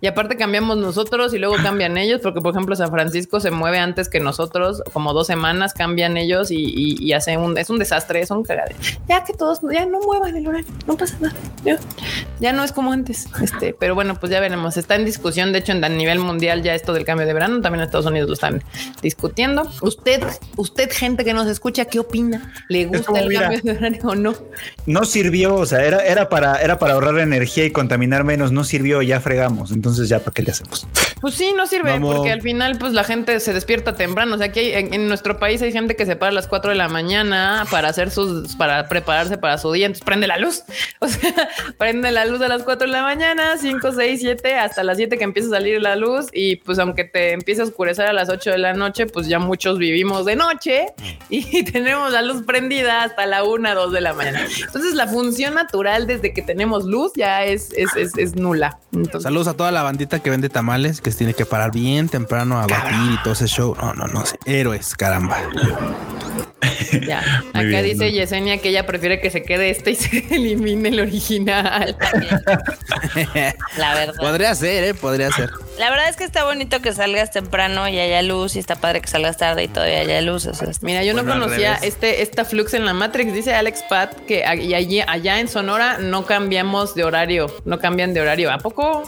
Y 0.00 0.06
aparte 0.06 0.36
cambiamos 0.36 0.76
nosotros 0.76 1.32
y 1.34 1.38
luego 1.38 1.56
cambian 1.62 1.96
ellos, 1.96 2.20
porque 2.20 2.40
por 2.40 2.52
ejemplo 2.52 2.76
San 2.76 2.90
Francisco 2.90 3.40
se 3.40 3.50
mueve 3.50 3.78
antes 3.78 4.08
que 4.08 4.20
nosotros, 4.20 4.82
como 4.92 5.12
dos 5.12 5.26
semanas 5.26 5.74
cambian 5.74 6.16
ellos 6.16 6.50
y, 6.50 6.56
y, 6.56 6.96
y 7.02 7.12
hace 7.12 7.36
un, 7.36 7.56
es 7.56 7.70
un 7.70 7.78
desastre, 7.78 8.20
es 8.20 8.30
un 8.30 8.42
cagadero. 8.42 8.76
Ya 9.08 9.24
que 9.24 9.32
todos, 9.32 9.60
ya 9.72 9.86
no 9.86 10.00
muevan 10.00 10.36
el 10.36 10.46
horario, 10.46 10.66
no 10.86 10.96
pasa 10.96 11.16
nada. 11.20 11.34
Ya, 11.64 11.78
ya 12.40 12.52
no 12.52 12.64
es 12.64 12.72
como 12.72 12.92
antes. 12.92 13.26
Este, 13.40 13.74
pero 13.78 13.94
bueno, 13.94 14.18
pues 14.18 14.30
ya 14.30 14.40
veremos. 14.40 14.76
Está 14.76 14.96
en 14.96 15.04
discusión, 15.04 15.52
de 15.52 15.60
hecho, 15.60 15.72
en 15.72 15.84
a 15.84 15.88
nivel 15.88 16.18
mundial 16.18 16.62
ya 16.62 16.74
esto 16.74 16.92
del 16.92 17.04
cambio 17.04 17.26
de 17.26 17.34
verano, 17.34 17.60
también 17.60 17.80
en 17.80 17.86
Estados 17.86 18.06
Unidos 18.06 18.28
lo 18.28 18.34
están 18.34 18.62
discutiendo. 19.02 19.70
Usted, 19.82 20.22
usted, 20.56 20.90
gente 20.90 21.24
que 21.24 21.34
nos 21.34 21.46
escucha, 21.46 21.84
¿qué 21.84 21.98
opina? 21.98 22.52
¿Le 22.68 22.86
gusta 22.86 23.06
como, 23.06 23.18
el 23.18 23.28
mira, 23.28 23.42
cambio 23.42 23.60
de 23.62 23.70
horario 23.72 24.00
o 24.04 24.14
no? 24.14 24.34
No 24.86 25.04
sirvió, 25.04 25.54
o 25.54 25.66
sea, 25.66 25.84
era, 25.84 26.04
era, 26.04 26.28
para, 26.28 26.56
era 26.56 26.78
para 26.78 26.94
ahorrar 26.94 27.18
energía 27.18 27.64
y 27.64 27.70
contaminar 27.70 28.24
menos, 28.24 28.52
no 28.52 28.64
sirvió, 28.64 29.02
ya 29.02 29.20
fregamos. 29.20 29.72
Entonces 29.74 30.08
ya, 30.08 30.20
¿para 30.20 30.32
qué 30.32 30.42
le 30.42 30.50
hacemos? 30.52 30.86
Pues 31.20 31.36
sí, 31.36 31.54
no 31.56 31.66
sirve 31.66 31.90
Vamos. 31.92 32.16
porque 32.16 32.32
al 32.32 32.42
final 32.42 32.76
pues 32.76 32.92
la 32.92 33.02
gente 33.02 33.40
se 33.40 33.54
despierta 33.54 33.94
temprano. 33.96 34.34
O 34.34 34.38
sea, 34.38 34.48
aquí 34.48 34.60
hay- 34.60 34.72
en, 34.74 34.92
en 34.92 35.08
nuestro 35.08 35.38
país 35.38 35.62
hay 35.62 35.72
gente 35.72 35.96
que 35.96 36.04
se 36.04 36.16
para 36.16 36.28
a 36.28 36.34
las 36.34 36.46
4 36.48 36.72
de 36.72 36.76
la 36.76 36.88
mañana 36.90 37.64
para 37.70 37.88
hacer 37.88 38.10
sus, 38.10 38.56
para 38.56 38.88
prepararse 38.88 39.38
para 39.38 39.56
su 39.56 39.72
día. 39.72 39.86
Entonces 39.86 40.04
prende 40.04 40.26
la 40.26 40.36
luz. 40.36 40.64
O 41.00 41.08
sea, 41.08 41.48
prende 41.78 42.10
la 42.12 42.26
luz 42.26 42.42
a 42.42 42.48
las 42.48 42.62
4 42.62 42.86
de 42.86 42.92
la 42.92 43.00
mañana, 43.02 43.56
5, 43.58 43.92
6, 43.92 44.20
7, 44.20 44.54
hasta 44.56 44.82
las 44.84 44.98
7 44.98 45.16
que 45.16 45.24
empieza 45.24 45.48
a 45.48 45.52
salir 45.52 45.80
la 45.80 45.96
luz. 45.96 46.26
Y 46.32 46.56
pues 46.56 46.78
aunque 46.78 47.04
te 47.04 47.32
empiece 47.32 47.62
a 47.62 47.64
oscurecer 47.64 48.04
a 48.06 48.12
las 48.12 48.28
8 48.28 48.50
de 48.50 48.58
la 48.58 48.74
noche, 48.74 49.06
pues 49.06 49.26
ya 49.26 49.38
muchos 49.38 49.78
vivimos 49.78 50.26
de 50.26 50.36
noche 50.36 50.86
y 51.30 51.62
tenemos 51.72 52.12
la 52.12 52.20
luz 52.20 52.42
prendida 52.44 53.02
hasta 53.02 53.24
la 53.24 53.44
1, 53.44 53.74
2 53.74 53.92
de 53.92 54.00
la 54.02 54.12
mañana. 54.12 54.46
Entonces 54.60 54.92
la 54.94 55.06
función 55.06 55.54
natural 55.54 56.06
desde 56.06 56.34
que 56.34 56.42
tenemos 56.42 56.84
luz 56.84 57.12
ya 57.16 57.44
es, 57.44 57.72
es, 57.74 57.96
es, 57.96 58.12
es 58.18 58.36
nula. 58.36 58.78
Entonces, 58.92 59.22
Saludos 59.22 59.48
a 59.48 59.53
toda 59.54 59.70
la 59.70 59.82
bandita 59.82 60.20
que 60.20 60.30
vende 60.30 60.48
tamales, 60.48 61.00
que 61.00 61.10
se 61.10 61.18
tiene 61.18 61.34
que 61.34 61.46
parar 61.46 61.72
bien 61.72 62.08
temprano 62.08 62.58
a 62.60 62.66
batir 62.66 63.12
y 63.14 63.22
todo 63.22 63.32
ese 63.34 63.46
show. 63.46 63.76
No, 63.80 63.94
no, 63.94 64.06
no 64.06 64.24
sé. 64.26 64.36
Héroes, 64.46 64.94
caramba. 64.94 65.38
Ya. 67.06 67.42
Muy 67.42 67.48
Acá 67.50 67.60
bien, 67.62 67.84
dice 67.84 68.04
muy 68.04 68.12
Yesenia 68.12 68.58
que 68.58 68.70
ella 68.70 68.86
prefiere 68.86 69.20
que 69.20 69.30
se 69.30 69.42
quede 69.42 69.70
este 69.70 69.90
y 69.92 69.94
se 69.96 70.34
elimine 70.34 70.88
el 70.88 71.00
original. 71.00 71.96
La 73.76 73.94
verdad. 73.94 74.14
Podría 74.18 74.54
ser, 74.54 74.84
¿eh? 74.84 74.94
Podría 74.94 75.30
ser. 75.30 75.50
La 75.78 75.90
verdad 75.90 76.08
es 76.08 76.16
que 76.16 76.24
está 76.24 76.44
bonito 76.44 76.80
que 76.80 76.92
salgas 76.92 77.30
temprano 77.32 77.88
y 77.88 77.98
haya 77.98 78.22
luz 78.22 78.56
y 78.56 78.60
está 78.60 78.76
padre 78.76 79.00
que 79.00 79.08
salgas 79.08 79.36
tarde 79.36 79.64
y 79.64 79.68
todavía 79.68 80.00
haya 80.00 80.20
luz. 80.20 80.46
o 80.46 80.54
sea, 80.54 80.70
está- 80.70 80.86
Mira, 80.86 81.02
yo 81.04 81.14
no 81.14 81.22
Bueno, 81.24 81.44
conocía 81.44 81.74
este 81.82 82.22
esta 82.22 82.44
flux 82.44 82.72
en 82.74 82.84
la 82.86 82.94
Matrix. 82.94 83.32
Dice 83.34 83.54
Alex 83.54 83.82
Pat 83.88 84.14
que 84.26 84.44
allí, 84.44 85.00
allá 85.06 85.40
en 85.40 85.48
Sonora 85.48 85.98
no 85.98 86.24
cambiamos 86.26 86.94
de 86.94 87.04
horario, 87.04 87.54
no 87.64 87.78
cambian 87.78 88.14
de 88.14 88.20
horario. 88.22 88.50
¿A 88.52 88.58
poco? 88.58 89.04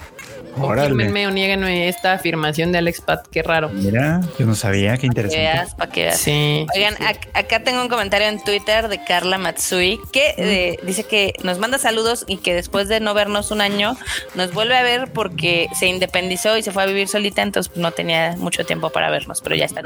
Órale. 0.58 0.88
Confírmenme 0.90 1.26
o 1.26 1.30
nieguenme 1.30 1.88
esta 1.88 2.12
afirmación 2.14 2.72
de 2.72 2.78
Alex 2.78 3.00
Pat. 3.00 3.26
Qué 3.30 3.42
raro. 3.42 3.68
Mira, 3.70 4.20
yo 4.38 4.46
no 4.46 4.54
sabía, 4.54 4.92
qué 4.94 5.00
que 5.00 5.06
interesante. 5.06 5.42
veas, 5.42 5.74
para 5.74 5.92
que 5.92 6.02
veas. 6.04 6.18
Sí. 6.18 6.66
Oigan, 6.74 6.94
ac- 6.96 7.28
acá 7.34 7.62
tengo 7.62 7.82
un 7.82 7.88
comentario 7.88 8.28
en 8.28 8.42
Twitter 8.42 8.88
de 8.88 9.02
Carla 9.04 9.38
Matsui 9.38 9.98
que 10.12 10.34
eh, 10.38 10.78
dice 10.82 11.04
que 11.04 11.34
nos 11.42 11.58
manda 11.58 11.78
saludos 11.78 12.24
y 12.26 12.38
que 12.38 12.54
después 12.54 12.88
de 12.88 13.00
no 13.00 13.14
vernos 13.14 13.50
un 13.50 13.60
año 13.60 13.96
nos 14.34 14.52
vuelve 14.52 14.76
a 14.76 14.82
ver 14.82 15.12
porque 15.12 15.68
se 15.78 15.86
independizó 15.86 16.56
y 16.56 16.62
se 16.62 16.72
fue 16.72 16.82
a 16.82 16.86
vivir 16.86 17.08
solita, 17.08 17.42
entonces 17.42 17.70
pues, 17.72 17.80
no 17.82 17.92
tenía 17.92 18.34
mucho 18.38 18.64
tiempo 18.64 18.90
para 18.90 19.10
vernos, 19.10 19.40
pero 19.42 19.56
ya 19.56 19.66
está. 19.66 19.82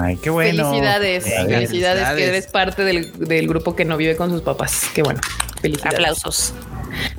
Ay, 0.00 0.16
qué 0.16 0.30
bueno. 0.30 0.70
felicidades, 0.70 1.24
Felicidades. 1.24 1.68
felicidades, 1.68 2.08
que 2.16 2.26
eres 2.28 2.46
parte 2.48 2.84
del, 2.84 3.12
del 3.18 3.48
grupo 3.48 3.74
que 3.74 3.84
no 3.84 3.96
vive 3.96 4.16
con 4.16 4.30
sus 4.30 4.42
papás. 4.42 4.82
Qué 4.94 5.02
bueno. 5.02 5.20
Felicidades. 5.60 5.94
Aplausos. 5.94 6.54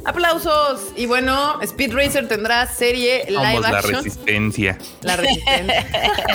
Aplausos. 0.06 0.92
Y 0.96 1.06
bueno, 1.06 1.60
Speed 1.62 1.94
Racer 1.94 2.28
tendrá 2.28 2.68
serie 2.68 3.24
live 3.28 3.42
Somos 3.44 3.62
la 3.62 3.70
action. 3.80 3.96
resistencia. 4.04 4.78
La 5.02 5.16
resistencia. 5.16 5.86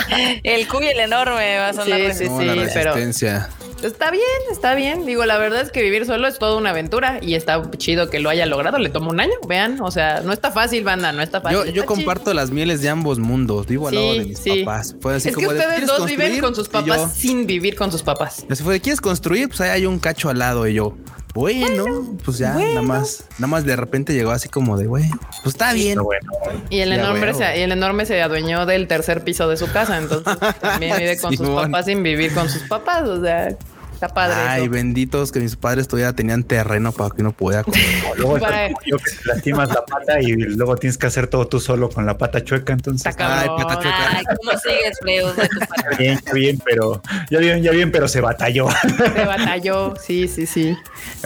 el 0.43 0.67
cuy 0.67 0.87
el 0.87 0.99
enorme 0.99 1.57
va 1.57 1.69
a 1.69 1.73
sonar 1.73 1.99
Sí, 1.99 2.05
resi- 2.05 2.17
sí, 2.17 2.29
No, 2.29 2.41
la 2.41 2.53
sí, 2.65 2.71
pero- 2.73 2.93
resistencia. 2.93 3.49
Está 3.83 4.11
bien, 4.11 4.23
está 4.51 4.75
bien. 4.75 5.05
Digo, 5.05 5.25
la 5.25 5.37
verdad 5.37 5.61
es 5.61 5.71
que 5.71 5.81
vivir 5.81 6.05
solo 6.05 6.27
es 6.27 6.37
toda 6.37 6.57
una 6.57 6.71
aventura 6.71 7.19
y 7.21 7.35
está 7.35 7.61
chido 7.77 8.09
que 8.09 8.19
lo 8.19 8.29
haya 8.29 8.45
logrado. 8.45 8.77
Le 8.77 8.89
tomó 8.89 9.09
un 9.09 9.21
año, 9.21 9.31
vean. 9.47 9.79
O 9.81 9.89
sea, 9.89 10.19
no 10.19 10.33
está 10.33 10.51
fácil, 10.51 10.83
banda, 10.83 11.13
no 11.13 11.21
está 11.21 11.39
fácil. 11.39 11.59
Yo, 11.59 11.65
yo 11.65 11.83
Está 11.83 11.85
comparto 11.85 12.33
las 12.33 12.51
mieles 12.51 12.81
de 12.81 12.89
ambos 12.89 13.19
mundos. 13.19 13.67
Vivo 13.67 13.87
al 13.87 13.95
lado 13.95 14.13
de 14.15 14.19
mis 14.25 14.37
Sí, 14.39 14.51
sí. 14.51 14.63
papás. 14.65 14.97
Fue 14.99 15.15
así 15.15 15.29
es 15.29 15.35
que 15.35 15.45
como 15.45 15.55
ustedes 15.55 15.69
¿quieres 15.77 15.87
dos 15.87 16.05
viven 16.05 16.39
con 16.41 16.55
sus 16.55 16.67
papás 16.67 16.87
yo, 16.87 17.07
sin 17.07 17.47
vivir 17.47 17.77
con 17.77 17.89
sus 17.89 18.03
papás. 18.03 18.45
Así 18.49 18.63
fue, 18.63 18.81
¿quieres 18.81 18.99
construir? 18.99 19.47
Pues 19.47 19.61
ahí 19.61 19.69
hay 19.69 19.85
un 19.85 19.97
cacho 19.99 20.27
al 20.29 20.39
lado 20.39 20.67
y 20.67 20.73
yo. 20.73 20.97
Bueno, 21.39 22.17
pues 22.25 22.37
ya, 22.37 22.53
nada 22.53 22.81
más, 22.81 23.23
nada 23.37 23.47
más 23.47 23.63
de 23.63 23.75
repente 23.77 24.13
llegó 24.13 24.31
así 24.31 24.49
como 24.49 24.77
de, 24.77 24.87
güey, 24.87 25.09
pues 25.43 25.55
está 25.55 25.71
bien. 25.71 25.97
Bueno, 26.01 26.31
Y 26.69 26.79
el 26.79 26.89
Ya, 26.89 26.95
enorme, 26.95 27.33
se, 27.33 27.59
y 27.59 27.61
el 27.61 27.71
enorme 27.71 28.05
se 28.05 28.21
adueñó 28.21 28.65
del 28.65 28.87
tercer 28.87 29.23
piso 29.23 29.47
de 29.47 29.55
su 29.55 29.71
casa. 29.71 29.97
Entonces 29.97 30.37
también 30.59 30.97
vive 30.97 31.17
con 31.17 31.35
sus 31.37 31.49
papás 31.49 31.85
sin 31.85 32.03
vivir 32.03 32.33
con 32.33 32.49
sus 32.49 32.63
papás. 32.63 33.03
O 33.07 33.21
sea, 33.21 33.55
está 33.99 34.13
padre. 34.13 34.35
Ay, 34.35 34.63
eso. 34.63 34.71
benditos 34.71 35.31
que 35.31 35.39
mis 35.39 35.57
padres 35.57 35.87
todavía 35.87 36.13
tenían 36.13 36.43
terreno 36.43 36.93
para 36.93 37.13
que 37.13 37.21
uno 37.21 37.33
pudiera 37.33 37.63
comer. 37.63 37.81
luego 38.17 38.37
yo 38.85 38.97
que 38.97 39.11
te 39.11 39.25
lastimas 39.25 39.69
la 39.69 39.85
pata 39.85 40.21
y 40.21 40.31
luego 40.31 40.77
tienes 40.77 40.97
que 40.97 41.07
hacer 41.07 41.27
todo 41.27 41.47
tú 41.47 41.59
solo 41.59 41.89
con 41.89 42.05
la 42.05 42.17
pata 42.17 42.43
chueca. 42.43 42.73
Entonces, 42.73 43.05
Está 43.05 43.41
Ay, 43.41 43.47
cabrón. 43.47 43.67
pata 43.67 43.81
chueca. 43.81 44.17
Ay, 44.17 44.23
¿cómo 44.37 44.57
sigues, 44.57 44.99
Freud? 45.01 45.97
bien, 45.97 46.19
ya 46.25 46.33
bien, 46.33 46.61
pero 46.63 47.01
ya 47.29 47.39
bien, 47.39 47.61
ya 47.61 47.71
bien, 47.71 47.91
pero 47.91 48.07
se 48.07 48.21
batalló. 48.21 48.67
Se 48.97 49.25
batalló. 49.25 49.95
Sí, 50.01 50.27
sí, 50.27 50.45
sí. 50.45 50.77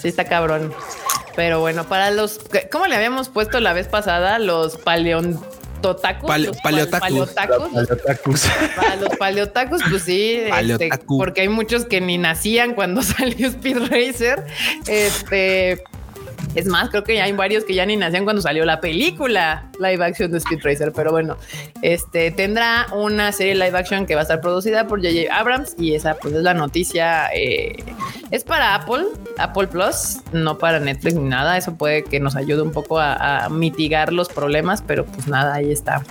Sí, 0.01 0.07
está 0.07 0.25
cabrón. 0.25 0.73
Pero 1.35 1.59
bueno, 1.59 1.83
para 1.85 2.09
los. 2.11 2.39
¿Cómo 2.71 2.87
le 2.87 2.95
habíamos 2.95 3.29
puesto 3.29 3.59
la 3.59 3.73
vez 3.73 3.87
pasada? 3.87 4.39
Los 4.39 4.77
paleontotacos. 5.83 6.27
Pale- 6.27 6.47
los 6.47 6.57
paleotacos. 6.57 6.99
paleotacos. 7.09 7.73
Los 7.73 7.91
otakus. 7.91 8.47
Para 8.75 8.95
los 8.95 9.09
paleotacos, 9.17 9.81
pues 9.89 10.03
sí, 10.03 10.35
este, 10.35 10.89
porque 11.07 11.41
hay 11.41 11.49
muchos 11.49 11.85
que 11.85 12.01
ni 12.01 12.17
nacían 12.17 12.73
cuando 12.73 13.01
salió 13.03 13.47
Speed 13.47 13.77
Racer. 13.89 14.45
Este. 14.87 15.83
Es 16.55 16.67
más, 16.67 16.89
creo 16.89 17.03
que 17.03 17.19
hay 17.21 17.31
varios 17.31 17.63
que 17.63 17.73
ya 17.73 17.85
ni 17.85 17.97
nacían 17.97 18.25
cuando 18.25 18.41
salió 18.41 18.63
la 18.63 18.79
película 18.79 19.69
live 19.79 20.05
action 20.05 20.31
de 20.31 20.37
Speed 20.37 20.59
Racer, 20.63 20.91
pero 20.95 21.11
bueno, 21.11 21.35
este 21.81 22.29
tendrá 22.31 22.85
una 22.93 23.31
serie 23.31 23.55
live 23.55 23.75
action 23.77 24.05
que 24.05 24.13
va 24.13 24.21
a 24.21 24.23
estar 24.23 24.39
producida 24.39 24.85
por 24.87 25.01
J.J. 25.01 25.35
Abrams 25.35 25.75
y 25.79 25.95
esa 25.95 26.15
pues 26.15 26.33
es 26.35 26.43
la 26.43 26.53
noticia. 26.53 27.29
eh, 27.33 27.83
es 28.31 28.43
para 28.43 28.75
Apple, 28.75 29.05
Apple 29.37 29.67
Plus, 29.67 30.17
no 30.31 30.57
para 30.57 30.79
Netflix 30.79 31.15
ni 31.15 31.27
nada. 31.29 31.57
Eso 31.57 31.75
puede 31.75 32.03
que 32.03 32.19
nos 32.19 32.35
ayude 32.35 32.61
un 32.61 32.71
poco 32.71 32.99
a, 32.99 33.47
mitigar 33.49 34.13
los 34.13 34.29
problemas, 34.29 34.81
pero 34.85 35.05
pues 35.05 35.27
nada, 35.27 35.55
ahí 35.55 35.71
está. 35.71 36.03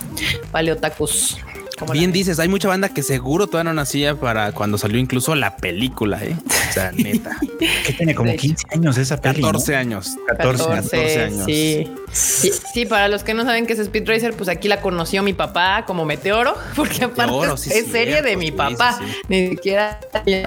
Paleotacus. 0.51 1.37
como 1.37 1.47
la- 1.55 1.62
Bien 1.91 2.11
dices, 2.11 2.39
hay 2.39 2.47
mucha 2.47 2.67
banda 2.67 2.89
que 2.89 3.03
seguro 3.03 3.47
todavía 3.47 3.71
no 3.71 3.75
nacía 3.75 4.15
para 4.15 4.51
cuando 4.51 4.77
salió 4.77 4.99
incluso 4.99 5.35
la 5.35 5.57
película, 5.57 6.23
¿eh? 6.23 6.35
O 6.69 6.73
sea, 6.73 6.91
neta. 6.95 7.37
que 7.85 7.93
tiene 7.93 8.15
como 8.15 8.29
De 8.29 8.35
hecho. 8.35 8.41
15 8.41 8.63
años 8.73 8.97
esa. 8.97 9.15
¿no? 9.15 9.21
14 9.21 9.75
años. 9.75 10.15
14, 10.27 10.63
14 10.65 11.21
años. 11.23 11.45
Sí. 11.45 11.91
sí. 12.11 12.51
Sí, 12.73 12.85
para 12.85 13.07
los 13.07 13.23
que 13.23 13.33
no 13.33 13.43
saben 13.43 13.65
qué 13.65 13.73
es 13.73 13.79
Speed 13.79 14.07
Racer, 14.07 14.33
pues 14.35 14.49
aquí 14.49 14.67
la 14.67 14.81
conoció 14.81 15.23
mi 15.23 15.33
papá 15.33 15.83
como 15.85 16.05
Meteoro, 16.05 16.55
porque 16.75 17.05
aparte 17.05 17.31
Meteoro, 17.31 17.55
es, 17.55 17.61
sí, 17.61 17.69
es 17.73 17.87
serie 17.87 18.13
cierto, 18.13 18.29
de 18.29 18.37
mi 18.37 18.45
sí, 18.47 18.51
papá. 18.51 18.97
sí, 18.99 19.05
sí. 19.07 19.17
Ni 19.27 19.49
siquiera 19.49 19.99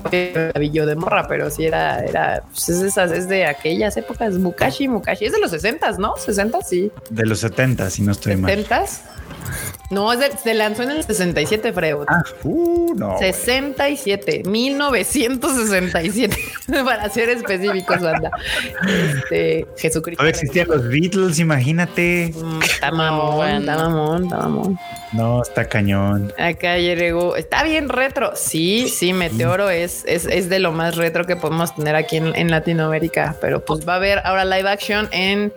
maravillo 0.04 0.86
de 0.86 0.96
morra, 0.96 1.26
pero 1.28 1.50
sí 1.50 1.64
era, 1.64 2.00
era, 2.04 2.42
pues 2.50 2.68
es, 2.68 2.80
de 2.80 2.88
esas, 2.88 3.10
es 3.12 3.28
de 3.28 3.46
aquellas 3.46 3.96
épocas. 3.96 4.34
Mukashi, 4.34 4.88
Mukashi. 4.88 5.26
Es 5.26 5.32
de 5.32 5.40
los 5.40 5.50
60, 5.50 5.92
¿no? 5.92 6.14
60, 6.16 6.62
sí. 6.62 6.90
De 7.10 7.26
los 7.26 7.40
70, 7.40 7.90
si 7.90 8.02
no 8.02 8.12
estoy 8.12 8.36
mal. 8.36 8.50
70. 8.50 8.84
No, 9.90 10.12
es 10.12 10.18
de- 10.18 10.36
se 10.36 10.54
lanzó 10.54 10.82
en 10.82 10.90
el 10.90 11.04
67, 11.16 11.72
Freud. 11.72 12.04
Ah, 12.08 12.22
uh, 12.44 12.94
no. 12.96 13.06
güey. 13.16 13.32
67, 13.32 14.42
1967, 14.46 16.36
para 16.84 17.08
ser 17.10 17.28
específicos, 17.30 18.00
banda. 18.00 18.30
Este, 18.86 19.66
Jesucristo. 19.76 20.18
Todavía 20.18 20.30
existían 20.30 20.68
los 20.68 20.88
Beatles, 20.88 21.38
imagínate. 21.38 22.32
Mm, 22.34 22.62
Está 22.62 22.90
mamón, 22.90 23.48
está 23.48 23.76
mamón, 23.76 24.24
está 24.24 24.36
mamón. 24.38 24.78
No, 25.12 25.42
está 25.42 25.64
cañón. 25.68 26.32
Acá 26.38 26.78
llegó, 26.78 27.36
está 27.36 27.62
bien 27.62 27.88
retro. 27.88 28.32
Sí, 28.34 28.88
sí, 28.88 29.12
Meteoro 29.12 29.70
es, 29.70 30.04
es, 30.06 30.26
es 30.26 30.48
de 30.48 30.58
lo 30.58 30.72
más 30.72 30.96
retro 30.96 31.24
que 31.24 31.36
podemos 31.36 31.74
tener 31.74 31.94
aquí 31.96 32.16
en, 32.16 32.34
en 32.36 32.50
Latinoamérica, 32.50 33.36
pero 33.40 33.64
pues 33.64 33.86
va 33.88 33.94
a 33.94 33.96
haber 33.96 34.20
ahora 34.24 34.44
live 34.44 34.68
action 34.68 35.08
en, 35.12 35.52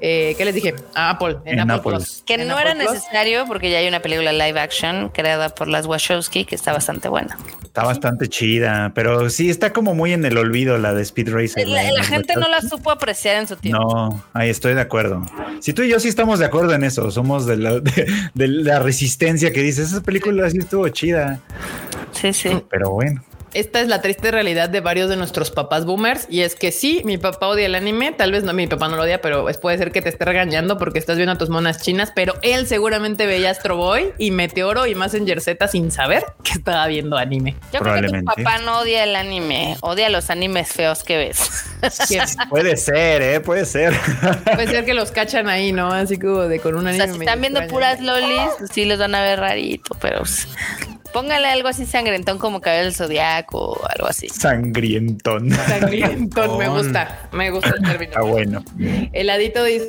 eh, 0.00 0.34
¿qué 0.36 0.44
les 0.44 0.54
dije? 0.54 0.74
Ah, 0.94 1.10
Apple, 1.10 1.38
en, 1.44 1.54
En 1.58 1.70
Apple, 1.70 1.74
Apple. 1.76 1.92
Plus. 1.96 2.22
Que 2.26 2.34
En 2.34 2.46
no 2.48 2.56
Apple 2.56 2.70
era 2.70 2.80
Plus. 2.80 2.92
necesario 2.94 3.46
porque 3.46 3.70
ya 3.70 3.78
hay 3.78 3.88
una 3.88 4.00
película 4.00 4.32
live 4.32 4.60
action 4.60 4.99
creada 5.08 5.48
por 5.48 5.68
las 5.68 5.86
Wachowski 5.86 6.44
que 6.44 6.54
está 6.54 6.72
bastante 6.72 7.08
buena. 7.08 7.36
Está 7.62 7.84
bastante 7.84 8.28
chida, 8.28 8.92
pero 8.94 9.30
sí 9.30 9.48
está 9.48 9.72
como 9.72 9.94
muy 9.94 10.12
en 10.12 10.24
el 10.24 10.36
olvido 10.36 10.76
la 10.78 10.92
de 10.92 11.02
Speed 11.02 11.32
Racer. 11.32 11.66
La, 11.68 12.02
gente 12.04 12.34
no 12.36 12.48
la 12.48 12.60
supo 12.60 12.90
apreciar 12.90 13.36
en 13.36 13.46
su 13.46 13.56
tiempo. 13.56 13.80
No, 13.82 14.24
ahí 14.32 14.50
estoy 14.50 14.74
de 14.74 14.80
acuerdo. 14.80 15.22
Si 15.60 15.72
tú 15.72 15.82
y 15.82 15.88
yo 15.88 16.00
sí 16.00 16.08
estamos 16.08 16.38
de 16.38 16.46
acuerdo 16.46 16.74
en 16.74 16.84
eso, 16.84 17.10
somos 17.10 17.46
de 17.46 17.56
la, 17.56 17.80
de, 17.80 18.06
de 18.34 18.48
la 18.48 18.80
resistencia 18.80 19.52
que 19.52 19.62
dices, 19.62 19.92
esa 19.92 20.02
película 20.02 20.50
sí 20.50 20.58
estuvo 20.58 20.88
chida, 20.88 21.40
Sí, 22.12 22.32
sí. 22.32 22.50
pero 22.68 22.90
bueno. 22.90 23.22
Esta 23.52 23.80
es 23.80 23.88
la 23.88 24.00
triste 24.00 24.30
realidad 24.30 24.68
de 24.68 24.80
varios 24.80 25.08
de 25.10 25.16
nuestros 25.16 25.50
papás 25.50 25.84
boomers 25.84 26.26
y 26.30 26.42
es 26.42 26.54
que 26.54 26.70
sí, 26.70 27.02
mi 27.04 27.18
papá 27.18 27.48
odia 27.48 27.66
el 27.66 27.74
anime, 27.74 28.12
tal 28.12 28.30
vez 28.30 28.44
no, 28.44 28.52
mi 28.52 28.66
papá 28.68 28.88
no 28.88 28.96
lo 28.96 29.02
odia, 29.02 29.20
pero 29.20 29.48
es- 29.48 29.58
puede 29.58 29.76
ser 29.76 29.90
que 29.90 30.00
te 30.02 30.08
esté 30.08 30.24
regañando 30.24 30.78
porque 30.78 30.98
estás 31.00 31.16
viendo 31.16 31.32
a 31.32 31.38
tus 31.38 31.48
monas 31.48 31.82
chinas, 31.82 32.12
pero 32.14 32.34
él 32.42 32.66
seguramente 32.68 33.26
veía 33.26 33.50
Astro 33.50 33.76
Boy 33.76 34.12
y 34.18 34.30
Meteoro 34.30 34.86
y 34.86 34.94
Messenger 34.94 35.40
Z 35.40 35.66
sin 35.68 35.90
saber 35.90 36.24
que 36.44 36.52
estaba 36.52 36.86
viendo 36.86 37.16
anime. 37.16 37.56
Yo 37.72 37.80
creo 37.80 37.94
que 37.94 38.02
tu 38.02 38.08
Probablemente. 38.08 38.42
papá 38.44 38.58
no 38.58 38.78
odia 38.80 39.02
el 39.04 39.16
anime, 39.16 39.76
odia 39.80 40.08
los 40.10 40.30
animes 40.30 40.68
feos 40.68 41.02
que 41.02 41.16
ves. 41.18 41.64
Que 42.08 42.22
Puede 42.50 42.76
ser, 42.76 43.20
¿eh? 43.22 43.40
Puede 43.40 43.64
ser. 43.64 43.94
puede 44.44 44.68
ser 44.68 44.84
que 44.84 44.94
los 44.94 45.10
cachan 45.10 45.48
ahí, 45.48 45.72
¿no? 45.72 45.92
Así 45.92 46.18
como 46.18 46.42
de 46.42 46.60
con 46.60 46.76
un 46.76 46.86
O 46.86 46.88
anime. 46.88 47.04
sea, 47.04 47.12
si 47.14 47.18
están 47.20 47.40
viendo 47.40 47.60
extraño. 47.60 47.72
puras 47.96 48.00
lolis, 48.00 48.70
sí 48.72 48.84
les 48.84 48.98
van 48.98 49.14
a 49.16 49.22
ver 49.22 49.40
rarito, 49.40 49.96
pero 50.00 50.22
póngale 51.12 51.48
algo 51.48 51.68
así 51.68 51.86
sangrentón 51.86 52.38
como 52.38 52.60
cabello 52.60 52.84
del 52.84 52.94
zodiaco 52.94 53.72
o 53.72 53.86
algo 53.88 54.06
así. 54.08 54.28
Sangrientón. 54.28 55.50
Sangrientón, 55.50 56.58
me 56.58 56.68
gusta, 56.68 57.28
me 57.32 57.50
gusta 57.50 57.70
el 57.76 57.82
término. 57.84 58.10
Está 58.10 58.22
bueno. 58.22 58.64
Heladito 59.12 59.64
dice, 59.64 59.88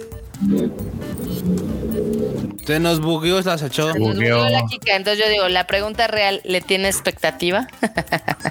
Se 2.65 2.79
nos 2.79 2.99
bugueó 2.99 3.39
esa 3.39 3.57
chacho. 3.57 3.91
Se 3.93 3.99
nos 3.99 4.15
Bugueó. 4.15 4.47
la 4.49 4.63
Kika, 4.65 4.95
entonces 4.95 5.23
yo 5.23 5.29
digo, 5.29 5.47
la 5.49 5.67
pregunta 5.67 6.07
real, 6.07 6.41
¿le 6.43 6.61
tiene 6.61 6.87
expectativa? 6.87 7.67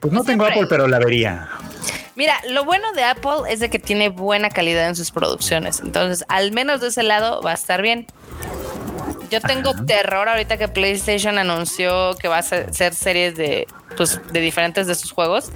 Pues 0.00 0.12
no 0.12 0.22
tengo. 0.22 0.44
Apple, 0.44 0.66
pero 0.68 0.86
la 0.86 0.98
vería. 0.98 1.48
Mira, 2.14 2.34
lo 2.50 2.66
bueno 2.66 2.92
de 2.92 3.04
Apple 3.04 3.48
es 3.48 3.60
de 3.60 3.70
que 3.70 3.78
tiene 3.78 4.10
buena 4.10 4.50
calidad 4.50 4.86
en 4.86 4.94
sus 4.96 5.10
producciones. 5.10 5.80
Entonces, 5.80 6.26
al 6.28 6.52
menos 6.52 6.82
de 6.82 6.88
ese 6.88 7.02
lado 7.02 7.40
va 7.40 7.52
a 7.52 7.54
estar 7.54 7.80
bien. 7.80 8.06
Yo 9.30 9.40
tengo 9.40 9.74
terror 9.86 10.28
ahorita 10.28 10.56
que 10.56 10.68
PlayStation 10.68 11.38
anunció 11.38 12.14
que 12.16 12.28
va 12.28 12.36
a 12.36 12.40
hacer 12.40 12.94
series 12.94 13.36
de, 13.36 13.66
pues, 13.96 14.20
de 14.32 14.40
diferentes 14.40 14.86
de 14.86 14.94
sus 14.94 15.12
juegos. 15.12 15.50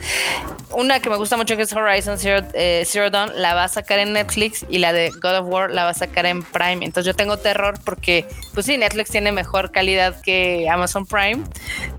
Una 0.70 1.00
que 1.00 1.10
me 1.10 1.16
gusta 1.16 1.36
mucho 1.36 1.56
que 1.56 1.62
es 1.62 1.72
Horizon 1.72 2.18
Zero, 2.18 2.46
eh, 2.54 2.82
Zero 2.86 3.10
Dawn 3.10 3.32
la 3.36 3.54
va 3.54 3.64
a 3.64 3.68
sacar 3.68 3.98
en 3.98 4.12
Netflix 4.12 4.64
y 4.68 4.78
la 4.78 4.92
de 4.92 5.10
God 5.10 5.38
of 5.38 5.46
War 5.48 5.70
la 5.70 5.84
va 5.84 5.90
a 5.90 5.94
sacar 5.94 6.26
en 6.26 6.42
Prime. 6.42 6.84
Entonces 6.84 7.06
yo 7.06 7.14
tengo 7.14 7.36
terror 7.38 7.78
porque, 7.84 8.26
pues 8.54 8.66
sí, 8.66 8.76
Netflix 8.76 9.10
tiene 9.10 9.32
mejor 9.32 9.72
calidad 9.72 10.20
que 10.20 10.68
Amazon 10.70 11.06
Prime, 11.06 11.44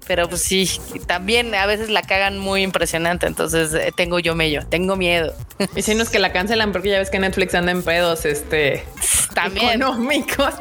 pero 0.07 0.29
pues 0.29 0.41
sí, 0.41 0.69
también 1.07 1.53
a 1.55 1.65
veces 1.65 1.89
la 1.89 2.01
cagan 2.03 2.37
muy 2.37 2.63
impresionante. 2.63 3.27
Entonces 3.27 3.73
eh, 3.73 3.91
tengo 3.95 4.19
yo 4.19 4.35
mello, 4.35 4.65
tengo 4.67 4.95
miedo. 4.95 5.33
y 5.75 5.81
si 5.81 5.95
no 5.95 6.03
es 6.03 6.09
que 6.09 6.19
la 6.19 6.31
cancelan 6.31 6.71
porque 6.71 6.89
ya 6.89 6.99
ves 6.99 7.09
que 7.09 7.19
Netflix 7.19 7.55
anda 7.55 7.71
en 7.71 7.83
pedos, 7.83 8.25
este, 8.25 8.83
También. 9.33 9.81
económicos, 9.81 10.53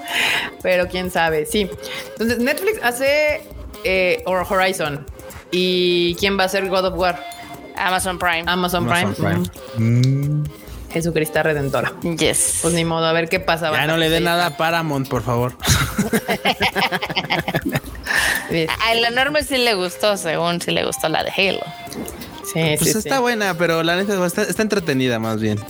pero 0.62 0.88
quién 0.88 1.10
sabe. 1.10 1.46
Sí. 1.46 1.70
Entonces 2.12 2.38
Netflix 2.38 2.80
hace 2.82 3.42
eh, 3.84 4.22
Horizon 4.26 5.06
y 5.50 6.14
quién 6.16 6.38
va 6.38 6.44
a 6.44 6.48
ser 6.48 6.68
God 6.68 6.86
of 6.86 6.94
War? 6.96 7.22
Amazon 7.76 8.18
Prime. 8.18 8.44
Amazon, 8.46 8.84
Amazon 8.90 9.14
Prime. 9.14 9.42
Prime. 9.76 10.02
Mm. 10.02 10.44
Jesucristo 10.92 11.42
Redentora. 11.42 11.92
Yes. 12.18 12.60
Pues 12.62 12.72
ni 12.74 12.84
modo, 12.84 13.04
a 13.06 13.12
ver 13.12 13.28
qué 13.28 13.40
pasa. 13.40 13.70
Ya 13.72 13.86
no 13.86 13.96
le 13.98 14.08
dé 14.08 14.20
nada 14.20 14.46
a 14.46 14.56
Paramount, 14.56 15.06
por 15.08 15.22
favor. 15.22 15.52
A 18.86 18.94
la 18.94 19.08
enorme 19.08 19.42
sí 19.42 19.58
le 19.58 19.74
gustó, 19.74 20.16
según 20.16 20.60
sí 20.60 20.70
le 20.70 20.84
gustó 20.84 21.08
la 21.08 21.22
de 21.22 21.30
Halo. 21.30 21.60
sí, 22.44 22.76
Pues 22.78 22.80
sí, 22.92 22.98
está 22.98 23.16
sí. 23.16 23.20
buena, 23.20 23.54
pero 23.54 23.82
la 23.82 23.96
neta 23.96 24.24
está, 24.26 24.42
está 24.42 24.62
entretenida 24.62 25.18
más 25.18 25.38
bien. 25.40 25.60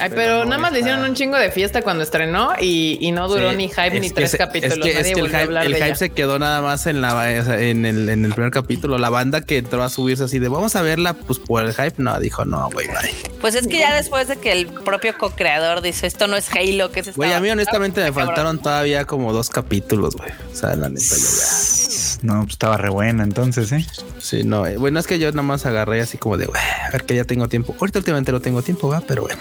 Ay, 0.00 0.10
pero, 0.14 0.38
no 0.40 0.44
nada 0.46 0.58
más 0.58 0.72
le 0.72 0.80
hicieron 0.80 1.02
un 1.02 1.14
chingo 1.14 1.36
de 1.36 1.50
fiesta 1.50 1.82
cuando 1.82 2.02
estrenó 2.02 2.52
y, 2.60 2.98
y 3.00 3.10
no 3.12 3.28
duró 3.28 3.50
Sí, 3.50 3.56
ni 3.56 3.68
hype 3.68 3.86
es 3.96 4.00
ni 4.00 4.08
que 4.08 4.14
tres 4.14 4.30
se- 4.32 4.38
capítulos. 4.38 4.78
Es 4.78 4.82
que, 4.84 4.90
es 4.90 4.96
Nadie 4.96 5.14
que 5.14 5.20
el 5.20 5.28
hype, 5.28 5.66
el 5.66 5.74
hype 5.84 5.96
se 5.96 6.10
quedó 6.10 6.38
nada 6.38 6.60
más 6.62 6.86
en 6.86 7.00
la 7.00 7.32
en 7.60 7.84
el, 7.84 8.08
en 8.08 8.24
el 8.24 8.32
primer 8.32 8.50
capítulo. 8.52 8.98
La 8.98 9.10
banda 9.10 9.40
que 9.40 9.58
entró 9.58 9.82
a 9.82 9.88
subirse 9.88 10.24
así 10.24 10.38
de 10.38 10.48
vamos 10.48 10.76
a 10.76 10.82
verla, 10.82 11.14
pues 11.14 11.38
por 11.38 11.64
el 11.64 11.72
hype, 11.74 11.94
no, 11.98 12.18
dijo 12.20 12.44
no, 12.44 12.70
güey, 12.72 12.86
bye. 12.88 13.14
Pues 13.40 13.54
es 13.54 13.66
que 13.66 13.78
ya 13.78 13.94
después 13.94 14.28
de 14.28 14.36
que 14.36 14.52
el 14.52 14.66
propio 14.66 15.16
co-creador 15.18 15.80
dice 15.82 16.06
esto 16.06 16.26
no 16.26 16.36
es 16.36 16.48
Halo, 16.54 16.90
que 16.90 17.00
es 17.00 17.08
esta 17.08 17.16
Güey, 17.16 17.30
a 17.32 17.40
mí 17.40 17.48
basura", 17.48 17.52
honestamente 17.54 18.00
me 18.02 18.12
faltaron 18.12 18.58
todavía 18.60 19.04
como 19.04 19.32
dos 19.32 19.50
capítulos, 19.50 20.16
güey. 20.16 20.30
O 20.52 20.56
sea, 20.56 20.74
la 20.76 20.88
neta, 20.88 21.16
yo 21.16 21.16
ya. 21.16 22.18
No, 22.22 22.40
pues 22.42 22.52
estaba 22.52 22.76
re 22.76 22.90
buena 22.90 23.22
entonces, 23.24 23.70
¿eh? 23.72 23.86
Sí, 24.18 24.42
no. 24.44 24.66
eh, 24.66 24.76
Bueno, 24.76 24.98
es 24.98 25.06
que 25.06 25.18
yo 25.18 25.30
nada 25.30 25.42
más 25.42 25.66
agarré 25.66 26.00
así 26.00 26.18
como 26.18 26.36
de, 26.36 26.46
"Bueno, 26.46 26.60
a 26.86 26.90
ver 26.90 27.04
que 27.04 27.14
ya 27.14 27.24
tengo 27.24 27.48
tiempo. 27.48 27.76
Ahorita 27.80 28.00
últimamente 28.00 28.32
no 28.32 28.40
tengo 28.40 28.62
tiempo, 28.62 28.88
va, 28.88 29.00
pero 29.00 29.22
bueno. 29.22 29.40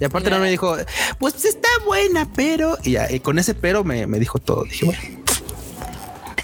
Y 0.00 0.04
aparte 0.04 0.30
no 0.30 0.38
me 0.38 0.50
dijo, 0.50 0.76
pues 1.18 1.44
está 1.44 1.68
buena, 1.84 2.28
pero... 2.34 2.76
Y 2.82 2.92
ya, 2.92 3.10
y 3.10 3.20
con 3.20 3.38
ese 3.38 3.54
pero 3.54 3.84
me, 3.84 4.06
me 4.06 4.18
dijo 4.18 4.38
todo. 4.38 4.64
Dije, 4.64 4.84
bueno, 4.86 5.00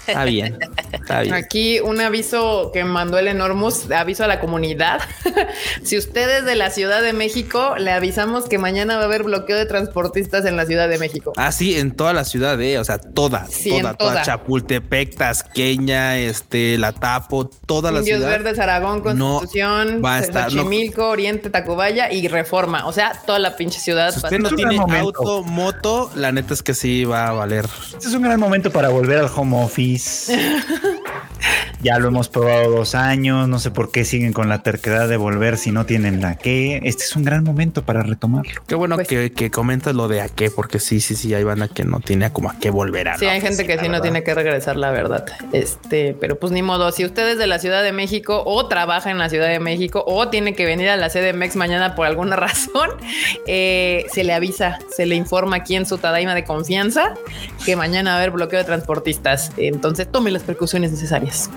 está 0.07 0.25
bien, 0.25 0.57
está 0.91 1.21
bien. 1.21 1.33
Aquí 1.33 1.79
un 1.79 1.99
aviso 2.01 2.71
que 2.73 2.83
mandó 2.83 3.17
el 3.17 3.27
Enormous, 3.27 3.89
aviso 3.91 4.23
a 4.23 4.27
la 4.27 4.39
comunidad. 4.39 5.01
si 5.83 5.97
usted 5.97 6.39
es 6.39 6.45
de 6.45 6.55
la 6.55 6.69
Ciudad 6.69 7.01
de 7.01 7.13
México, 7.13 7.75
le 7.77 7.91
avisamos 7.91 8.47
que 8.47 8.57
mañana 8.57 8.95
va 8.95 9.03
a 9.03 9.05
haber 9.05 9.23
bloqueo 9.23 9.57
de 9.57 9.65
transportistas 9.65 10.45
en 10.45 10.57
la 10.57 10.65
Ciudad 10.65 10.89
de 10.89 10.97
México. 10.97 11.33
Ah, 11.37 11.51
sí, 11.51 11.77
en 11.77 11.91
toda 11.91 12.13
la 12.13 12.25
ciudad, 12.25 12.59
eh, 12.61 12.79
o 12.79 12.83
sea, 12.83 12.97
toda, 12.97 13.47
Sí, 13.47 13.69
toda, 13.69 13.91
en 13.91 13.97
toda, 13.97 14.11
toda. 14.11 14.21
Chapultepec, 14.23 15.15
Tasqueña, 15.15 16.17
este, 16.17 16.77
La 16.77 16.91
Tapo, 16.93 17.49
toda 17.65 17.91
la 17.91 17.99
Indios 17.99 18.19
ciudad. 18.19 18.31
Verdes, 18.31 18.59
Aragón, 18.59 19.03
no 19.15 19.39
Constitución, 19.39 20.01
va 20.03 20.15
a 20.15 20.19
estar, 20.19 20.53
no. 20.53 20.63
Xochimilco, 20.63 21.09
Oriente, 21.09 21.49
Tacubaya 21.49 22.11
y 22.11 22.27
Reforma. 22.27 22.85
O 22.87 22.93
sea, 22.93 23.13
toda 23.25 23.39
la 23.39 23.55
pinche 23.55 23.79
ciudad. 23.79 24.11
Si 24.11 24.19
va 24.21 24.29
usted 24.29 24.39
no 24.39 24.49
tiene 24.49 24.77
auto, 24.77 25.43
moto, 25.43 26.11
la 26.15 26.31
neta 26.31 26.53
es 26.53 26.63
que 26.63 26.73
sí 26.73 27.05
va 27.05 27.27
a 27.27 27.31
valer. 27.31 27.65
Este 27.93 28.07
es 28.07 28.13
un 28.13 28.23
gran 28.23 28.39
momento 28.39 28.71
para 28.71 28.89
volver 28.89 29.19
al 29.19 29.29
home 29.33 29.63
office. 29.63 29.90
ya 31.81 31.97
lo 31.99 32.09
hemos 32.09 32.29
probado 32.29 32.69
dos 32.71 32.95
años. 32.95 33.47
No 33.47 33.59
sé 33.59 33.71
por 33.71 33.91
qué 33.91 34.05
siguen 34.05 34.33
con 34.33 34.49
la 34.49 34.61
terquedad 34.63 35.07
de 35.09 35.17
volver 35.17 35.57
si 35.57 35.71
no 35.71 35.85
tienen 35.85 36.21
la 36.21 36.35
que. 36.35 36.77
Este 36.83 37.03
es 37.03 37.15
un 37.15 37.23
gran 37.23 37.43
momento 37.43 37.83
para 37.83 38.03
retomarlo. 38.03 38.61
Qué 38.67 38.75
bueno 38.75 38.95
Pues- 38.95 39.07
que, 39.07 39.31
que 39.31 39.49
comentas 39.51 39.95
lo 39.95 40.07
de 40.07 40.21
a 40.21 40.29
qué, 40.29 40.51
porque 40.51 40.79
sí, 40.79 41.01
sí, 41.01 41.15
sí, 41.15 41.33
hay 41.33 41.43
banda 41.43 41.67
que 41.67 41.83
no 41.83 41.99
tiene 41.99 42.31
como 42.31 42.49
a 42.49 42.55
qué 42.59 42.69
volver 42.69 43.09
a. 43.09 43.17
Sí, 43.17 43.25
hay 43.25 43.41
gente 43.41 43.65
que 43.65 43.79
sí 43.79 43.89
no 43.89 44.01
tiene 44.01 44.23
que 44.23 44.33
regresar, 44.33 44.75
la 44.77 44.91
verdad. 44.91 45.25
Este, 45.53 46.15
pero 46.19 46.37
pues 46.39 46.51
ni 46.51 46.61
modo. 46.61 46.91
Si 46.91 47.03
usted 47.05 47.27
es 47.29 47.37
de 47.37 47.47
la 47.47 47.59
Ciudad 47.59 47.83
de 47.83 47.91
México 47.91 48.43
o 48.45 48.67
trabaja 48.67 49.09
en 49.11 49.17
la 49.17 49.29
Ciudad 49.29 49.47
de 49.47 49.59
México 49.59 50.03
o 50.05 50.27
tiene 50.29 50.53
que 50.53 50.65
venir 50.65 50.89
a 50.89 50.97
la 50.97 51.09
CDMX 51.09 51.55
mañana 51.55 51.95
por 51.95 52.05
alguna 52.05 52.35
razón, 52.41 52.89
eh, 53.47 54.05
se 54.13 54.23
le 54.23 54.33
avisa, 54.33 54.79
se 54.95 55.05
le 55.05 55.15
informa 55.15 55.57
aquí 55.57 55.75
en 55.75 55.85
su 55.85 55.97
Tadaima 55.97 56.35
de 56.35 56.43
confianza 56.43 57.13
que 57.65 57.75
mañana 57.75 58.11
va 58.11 58.15
a 58.15 58.17
haber 58.19 58.31
bloqueo 58.31 58.59
de 58.59 58.65
transportistas. 58.65 59.51
Entonces 59.81 60.11
tome 60.11 60.29
las 60.29 60.43
precauciones 60.43 60.91
necesarias. 60.91 61.49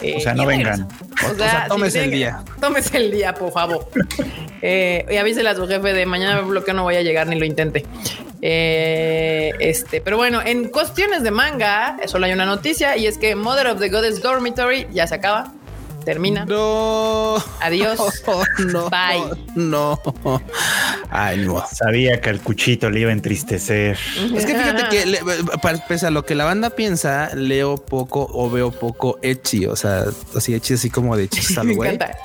Eh, 0.00 0.16
O 0.16 0.20
sea, 0.20 0.34
no 0.34 0.42
bueno, 0.42 0.64
vengan. 0.64 0.88
O 1.28 1.32
O 1.32 1.36
sea, 1.36 1.66
tómese 1.68 2.02
el 2.02 2.10
día. 2.10 2.42
Tómese 2.60 2.96
el 2.96 3.12
día, 3.12 3.32
por 3.34 3.52
favor. 3.52 3.88
Eh, 4.62 5.06
y 5.08 5.16
avísele 5.16 5.48
a 5.48 5.54
su 5.54 5.68
jefe 5.68 5.92
de 5.92 6.04
mañana 6.04 6.42
me 6.42 6.48
bloqueo, 6.48 6.74
no 6.74 6.82
voy 6.82 6.96
a 6.96 7.02
llegar 7.02 7.28
ni 7.28 7.38
lo 7.38 7.44
intente. 7.44 7.86
Eh, 8.40 9.52
este, 9.60 10.00
pero 10.00 10.16
bueno, 10.16 10.40
en 10.44 10.70
cuestiones 10.70 11.22
de 11.22 11.30
manga, 11.30 11.96
solo 12.06 12.26
hay 12.26 12.32
una 12.32 12.46
noticia 12.46 12.96
y 12.96 13.06
es 13.06 13.16
que 13.16 13.36
Mother 13.36 13.68
of 13.68 13.78
the 13.78 13.90
Goddess 13.90 14.20
Dormitory 14.20 14.88
ya 14.92 15.06
se 15.06 15.14
acaba, 15.14 15.52
termina. 16.04 16.44
No. 16.44 17.36
Adiós. 17.60 17.98
no. 18.72 18.90
Bye. 18.90 19.22
No. 19.54 20.00
Ay, 21.10 21.38
no. 21.44 21.62
Sabía 21.70 22.20
que 22.20 22.30
al 22.30 22.40
cuchito 22.40 22.90
le 22.90 23.00
iba 23.00 23.10
a 23.10 23.12
entristecer. 23.12 23.98
Es 24.34 24.46
que 24.46 24.54
fíjate 24.54 24.88
que 24.90 25.06
le- 25.06 25.20
pese 25.88 26.06
a 26.06 26.10
lo 26.10 26.24
que 26.24 26.34
la 26.34 26.44
banda 26.44 26.70
piensa, 26.70 27.34
leo 27.34 27.76
poco 27.76 28.28
o 28.32 28.50
veo 28.50 28.70
poco 28.70 29.18
Echi, 29.22 29.66
o 29.66 29.76
sea, 29.76 30.04
así 30.36 30.54
Echi 30.54 30.74
así 30.74 30.90
como 30.90 31.16
de 31.16 31.28
chis 31.30 31.56
al 31.58 31.66
Me 31.68 31.74
güey. 31.74 31.94
encanta. 31.94 32.16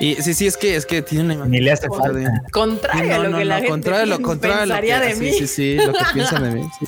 Y 0.00 0.16
sí, 0.16 0.34
sí, 0.34 0.46
es 0.46 0.56
que 0.56 0.76
es 0.76 0.86
que 0.86 1.02
tiene 1.02 1.24
una 1.24 1.34
imagen. 1.34 1.50
Ni 1.52 1.60
le 1.60 1.72
hace 1.72 1.88
de- 1.88 1.96
falta. 1.96 2.42
Contrario 2.52 3.14
a 3.14 3.18
lo 3.18 3.38
que 3.38 3.44
la 3.44 3.54
gente 3.56 3.70
contrario 3.70 4.06
lo, 4.06 4.22
contrario 4.22 4.66
lo 4.66 4.80
que, 4.80 4.98
de 5.06 5.14
sí, 5.14 5.20
mí. 5.20 5.32
sí, 5.32 5.46
sí, 5.46 5.74
lo 5.76 5.92
que 5.92 6.04
piensan 6.14 6.42
de 6.44 6.50
mí. 6.50 6.68
sí. 6.78 6.86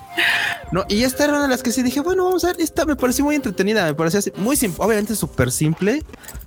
No, 0.72 0.85
y 0.89 1.05
esta 1.05 1.25
era 1.25 1.35
una 1.35 1.43
de 1.43 1.49
las 1.49 1.62
que 1.62 1.70
sí 1.70 1.83
dije, 1.83 2.01
bueno, 2.01 2.25
vamos 2.25 2.43
a 2.45 2.49
ver, 2.49 2.57
esta 2.61 2.85
me 2.85 2.97
pareció 2.97 3.25
muy 3.25 3.37
entretenida, 3.37 3.85
me 3.85 3.95
parecía 3.95 4.18
así, 4.18 4.33
muy 4.37 4.57
simple, 4.57 4.85
obviamente 4.85 5.14
súper 5.14 5.53
simple, 5.53 6.03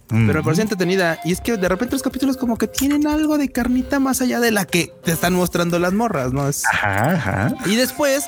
pero 0.08 0.22
me 0.22 0.44
parecía 0.44 0.64
entretenida. 0.64 1.20
Y 1.26 1.34
es 1.34 1.42
que 1.42 1.58
de 1.58 1.68
repente 1.68 1.94
los 1.96 2.02
capítulos 2.02 2.38
como 2.38 2.58
que 2.58 2.68
tienen 2.68 3.08
algo 3.08 3.38
de 3.38 3.50
carnita 3.50 4.00
más 4.00 4.22
allá 4.22 4.40
de 4.40 4.52
la 4.52 4.66
que 4.66 4.94
te 5.04 5.12
están 5.12 5.34
mostrando 5.34 5.80
las 5.80 5.94
morras, 5.94 6.32
¿no? 6.32 6.48
Es, 6.48 6.66
Ajá, 6.66 7.12
ajá. 7.12 7.56
y 7.66 7.76
después 7.76 8.26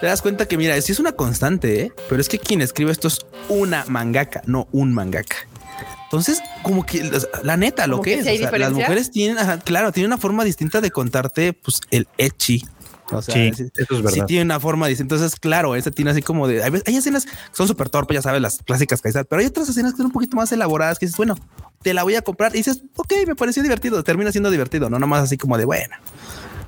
te 0.00 0.06
das 0.06 0.22
cuenta 0.22 0.46
que, 0.46 0.56
mira, 0.56 0.80
sí 0.80 0.92
es 0.92 1.00
una 1.00 1.12
constante, 1.12 1.82
¿eh? 1.82 1.92
pero 2.08 2.20
es 2.20 2.28
que 2.28 2.38
quien 2.38 2.62
escribe 2.62 2.90
esto 2.90 3.08
es 3.08 3.26
una 3.48 3.84
mangaka, 3.86 4.42
no 4.46 4.68
un 4.72 4.94
mangaka. 4.94 5.36
Entonces, 6.04 6.40
como 6.62 6.84
que 6.84 7.08
la 7.44 7.56
neta, 7.56 7.86
lo 7.86 7.98
¿Como 7.98 8.04
que, 8.04 8.22
que 8.22 8.34
es, 8.34 8.42
o 8.42 8.48
sea, 8.48 8.58
las 8.58 8.72
mujeres 8.72 9.12
tienen, 9.12 9.38
ajá, 9.38 9.60
claro, 9.60 9.92
tienen 9.92 10.08
una 10.10 10.18
forma 10.18 10.42
distinta 10.42 10.80
de 10.80 10.90
contarte, 10.90 11.52
pues 11.52 11.80
el 11.92 12.08
echi. 12.18 12.64
O 13.12 13.22
sea, 13.22 13.34
Sí, 13.34 13.48
eso 13.54 13.64
es 13.64 13.72
sí 13.88 14.02
verdad. 14.02 14.26
tiene 14.26 14.44
una 14.44 14.60
forma 14.60 14.86
distinta. 14.86 15.14
Entonces, 15.16 15.38
claro, 15.38 15.74
esa 15.76 15.90
tiene 15.90 16.10
así 16.12 16.22
como 16.22 16.46
de 16.48 16.62
hay, 16.62 16.70
veces- 16.70 16.86
hay 16.88 16.96
escenas 16.96 17.26
que 17.26 17.32
son 17.52 17.66
súper 17.68 17.88
torpes, 17.88 18.14
ya 18.16 18.22
sabes, 18.22 18.40
las 18.40 18.58
clásicas 18.58 19.00
Kaisar, 19.02 19.26
pero 19.26 19.40
hay 19.40 19.46
otras 19.46 19.68
escenas 19.68 19.92
que 19.92 19.98
son 19.98 20.06
un 20.06 20.12
poquito 20.12 20.36
más 20.36 20.50
elaboradas 20.52 20.98
que 20.98 21.06
dices, 21.06 21.16
bueno, 21.16 21.36
te 21.82 21.94
la 21.94 22.02
voy 22.02 22.14
a 22.14 22.22
comprar 22.22 22.54
y 22.54 22.58
dices, 22.58 22.82
ok, 22.96 23.12
me 23.26 23.34
pareció 23.36 23.62
divertido, 23.62 24.02
termina 24.04 24.30
siendo 24.32 24.50
divertido, 24.50 24.90
no 24.90 24.98
nomás 24.98 25.22
así 25.22 25.36
como 25.38 25.56
de 25.58 25.64
bueno, 25.64 25.96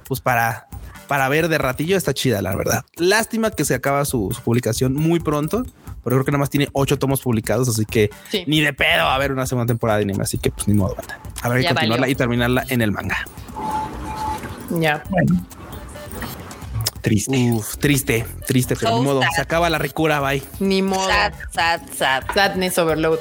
pues 0.09 0.20
para, 0.20 0.66
para 1.07 1.28
ver 1.28 1.49
de 1.49 1.59
ratillo 1.59 1.97
está 1.97 2.14
chida, 2.14 2.40
la 2.43 2.57
verdad. 2.57 2.84
Lástima 2.97 3.51
que 3.51 3.64
se 3.64 3.74
acaba 3.74 4.05
su, 4.05 4.30
su 4.34 4.40
publicación 4.43 4.95
muy 4.95 5.20
pronto, 5.20 5.64
pero 6.03 6.16
creo 6.16 6.24
que 6.24 6.32
nada 6.32 6.40
más 6.40 6.51
tiene 6.51 6.68
ocho 6.72 6.99
tomos 6.99 7.20
publicados, 7.20 7.68
así 7.68 7.84
que 7.84 8.11
Sí. 8.30 8.43
ni 8.47 8.61
de 8.61 8.72
pedo 8.72 9.05
va 9.05 9.12
a 9.12 9.14
haber 9.14 9.30
una 9.32 9.47
segunda 9.47 9.66
temporada 9.66 9.99
de 9.99 10.05
anime, 10.05 10.22
así 10.24 10.38
que 10.38 10.51
pues 10.51 10.66
ni 10.66 10.74
modo, 10.74 10.97
que 10.97 11.03
Ya 11.62 11.68
continuarla 11.68 11.97
valió. 11.99 12.07
y 12.09 12.14
terminarla 12.14 12.64
en 12.68 12.80
el 12.82 12.90
manga. 12.90 13.18
Ya. 14.80 15.03
Bueno. 15.11 15.47
Triste. 17.03 17.37
Uf, 17.53 17.77
triste, 17.79 18.25
triste, 18.47 18.77
pero 18.77 18.93
So 18.93 18.99
ni 18.99 19.05
modo. 19.05 19.23
sad. 19.23 19.29
Se 19.35 19.41
acaba 19.43 19.69
la 19.69 19.79
recura, 19.79 20.21
bye. 20.21 20.41
Ni 20.61 20.83
modo. 20.83 21.07
Sad, 21.09 21.33
sad, 21.51 21.81
sad. 21.97 22.23
Sadness 22.33 22.79
Overload. 22.79 23.19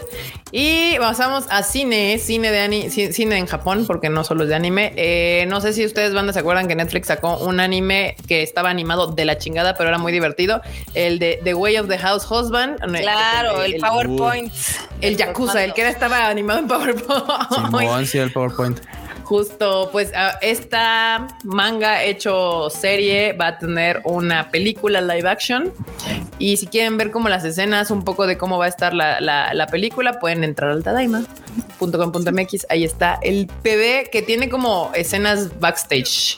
Y 0.51 0.97
pasamos 0.99 1.45
a 1.49 1.63
cine, 1.63 2.19
cine 2.19 2.51
de 2.51 2.59
ani- 2.59 2.85
ci- 2.89 3.11
cine 3.11 3.37
en 3.37 3.47
Japón, 3.47 3.85
porque 3.87 4.09
no 4.09 4.23
solo 4.23 4.43
es 4.43 4.49
de 4.49 4.55
anime. 4.55 4.93
Eh, 4.97 5.45
no 5.47 5.61
sé 5.61 5.73
si 5.73 5.83
ustedes 5.85 6.13
van 6.13 6.31
se 6.31 6.39
acuerdan 6.39 6.67
que 6.67 6.75
Netflix 6.75 7.07
sacó 7.07 7.37
un 7.37 7.59
anime 7.59 8.15
que 8.27 8.43
estaba 8.43 8.69
animado 8.69 9.07
de 9.07 9.25
la 9.25 9.37
chingada, 9.39 9.75
pero 9.75 9.89
era 9.89 9.97
muy 9.97 10.11
divertido. 10.11 10.61
El 10.93 11.17
de 11.19 11.39
The 11.43 11.53
Way 11.55 11.77
of 11.77 11.87
the 11.87 11.97
House 11.97 12.29
Husband. 12.29 12.77
Claro, 12.81 13.63
el, 13.63 13.77
PowerPoint. 13.77 14.53
El 15.01 15.17
Yakuza, 15.17 15.63
el 15.63 15.73
que 15.73 15.81
era- 15.81 15.89
estaba 15.89 16.27
animado 16.27 16.59
en 16.59 16.67
PowerPoint. 16.67 17.49
Simón, 17.55 18.05
sí, 18.05 18.19
el 18.19 18.31
PowerPoint. 18.31 18.79
Justo, 19.31 19.87
pues 19.93 20.11
ah, 20.13 20.37
esta 20.41 21.25
manga 21.45 22.03
hecho 22.03 22.69
serie 22.69 23.31
va 23.31 23.47
a 23.47 23.57
tener 23.59 24.01
una 24.03 24.51
película 24.51 24.99
live 24.99 25.29
action. 25.29 25.71
Y 26.37 26.57
si 26.57 26.67
quieren 26.67 26.97
ver 26.97 27.11
como 27.11 27.29
las 27.29 27.45
escenas, 27.45 27.91
un 27.91 28.03
poco 28.03 28.27
de 28.27 28.37
cómo 28.37 28.57
va 28.57 28.65
a 28.65 28.67
estar 28.67 28.93
la, 28.93 29.21
la- 29.21 29.53
la 29.53 29.67
película, 29.67 30.19
pueden 30.19 30.43
entrar 30.43 30.71
al 30.71 30.83
tadaima.com.mx. 31.79 32.67
Ahí 32.69 32.83
está 32.83 33.19
el 33.21 33.47
PB 33.47 34.09
que 34.11 34.21
tiene 34.25 34.49
como 34.49 34.91
escenas 34.95 35.59
backstage. 35.59 36.37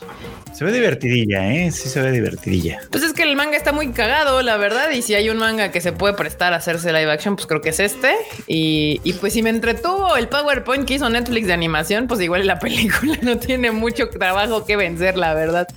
Se 0.54 0.64
ve 0.64 0.72
divertidilla, 0.72 1.52
¿eh? 1.52 1.72
Sí 1.72 1.90
se 1.90 2.00
ve 2.00 2.12
divertidilla. 2.12 2.80
Pues 2.92 3.04
es 3.04 3.14
que 3.14 3.24
el 3.24 3.36
manga 3.36 3.58
está 3.58 3.72
muy 3.72 3.92
cagado, 3.92 4.42
la 4.44 4.58
verdad. 4.58 4.92
Y 4.92 5.02
si 5.02 5.16
hay 5.16 5.30
un 5.30 5.38
manga 5.38 5.72
que 5.72 5.82
se 5.82 5.94
puede 5.94 6.14
prestar 6.14 6.54
a 6.54 6.58
hacerse 6.58 6.94
live 6.94 7.12
action, 7.12 7.36
pues 7.36 7.48
creo 7.48 7.62
que 7.62 7.70
es 7.70 7.80
este. 7.80 8.16
Y, 8.46 9.02
y 9.04 9.14
pues 9.14 9.34
si 9.34 9.42
me 9.42 9.50
entretuvo 9.50 10.16
el 10.16 10.28
PowerPoint 10.28 10.86
que 10.88 10.96
hizo 10.96 11.10
Netflix 11.10 11.48
de 11.48 11.54
animación, 11.54 12.08
pues 12.08 12.22
igual 12.22 12.46
la 12.46 12.60
película 12.60 13.18
no 13.24 13.38
tiene 13.38 13.72
mucho 13.72 14.10
trabajo 14.10 14.64
que 14.64 14.76
vencer, 14.76 15.18
la 15.18 15.34
verdad. 15.34 15.68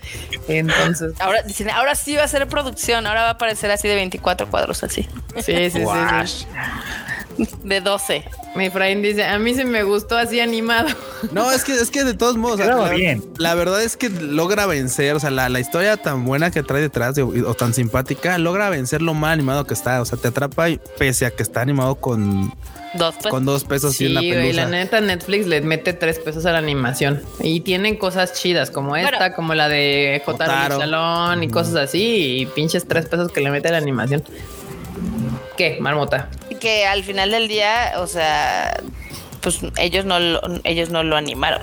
Entonces, 0.47 1.15
Ahora, 1.21 1.43
dicen, 1.43 1.71
ahora 1.71 1.95
sí 1.95 2.15
va 2.15 2.25
a 2.25 2.29
ser 2.29 2.47
producción, 2.47 3.07
ahora 3.07 3.23
va 3.23 3.29
a 3.29 3.33
aparecer 3.33 3.71
así 3.71 3.89
de 3.89 3.95
24 3.95 4.49
cuadros 4.49 4.83
así, 4.85 5.09
sí, 5.37 5.43
sí, 5.43 5.71
sí, 5.71 5.81
sí. 6.27 6.47
De 7.63 7.81
12. 7.81 8.25
Mi 8.55 8.71
friend 8.71 9.05
dice, 9.05 9.25
a 9.25 9.39
mí 9.39 9.55
sí 9.55 9.65
me 9.65 9.83
gustó 9.83 10.17
así 10.17 10.41
animado. 10.41 10.89
No, 11.33 11.51
es 11.51 11.65
que, 11.65 11.73
es 11.73 11.91
que 11.91 12.05
de 12.05 12.15
todos 12.15 12.37
modos, 12.37 12.61
o 12.61 12.65
la, 12.65 12.91
bien. 12.91 13.23
la 13.39 13.55
verdad 13.55 13.83
es 13.83 13.97
que 13.97 14.09
logra 14.11 14.67
vencer, 14.67 15.15
o 15.17 15.21
sea, 15.21 15.31
la, 15.31 15.49
la 15.49 15.59
historia 15.61 15.97
tan 15.97 16.25
buena 16.25 16.51
que 16.51 16.63
trae 16.63 16.81
detrás 16.83 17.15
de- 17.15 17.23
o 17.23 17.55
tan 17.55 17.73
simpática, 17.75 18.37
logra 18.39 18.69
vencer 18.71 19.01
lo 19.03 19.13
mal 19.15 19.33
animado 19.33 19.65
que 19.65 19.75
está. 19.75 20.01
O 20.03 20.05
sea, 20.05 20.19
te 20.19 20.29
atrapa 20.29 20.69
y 20.69 20.79
pese 20.99 21.27
a 21.27 21.31
que 21.31 21.43
está 21.43 21.63
animado 21.63 21.97
con, 21.97 22.53
Dos, 22.95 23.15
pues. 23.21 23.31
con 23.33 23.45
dos 23.45 23.65
pesos 23.65 23.99
y 24.01 24.07
una 24.07 24.21
pelusa. 24.21 24.63
la 24.65 24.67
neta 24.69 25.01
Netflix 25.01 25.47
le 25.47 25.61
mete 25.63 25.93
tres 25.95 26.19
pesos 26.19 26.47
a 26.47 26.53
la 26.53 26.59
animación 26.59 27.23
y 27.41 27.61
tienen 27.61 27.97
cosas 27.97 28.35
chidas 28.35 28.71
como 28.71 28.95
esta, 28.97 29.17
Bueno. 29.19 29.35
como 29.35 29.55
la 29.55 29.69
de 29.69 30.23
Jotaro 30.25 30.53
Jotaro. 30.53 30.79
Salón 30.79 31.43
y 31.43 31.49
cosas 31.49 31.75
así 31.77 32.41
y 32.41 32.47
pinches 32.47 32.87
tres 32.87 33.07
pesos 33.07 33.33
que 33.33 33.41
le 33.41 33.51
mete 33.51 33.69
a 33.69 33.73
la 33.73 33.79
animación. 33.79 34.23
¿Qué, 35.57 35.79
marmota? 35.81 36.29
que 36.61 36.87
al 36.87 37.05
final 37.05 37.31
del 37.31 37.49
día, 37.49 37.95
o 37.99 38.07
sea, 38.07 38.81
pues 39.43 39.61
ellos 39.77 40.05
no 40.05 40.19
lo, 40.19 40.41
ellos 40.65 40.89
no 40.91 41.03
lo 41.03 41.17
animaron. 41.17 41.63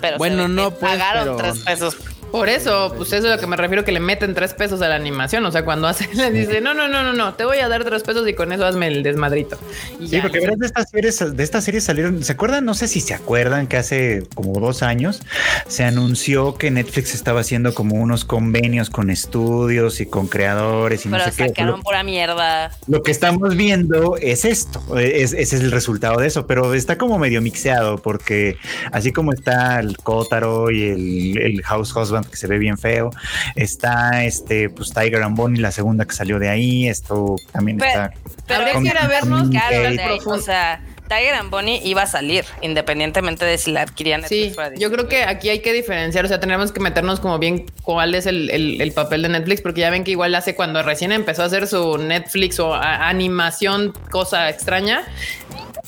Pero 0.00 0.18
Bueno, 0.18 0.42
se 0.44 0.48
no, 0.50 0.70
pues, 0.70 0.80
pagaron 0.92 1.36
pero- 1.36 1.52
tres 1.52 1.64
pesos 1.64 1.96
Por 2.34 2.48
eso, 2.48 2.92
pues 2.96 3.12
eso 3.12 3.28
es 3.28 3.32
a 3.32 3.36
lo 3.36 3.40
que 3.40 3.46
me 3.46 3.56
refiero 3.56 3.84
que 3.84 3.92
le 3.92 4.00
meten 4.00 4.34
tres 4.34 4.54
pesos 4.54 4.82
a 4.82 4.88
la 4.88 4.96
animación. 4.96 5.46
O 5.46 5.52
sea, 5.52 5.64
cuando 5.64 5.86
hace, 5.86 6.08
le 6.16 6.32
dice, 6.32 6.60
no, 6.60 6.74
no, 6.74 6.88
no, 6.88 7.04
no, 7.04 7.12
no, 7.12 7.34
te 7.34 7.44
voy 7.44 7.58
a 7.58 7.68
dar 7.68 7.84
tres 7.84 8.02
pesos 8.02 8.26
y 8.28 8.34
con 8.34 8.50
eso 8.50 8.66
hazme 8.66 8.88
el 8.88 9.04
desmadrito. 9.04 9.56
Y 10.00 10.08
Sí, 10.08 10.16
ya. 10.16 10.22
porque 10.22 10.40
verás 10.40 10.58
de 10.58 10.66
estas 10.66 10.90
series, 10.90 11.36
de 11.36 11.44
estas 11.44 11.62
series 11.62 11.84
salieron, 11.84 12.24
¿se 12.24 12.32
acuerdan? 12.32 12.64
No 12.64 12.74
sé 12.74 12.88
si 12.88 13.00
se 13.00 13.14
acuerdan 13.14 13.68
que 13.68 13.76
hace 13.76 14.24
como 14.34 14.58
dos 14.58 14.82
años 14.82 15.22
se 15.68 15.84
anunció 15.84 16.56
que 16.56 16.72
Netflix 16.72 17.14
estaba 17.14 17.38
haciendo 17.38 17.72
como 17.72 17.94
unos 18.02 18.24
convenios 18.24 18.90
con 18.90 19.10
estudios 19.10 20.00
y 20.00 20.06
con 20.06 20.26
creadores 20.26 21.06
y 21.06 21.10
Pero 21.10 21.24
no 21.24 21.30
sé 21.30 21.36
qué. 21.36 21.48
sacaron 21.50 21.76
Lo, 21.78 21.82
pura 21.84 22.02
mierda. 22.02 22.72
lo 22.88 23.04
que 23.04 23.12
estamos 23.12 23.54
viendo 23.54 24.16
es 24.16 24.44
esto, 24.44 24.82
es, 24.98 25.34
ese 25.34 25.54
es 25.54 25.62
el 25.62 25.70
resultado 25.70 26.18
de 26.18 26.26
eso, 26.26 26.48
pero 26.48 26.74
está 26.74 26.98
como 26.98 27.16
medio 27.16 27.40
mixeado 27.40 27.98
porque 27.98 28.56
así 28.90 29.12
como 29.12 29.32
está 29.32 29.78
el 29.78 29.96
Kotaro 29.98 30.72
y 30.72 30.82
el, 30.82 31.38
el 31.40 31.62
House 31.62 31.94
Husband 31.94 32.23
que 32.30 32.36
se 32.36 32.46
ve 32.46 32.58
bien 32.58 32.78
feo, 32.78 33.10
está 33.56 34.24
este, 34.24 34.68
pues 34.70 34.92
Tiger 34.92 35.22
and 35.22 35.36
Bonnie, 35.36 35.60
la 35.60 35.72
segunda 35.72 36.04
que 36.04 36.14
salió 36.14 36.38
de 36.38 36.48
ahí, 36.48 36.88
esto 36.88 37.36
también 37.52 37.78
Pero- 37.78 37.90
está. 37.90 38.10
Pero 38.46 38.60
Habría 38.60 38.74
es 38.74 38.80
que 38.80 38.86
ir 38.88 38.98
a 38.98 39.00
que 39.02 39.06
vernos 39.08 39.48
claro, 39.50 39.76
Kate. 39.82 39.90
de 39.96 40.02
ahí, 40.02 40.18
o 40.24 40.38
sea, 40.38 40.80
Tiger 41.08 41.34
and 41.34 41.50
Bonnie 41.50 41.80
iba 41.84 42.02
a 42.02 42.06
salir 42.06 42.44
independientemente 42.62 43.44
de 43.44 43.58
si 43.58 43.72
la 43.72 43.82
adquirían 43.82 44.22
Sí, 44.26 44.54
yo 44.78 44.90
creo 44.90 45.06
que 45.06 45.22
aquí 45.24 45.50
hay 45.50 45.60
que 45.60 45.72
diferenciar, 45.72 46.24
o 46.24 46.28
sea, 46.28 46.40
tendríamos 46.40 46.72
que 46.72 46.80
meternos 46.80 47.20
como 47.20 47.38
bien 47.38 47.66
cuál 47.82 48.14
es 48.14 48.24
el, 48.26 48.48
el- 48.50 48.80
el 48.80 48.92
papel 48.92 49.22
de 49.22 49.28
Netflix, 49.28 49.60
porque 49.60 49.82
ya 49.82 49.90
ven 49.90 50.02
que 50.04 50.10
igual 50.12 50.34
hace 50.34 50.54
cuando 50.54 50.82
recién 50.82 51.12
empezó 51.12 51.42
a 51.42 51.46
hacer 51.46 51.66
su 51.66 51.98
Netflix 51.98 52.58
o 52.58 52.74
a- 52.74 53.08
animación, 53.08 53.92
cosa 54.10 54.48
extraña. 54.48 55.02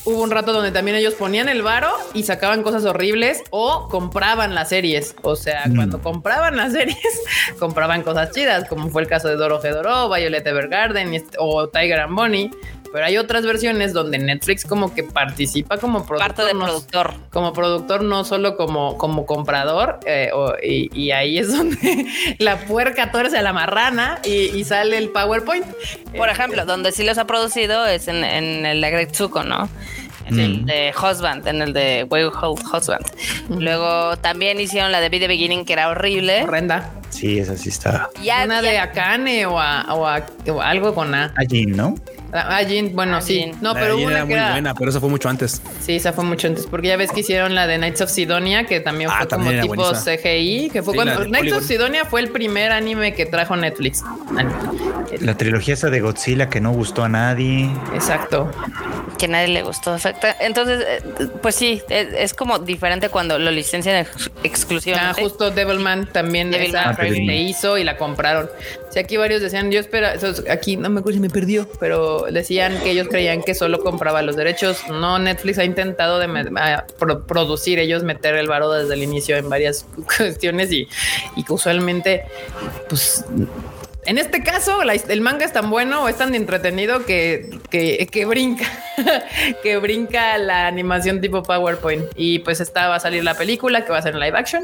Hubo 0.05 0.21
un 0.23 0.31
rato 0.31 0.53
donde 0.53 0.71
también 0.71 0.95
ellos 0.97 1.15
ponían 1.15 1.49
el 1.49 1.61
varo 1.63 1.91
y 2.13 2.23
sacaban 2.23 2.63
cosas 2.63 2.85
horribles 2.85 3.43
o 3.49 3.87
compraban 3.89 4.55
las 4.55 4.69
series. 4.69 5.15
O 5.23 5.35
sea, 5.35 5.63
Mm. 5.67 5.75
cuando 5.75 6.01
compraban 6.01 6.55
las 6.55 6.71
series, 6.73 6.97
compraban 7.59 8.03
cosas 8.03 8.31
chidas, 8.31 8.67
como 8.69 8.89
fue 8.89 9.01
el 9.01 9.07
caso 9.07 9.27
de 9.27 9.35
Doro 9.35 9.59
Fedorov, 9.59 10.13
Violet 10.15 10.45
Evergarden 10.47 11.13
este- 11.13 11.37
o 11.39 11.67
Tiger 11.69 11.99
and 11.99 12.15
Bonnie. 12.15 12.51
Pero 12.93 13.05
hay 13.05 13.17
otras 13.17 13.45
versiones 13.45 13.93
donde 13.93 14.17
Netflix 14.17 14.63
como 14.65 14.93
que 14.93 15.03
participa 15.03 15.77
como 15.77 16.05
productor. 16.05 16.27
parte 16.27 16.43
de 16.45 16.53
no- 16.53 16.65
productor. 16.65 17.13
como 17.31 17.53
productor, 17.53 18.03
no 18.03 18.23
solo 18.23 18.55
como, 18.57 18.97
como 18.97 19.25
comprador, 19.25 19.99
eh, 20.05 20.29
o- 20.33 20.53
y, 20.63 20.89
y 20.93 21.11
ahí 21.11 21.37
es 21.37 21.51
donde 21.55 22.05
la 22.39 22.57
puerca 22.65 23.11
torce 23.11 23.37
a 23.37 23.41
la 23.41 23.53
marrana 23.53 24.19
y, 24.23 24.55
y 24.57 24.63
sale 24.63 24.97
el 24.97 25.09
PowerPoint. 25.09 25.65
Por 26.15 26.29
ejemplo, 26.29 26.65
donde 26.65 26.91
sí 26.91 27.03
los 27.03 27.17
ha 27.17 27.25
producido 27.27 27.85
es 27.85 28.07
en, 28.07 28.23
en 28.23 28.65
el 28.65 28.81
de 28.81 28.89
Greg 28.91 29.11
Tsuko, 29.11 29.43
¿no? 29.43 29.69
En 30.25 30.35
Mm. 30.35 30.39
el 30.39 30.65
de 30.65 30.93
Husband, 30.93 31.47
en 31.47 31.61
el 31.61 31.71
de 31.71 32.05
Way 32.09 32.25
Husband. 32.25 33.05
Luego 33.49 34.17
también 34.17 34.59
hicieron 34.59 34.91
la 34.91 34.99
de 34.99 35.07
Be 35.09 35.19
the 35.19 35.27
Beginning, 35.27 35.63
que 35.63 35.71
era 35.73 35.87
horrible. 35.89 36.43
Horrenda. 36.43 36.91
Sí, 37.09 37.39
esa 37.39 37.55
sí 37.55 37.69
está. 37.69 38.09
Ya, 38.21 38.43
Una 38.43 38.61
ya- 38.61 38.69
de 38.71 38.77
Akane 38.79 39.45
o, 39.45 39.57
a, 39.59 39.85
o, 39.93 40.05
a- 40.05 40.25
o 40.51 40.61
algo 40.61 40.93
con 40.93 41.15
A. 41.15 41.33
Allí, 41.37 41.65
¿no? 41.65 41.95
Ah, 42.33 42.61
Jin, 42.67 42.93
bueno, 42.95 43.17
Ah, 43.17 43.21
sí. 43.21 43.35
Jin. 43.39 43.51
No, 43.61 43.73
La 43.73 43.79
pero 43.79 43.97
una 43.97 44.09
era 44.11 44.19
que 44.19 44.25
muy 44.25 44.33
era. 44.35 44.51
buena, 44.51 44.73
pero 44.75 44.89
eso 44.89 44.99
fue 44.99 45.09
mucho 45.09 45.29
antes. 45.29 45.61
Sí, 45.81 45.95
esa 45.95 46.11
fue 46.13 46.23
mucho 46.25 46.47
antes, 46.47 46.65
porque 46.67 46.87
ya 46.89 46.97
ves 46.97 47.11
que 47.11 47.21
hicieron 47.21 47.55
la 47.55 47.67
de 47.67 47.77
Knights 47.77 48.01
of 48.01 48.09
Sidonia, 48.09 48.65
que 48.65 48.79
también 48.79 49.09
Ah, 49.11 49.17
fue 49.19 49.27
también 49.27 49.61
como 49.61 49.73
tipo 49.73 49.83
buenísima. 49.83 50.17
CGI, 50.17 50.69
que 50.71 50.83
fue 50.83 50.93
Sí, 50.93 50.97
cuando 50.97 51.19
de 51.21 51.25
Knights 51.27 51.53
of. 51.53 51.63
Sidonia 51.63 52.05
fue 52.05 52.19
el 52.21 52.29
primer 52.29 52.71
anime 52.71 53.13
que 53.13 53.25
trajo 53.25 53.55
Netflix. 53.55 54.03
La 55.21 55.35
trilogía 55.35 55.73
esa 55.73 55.89
de 55.89 55.99
Godzilla 56.01 56.49
que 56.49 56.59
no 56.61 56.71
gustó 56.71 57.03
a 57.03 57.09
nadie. 57.09 57.69
Exacto. 57.93 58.51
que 59.17 59.25
a 59.25 59.29
nadie 59.29 59.47
le 59.47 59.63
gustó. 59.63 59.95
Efecto. 59.95 60.27
Entonces, 60.39 60.83
eh, 60.87 61.27
pues 61.41 61.55
sí, 61.55 61.81
es, 61.89 62.07
es 62.13 62.33
como 62.35 62.59
diferente 62.59 63.09
cuando 63.09 63.39
lo 63.39 63.49
licencian 63.49 63.95
ex- 63.95 64.29
Ah, 64.35 64.39
exclusivamente. 64.43 65.21
justo 65.23 65.49
Devilman 65.49 66.05
también 66.11 66.51
Devilman. 66.51 66.81
esa 66.81 66.89
Ah, 66.91 67.03
Devilman. 67.03 67.25
le 67.25 67.35
hizo 67.37 67.79
y 67.79 67.83
la 67.83 67.97
compraron. 67.97 68.47
Sí, 68.89 68.99
aquí 68.99 69.17
varios 69.17 69.41
decían, 69.41 69.71
yo 69.71 69.79
espera, 69.79 70.15
aquí 70.49 70.77
no 70.77 70.89
me 70.89 71.01
acuerdo 71.01 71.17
si 71.17 71.21
me 71.21 71.29
perdió, 71.29 71.67
pero 71.79 72.27
decían 72.31 72.79
que 72.81 72.91
ellos 72.91 73.07
creían 73.09 73.43
que 73.43 73.53
solo 73.53 73.81
compraba 73.81 74.21
los 74.21 74.35
derechos. 74.35 74.81
No, 74.89 75.19
Netflix 75.19 75.57
ha 75.57 75.65
intentado 75.65 76.19
de 76.19 76.27
producir 77.27 77.79
ellos, 77.79 78.03
meter 78.03 78.35
el 78.35 78.47
varo 78.47 78.71
desde 78.71 78.93
el 78.93 79.03
inicio 79.03 79.35
en 79.35 79.49
varias 79.49 79.85
cuestiones 80.17 80.71
y, 80.71 80.87
y 81.35 81.45
usualmente, 81.49 82.23
pues 82.87 83.25
en 84.07 84.17
este 84.17 84.41
caso, 84.41 84.79
el 84.83 85.21
manga 85.21 85.43
es 85.43 85.51
tan 85.51 85.69
bueno 85.69 86.03
o 86.03 86.07
es 86.07 86.17
tan 86.17 86.33
entretenido 86.33 87.05
que, 87.05 87.59
que, 87.69 88.07
que 88.09 88.25
brinca, 88.25 88.65
que 89.63 89.75
brinca 89.77 90.37
la 90.37 90.65
animación 90.65 91.19
tipo 91.19 91.43
PowerPoint. 91.43 92.05
Y 92.15 92.39
pues 92.39 92.61
esta 92.61 92.87
va 92.87 92.95
a 92.95 92.99
salir 93.01 93.25
la 93.25 93.35
película 93.35 93.83
que 93.83 93.91
va 93.91 93.97
a 93.97 94.01
ser 94.01 94.13
en 94.13 94.21
live 94.21 94.37
action. 94.37 94.63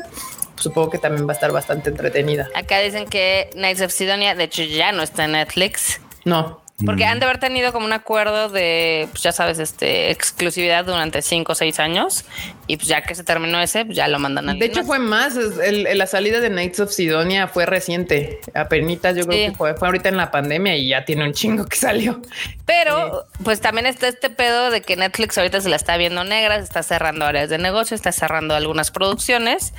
Supongo 0.58 0.90
que 0.90 0.98
también 0.98 1.28
va 1.28 1.32
a 1.32 1.36
estar 1.36 1.52
bastante 1.52 1.90
entretenida. 1.90 2.50
Acá 2.56 2.80
dicen 2.80 3.08
que 3.08 3.50
Knights 3.54 3.82
of 3.82 3.92
Sidonia, 3.92 4.36
de 4.36 4.46
hecho, 4.46 4.64
ya 4.64 4.92
no 4.92 5.04
está 5.04 5.26
en 5.26 5.34
Netflix. 5.34 6.00
No, 6.26 6.63
Porque 6.86 7.06
han 7.06 7.20
de 7.20 7.26
haber 7.26 7.40
tenido 7.40 7.72
como 7.74 7.86
un 7.86 7.94
acuerdo 7.94 8.50
de, 8.50 9.08
pues 9.12 9.24
ya 9.24 9.32
sabes, 9.32 9.60
este 9.60 10.12
exclusividad 10.12 10.86
durante 10.86 11.22
cinco 11.22 11.52
o 11.54 11.56
seis 11.56 11.80
años. 11.80 12.26
Y 12.68 12.78
pues 12.78 12.88
ya 12.88 13.02
que 13.04 13.14
se 13.16 13.24
terminó 13.24 13.60
ese, 13.60 13.84
pues 13.86 13.98
ya 13.98 14.08
lo 14.08 14.20
mandan 14.20 14.50
a 14.50 14.54
de 14.54 14.66
hecho 14.66 14.84
fue 14.84 15.00
más. 15.00 15.36
es- 15.36 15.58
el- 15.60 15.86
el- 15.88 15.98
la 15.98 16.08
salida 16.08 16.40
de 16.40 16.50
Knights 16.50 16.80
of 16.80 16.92
Sidonia 16.92 17.48
fue 17.48 17.66
reciente. 17.66 18.40
Apenitas, 18.54 19.16
yo 19.16 19.26
creo 19.28 19.52
que 19.52 19.58
fue, 19.58 19.74
fue 19.76 19.88
ahorita 19.88 20.10
en 20.10 20.18
la 20.18 20.32
pandemia 20.32 20.76
y 20.78 20.90
ya 20.90 21.04
tiene 21.06 21.24
un 21.26 21.34
chingo 21.34 21.66
que 21.66 21.76
salió. 21.76 22.22
Pero, 22.66 23.26
pues 23.44 23.60
también 23.62 23.86
está 23.86 24.08
este 24.08 24.30
pedo 24.30 24.70
de 24.72 24.82
que 24.82 24.96
Netflix 24.96 25.38
ahorita 25.38 25.60
se 25.62 25.70
la 25.70 25.76
está 25.76 25.98
viendo 25.98 26.24
negra, 26.24 26.58
se 26.58 26.64
está 26.64 26.84
cerrando 26.84 27.26
áreas 27.26 27.50
de 27.50 27.58
negocio, 27.58 27.96
está 27.96 28.12
cerrando 28.12 28.56
algunas 28.56 28.92
producciones 28.92 29.74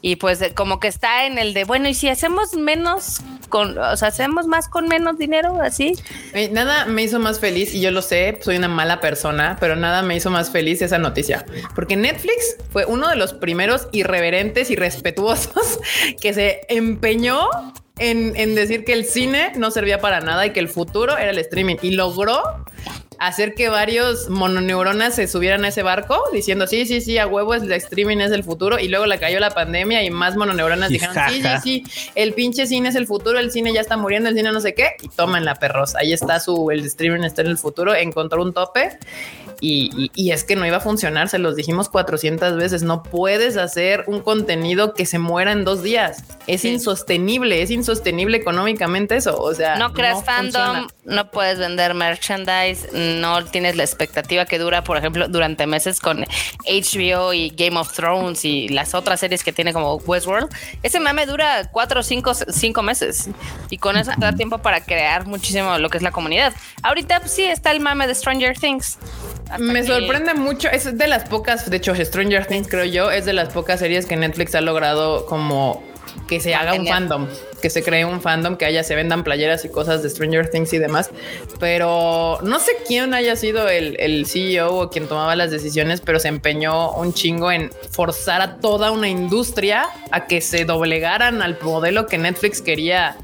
y 0.00 0.16
pues 0.16 0.40
eh, 0.40 0.54
como 0.54 0.80
que 0.80 0.88
está 0.88 1.26
en 1.26 1.38
el 1.38 1.52
de, 1.54 1.64
bueno, 1.64 1.88
y 1.88 1.94
si 1.94 2.08
hacemos 2.08 2.54
menos 2.54 3.20
con, 3.50 3.76
o 3.76 3.96
sea, 3.96 4.08
hacemos 4.08 4.46
más 4.46 4.68
con 4.68 4.88
menos 4.88 5.18
dinero, 5.18 5.60
así. 5.60 5.92
Nada 6.50 6.86
me 6.86 7.02
hizo 7.02 7.18
más 7.18 7.40
feliz 7.40 7.74
y 7.74 7.80
yo 7.80 7.90
lo 7.90 8.02
sé, 8.02 8.38
soy 8.40 8.56
una 8.56 8.68
mala 8.68 9.00
persona, 9.00 9.56
pero 9.60 9.76
nada 9.76 10.02
me 10.02 10.16
hizo 10.16 10.30
más 10.30 10.50
feliz 10.50 10.82
esa 10.82 10.98
noticia, 10.98 11.46
porque 11.74 11.96
Netflix 11.96 12.56
fue 12.70 12.84
uno 12.84 13.08
de 13.08 13.16
los 13.16 13.32
primeros 13.32 13.88
irreverentes 13.92 14.70
y 14.70 14.76
respetuosos 14.76 15.80
que 16.20 16.34
se 16.34 16.62
empeñó 16.68 17.48
en, 17.98 18.34
en 18.36 18.54
decir 18.54 18.84
que 18.84 18.92
el 18.92 19.04
cine 19.04 19.52
no 19.56 19.70
servía 19.70 20.00
para 20.00 20.20
nada 20.20 20.46
y 20.46 20.50
que 20.50 20.60
el 20.60 20.68
futuro 20.68 21.16
era 21.16 21.30
el 21.30 21.38
streaming 21.38 21.76
y 21.82 21.92
logró 21.92 22.42
hacer 23.20 23.54
que 23.54 23.68
varios 23.68 24.30
mononeuronas 24.30 25.14
se 25.14 25.28
subieran 25.28 25.64
a 25.64 25.68
ese 25.68 25.82
barco 25.82 26.18
diciendo 26.32 26.66
sí, 26.66 26.86
sí, 26.86 27.02
sí, 27.02 27.18
a 27.18 27.26
huevo 27.26 27.54
es 27.54 27.62
el 27.62 27.72
streaming 27.72 28.16
es 28.16 28.32
el 28.32 28.42
futuro 28.42 28.78
y 28.78 28.88
luego 28.88 29.04
le 29.04 29.18
cayó 29.18 29.38
la 29.38 29.50
pandemia 29.50 30.02
y 30.02 30.10
más 30.10 30.36
mononeuronas 30.36 30.90
Y 30.90 30.94
dijeron 30.94 31.14
sí, 31.28 31.42
sí, 31.42 31.48
sí, 31.62 32.10
el 32.14 32.32
pinche 32.32 32.66
cine 32.66 32.88
es 32.88 32.94
el 32.94 33.06
futuro, 33.06 33.38
el 33.38 33.50
cine 33.52 33.74
ya 33.74 33.82
está 33.82 33.98
muriendo, 33.98 34.30
el 34.30 34.34
cine 34.34 34.50
no 34.52 34.60
sé 34.60 34.74
qué 34.74 34.96
y 35.02 35.08
toman 35.08 35.44
la 35.44 35.56
perros. 35.56 35.94
Ahí 35.96 36.14
está 36.14 36.40
su, 36.40 36.70
el 36.70 36.80
streaming 36.86 37.22
está 37.22 37.42
en 37.42 37.48
el 37.48 37.58
futuro, 37.58 37.94
encontró 37.94 38.42
un 38.42 38.54
tope 38.54 38.98
y, 39.60 39.90
y- 39.96 40.10
y 40.14 40.30
es 40.32 40.44
que 40.44 40.56
no 40.56 40.66
iba 40.66 40.78
a 40.78 40.80
funcionar, 40.80 41.28
se 41.28 41.38
los 41.38 41.54
dijimos 41.56 41.88
400 41.88 42.56
veces, 42.56 42.82
no 42.82 43.02
puedes 43.02 43.56
hacer 43.56 44.04
un 44.06 44.20
contenido 44.20 44.94
que 44.94 45.06
se 45.06 45.18
muera 45.18 45.52
en 45.52 45.64
dos 45.64 45.82
días, 45.82 46.24
es 46.46 46.62
Sí. 46.62 46.68
insostenible, 46.70 47.62
es 47.62 47.70
insostenible 47.70 48.36
económicamente 48.38 49.16
eso, 49.16 49.40
o 49.40 49.54
sea, 49.54 49.76
No 49.76 49.92
creas 49.92 50.24
fandom, 50.24 50.62
funciona. 50.62 50.86
no 51.04 51.30
puedes 51.30 51.58
vender 51.58 51.94
merchandise, 51.94 52.88
no 52.92 53.44
tienes 53.46 53.76
la 53.76 53.84
expectativa 53.84 54.44
que 54.46 54.58
dura, 54.58 54.82
por 54.84 54.96
ejemplo, 54.96 55.28
durante 55.28 55.66
meses 55.66 56.00
con 56.00 56.24
HBO 56.66 57.32
y 57.32 57.50
Game 57.50 57.78
of 57.78 57.92
Thrones 57.92 58.44
y 58.44 58.68
las 58.68 58.94
otras 58.94 59.20
series 59.20 59.42
que 59.44 59.52
tiene 59.52 59.72
como 59.72 59.96
Westworld. 59.96 60.48
Ese 60.82 61.00
mame 61.00 61.26
dura 61.26 61.68
cuatro 61.70 62.00
o 62.00 62.02
cinco, 62.02 62.32
cinco 62.34 62.82
meses 62.82 63.28
y 63.70 63.78
con 63.78 63.96
eso 63.96 64.10
da 64.18 64.32
tiempo 64.32 64.58
para 64.58 64.80
crear 64.82 65.26
muchísimo 65.26 65.78
lo 65.78 65.88
que 65.90 65.98
es 65.98 66.02
la 66.02 66.12
comunidad. 66.12 66.52
Ahorita 66.82 67.20
pues, 67.20 67.32
sí 67.32 67.44
está 67.44 67.70
el 67.72 67.80
mame 67.80 68.06
de 68.06 68.14
Stranger 68.14 68.58
Things. 68.58 68.98
Me 69.58 69.80
que- 69.80 69.86
sorprende 69.86 70.34
mucho, 70.34 70.68
es 70.68 70.96
de 70.96 71.06
las 71.08 71.28
pocas, 71.28 71.68
de 71.68 71.76
hecho 71.76 71.94
Stranger 71.94 72.46
Things 72.46 72.68
creo 72.68 72.84
yo, 72.84 73.10
es 73.10 73.24
de 73.24 73.32
las 73.32 73.48
pocas 73.50 73.80
series 73.80 74.06
que 74.06 74.16
Netflix 74.16 74.54
ha 74.54 74.60
logrado 74.60 75.26
como 75.26 75.82
que 76.28 76.40
se 76.40 76.54
haga 76.54 76.74
un 76.74 76.86
fandom, 76.86 77.26
que 77.60 77.70
se 77.70 77.82
cree 77.82 78.04
un 78.04 78.20
fandom, 78.20 78.56
que 78.56 78.64
haya, 78.64 78.82
se 78.84 78.94
vendan 78.94 79.22
playeras 79.24 79.64
y 79.64 79.68
cosas 79.68 80.02
de 80.02 80.10
Stranger 80.10 80.48
Things 80.48 80.72
y 80.72 80.78
demás, 80.78 81.10
pero 81.58 82.38
no 82.42 82.58
sé 82.60 82.72
quién 82.86 83.14
haya 83.14 83.36
sido 83.36 83.68
el, 83.68 83.96
el 84.00 84.26
CEO 84.26 84.74
o 84.76 84.90
quien 84.90 85.06
tomaba 85.08 85.34
las 85.36 85.50
decisiones, 85.50 86.00
pero 86.00 86.18
se 86.20 86.28
empeñó 86.28 86.92
un 86.92 87.12
chingo 87.14 87.50
en 87.50 87.70
forzar 87.90 88.40
a 88.42 88.56
toda 88.56 88.90
una 88.92 89.08
industria 89.08 89.86
a 90.10 90.26
que 90.26 90.40
se 90.40 90.64
doblegaran 90.64 91.42
al 91.42 91.58
modelo 91.62 92.06
que 92.06 92.18
Netflix 92.18 92.60
quería 92.62 93.16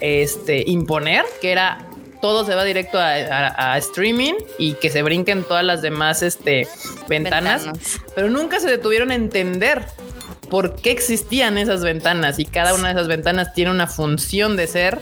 este, 0.00 0.64
imponer, 0.66 1.24
que 1.40 1.52
era 1.52 1.78
todo 2.24 2.46
se 2.46 2.54
va 2.54 2.64
directo 2.64 2.98
a, 2.98 3.10
a- 3.16 3.74
a 3.74 3.76
streaming 3.76 4.32
y 4.58 4.72
que 4.76 4.88
se 4.88 5.02
brinquen 5.02 5.44
todas 5.44 5.62
las 5.62 5.82
demás 5.82 6.22
este, 6.22 6.66
ventanas, 7.06 7.66
Ventanas. 7.66 8.00
pero 8.14 8.30
nunca 8.30 8.60
se 8.60 8.66
detuvieron 8.70 9.10
a 9.10 9.14
entender 9.14 9.84
por 10.48 10.74
qué 10.76 10.90
existían 10.90 11.58
esas 11.58 11.82
ventanas 11.82 12.38
y 12.38 12.46
cada 12.46 12.72
una 12.72 12.88
de 12.88 12.94
esas 12.94 13.08
ventanas 13.08 13.52
tiene 13.52 13.70
una 13.72 13.86
función 13.86 14.56
de 14.56 14.66
ser 14.66 15.00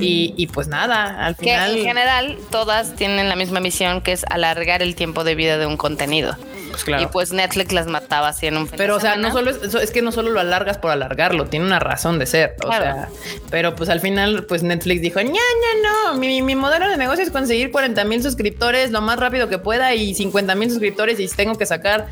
y, 0.00 0.34
y 0.36 0.46
pues 0.48 0.68
nada, 0.68 1.24
al 1.24 1.36
Que 1.36 1.44
final... 1.44 1.76
en 1.76 1.84
general 1.84 2.38
todas 2.50 2.94
tienen 2.94 3.28
la 3.28 3.36
misma 3.36 3.60
misión 3.60 4.00
que 4.00 4.12
es 4.12 4.24
alargar 4.30 4.82
el 4.82 4.94
tiempo 4.94 5.24
de 5.24 5.34
vida 5.34 5.58
de 5.58 5.66
un 5.66 5.76
contenido. 5.76 6.36
pues 6.70 6.84
claro. 6.84 7.02
Y 7.02 7.06
pues 7.06 7.32
Netflix 7.32 7.72
las 7.72 7.86
mataba 7.86 8.28
así 8.28 8.46
en 8.46 8.56
un 8.56 8.68
Pero, 8.68 8.96
o 8.96 9.00
sea, 9.00 9.16
no 9.16 9.32
solo 9.32 9.50
es, 9.50 9.74
es 9.74 9.90
que 9.90 10.02
no 10.02 10.12
solo 10.12 10.30
lo 10.30 10.40
alargas 10.40 10.78
por 10.78 10.90
alargarlo, 10.90 11.46
tiene 11.46 11.66
una 11.66 11.78
razón 11.80 12.18
de 12.18 12.26
ser. 12.26 12.56
O 12.64 12.72
sea, 12.72 13.08
pero 13.50 13.74
pues 13.74 13.88
al 13.90 14.00
final, 14.00 14.44
pues 14.44 14.62
Netflix 14.62 15.00
dijo, 15.02 15.20
no, 15.22 15.30
no, 15.30 16.12
no, 16.12 16.18
mi, 16.18 16.40
mi 16.42 16.54
modelo 16.54 16.88
de 16.88 16.96
negocio 16.96 17.24
es 17.24 17.30
conseguir 17.30 17.70
40 17.72 18.04
mil 18.04 18.22
suscriptores 18.22 18.90
lo 18.90 19.00
más 19.00 19.18
rápido 19.18 19.48
que 19.48 19.58
pueda 19.58 19.94
y 19.94 20.14
50 20.14 20.54
mil 20.54 20.70
suscriptores 20.70 21.18
y 21.20 21.28
tengo 21.28 21.56
que 21.56 21.66
sacar 21.66 22.06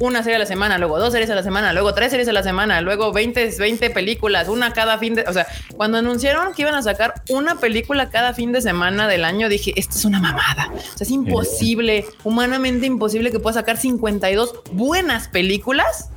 una 0.00 0.22
serie 0.22 0.36
a 0.36 0.38
la 0.38 0.46
semana, 0.46 0.78
luego 0.78 0.98
dos 0.98 1.12
series 1.12 1.30
a 1.30 1.34
la 1.34 1.42
semana, 1.42 1.72
luego 1.72 1.92
tres 1.94 2.10
series 2.10 2.28
a 2.28 2.32
la 2.32 2.42
semana, 2.42 2.80
luego 2.80 3.12
20, 3.12 3.54
20 3.58 3.90
películas, 3.90 4.48
una 4.48 4.72
cada 4.72 4.98
fin 4.98 5.14
de... 5.14 5.22
O 5.22 5.32
sea, 5.32 5.46
cuando 5.76 5.98
anunciaron 5.98 6.54
que 6.54 6.62
iban 6.62 6.74
a 6.74 6.82
sacar 6.82 7.14
una 7.28 7.56
película 7.56 8.10
cada 8.10 8.34
fin 8.34 8.52
de 8.52 8.60
semana 8.60 9.08
del 9.08 9.24
año, 9.24 9.48
dije, 9.48 9.72
esto 9.76 9.96
es 9.96 10.04
una 10.04 10.20
mamada. 10.20 10.70
O 10.72 10.98
sea, 10.98 11.04
es 11.04 11.10
imposible, 11.10 12.04
humanamente 12.24 12.86
imposible 12.86 13.30
que 13.30 13.40
pueda 13.40 13.54
sacar 13.54 13.76
52 13.76 14.62
buenas 14.72 15.28
películas 15.28 16.10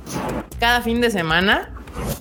cada 0.60 0.80
fin 0.82 1.00
de 1.00 1.10
semana. 1.10 1.74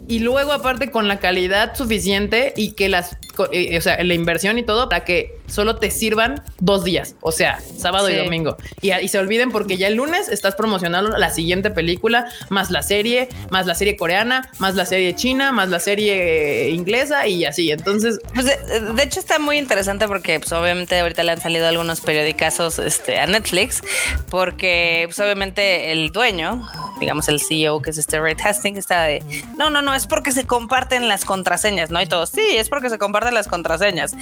Y 0.07 0.19
luego 0.19 0.51
aparte 0.51 0.91
con 0.91 1.07
la 1.07 1.19
calidad 1.19 1.75
suficiente 1.75 2.53
y 2.57 2.73
que 2.73 2.89
las, 2.89 3.17
o 3.37 3.81
sea, 3.81 4.03
la 4.03 4.13
inversión 4.13 4.57
y 4.59 4.63
todo 4.63 4.89
para 4.89 5.03
que 5.05 5.37
solo 5.47 5.77
te 5.77 5.91
sirvan 5.91 6.43
dos 6.59 6.83
días, 6.83 7.15
o 7.21 7.31
sea, 7.31 7.59
sábado 7.77 8.09
y 8.09 8.13
Sí. 8.13 8.17
domingo. 8.19 8.57
Y, 8.81 8.91
y 8.93 9.07
se 9.07 9.19
olviden 9.19 9.51
porque 9.51 9.77
ya 9.77 9.87
el 9.87 9.95
lunes 9.95 10.29
estás 10.29 10.55
promocionando 10.55 11.17
la 11.17 11.29
siguiente 11.29 11.71
película, 11.71 12.27
más 12.49 12.71
la 12.71 12.81
serie, 12.83 13.29
más 13.49 13.65
la 13.67 13.75
serie 13.75 13.95
coreana, 13.97 14.49
más 14.59 14.75
la 14.75 14.85
serie 14.85 15.15
china, 15.15 15.51
más 15.51 15.69
la 15.69 15.79
serie 15.79 16.67
eh, 16.67 16.69
inglesa 16.71 17.27
y 17.27 17.45
así. 17.45 17.71
Entonces, 17.71 18.19
Pues 18.33 18.45
de, 18.45 18.57
de 18.93 19.03
hecho 19.03 19.19
está 19.19 19.39
muy 19.39 19.57
interesante 19.57 20.07
porque 20.07 20.39
pues 20.39 20.51
obviamente 20.53 20.99
ahorita 20.99 21.23
le 21.23 21.31
han 21.31 21.41
salido 21.41 21.67
algunos 21.67 22.01
periodicazos 22.01 22.79
este, 22.79 23.19
a 23.19 23.27
Netflix 23.27 23.81
porque 24.29 25.03
pues 25.07 25.19
obviamente 25.19 25.91
el 25.91 26.11
dueño, 26.11 26.67
digamos 26.99 27.27
el 27.27 27.39
CEO 27.41 27.81
que 27.81 27.89
es 27.91 27.97
este 27.97 28.19
Red 28.19 28.37
Hastings 28.43 28.77
está 28.79 29.03
de 29.03 29.23
no, 29.57 29.69
no, 29.69 29.81
no, 29.81 29.93
es 29.93 30.07
porque 30.07 30.31
se 30.31 30.45
comparten 30.45 31.07
las 31.07 31.25
contraseñas, 31.25 31.89
¿no? 31.91 32.01
Y 32.01 32.05
todos, 32.05 32.29
sí, 32.29 32.41
es 32.55 32.69
porque 32.69 32.89
se 32.89 32.97
comparten 32.97 33.20
las 33.29 33.47
contraseñas. 33.47 34.15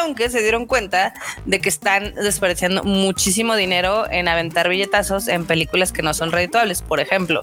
Aunque 0.00 0.28
se 0.28 0.42
dieron 0.42 0.66
cuenta 0.66 1.14
de 1.46 1.60
que 1.60 1.70
están 1.70 2.14
desperdiciando 2.14 2.84
muchísimo 2.84 3.56
dinero 3.56 4.10
en 4.10 4.28
aventar 4.28 4.68
billetazos 4.68 5.28
en 5.28 5.46
películas 5.46 5.92
que 5.92 6.02
no 6.02 6.12
son 6.12 6.32
redituables. 6.32 6.82
Por 6.82 7.00
ejemplo, 7.00 7.40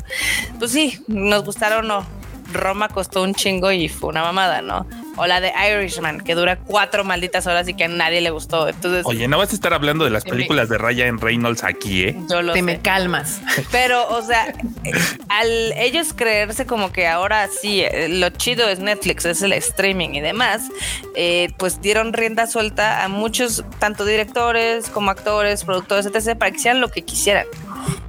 pues 0.59 0.71
sí, 0.71 1.03
nos 1.07 1.43
gustaron 1.43 1.85
o 1.85 1.87
no. 1.99 2.05
Roma 2.53 2.89
costó 2.89 3.23
un 3.23 3.33
chingo 3.33 3.71
y 3.71 3.87
fue 3.89 4.09
una 4.09 4.23
mamada, 4.23 4.61
¿no? 4.61 4.85
O 5.17 5.27
la 5.27 5.41
de 5.41 5.51
Irishman, 5.51 6.21
que 6.21 6.35
dura 6.35 6.57
cuatro 6.57 7.03
malditas 7.03 7.45
horas 7.47 7.67
y 7.67 7.73
que 7.73 7.83
a 7.83 7.87
nadie 7.87 8.21
le 8.21 8.29
gustó. 8.29 8.67
Entonces, 8.67 9.05
Oye, 9.05 9.27
no 9.27 9.37
vas 9.37 9.51
a 9.51 9.55
estar 9.55 9.73
hablando 9.73 10.05
de 10.05 10.09
las 10.09 10.23
películas 10.23 10.69
de 10.69 10.77
Ryan 10.77 11.19
Reynolds 11.19 11.63
aquí, 11.63 12.03
¿eh? 12.03 12.15
yo 12.29 12.41
lo 12.41 12.53
te 12.53 12.59
sé. 12.59 12.63
me 12.63 12.79
calmas. 12.79 13.41
Pero, 13.71 14.07
o 14.09 14.21
sea, 14.21 14.53
al 15.29 15.73
ellos 15.73 16.13
creerse 16.13 16.65
como 16.65 16.91
que 16.91 17.07
ahora 17.07 17.47
sí, 17.47 17.81
eh, 17.81 18.07
lo 18.09 18.29
chido 18.29 18.67
es 18.69 18.79
Netflix, 18.79 19.25
es 19.25 19.41
el 19.41 19.53
streaming 19.53 20.09
y 20.09 20.21
demás, 20.21 20.69
eh, 21.15 21.49
pues 21.57 21.81
dieron 21.81 22.13
rienda 22.13 22.47
suelta 22.47 23.03
a 23.03 23.07
muchos, 23.07 23.63
tanto 23.79 24.05
directores 24.05 24.89
como 24.89 25.11
actores, 25.11 25.63
productores, 25.63 26.05
etc., 26.05 26.37
para 26.37 26.51
que 26.51 26.57
hicieran 26.57 26.81
lo 26.81 26.89
que 26.89 27.01
quisieran. 27.03 27.45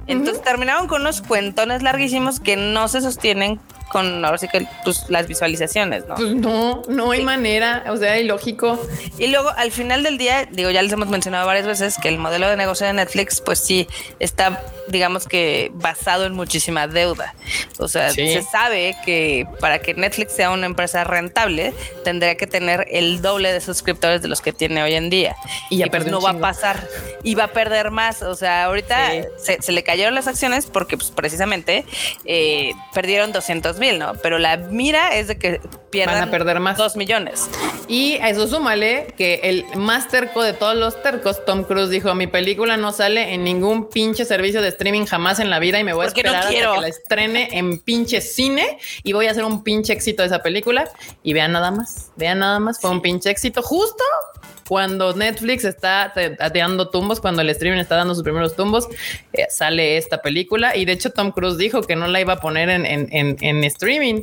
Entonces 0.07 0.43
terminaron 0.43 0.87
con 0.87 1.01
unos 1.01 1.21
cuentones 1.21 1.81
larguísimos 1.81 2.39
que 2.39 2.57
no 2.57 2.87
se 2.87 3.01
sostienen 3.01 3.59
con 3.93 4.25
ahora 4.25 4.37
sí 4.37 4.49
que 4.49 4.67
pues, 4.83 5.05
las 5.09 5.27
visualizaciones, 5.27 6.05
¿no? 6.07 6.15
Pues 6.15 6.33
no, 6.35 6.81
no 6.89 7.11
hay 7.11 7.23
manera, 7.23 7.85
o 7.89 7.95
sea, 7.95 8.19
ilógico. 8.19 8.77
Y 9.17 9.27
luego 9.27 9.49
al 9.55 9.71
final 9.71 10.03
del 10.03 10.17
día, 10.17 10.45
digo, 10.51 10.69
ya 10.71 10.81
les 10.81 10.91
hemos 10.91 11.07
mencionado 11.07 11.45
varias 11.47 11.65
veces 11.65 11.95
que 12.01 12.09
el 12.09 12.17
modelo 12.17 12.49
de 12.49 12.57
negocio 12.57 12.85
de 12.85 12.93
Netflix, 12.93 13.39
pues 13.39 13.59
sí, 13.59 13.87
está, 14.19 14.61
digamos 14.89 15.27
que 15.27 15.71
basado 15.75 16.25
en 16.25 16.33
muchísima 16.33 16.87
deuda. 16.87 17.33
O 17.79 17.87
sea, 17.87 18.09
Sí. 18.09 18.27
se 18.33 18.41
sabe 18.41 18.95
que 19.05 19.47
para 19.61 19.79
que 19.79 19.93
Netflix 19.93 20.33
sea 20.33 20.51
una 20.51 20.65
empresa 20.65 21.03
rentable, 21.05 21.73
tendría 22.03 22.35
que 22.35 22.47
tener 22.47 22.87
el 22.91 23.21
doble 23.21 23.53
de 23.53 23.61
suscriptores 23.61 24.21
de 24.21 24.27
los 24.27 24.41
que 24.41 24.51
tiene 24.51 24.81
hoy 24.83 24.95
en 24.95 25.09
día. 25.09 25.35
Y 25.69 25.77
ya 25.77 25.85
pues 25.85 25.99
perdió 26.03 26.11
no 26.13 26.21
va 26.21 26.31
a 26.31 26.39
pasar. 26.39 26.87
Y 27.23 27.35
va 27.35 27.45
a 27.45 27.47
perder 27.53 27.91
más. 27.91 28.21
O 28.23 28.35
sea, 28.35 28.65
ahorita 28.65 29.11
Sí. 29.11 29.21
se, 29.37 29.61
se 29.61 29.71
le 29.71 29.83
cayeron 29.83 30.15
las 30.15 30.27
acciones 30.27 30.65
porque 30.65 30.97
pues, 30.97 31.11
precisamente 31.11 31.85
eh, 32.25 32.71
perdieron 32.93 33.31
200 33.31 33.77
mil, 33.83 33.99
¿no? 33.99 34.13
Pero 34.15 34.39
la 34.39 34.57
mira 34.57 35.15
es 35.15 35.27
de 35.27 35.37
que 35.37 35.59
pierdan 35.91 36.15
Van 36.15 36.27
a 36.29 36.31
perder 36.31 36.59
más. 36.59 36.77
2 36.77 36.95
millones. 36.95 37.49
Y 37.87 38.15
a 38.15 38.29
eso 38.29 38.47
súmale 38.47 39.13
que 39.17 39.41
el 39.43 39.65
más 39.75 40.07
terco 40.07 40.41
de 40.41 40.53
todos 40.53 40.75
los 40.75 41.01
tercos, 41.03 41.43
Tom 41.45 41.63
Cruise, 41.63 41.89
dijo: 41.89 42.15
Mi 42.15 42.27
película 42.27 42.77
no 42.77 42.91
sale 42.91 43.33
en 43.33 43.43
ningún 43.43 43.89
pinche 43.89 44.25
servicio 44.25 44.61
de 44.61 44.69
streaming 44.69 45.05
jamás 45.05 45.39
en 45.39 45.49
la 45.49 45.59
vida 45.59 45.79
y 45.79 45.83
me 45.83 45.93
voy 45.93 46.03
a 46.03 46.05
no 46.05 46.07
esperar 46.07 46.35
hasta 46.35 46.49
quiero. 46.49 46.73
que 46.75 46.81
la 46.81 46.87
estrene 46.87 47.49
en 47.51 47.79
pinche 47.79 48.21
cine 48.21 48.77
y 49.03 49.13
voy 49.13 49.27
a 49.27 49.31
hacer 49.31 49.43
un 49.43 49.63
pinche 49.63 49.93
éxito 49.93 50.23
de 50.23 50.27
esa 50.27 50.39
película. 50.39 50.89
Y 51.21 51.33
vean 51.33 51.51
nada 51.51 51.71
más, 51.71 52.11
vean 52.15 52.39
nada 52.39 52.59
más, 52.59 52.79
fue 52.79 52.89
un 52.89 53.01
pinche 53.01 53.29
éxito 53.29 53.61
justo 53.61 54.03
cuando 54.67 55.13
Netflix 55.13 55.65
está 55.65 56.13
dando 56.53 56.89
tumbos, 56.89 57.19
cuando 57.19 57.41
el 57.41 57.49
streaming 57.49 57.79
está 57.79 57.95
dando 57.95 58.15
sus 58.15 58.23
primeros 58.23 58.55
tumbos, 58.55 58.87
eh, 59.33 59.45
sale 59.49 59.97
esta 59.97 60.21
película. 60.21 60.75
Y 60.75 60.85
de 60.85 60.93
hecho, 60.93 61.09
Tom 61.11 61.31
Cruise 61.31 61.57
dijo 61.57 61.81
que 61.81 61.95
no 61.95 62.07
la 62.07 62.21
iba 62.21 62.33
a 62.33 62.39
poner 62.39 62.69
en, 62.69 62.85
en- 62.85 63.07
en- 63.11 63.37
en 63.41 63.63
streaming. 63.65 64.21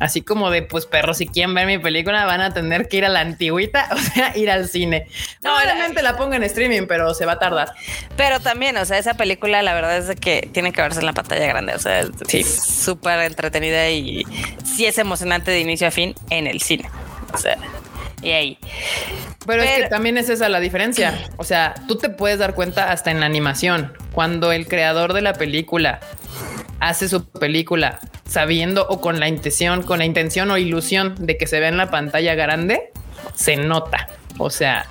Así 0.00 0.22
como 0.22 0.50
de, 0.50 0.62
pues, 0.62 0.86
perros, 0.86 1.18
si 1.18 1.26
quieren 1.26 1.54
ver 1.54 1.66
mi 1.66 1.78
película, 1.78 2.24
van 2.26 2.40
a 2.40 2.52
tener 2.52 2.88
que 2.88 2.98
ir 2.98 3.04
a 3.04 3.08
la 3.08 3.20
antigüita, 3.20 3.88
o 3.92 3.98
sea, 3.98 4.36
ir 4.36 4.50
al 4.50 4.68
cine. 4.68 5.06
No, 5.42 5.58
realmente 5.60 6.02
la 6.02 6.16
ponga 6.16 6.36
en 6.36 6.42
streaming, 6.44 6.86
pero 6.86 7.14
se 7.14 7.26
va 7.26 7.32
a 7.32 7.38
tardar. 7.38 7.72
Pero 8.16 8.40
también, 8.40 8.76
o 8.76 8.84
sea, 8.84 8.98
esa 8.98 9.14
película 9.14 9.62
la 9.62 9.74
verdad 9.74 9.96
es 9.98 10.18
que 10.20 10.48
tiene 10.52 10.72
que 10.72 10.82
verse 10.82 11.00
en 11.00 11.06
la 11.06 11.12
pantalla 11.12 11.46
grande. 11.46 11.74
O 11.74 11.78
sea, 11.78 12.04
Sí. 12.28 12.40
es 12.40 12.62
súper 12.62 13.20
entretenida 13.20 13.88
y 13.90 14.24
sí 14.64 14.86
es 14.86 14.98
emocionante 14.98 15.50
de 15.50 15.60
inicio 15.60 15.86
a 15.88 15.90
fin 15.90 16.14
en 16.30 16.46
el 16.46 16.60
cine. 16.60 16.88
O 17.32 17.38
sea, 17.38 17.56
y 18.22 18.30
ahí. 18.30 18.58
Pero, 19.46 19.62
es 19.62 19.70
Pero- 19.70 19.84
que 19.84 19.90
también 19.90 20.16
es 20.18 20.28
esa 20.28 20.48
la 20.48 20.60
diferencia. 20.60 21.18
O 21.36 21.44
sea, 21.44 21.74
tú 21.88 21.96
te 21.96 22.08
puedes 22.08 22.38
dar 22.38 22.54
cuenta 22.54 22.92
hasta 22.92 23.10
en 23.10 23.20
la 23.20 23.26
animación. 23.26 23.92
Cuando 24.12 24.52
el 24.52 24.68
creador 24.68 25.12
de 25.12 25.22
la 25.22 25.32
película 25.34 26.00
hace 26.80 27.08
su 27.08 27.24
película 27.28 27.98
sabiendo 28.28 28.86
o 28.88 29.00
con 29.00 29.20
la 29.20 29.28
intención, 29.28 29.82
con 29.82 29.98
la 29.98 30.04
intención 30.04 30.50
o 30.50 30.58
ilusión 30.58 31.14
de 31.18 31.36
que 31.36 31.46
se 31.46 31.60
vea 31.60 31.68
en 31.68 31.76
la 31.76 31.90
pantalla 31.90 32.34
grande, 32.34 32.92
se 33.34 33.56
nota. 33.56 34.08
O 34.38 34.48
sea, 34.50 34.86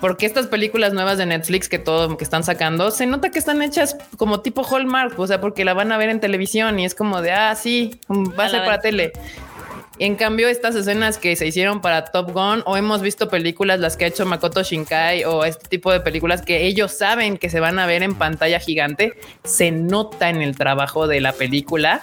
porque 0.00 0.26
estas 0.26 0.48
películas 0.48 0.92
nuevas 0.92 1.16
de 1.16 1.26
Netflix 1.26 1.68
que 1.68 1.78
todo 1.78 2.16
que 2.16 2.24
están 2.24 2.42
sacando, 2.42 2.90
se 2.90 3.06
nota 3.06 3.30
que 3.30 3.38
están 3.38 3.62
hechas 3.62 3.96
como 4.16 4.40
tipo 4.40 4.64
Hallmark, 4.64 5.18
o 5.18 5.26
sea, 5.26 5.40
porque 5.40 5.64
la 5.64 5.74
van 5.74 5.92
a 5.92 5.96
ver 5.96 6.08
en 6.08 6.18
televisión 6.20 6.78
y 6.78 6.84
es 6.84 6.94
como 6.94 7.22
de, 7.22 7.30
ah, 7.32 7.54
sí, 7.54 8.00
va 8.10 8.44
a 8.44 8.46
A 8.46 8.50
ser 8.50 8.64
para 8.64 8.80
tele. 8.80 9.12
En 9.98 10.16
cambio, 10.16 10.48
estas 10.48 10.74
escenas 10.74 11.18
que 11.18 11.36
se 11.36 11.46
hicieron 11.46 11.80
para 11.80 12.06
Top 12.06 12.32
Gun 12.32 12.62
o 12.64 12.76
hemos 12.76 13.02
visto 13.02 13.28
películas, 13.28 13.78
las 13.78 13.96
que 13.96 14.06
ha 14.06 14.08
hecho 14.08 14.24
Makoto 14.24 14.62
Shinkai 14.62 15.24
o 15.24 15.44
este 15.44 15.68
tipo 15.68 15.92
de 15.92 16.00
películas 16.00 16.42
que 16.42 16.66
ellos 16.66 16.92
saben 16.92 17.36
que 17.36 17.50
se 17.50 17.60
van 17.60 17.78
a 17.78 17.86
ver 17.86 18.02
en 18.02 18.14
pantalla 18.14 18.58
gigante, 18.58 19.14
se 19.44 19.70
nota 19.70 20.30
en 20.30 20.40
el 20.40 20.56
trabajo 20.56 21.06
de 21.06 21.20
la 21.20 21.32
película 21.32 22.00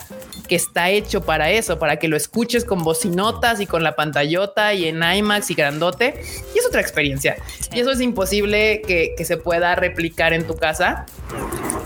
que 0.48 0.56
está 0.56 0.90
hecho 0.90 1.22
para 1.26 1.52
eso, 1.52 1.78
para 1.78 1.98
que 1.98 2.08
lo 2.08 2.18
escuches 2.18 2.66
con 2.66 2.84
bocinotas 2.84 3.60
y 3.60 3.68
con 3.68 3.84
la 3.84 3.96
pantallota 3.96 4.74
y 4.74 4.88
en 4.88 5.02
IMAX 5.04 5.52
y 5.52 5.54
grandote. 5.54 6.22
Y 6.56 6.60
es 6.60 6.66
otra 6.66 6.82
experiencia. 6.82 7.38
Y 7.74 7.80
eso 7.80 7.92
es 7.92 8.02
imposible 8.02 8.82
que, 8.86 9.14
que 9.16 9.26
se 9.26 9.38
pueda 9.38 9.76
replicar 9.76 10.34
en 10.34 10.46
tu 10.48 10.56
casa. 10.56 11.06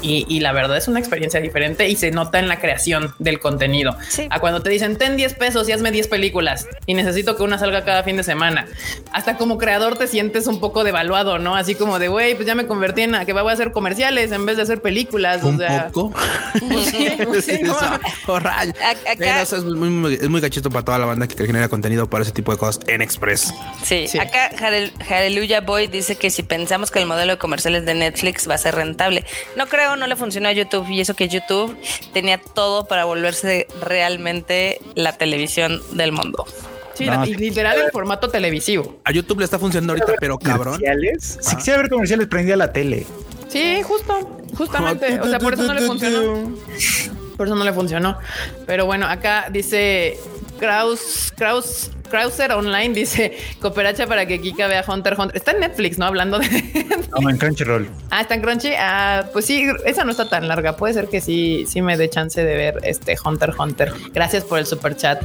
Y, 0.01 0.25
y 0.27 0.41
la 0.41 0.51
verdad 0.51 0.77
es 0.77 0.87
una 0.87 0.99
experiencia 0.99 1.39
diferente 1.39 1.87
y 1.87 1.95
se 1.95 2.11
nota 2.11 2.39
en 2.39 2.47
la 2.47 2.59
creación 2.59 3.13
del 3.19 3.39
contenido. 3.39 3.95
Sí. 4.09 4.27
A 4.29 4.39
cuando 4.39 4.61
te 4.61 4.69
dicen 4.69 4.97
ten 4.97 5.15
10 5.15 5.33
pesos 5.35 5.67
y 5.69 5.71
hazme 5.71 5.91
10 5.93 6.09
películas 6.09 6.67
y 6.85 6.93
necesito 6.93 7.37
que 7.37 7.43
una 7.43 7.57
salga 7.57 7.85
cada 7.85 8.03
fin 8.03 8.17
de 8.17 8.23
semana. 8.23 8.67
Hasta 9.13 9.37
como 9.37 9.57
creador 9.57 9.97
te 9.97 10.07
sientes 10.07 10.47
un 10.47 10.59
poco 10.59 10.83
devaluado, 10.83 11.39
¿no? 11.39 11.55
Así 11.55 11.75
como 11.75 11.99
de 11.99 12.09
güey, 12.09 12.35
pues 12.35 12.45
ya 12.45 12.55
me 12.55 12.67
convertí 12.67 13.03
en 13.03 13.15
a 13.15 13.23
que 13.25 13.31
voy 13.31 13.47
a 13.49 13.53
hacer 13.53 13.71
comerciales 13.71 14.31
en 14.33 14.45
vez 14.45 14.57
de 14.57 14.63
hacer 14.63 14.81
películas. 14.81 15.41
Un 15.43 15.55
o 15.55 15.57
sea, 15.59 15.87
poco. 15.93 16.13
sí, 16.91 17.07
sí, 17.41 17.59
no 17.63 17.73
oh, 17.73 18.35
acá- 18.35 19.41
es 19.41 19.63
muy, 19.63 19.89
muy- 19.89 20.13
es 20.15 20.29
muy 20.29 20.41
gachito 20.41 20.69
para 20.69 20.83
toda 20.83 20.97
la 20.99 21.05
banda 21.05 21.27
que 21.27 21.45
genera 21.45 21.69
contenido 21.69 22.09
para 22.09 22.23
ese 22.23 22.31
tipo 22.31 22.51
de 22.51 22.57
cosas 22.57 22.79
en 22.87 23.01
Express. 23.01 23.53
Sí, 23.83 24.07
Sí. 24.07 24.17
acá 24.19 24.49
Hallelujah 25.09 25.61
Boy 25.61 25.87
dice 25.87 26.15
que 26.15 26.29
si 26.31 26.41
pensamos 26.43 26.89
que 26.91 26.99
el 26.99 27.05
modelo 27.05 27.33
de 27.33 27.37
comerciales 27.37 27.85
de 27.85 27.93
Netflix 27.93 28.49
va 28.49 28.55
a 28.55 28.57
ser 28.57 28.75
rentable, 28.75 29.23
no 29.55 29.67
creo, 29.67 29.95
no 29.95 30.07
le 30.07 30.15
funcionó 30.15 30.49
a 30.49 30.51
YouTube 30.51 30.89
y 30.89 31.01
eso 31.01 31.13
que 31.15 31.27
YouTube 31.27 31.77
tenía 32.13 32.39
todo 32.39 32.87
para 32.87 33.05
volverse 33.05 33.67
realmente 33.81 34.79
la 34.95 35.13
televisión 35.13 35.81
del 35.91 36.11
mundo. 36.11 36.45
Sí, 36.93 37.05
No. 37.05 37.25
y 37.25 37.33
literal 37.35 37.81
en 37.81 37.91
formato 37.91 38.29
televisivo. 38.29 38.99
A 39.03 39.11
YouTube 39.11 39.39
le 39.39 39.45
está 39.45 39.57
funcionando 39.57 39.93
ahorita, 39.93 40.13
pero 40.19 40.37
cabrón. 40.37 40.75
¿Comerciales? 40.79 41.39
Si 41.41 41.55
quisiera 41.55 41.81
ver 41.81 41.89
comerciales, 41.89 42.27
prendía 42.27 42.55
la 42.55 42.71
tele. 42.71 43.05
Sí, 43.47 43.81
justo, 43.83 44.37
justamente. 44.55 45.19
O 45.19 45.27
sea, 45.27 45.39
por 45.39 45.53
eso 45.53 45.63
no 45.63 45.73
le 45.73 45.81
funcionó. 45.81 46.51
Por 47.37 47.47
eso 47.47 47.55
no 47.55 47.63
le 47.63 47.73
funcionó. 47.73 48.17
Pero 48.67 48.85
bueno, 48.85 49.07
acá 49.07 49.47
dice 49.51 50.19
Kraus, 50.63 51.33
Kraus, 51.35 51.91
Krauser 52.09 52.53
Online 52.53 52.93
dice 52.93 53.37
cooperacha 53.59 54.07
para 54.07 54.25
que 54.25 54.39
Kika 54.39 54.67
vea 54.67 54.85
Hunter 54.87 55.13
Hunter. 55.19 55.35
Está 55.35 55.51
en 55.51 55.59
Netflix, 55.59 55.97
¿no? 55.97 56.05
Hablando 56.05 56.39
de. 56.39 57.05
No, 57.19 57.29
en 57.29 57.37
Crunchyroll. 57.37 57.89
ah, 58.11 58.21
está 58.21 58.35
en 58.35 58.41
Crunchy. 58.41 58.71
Ah, 58.79 59.25
pues 59.33 59.43
sí, 59.43 59.67
esa 59.85 60.05
no 60.05 60.11
está 60.11 60.29
tan 60.29 60.47
larga. 60.47 60.77
Puede 60.77 60.93
ser 60.93 61.09
que 61.09 61.19
sí, 61.19 61.65
sí 61.67 61.81
me 61.81 61.97
dé 61.97 62.09
chance 62.09 62.41
de 62.41 62.55
ver 62.55 62.79
este 62.83 63.17
Hunter 63.21 63.53
Hunter. 63.59 63.91
Gracias 64.13 64.45
por 64.45 64.57
el 64.57 64.65
super 64.65 64.95
chat. 64.95 65.21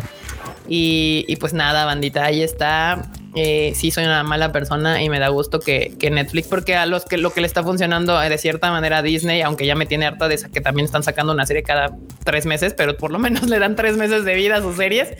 Y, 0.68 1.24
y 1.28 1.36
pues 1.36 1.52
nada, 1.52 1.84
bandita, 1.84 2.24
ahí 2.24 2.42
está. 2.42 3.04
Eh, 3.34 3.72
sí, 3.74 3.90
soy 3.90 4.04
una 4.04 4.22
mala 4.22 4.52
persona 4.52 5.02
y 5.02 5.08
me 5.10 5.18
da 5.18 5.28
gusto 5.28 5.60
que, 5.60 5.92
que 5.98 6.10
Netflix, 6.10 6.48
porque 6.48 6.76
a 6.76 6.86
los 6.86 7.04
que 7.04 7.18
lo 7.18 7.32
que 7.32 7.40
le 7.40 7.46
está 7.46 7.62
funcionando 7.62 8.20
eh, 8.22 8.28
de 8.28 8.38
cierta 8.38 8.70
manera 8.70 8.98
a 8.98 9.02
Disney, 9.02 9.42
aunque 9.42 9.66
ya 9.66 9.74
me 9.74 9.86
tiene 9.86 10.06
harta 10.06 10.28
de 10.28 10.34
esa 10.34 10.48
que 10.48 10.60
también 10.60 10.86
están 10.86 11.02
sacando 11.02 11.32
una 11.32 11.44
serie 11.44 11.62
cada 11.62 11.94
tres 12.24 12.46
meses, 12.46 12.74
pero 12.74 12.96
por 12.96 13.10
lo 13.10 13.18
menos 13.18 13.42
le 13.48 13.58
dan 13.58 13.76
tres 13.76 13.96
meses 13.96 14.24
de 14.24 14.34
vida 14.34 14.56
a 14.56 14.62
sus 14.62 14.76
series. 14.76 15.10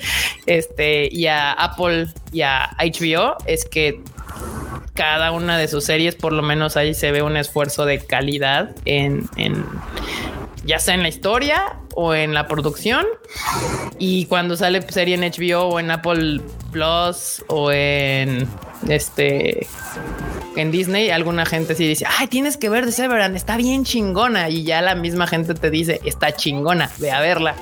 Este 0.47 1.09
y 1.13 1.27
a 1.27 1.53
Apple 1.53 2.07
y 2.33 2.43
a 2.43 2.71
HBO 2.79 3.37
es 3.47 3.65
que 3.67 4.01
cada 4.95 5.31
una 5.31 5.59
de 5.59 5.69
sus 5.69 5.85
series, 5.85 6.17
por 6.17 6.33
lo 6.33 6.43
menos 6.43 6.77
ahí 6.77 6.95
se 6.95 7.13
ve 7.13 7.23
un 7.23 7.37
esfuerzo 7.37 7.85
de 7.85 7.99
calidad 7.99 8.75
en, 8.85 9.29
en 9.37 9.65
ya 10.65 10.79
sea 10.79 10.95
en 10.95 11.03
la 11.03 11.09
historia 11.09 11.79
o 12.01 12.15
en 12.15 12.33
la 12.33 12.47
producción. 12.47 13.05
Y 13.99 14.27
cuando 14.27 14.57
sale 14.57 14.81
serie 14.83 15.17
en 15.17 15.23
HBO 15.23 15.63
o 15.63 15.81
en 15.81 15.91
Apple 15.91 16.41
Plus 16.71 17.45
o 17.49 17.73
en 17.73 18.47
este 18.89 19.67
en 20.57 20.71
Disney, 20.73 21.11
alguna 21.11 21.47
gente 21.47 21.75
sí 21.75 21.87
dice, 21.87 22.05
ay, 22.19 22.27
tienes 22.27 22.57
que 22.57 22.69
ver 22.69 22.85
The 22.85 22.93
Severance, 22.93 23.37
está 23.37 23.57
bien 23.57 23.85
chingona. 23.85 24.49
Y 24.49 24.65
ya 24.65 24.83
la 24.83 24.95
misma 24.97 25.27
gente 25.27 25.55
te 25.55 25.71
dice, 25.71 26.01
está 26.05 26.33
chingona, 26.33 26.91
ve 26.99 27.13
a 27.13 27.21
verla. 27.21 27.55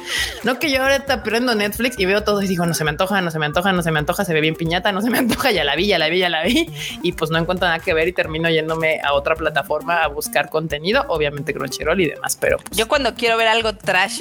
No 0.44 0.58
que 0.58 0.70
yo 0.70 0.82
ahorita 0.82 1.22
prendo 1.22 1.54
Netflix 1.54 1.98
y 1.98 2.06
veo 2.06 2.22
todo 2.24 2.42
y 2.42 2.46
digo, 2.46 2.64
no 2.64 2.74
se 2.74 2.84
me 2.84 2.90
antoja, 2.90 3.20
no 3.20 3.30
se 3.30 3.38
me 3.38 3.46
antoja, 3.46 3.72
no 3.72 3.82
se 3.82 3.90
me 3.90 3.98
antoja, 3.98 4.24
se 4.24 4.32
ve 4.32 4.40
bien 4.40 4.54
piñata, 4.54 4.92
no 4.92 5.02
se 5.02 5.10
me 5.10 5.18
antoja, 5.18 5.50
ya 5.50 5.64
la 5.64 5.76
vi, 5.76 5.86
ya 5.86 5.98
la 5.98 6.08
vi, 6.08 6.18
ya 6.18 6.28
la 6.30 6.42
vi. 6.42 6.70
Y 7.02 7.12
pues 7.12 7.30
no 7.30 7.38
encuentro 7.38 7.68
nada 7.68 7.80
que 7.80 7.92
ver 7.92 8.08
y 8.08 8.12
termino 8.12 8.48
yéndome 8.48 9.00
a 9.02 9.12
otra 9.12 9.34
plataforma 9.34 10.02
a 10.02 10.08
buscar 10.08 10.48
contenido, 10.48 11.04
obviamente 11.08 11.52
Crunchyroll 11.52 12.00
y 12.00 12.08
demás, 12.10 12.36
pero 12.40 12.56
pues, 12.58 12.76
Yo 12.76 12.88
cuando 12.88 13.14
quiero 13.14 13.36
ver 13.36 13.48
algo 13.48 13.74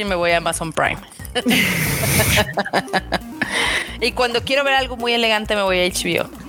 me 0.07 0.15
voy 0.15 0.31
a 0.31 0.37
Amazon 0.37 0.73
Prime. 0.73 0.97
y 4.01 4.11
cuando 4.13 4.43
quiero 4.43 4.63
ver 4.63 4.73
algo 4.73 4.97
muy 4.97 5.13
elegante 5.13 5.55
me 5.55 5.61
voy 5.63 5.79
a 5.79 5.87
HBO. 5.87 6.44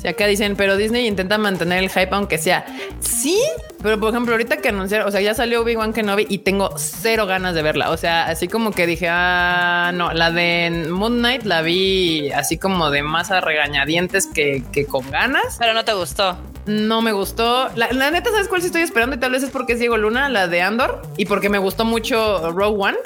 Si 0.00 0.08
acá 0.08 0.26
dicen, 0.26 0.56
pero 0.56 0.76
Disney 0.76 1.06
intenta 1.06 1.38
mantener 1.38 1.82
el 1.82 1.90
hype 1.90 2.08
aunque 2.12 2.38
sea. 2.38 2.66
Sí, 3.00 3.40
pero 3.82 3.98
por 3.98 4.10
ejemplo, 4.10 4.32
ahorita 4.32 4.58
que 4.58 4.68
anunciaron, 4.70 5.08
o 5.08 5.10
sea, 5.10 5.20
ya 5.20 5.34
salió 5.34 5.62
Obi-Wan 5.62 5.92
Kenobi 5.92 6.26
y 6.28 6.38
tengo 6.38 6.70
cero 6.76 7.26
ganas 7.26 7.54
de 7.54 7.62
verla. 7.62 7.90
O 7.90 7.96
sea, 7.96 8.26
así 8.26 8.48
como 8.48 8.72
que 8.72 8.86
dije, 8.86 9.08
ah, 9.08 9.92
no, 9.94 10.12
la 10.12 10.30
de 10.30 10.86
Moon 10.90 11.18
Knight 11.18 11.44
la 11.44 11.62
vi 11.62 12.30
así 12.32 12.58
como 12.58 12.90
de 12.90 13.02
más 13.02 13.30
a 13.30 13.40
regañadientes 13.40 14.26
que, 14.26 14.62
que 14.72 14.86
con 14.86 15.08
ganas. 15.10 15.56
Pero 15.58 15.74
no 15.74 15.84
te 15.84 15.92
gustó. 15.92 16.36
No 16.66 17.02
me 17.02 17.12
gustó. 17.12 17.70
La, 17.76 17.90
la 17.92 18.10
neta, 18.10 18.30
¿sabes 18.30 18.48
cuál 18.48 18.60
sí 18.60 18.66
estoy 18.66 18.82
esperando? 18.82 19.16
Y 19.16 19.18
tal 19.18 19.32
vez 19.32 19.42
es 19.42 19.50
porque 19.50 19.72
es 19.74 19.78
Diego 19.78 19.96
Luna, 19.96 20.28
la 20.28 20.46
de 20.46 20.62
Andor, 20.62 21.02
y 21.16 21.24
porque 21.24 21.48
me 21.48 21.58
gustó 21.58 21.84
mucho 21.84 22.52
Rogue 22.52 22.76
One. 22.78 22.98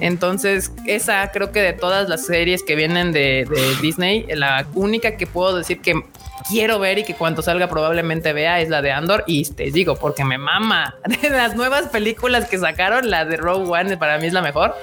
Entonces, 0.00 0.72
esa 0.86 1.30
creo 1.32 1.52
que 1.52 1.62
de 1.62 1.72
todas 1.72 2.08
las 2.08 2.26
series 2.26 2.62
que 2.62 2.76
vienen 2.76 3.12
de, 3.12 3.48
Disney, 3.80 4.26
la 4.28 4.66
única 4.74 5.16
que 5.16 5.26
puedo 5.26 5.56
decir 5.56 5.80
que 5.80 6.02
quiero 6.48 6.78
ver 6.78 6.98
y 6.98 7.04
que 7.04 7.14
cuando 7.14 7.42
salga 7.42 7.68
probablemente 7.68 8.32
vea 8.32 8.60
es 8.60 8.68
la 8.68 8.82
de 8.82 8.92
Andor. 8.92 9.24
Y 9.26 9.44
te 9.44 9.70
digo, 9.70 9.96
porque 9.96 10.24
me 10.24 10.38
mama 10.38 10.96
de 11.22 11.30
las 11.30 11.56
nuevas 11.56 11.88
películas 11.88 12.48
que 12.48 12.58
sacaron, 12.58 13.10
la 13.10 13.24
de 13.24 13.36
Rogue 13.36 13.70
One 13.70 13.96
para 13.96 14.18
mí 14.18 14.26
es 14.26 14.32
la 14.32 14.42
mejor. 14.42 14.74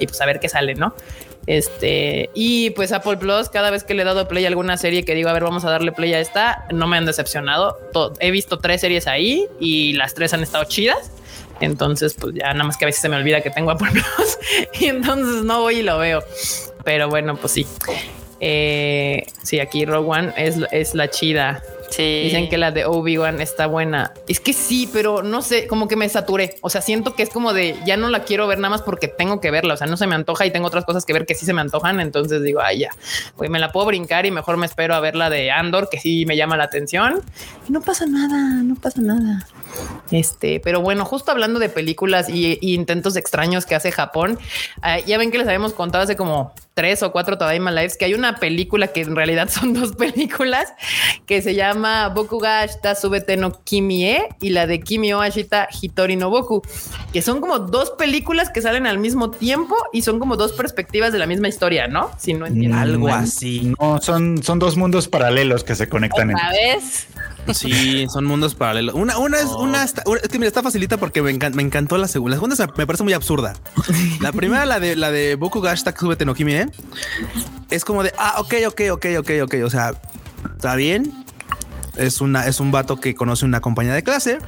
Y 0.00 0.06
pues 0.06 0.20
a 0.20 0.26
ver 0.26 0.40
qué 0.40 0.48
sale, 0.48 0.74
¿no? 0.74 0.94
Este, 1.46 2.30
y 2.34 2.70
pues 2.70 2.92
Apple 2.92 3.16
Plus, 3.16 3.48
cada 3.48 3.70
vez 3.70 3.82
que 3.82 3.94
le 3.94 4.02
he 4.02 4.04
dado 4.04 4.28
play 4.28 4.44
a 4.44 4.48
alguna 4.48 4.76
serie 4.76 5.04
que 5.04 5.14
digo, 5.14 5.28
a 5.28 5.32
ver, 5.32 5.42
vamos 5.42 5.64
a 5.64 5.70
darle 5.70 5.90
play 5.90 6.14
a 6.14 6.20
esta, 6.20 6.66
no 6.70 6.86
me 6.86 6.96
han 6.96 7.04
decepcionado. 7.04 7.78
He 8.20 8.30
visto 8.30 8.58
tres 8.58 8.80
series 8.80 9.06
ahí 9.06 9.48
y 9.58 9.94
las 9.94 10.14
tres 10.14 10.32
han 10.34 10.42
estado 10.42 10.64
chidas. 10.64 11.10
Entonces, 11.62 12.14
pues 12.18 12.34
ya 12.34 12.52
nada 12.52 12.64
más 12.64 12.76
que 12.76 12.84
a 12.84 12.86
veces 12.86 13.00
se 13.00 13.08
me 13.08 13.16
olvida 13.16 13.40
que 13.40 13.50
tengo 13.50 13.70
Apple 13.72 13.90
Plus 13.90 14.38
y 14.80 14.86
entonces 14.86 15.44
no 15.44 15.60
voy 15.60 15.76
y 15.76 15.82
lo 15.82 15.98
veo. 15.98 16.22
Pero 16.84 17.08
bueno, 17.08 17.36
pues 17.36 17.52
sí. 17.52 17.66
Eh, 18.40 19.24
sí, 19.42 19.60
aquí 19.60 19.84
Rogue 19.84 20.10
One 20.10 20.34
es, 20.36 20.56
es 20.72 20.94
la 20.94 21.08
chida. 21.08 21.62
Sí. 21.92 22.22
Dicen 22.24 22.48
que 22.48 22.56
la 22.56 22.70
de 22.70 22.86
Obi-Wan 22.86 23.40
está 23.40 23.66
buena. 23.66 24.14
Es 24.26 24.40
que 24.40 24.54
sí, 24.54 24.88
pero 24.92 25.22
no 25.22 25.42
sé, 25.42 25.66
como 25.66 25.88
que 25.88 25.96
me 25.96 26.08
saturé. 26.08 26.56
O 26.62 26.70
sea, 26.70 26.80
siento 26.80 27.14
que 27.14 27.22
es 27.22 27.28
como 27.28 27.52
de 27.52 27.76
ya 27.84 27.98
no 27.98 28.08
la 28.08 28.24
quiero 28.24 28.46
ver 28.46 28.58
nada 28.58 28.70
más 28.70 28.82
porque 28.82 29.08
tengo 29.08 29.40
que 29.40 29.50
verla. 29.50 29.74
O 29.74 29.76
sea, 29.76 29.86
no 29.86 29.98
se 29.98 30.06
me 30.06 30.14
antoja 30.14 30.46
y 30.46 30.50
tengo 30.50 30.66
otras 30.66 30.86
cosas 30.86 31.04
que 31.04 31.12
ver 31.12 31.26
que 31.26 31.34
sí 31.34 31.44
se 31.44 31.52
me 31.52 31.60
antojan. 31.60 32.00
Entonces 32.00 32.42
digo, 32.42 32.60
ay, 32.62 32.80
ya, 32.80 32.90
pues 33.36 33.50
me 33.50 33.58
la 33.58 33.72
puedo 33.72 33.86
brincar 33.86 34.24
y 34.24 34.30
mejor 34.30 34.56
me 34.56 34.64
espero 34.64 34.94
a 34.94 35.00
ver 35.00 35.16
la 35.16 35.28
de 35.28 35.50
Andor, 35.50 35.90
que 35.90 36.00
sí 36.00 36.24
me 36.24 36.36
llama 36.36 36.56
la 36.56 36.64
atención. 36.64 37.20
Y 37.68 37.72
no 37.72 37.82
pasa 37.82 38.06
nada, 38.06 38.62
no 38.62 38.74
pasa 38.74 39.02
nada. 39.02 39.46
Este, 40.10 40.60
pero 40.60 40.80
bueno, 40.80 41.04
justo 41.04 41.30
hablando 41.30 41.58
de 41.58 41.68
películas 41.68 42.28
y, 42.28 42.58
intentos 42.62 43.16
extraños 43.16 43.66
que 43.66 43.74
hace 43.74 43.92
Japón, 43.92 44.38
eh, 44.84 45.04
ya 45.06 45.18
ven 45.18 45.30
que 45.30 45.38
les 45.38 45.46
habíamos 45.46 45.72
contado 45.74 46.04
hace 46.04 46.16
como 46.16 46.54
tres 46.74 47.02
o 47.02 47.12
cuatro 47.12 47.38
Tadaima 47.38 47.70
Lives 47.70 47.96
que 47.96 48.06
hay 48.06 48.14
una 48.14 48.36
película 48.36 48.88
que 48.88 49.02
en 49.02 49.14
realidad 49.14 49.48
son 49.50 49.74
dos 49.74 49.92
películas 49.92 50.72
que 51.26 51.42
se 51.42 51.54
llama 51.54 52.08
Bokuga 52.08 52.60
Ashita 52.60 52.94
Subete 52.94 53.36
no 53.36 53.62
Kimie 53.64 54.28
y 54.40 54.50
la 54.50 54.66
de 54.66 54.80
Kimi 54.80 55.12
o 55.12 55.20
Ashita 55.20 55.68
Hitori 55.80 56.16
no 56.16 56.30
Boku, 56.30 56.62
que 57.12 57.22
son 57.22 57.40
como 57.40 57.58
dos 57.58 57.90
películas 57.90 58.50
que 58.50 58.62
salen 58.62 58.86
al 58.86 58.98
mismo 58.98 59.30
tiempo 59.30 59.76
y 59.92 60.02
son 60.02 60.18
como 60.18 60.36
dos 60.36 60.52
perspectivas 60.52 61.12
de 61.12 61.18
la 61.18 61.26
misma 61.26 61.48
historia, 61.48 61.88
¿no? 61.88 62.10
Si 62.18 62.34
no 62.34 62.46
entiendo. 62.46 62.78
Algo 62.78 63.08
mal. 63.08 63.24
así. 63.24 63.72
No, 63.80 64.00
son, 64.00 64.42
son 64.42 64.58
dos 64.58 64.76
mundos 64.76 65.08
paralelos 65.08 65.64
que 65.64 65.74
se 65.74 65.88
conectan 65.88 66.30
en. 66.30 66.36
¿Otra 66.36 66.50
vez? 66.50 67.06
Sí, 67.52 68.06
son 68.12 68.24
mundos 68.24 68.54
paralelos. 68.54 68.94
Una, 68.94 69.18
una 69.18 69.38
es 69.40 69.46
una, 69.46 69.82
está- 69.82 70.02
una- 70.06 70.20
es 70.20 70.28
que 70.28 70.38
mira, 70.38 70.48
está 70.48 70.62
facilita 70.62 70.96
porque 70.96 71.22
me, 71.22 71.32
encan- 71.36 71.54
me 71.54 71.62
encantó 71.62 71.98
la 71.98 72.06
segunda. 72.08 72.36
La 72.36 72.36
segunda 72.36 72.56
se- 72.56 72.66
me 72.78 72.86
parece 72.86 73.02
muy 73.02 73.12
absurda. 73.12 73.54
La 74.20 74.32
primera, 74.32 74.64
la 74.66 74.78
de 74.80 74.94
la 74.96 75.10
de 75.10 75.34
Boku 75.34 75.60
Hashtag 75.60 75.98
Subete 75.98 76.24
no 76.24 76.34
Kimi, 76.34 76.54
¿eh? 76.54 76.66
es 77.70 77.84
como 77.84 78.02
de 78.02 78.12
ah, 78.18 78.34
ok, 78.38 78.54
ok, 78.68 78.80
ok, 78.92 79.06
ok, 79.18 79.30
ok. 79.44 79.54
O 79.64 79.70
sea, 79.70 79.92
está 80.56 80.74
bien. 80.76 81.12
Es 81.96 82.20
una, 82.20 82.46
es 82.46 82.60
un 82.60 82.70
vato 82.70 83.00
que 83.00 83.14
conoce 83.14 83.44
una 83.44 83.60
compañía 83.60 83.94
de 83.94 84.02
clase 84.02 84.38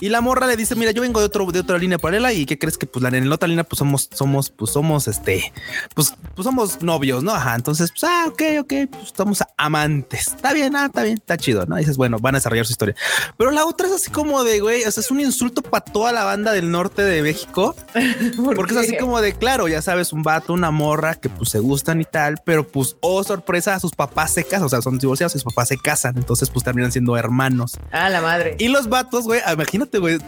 y 0.00 0.08
la 0.08 0.20
morra 0.20 0.46
le 0.46 0.56
dice: 0.56 0.74
Mira, 0.74 0.90
yo 0.90 1.02
vengo 1.02 1.20
de 1.20 1.26
otro, 1.26 1.46
de 1.50 1.60
otra 1.60 1.78
línea 1.78 1.98
paralela 1.98 2.32
y 2.32 2.46
qué 2.46 2.58
crees 2.58 2.78
que 2.78 2.86
pues 2.86 3.02
la 3.02 3.14
en 3.16 3.28
la 3.28 3.34
otra 3.34 3.48
línea, 3.48 3.64
pues 3.64 3.78
somos, 3.78 4.08
somos, 4.12 4.50
pues 4.50 4.72
somos 4.72 5.06
este, 5.08 5.52
pues, 5.94 6.14
pues 6.34 6.44
somos 6.44 6.82
novios, 6.82 7.22
no? 7.22 7.32
Ajá. 7.32 7.54
Entonces, 7.54 7.90
pues 7.90 8.04
ah, 8.04 8.24
ok, 8.28 8.42
ok, 8.60 8.72
pues 8.90 9.04
estamos 9.04 9.42
amantes. 9.56 10.28
Está 10.28 10.52
bien, 10.52 10.74
ah, 10.76 10.86
está 10.86 11.02
bien, 11.02 11.18
está 11.18 11.36
chido, 11.36 11.66
no? 11.66 11.76
Y 11.76 11.80
dices, 11.80 11.96
bueno, 11.96 12.18
van 12.18 12.34
a 12.34 12.38
desarrollar 12.38 12.66
su 12.66 12.72
historia. 12.72 12.94
Pero 13.36 13.50
la 13.50 13.66
otra 13.66 13.86
es 13.86 13.92
así 13.92 14.10
como 14.10 14.42
de 14.42 14.60
güey, 14.60 14.84
o 14.84 14.90
sea, 14.90 15.00
es 15.00 15.10
un 15.10 15.20
insulto 15.20 15.62
para 15.62 15.84
toda 15.84 16.12
la 16.12 16.24
banda 16.24 16.52
del 16.52 16.70
norte 16.70 17.02
de 17.02 17.22
México, 17.22 17.74
porque 18.56 18.72
es 18.72 18.78
así 18.78 18.96
como 18.96 19.20
de 19.20 19.34
claro, 19.34 19.68
ya 19.68 19.82
sabes, 19.82 20.12
un 20.12 20.22
vato, 20.22 20.52
una 20.52 20.70
morra 20.70 21.14
que 21.14 21.28
pues 21.28 21.50
se 21.50 21.58
gustan 21.58 22.00
y 22.00 22.04
tal, 22.04 22.36
pero 22.44 22.66
pues, 22.66 22.96
oh 23.00 23.22
sorpresa, 23.24 23.78
sus 23.80 23.92
papás 23.92 24.32
se 24.32 24.44
casan, 24.44 24.64
o 24.64 24.68
sea, 24.68 24.82
son 24.82 24.98
divorciados 24.98 25.34
y 25.34 25.38
sus 25.38 25.44
papás 25.44 25.68
se 25.68 25.78
casan, 25.78 26.16
entonces 26.16 26.50
pues 26.50 26.64
terminan 26.64 26.90
siendo 26.94 27.16
hermanos. 27.16 27.78
Ah, 27.92 28.08
la 28.08 28.20
madre. 28.22 28.56
Y 28.58 28.68
los 28.68 28.88
vatos, 28.88 29.24
güey, 29.24 29.40
imagínate, 29.52 29.98
güey, 29.98 30.18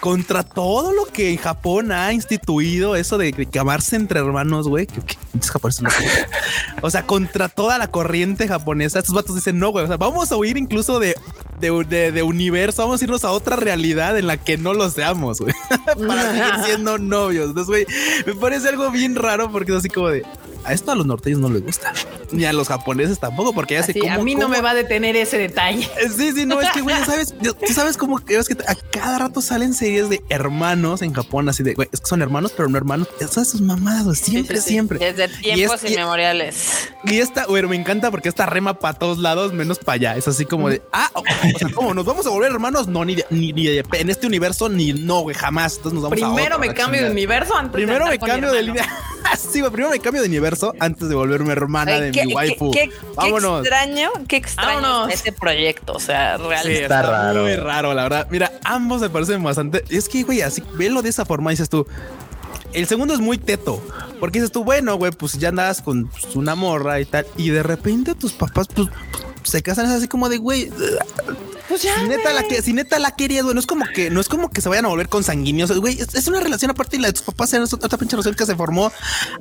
contra 0.00 0.42
todo 0.42 0.92
lo 0.92 1.06
que 1.06 1.30
en 1.30 1.38
Japón 1.38 1.90
ha 1.92 2.12
instituido 2.12 2.94
eso 2.96 3.16
de, 3.18 3.48
amarse 3.58 3.96
entre 3.96 4.20
hermanos, 4.20 4.68
güey, 4.68 4.86
que, 4.86 5.00
que 5.00 5.16
pinches 5.32 5.50
japoneses 5.50 5.82
no 5.82 5.90
sé. 5.90 6.06
O 6.82 6.90
sea, 6.90 7.06
contra 7.06 7.48
toda 7.48 7.78
la 7.78 7.88
corriente 7.88 8.46
japonesa, 8.46 8.98
estos 8.98 9.14
vatos 9.14 9.34
dicen, 9.34 9.58
no, 9.58 9.70
güey, 9.70 9.84
o 9.84 9.88
sea, 9.88 9.96
vamos 9.96 10.30
a 10.30 10.36
huir 10.36 10.56
incluso 10.58 11.00
de, 11.00 11.16
de, 11.60 11.84
de- 11.88 12.12
de 12.12 12.22
universo, 12.22 12.82
vamos 12.82 13.00
a 13.00 13.04
irnos 13.04 13.24
a 13.24 13.30
otra 13.30 13.56
realidad 13.56 14.18
en 14.18 14.26
la 14.26 14.36
que 14.36 14.58
no 14.58 14.74
lo 14.74 14.90
seamos, 14.90 15.40
güey, 15.40 15.54
para 16.06 16.30
seguir 16.30 16.64
siendo 16.66 16.98
novios. 16.98 17.48
Entonces, 17.48 17.68
güey, 17.68 17.86
me 18.26 18.34
parece 18.34 18.68
algo 18.68 18.90
bien 18.90 19.14
raro 19.14 19.50
porque 19.50 19.72
es 19.72 19.78
así 19.78 19.88
como 19.88 20.08
de, 20.08 20.22
a 20.66 20.72
esto 20.72 20.92
a 20.92 20.94
los 20.94 21.06
norteños 21.06 21.40
no 21.40 21.48
les 21.48 21.62
gusta, 21.62 21.92
ni 22.32 22.44
a 22.44 22.52
los 22.52 22.68
japoneses 22.68 23.18
tampoco, 23.18 23.52
porque 23.52 23.74
ya 23.74 23.82
sé 23.82 23.92
Así, 23.92 24.00
cómo... 24.00 24.12
a 24.14 24.18
mí 24.18 24.34
no 24.34 24.42
cómo- 24.42 24.54
me 24.54 24.60
va 24.60 24.70
a 24.70 24.74
detener 24.74 25.16
ese 25.16 25.38
detalle. 25.38 25.88
Sí, 26.16 26.32
sí, 26.32 26.46
no, 26.46 26.60
es 26.60 26.70
que, 26.70 26.80
güey, 26.80 26.96
¿sabes? 27.06 27.34
Tú 27.38 27.72
sabes 27.72 27.96
cómo 27.96 28.18
que 28.18 28.36
es 28.36 28.48
que 28.48 28.54
a 28.66 28.74
cada 28.90 29.18
rato 29.18 29.40
salen 29.42 29.74
series 29.74 30.08
de 30.08 30.22
hermanos 30.28 31.02
en 31.02 31.12
Japón, 31.12 31.48
así 31.48 31.62
de, 31.62 31.74
güey, 31.74 31.88
es 31.92 32.00
que 32.00 32.06
son 32.06 32.22
hermanos, 32.22 32.52
pero 32.56 32.68
no 32.68 32.76
hermanos. 32.78 33.08
Esas 33.20 33.48
sus 33.48 33.60
mamadas, 33.60 34.18
siempre, 34.18 34.56
Sí, 34.56 34.62
sí, 34.62 34.66
sí. 34.68 34.70
siempre. 34.74 34.98
Desde 34.98 35.28
tiempos 35.28 35.82
y- 35.84 35.92
inmemoriales. 35.92 36.88
Y 37.04 37.18
esta, 37.18 37.44
güey, 37.44 37.62
me 37.64 37.76
encanta 37.76 38.10
porque 38.10 38.28
esta 38.28 38.46
rema 38.46 38.78
para 38.78 38.98
todos 38.98 39.18
lados, 39.18 39.52
menos 39.52 39.78
para 39.78 39.94
allá. 39.96 40.16
Es 40.16 40.26
así 40.28 40.44
como 40.44 40.68
de, 40.68 40.82
ah, 40.92 41.10
o, 41.14 41.20
o 41.20 41.58
sea, 41.58 41.68
¿cómo 41.74 41.94
nos 41.94 42.04
vamos 42.04 42.26
a 42.26 42.30
volver 42.30 42.50
hermanos? 42.52 42.88
No, 42.88 43.04
ni, 43.04 43.16
de- 43.16 43.26
ni, 43.30 43.52
ni 43.52 43.66
de- 43.66 43.84
en 43.92 44.10
este 44.10 44.26
universo, 44.26 44.68
ni 44.68 44.92
no, 44.92 45.20
güey, 45.20 45.36
jamás. 45.36 45.76
Entonces 45.76 45.94
nos 45.94 46.02
vamos 46.04 46.18
a 46.22 46.26
Primero 46.26 46.56
otro, 46.56 46.58
me 46.68 46.74
cambio 46.74 47.02
de 47.04 47.10
universo 47.10 47.54
antes 47.56 47.72
de 47.72 47.76
Primero 47.78 48.04
andar 48.06 48.18
me 48.20 48.26
cambio 48.26 48.52
de 48.52 48.62
línea. 48.62 48.88
sí, 49.38 49.62
primero 49.62 49.90
me 49.90 50.00
cambio 50.00 50.22
de 50.22 50.28
universo 50.28 50.55
antes 50.80 51.08
de 51.08 51.14
volverme 51.14 51.52
hermana 51.52 51.92
Ay, 51.94 52.00
de 52.02 52.10
qué, 52.12 52.26
mi 52.26 52.34
waifu. 52.34 52.70
qué- 52.70 52.88
qué 52.88 52.94
Vámonos. 53.14 53.60
extraño, 53.60 54.10
qué 54.28 54.36
extraño 54.36 54.80
Vámonos. 54.82 55.12
este 55.14 55.32
proyecto. 55.32 55.92
O 55.94 56.00
sea, 56.00 56.36
Sí, 56.38 56.44
realmente. 56.48 56.82
Está 56.82 57.02
raro. 57.02 57.42
Muy 57.42 57.56
raro, 57.56 57.94
la 57.94 58.02
verdad. 58.04 58.26
Mira, 58.30 58.52
ambos 58.64 59.00
me 59.00 59.10
parecen 59.10 59.42
bastante. 59.42 59.84
Es 59.90 60.08
que, 60.08 60.22
güey, 60.22 60.42
así 60.42 60.62
velo 60.74 61.02
de 61.02 61.08
esa 61.10 61.24
forma, 61.24 61.50
dices 61.50 61.68
tú. 61.68 61.86
el 62.72 62.86
segundo 62.86 63.14
es 63.14 63.20
muy 63.20 63.38
teto. 63.38 63.80
Porque 64.20 64.38
dices 64.38 64.52
tú, 64.52 64.62
bueno, 64.64 64.96
güey, 64.96 65.10
pues 65.12 65.34
ya 65.38 65.48
andas 65.48 65.80
con 65.80 66.08
pues, 66.08 66.34
una 66.36 66.54
morra 66.54 67.00
y 67.00 67.04
tal. 67.06 67.26
Y 67.36 67.48
de 67.50 67.62
repente 67.62 68.14
tus 68.14 68.32
papás, 68.32 68.66
pues, 68.74 68.88
se 69.44 69.62
casan 69.62 69.86
así 69.86 70.08
como 70.08 70.28
de, 70.28 70.36
güey, 70.38 70.70
Pues 71.76 71.82
ya. 71.82 72.00
si 72.00 72.08
neta, 72.08 72.32
la, 72.32 72.42
que- 72.44 72.62
si 72.62 72.72
neta 72.72 72.98
la 72.98 73.10
querías, 73.10 73.42
güey, 73.44 73.52
no 73.54 73.60
es 73.60 73.66
como 73.66 73.84
que, 73.84 74.08
no 74.08 74.18
es 74.20 74.28
como 74.30 74.50
que 74.50 74.62
se 74.62 74.68
vayan 74.70 74.86
a 74.86 74.88
volver 74.88 75.08
consanguíneos, 75.10 75.70
güey, 75.78 76.00
es, 76.00 76.14
es 76.14 76.26
una 76.26 76.40
relación 76.40 76.70
aparte 76.70 76.96
y 76.96 77.00
la 77.00 77.08
de 77.08 77.12
tus 77.12 77.22
papás 77.22 77.52
es 77.52 77.72
otra 77.74 77.98
pinche 77.98 78.16
relación 78.16 78.34
que 78.34 78.46
se 78.46 78.56
formó. 78.56 78.90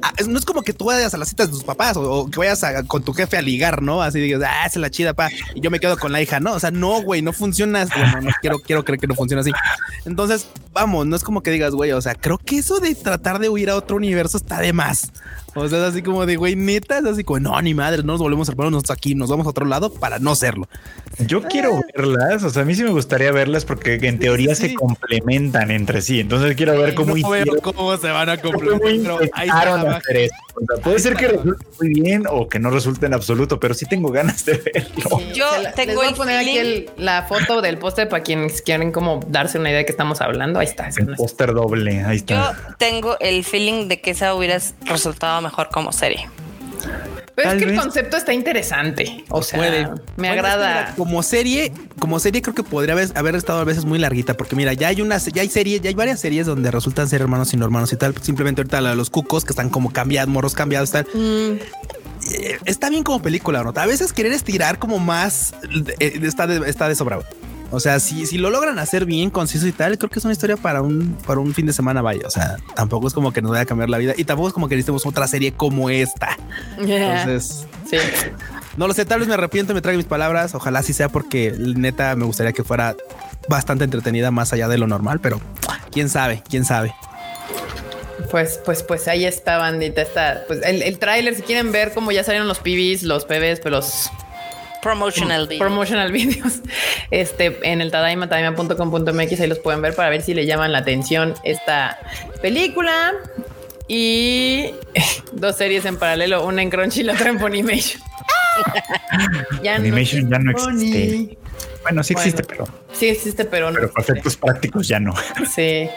Ah, 0.02 0.12
es- 0.18 0.28
no 0.28 0.38
es 0.38 0.44
como 0.44 0.62
que 0.62 0.74
tú 0.74 0.86
vayas 0.86 1.14
a 1.14 1.18
las 1.18 1.30
citas 1.30 1.48
de 1.48 1.54
tus 1.54 1.64
papás 1.64 1.96
o, 1.96 2.02
o 2.12 2.30
que 2.30 2.38
vayas 2.40 2.62
a- 2.66 2.84
con 2.84 3.04
tu 3.04 3.14
jefe 3.14 3.38
a 3.38 3.42
ligar, 3.42 3.82
¿no? 3.82 4.02
Así 4.02 4.20
digas, 4.20 4.42
ah, 4.46 4.66
es 4.66 4.76
la 4.76 4.90
chida, 4.92 5.14
pa, 5.14 5.30
y 5.54 5.62
yo 5.62 5.72
me 5.72 5.80
quedo 5.80 5.98
con 5.98 6.12
la 6.12 6.22
hija, 6.22 6.40
¿no? 6.42 6.52
O 6.54 6.60
sea, 6.60 6.72
no, 6.72 7.02
güey, 7.02 7.22
no 7.22 7.32
funciona. 7.32 7.86
Bueno, 7.86 8.22
no 8.22 8.32
quiero, 8.42 8.60
quiero 8.60 8.84
creer 8.84 9.00
que 9.00 9.08
no 9.08 9.16
funciona 9.16 9.42
así. 9.42 9.52
Entonces, 10.06 10.48
vamos, 10.74 11.06
no 11.08 11.16
es 11.16 11.24
como 11.24 11.42
que 11.42 11.52
digas, 11.52 11.72
güey, 11.74 11.92
o 11.94 12.02
sea, 12.02 12.16
creo 12.16 12.38
que 12.38 12.58
eso 12.58 12.80
de 12.80 12.94
tratar 12.96 13.40
de 13.40 13.48
huir 13.50 13.70
a 13.70 13.76
otro 13.76 13.96
universo 13.96 14.38
está 14.38 14.60
de 14.60 14.74
más. 14.74 15.12
O 15.58 15.68
sea, 15.70 15.80
es 15.80 15.86
así 15.94 16.02
como 16.02 16.26
de, 16.26 16.36
güey, 16.36 16.56
neta, 16.56 16.98
es 17.00 17.06
así 17.06 17.24
como, 17.24 17.40
no, 17.40 17.62
ni 17.62 17.74
madre, 17.74 18.00
no 18.04 18.14
nos 18.14 18.20
volvemos 18.20 18.50
hermanos 18.50 18.84
aquí, 18.90 19.16
nos 19.16 19.30
vamos 19.30 19.48
a 19.48 19.52
otro 19.52 19.66
lado 19.66 19.92
para 19.94 20.20
no 20.20 20.36
serlo. 20.36 20.68
Yo 21.20 21.42
quiero 21.44 21.80
verlas, 21.96 22.44
o 22.44 22.50
sea, 22.50 22.64
a 22.64 22.66
mí 22.66 22.76
sí 22.76 22.84
me 22.84 22.90
gustaría 22.90 23.32
verlas 23.32 23.64
porque 23.64 23.96
en 24.02 24.20
teoría 24.20 24.54
sí. 24.54 24.68
se 24.70 24.74
complementan 24.76 25.72
entre 25.72 26.02
sí. 26.02 26.20
Entonces 26.20 26.56
quiero 26.58 26.78
ver 26.78 26.94
cómo 26.94 27.12
no 27.12 27.18
hicieron- 27.18 27.60
cómo 27.62 27.96
se 27.98 28.08
van 28.10 28.28
a 28.30 28.38
complementar. 28.38 29.30
ahí 29.34 29.48
está 29.48 29.96
hacer 29.96 30.18
esto. 30.18 30.36
O 30.56 30.60
sea, 30.74 30.84
puede 30.84 30.96
Ahí 30.98 31.02
ser 31.02 31.16
que 31.16 31.28
resulte 31.30 31.66
muy 31.82 31.90
bien 32.02 32.24
o 32.30 32.48
que 32.48 32.60
no 32.60 32.70
resulte 32.70 33.06
en 33.06 33.14
absoluto, 33.14 33.60
pero 33.60 33.74
sí 33.74 33.86
tengo 33.86 34.10
ganas 34.12 34.46
de 34.46 34.54
verlo. 34.58 35.20
Yo 35.34 35.46
la- 35.62 35.72
tengo 35.74 35.96
voy 35.96 36.06
a 36.08 36.10
el 36.10 36.16
poner 36.16 36.38
aquí 36.40 36.58
el- 36.58 36.90
la 36.98 37.24
foto 37.24 37.62
del 37.62 37.78
póster 37.78 38.08
para 38.10 38.24
quienes 38.24 38.62
quieren 38.62 38.92
como 38.92 39.20
darse 39.28 39.58
una 39.60 39.70
idea 39.70 39.80
de 39.80 39.86
que 39.86 39.92
estamos 39.92 40.20
hablando. 40.22 40.60
Ahí 40.60 40.68
está. 40.68 40.90
El 40.98 41.16
póster 41.16 41.54
doble, 41.54 42.04
ahí 42.04 42.18
Yo 42.26 42.36
está. 42.36 42.76
tengo 42.78 43.18
el 43.20 43.44
feeling 43.46 43.88
de 43.88 44.02
que 44.02 44.12
esa 44.12 44.34
hubiera 44.36 44.58
resultado 44.86 45.42
mejor 45.46 45.70
como 45.72 45.92
serie. 45.92 46.30
Pero 47.36 47.50
Tal 47.50 47.58
es 47.58 47.66
que 47.66 47.72
el 47.74 47.78
concepto 47.78 48.16
está 48.16 48.34
interesante. 48.34 49.26
O 49.30 49.42
sea, 49.42 49.60
Puede. 49.60 49.82
me 49.82 49.88
Bueno, 49.88 50.00
es 50.00 50.18
que 50.18 50.30
agrada. 50.30 50.82
mira, 50.84 50.96
como 50.96 51.22
serie, 51.22 51.74
como 52.00 52.18
serie 52.20 52.42
creo 52.42 52.56
que 52.56 52.64
podría 52.64 52.94
haber, 52.94 53.10
haber 53.16 53.36
estado 53.36 53.60
a 53.60 53.66
veces 53.66 53.84
muy 53.84 54.00
larguita, 54.00 54.36
porque 54.36 54.56
mira, 54.56 54.72
ya 54.72 54.88
hay 54.88 55.02
una, 55.02 55.18
ya 55.18 55.42
hay 55.42 55.50
series, 55.50 55.82
ya 55.82 55.90
hay 55.90 55.96
varias 55.96 56.22
series 56.22 56.46
donde 56.46 56.72
resultan 56.72 57.10
ser 57.10 57.22
hermanos 57.22 57.54
y 57.54 57.58
no 57.58 57.66
hermanos 57.66 57.92
y 57.92 57.98
tal. 57.98 58.16
Simplemente 58.22 58.62
ahorita 58.62 58.80
la 58.80 58.92
de 58.92 58.96
los 58.96 59.10
cucos 59.10 59.44
que 59.44 59.52
están 59.52 59.70
como 59.70 59.92
cambiados, 59.92 60.30
morros 60.30 60.54
cambiados, 60.54 60.92
tal. 60.92 61.06
Mm, 61.14 61.60
Eh, 62.32 62.58
está 62.66 62.90
bien 62.90 63.04
como 63.04 63.22
película, 63.22 63.62
¿no? 63.64 63.72
A 63.76 63.86
veces 63.86 64.12
querer 64.14 64.32
estirar 64.32 64.80
como 64.80 64.98
más 64.98 65.54
eh, 66.00 66.20
está 66.24 66.48
de, 66.48 66.68
está 66.68 66.88
de 66.88 66.96
sobrado. 66.96 67.24
O 67.72 67.80
sea, 67.80 68.00
si, 68.00 68.26
si 68.26 68.38
lo 68.38 68.50
logran 68.50 68.80
hacer 68.80 69.06
bien, 69.06 69.30
conciso 69.30 69.68
y 69.68 69.72
tal, 69.72 69.98
creo 69.98 70.10
que 70.10 70.20
es 70.20 70.26
una 70.26 70.32
historia 70.32 70.58
para 70.58 70.82
un, 70.82 71.18
para 71.26 71.40
un 71.40 71.54
fin 71.54 71.66
de 71.66 71.74
semana, 71.74 72.02
vaya. 72.02 72.28
O 72.28 72.30
sea, 72.30 72.58
tampoco 72.76 73.08
es 73.08 73.14
como 73.14 73.34
que 73.34 73.42
nos 73.42 73.52
vaya 73.52 73.64
a 73.64 73.66
cambiar 73.66 73.90
la 73.90 73.98
vida 73.98 74.14
y 74.16 74.24
tampoco 74.24 74.50
es 74.50 74.54
como 74.54 74.68
que 74.68 74.76
necesitemos 74.76 75.06
otra 75.06 75.28
serie 75.28 75.52
como 75.52 75.90
esta. 75.90 76.38
yeah. 76.86 77.22
Entonces, 77.22 77.66
sí. 77.90 77.98
no 78.78 78.88
lo 78.88 78.94
sé, 78.94 79.06
tal 79.06 79.20
vez 79.20 79.28
me 79.28 79.34
arrepiento, 79.34 79.74
me 79.74 79.82
trague 79.82 79.98
mis 79.98 80.06
palabras. 80.06 80.56
Ojalá 80.56 80.84
sí 80.84 80.94
sea 80.94 81.10
porque 81.10 81.54
neta 81.58 82.16
me 82.16 82.26
gustaría 82.26 82.54
que 82.54 82.64
fuera 82.64 82.96
bastante 83.50 83.84
entretenida 83.84 84.32
más 84.32 84.54
allá 84.54 84.68
de 84.68 84.78
lo 84.78 84.88
normal, 84.88 85.20
pero 85.20 85.42
quién 85.92 86.10
sabe, 86.10 86.44
quién 86.50 86.66
sabe. 86.66 86.94
Pues, 88.32 88.60
pues, 88.64 88.84
pues 88.84 89.08
ahí 89.08 89.26
está, 89.26 89.58
bandita. 89.58 90.02
Está, 90.02 90.44
pues 90.48 90.62
el, 90.64 90.82
el 90.82 91.00
tráiler, 91.00 91.36
si 91.36 91.42
quieren 91.42 91.72
ver 91.72 91.94
cómo 91.94 92.12
ya 92.12 92.24
salieron 92.24 92.48
los 92.48 92.60
PBs, 92.60 93.04
los 93.04 93.26
PBs, 93.26 93.60
pero 93.62 93.78
los 93.78 94.10
Promotional 94.86 95.48
video. 95.48 95.66
promotional 95.66 96.12
videos, 96.12 96.60
este, 97.10 97.58
en 97.64 97.82
el 97.82 97.90
Tadaima, 97.90 98.30
tadaima.com.mx, 98.30 99.40
ahí 99.42 99.48
los 99.48 99.58
pueden 99.58 99.82
ver 99.82 99.96
para 99.96 100.12
ver 100.12 100.22
si 100.22 100.36
le 100.36 100.46
llaman 100.46 100.72
la 100.72 100.78
atención 100.78 101.34
esta 101.44 101.98
película. 102.40 103.14
Y 103.88 104.76
dos 105.32 105.58
series 105.58 105.86
en 105.86 105.98
paralelo, 105.98 106.46
una 106.46 106.62
en 106.62 106.70
Crunchy 106.70 107.02
y 107.02 107.04
la 107.04 107.14
otra 107.14 107.32
en 107.32 107.40
Funimation. 107.40 108.00
ya 109.64 109.78
Funimation 109.78 110.30
ya 110.30 110.38
no 110.38 110.52
existe. 110.52 111.38
Bueno, 111.82 112.04
sí 112.04 112.14
existe, 112.14 112.44
Bueno. 112.44 112.66
pero, 112.66 112.86
Sí 112.94 113.08
existe, 113.08 113.46
pero 113.46 113.72
no. 113.72 113.76
pero 113.76 113.92
para 113.92 114.04
efectos 114.04 114.38
prácticos 114.38 114.88
ya 114.88 115.00
no. 115.00 115.16
Sí. 115.52 115.62
Es 115.62 115.90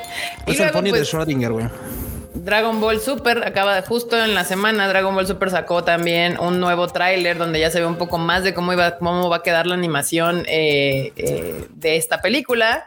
el 0.47 0.57
luego, 0.57 0.73
pony 0.73 0.85
de 0.85 0.91
pues, 0.93 1.13
Schrödinger, 1.13 1.51
güey. 1.51 1.67
Dragon 2.45 2.81
Ball 2.81 3.01
Super 3.01 3.47
acaba 3.47 3.81
justo 3.83 4.23
en 4.23 4.35
la 4.35 4.45
semana. 4.45 4.89
Dragon 4.89 5.15
Ball 5.15 5.27
Super 5.27 5.51
sacó 5.51 5.85
también 5.85 6.39
un 6.39 6.61
nuevo 6.61 6.87
tráiler 6.89 7.39
donde 7.39 7.61
ya 7.61 7.71
se 7.71 7.81
ve 7.81 7.87
un 7.87 7.97
poco 7.97 8.19
más 8.19 8.45
de 8.45 8.55
cómo 8.55 8.73
iba, 8.73 8.99
cómo 8.99 9.29
va 9.29 9.37
a 9.37 9.43
quedar 9.43 9.67
la 9.67 9.75
animación 9.75 10.45
eh, 10.47 11.13
eh, 11.17 11.67
de 11.71 11.97
esta 11.97 12.21
película. 12.21 12.87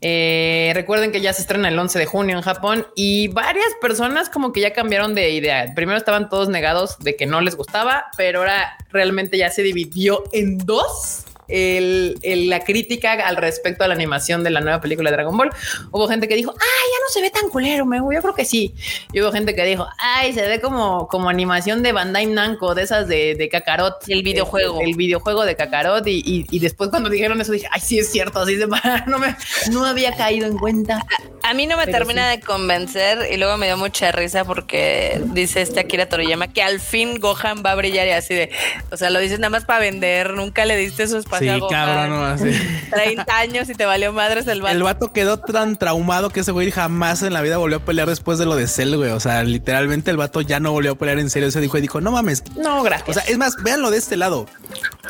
Eh, 0.00 0.72
recuerden 0.74 1.12
que 1.12 1.22
ya 1.22 1.32
se 1.32 1.40
estrena 1.40 1.68
el 1.68 1.78
11 1.78 1.98
de 1.98 2.06
junio 2.06 2.36
en 2.36 2.42
Japón 2.42 2.86
y 2.94 3.28
varias 3.28 3.72
personas 3.80 4.28
como 4.28 4.52
que 4.52 4.60
ya 4.60 4.74
cambiaron 4.74 5.14
de 5.14 5.30
idea. 5.30 5.72
Primero 5.74 5.96
estaban 5.96 6.28
todos 6.28 6.50
negados 6.50 6.98
de 6.98 7.16
que 7.16 7.24
no 7.24 7.40
les 7.40 7.56
gustaba, 7.56 8.06
pero 8.18 8.40
ahora 8.40 8.76
realmente 8.90 9.38
ya 9.38 9.50
se 9.50 9.62
dividió 9.62 10.24
en 10.32 10.58
dos. 10.58 11.24
El- 11.48 12.18
el- 12.22 12.48
la 12.50 12.60
crítica 12.60 13.12
al 13.12 13.36
respecto 13.36 13.84
a 13.84 13.88
la 13.88 13.94
animación 13.94 14.42
de 14.44 14.50
la 14.50 14.60
nueva 14.60 14.80
película 14.80 15.10
de 15.10 15.16
Dragon 15.16 15.36
Ball. 15.36 15.50
Hubo 15.90 16.08
gente 16.08 16.28
que 16.28 16.36
dijo, 16.36 16.52
ay, 16.52 16.90
ya 16.92 16.98
no 17.04 17.08
se 17.12 17.20
ve 17.20 17.30
tan 17.30 17.48
culero, 17.50 17.86
me, 17.86 17.98
yo 17.98 18.22
creo 18.22 18.34
que 18.34 18.44
sí. 18.44 18.74
Y 19.12 19.20
hubo 19.20 19.32
gente 19.32 19.54
que 19.54 19.64
dijo, 19.64 19.86
ay, 19.98 20.32
se 20.32 20.46
ve 20.46 20.60
como, 20.60 21.08
como 21.08 21.28
animación 21.28 21.82
de 21.82 21.92
Bandai 21.92 22.26
Namco, 22.26 22.74
de 22.74 22.82
esas 22.82 23.08
de, 23.08 23.34
de 23.34 23.48
Kakarot. 23.48 23.96
El 24.08 24.22
videojuego. 24.22 24.80
El, 24.80 24.94
videojuego 24.94 25.44
de 25.44 25.56
Kakarot. 25.56 26.06
Y, 26.06 26.22
y- 26.24 26.46
y 26.50 26.58
después 26.58 26.90
cuando 26.90 27.08
dijeron 27.10 27.40
eso 27.40 27.52
dije, 27.52 27.68
ay, 27.70 27.80
sí 27.80 27.98
es 27.98 28.10
cierto, 28.10 28.40
así 28.40 28.56
se 28.56 28.66
va. 28.66 28.80
No, 29.06 29.18
me, 29.18 29.36
no 29.70 29.84
había 29.84 30.16
caído 30.16 30.46
en 30.46 30.56
cuenta. 30.58 31.04
A 31.42 31.52
mí 31.54 31.66
no 31.66 31.76
me 31.76 31.84
Pero 31.84 31.98
termina 31.98 32.30
sí. 32.32 32.38
de 32.38 32.42
convencer 32.44 33.30
y 33.32 33.36
luego 33.36 33.56
me 33.58 33.66
dio 33.66 33.76
mucha 33.76 34.10
risa 34.12 34.44
porque 34.44 35.20
dice 35.32 35.60
este 35.62 35.80
Akira 35.80 36.08
Toriyama 36.08 36.52
que 36.52 36.62
al 36.62 36.80
fin 36.80 37.20
Gohan 37.20 37.62
va 37.64 37.72
a 37.72 37.74
brillar 37.74 38.06
y 38.06 38.10
así 38.12 38.34
de, 38.34 38.50
o 38.90 38.96
sea, 38.96 39.10
lo 39.10 39.18
dices 39.20 39.38
nada 39.38 39.50
más 39.50 39.64
para 39.64 39.80
vender, 39.80 40.32
nunca 40.32 40.64
le 40.64 40.76
diste 40.76 41.06
su 41.06 41.18
espacio 41.18 41.43
Sí, 41.48 41.60
cabrón, 41.70 42.10
no, 42.10 42.24
así. 42.24 42.50
30 42.90 43.36
años 43.36 43.68
y 43.68 43.74
te 43.74 43.84
valió 43.84 44.12
madres 44.12 44.46
el 44.46 44.62
vato. 44.62 44.74
El 44.74 44.82
vato 44.82 45.12
quedó 45.12 45.38
tan 45.38 45.76
traumado 45.76 46.30
que 46.30 46.40
ese 46.40 46.52
güey 46.52 46.70
jamás 46.70 47.22
en 47.22 47.32
la 47.32 47.42
vida 47.42 47.56
volvió 47.56 47.78
a 47.78 47.80
pelear 47.80 48.08
después 48.08 48.38
de 48.38 48.46
lo 48.46 48.56
de 48.56 48.66
Cell, 48.66 48.96
güey. 48.96 49.10
O 49.10 49.20
sea, 49.20 49.42
literalmente 49.44 50.10
el 50.10 50.16
vato 50.16 50.40
ya 50.40 50.60
no 50.60 50.72
volvió 50.72 50.92
a 50.92 50.94
pelear 50.96 51.18
en 51.18 51.30
serio. 51.30 51.50
Se 51.50 51.60
dijo 51.60 51.78
y 51.78 51.80
dijo, 51.80 52.00
no 52.00 52.10
mames. 52.10 52.42
No, 52.56 52.82
gracias. 52.82 53.08
O 53.08 53.12
sea, 53.12 53.22
es 53.24 53.38
más, 53.38 53.56
véanlo 53.62 53.90
de 53.90 53.98
este 53.98 54.16
lado. 54.16 54.46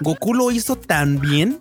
Goku 0.01 0.35
lo 0.35 0.51
hizo 0.51 0.77
tan 0.77 1.21
bien 1.21 1.61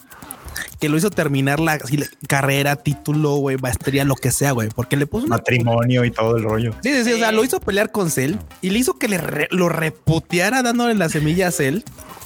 que 0.80 0.90
lo 0.90 0.98
hizo 0.98 1.10
terminar 1.10 1.60
la, 1.60 1.80
carrera, 2.28 2.76
título, 2.76 3.36
güey, 3.36 3.58
maestría, 3.58 4.04
lo 4.06 4.16
que 4.16 4.32
sea, 4.32 4.52
güey, 4.52 4.70
porque 4.70 4.98
le 4.98 5.06
puso 5.08 5.26
una 5.26 5.38
Matrimonio 5.38 6.04
y 6.06 6.12
todo 6.12 6.38
el 6.38 6.44
rollo. 6.44 6.74
Sí, 6.84 6.94
sí, 6.94 7.04
sí, 7.04 7.14
o 7.14 7.18
sea, 7.18 7.32
lo 7.32 7.44
hizo 7.44 7.60
pelear 7.60 7.92
con 7.92 8.10
Cell 8.12 8.36
y 8.62 8.70
le 8.70 8.80
hizo 8.80 8.98
que 8.98 9.08
le 9.08 9.18
re- 9.18 9.48
lo 9.52 9.70
reputeara 9.70 10.62
dándole 10.64 10.96
la 10.96 11.10
semilla 11.10 11.48
a 11.48 11.52
Cell. 11.52 11.80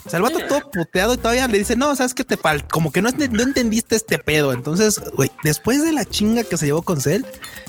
O 0.05 0.09
sea, 0.09 0.17
el 0.17 0.23
vato 0.23 0.39
todo 0.47 0.61
puteado 0.71 1.15
y 1.15 1.17
todavía 1.17 1.47
le 1.49 1.57
dice, 1.57 1.75
no, 1.75 1.93
sabes 1.95 2.13
que 2.13 2.23
te 2.23 2.37
falta, 2.37 2.65
como 2.69 2.91
que 2.93 3.01
no, 3.01 3.09
no 3.11 3.43
entendiste 3.43 3.97
este 3.97 4.17
pedo. 4.17 4.53
Entonces, 4.53 5.01
güey, 5.15 5.29
después 5.43 5.83
de 5.83 5.91
la 5.91 6.05
chinga 6.05 6.43
que 6.45 6.55
se 6.57 6.65
llevó 6.65 6.81
con 6.81 7.01
Cell, 7.01 7.23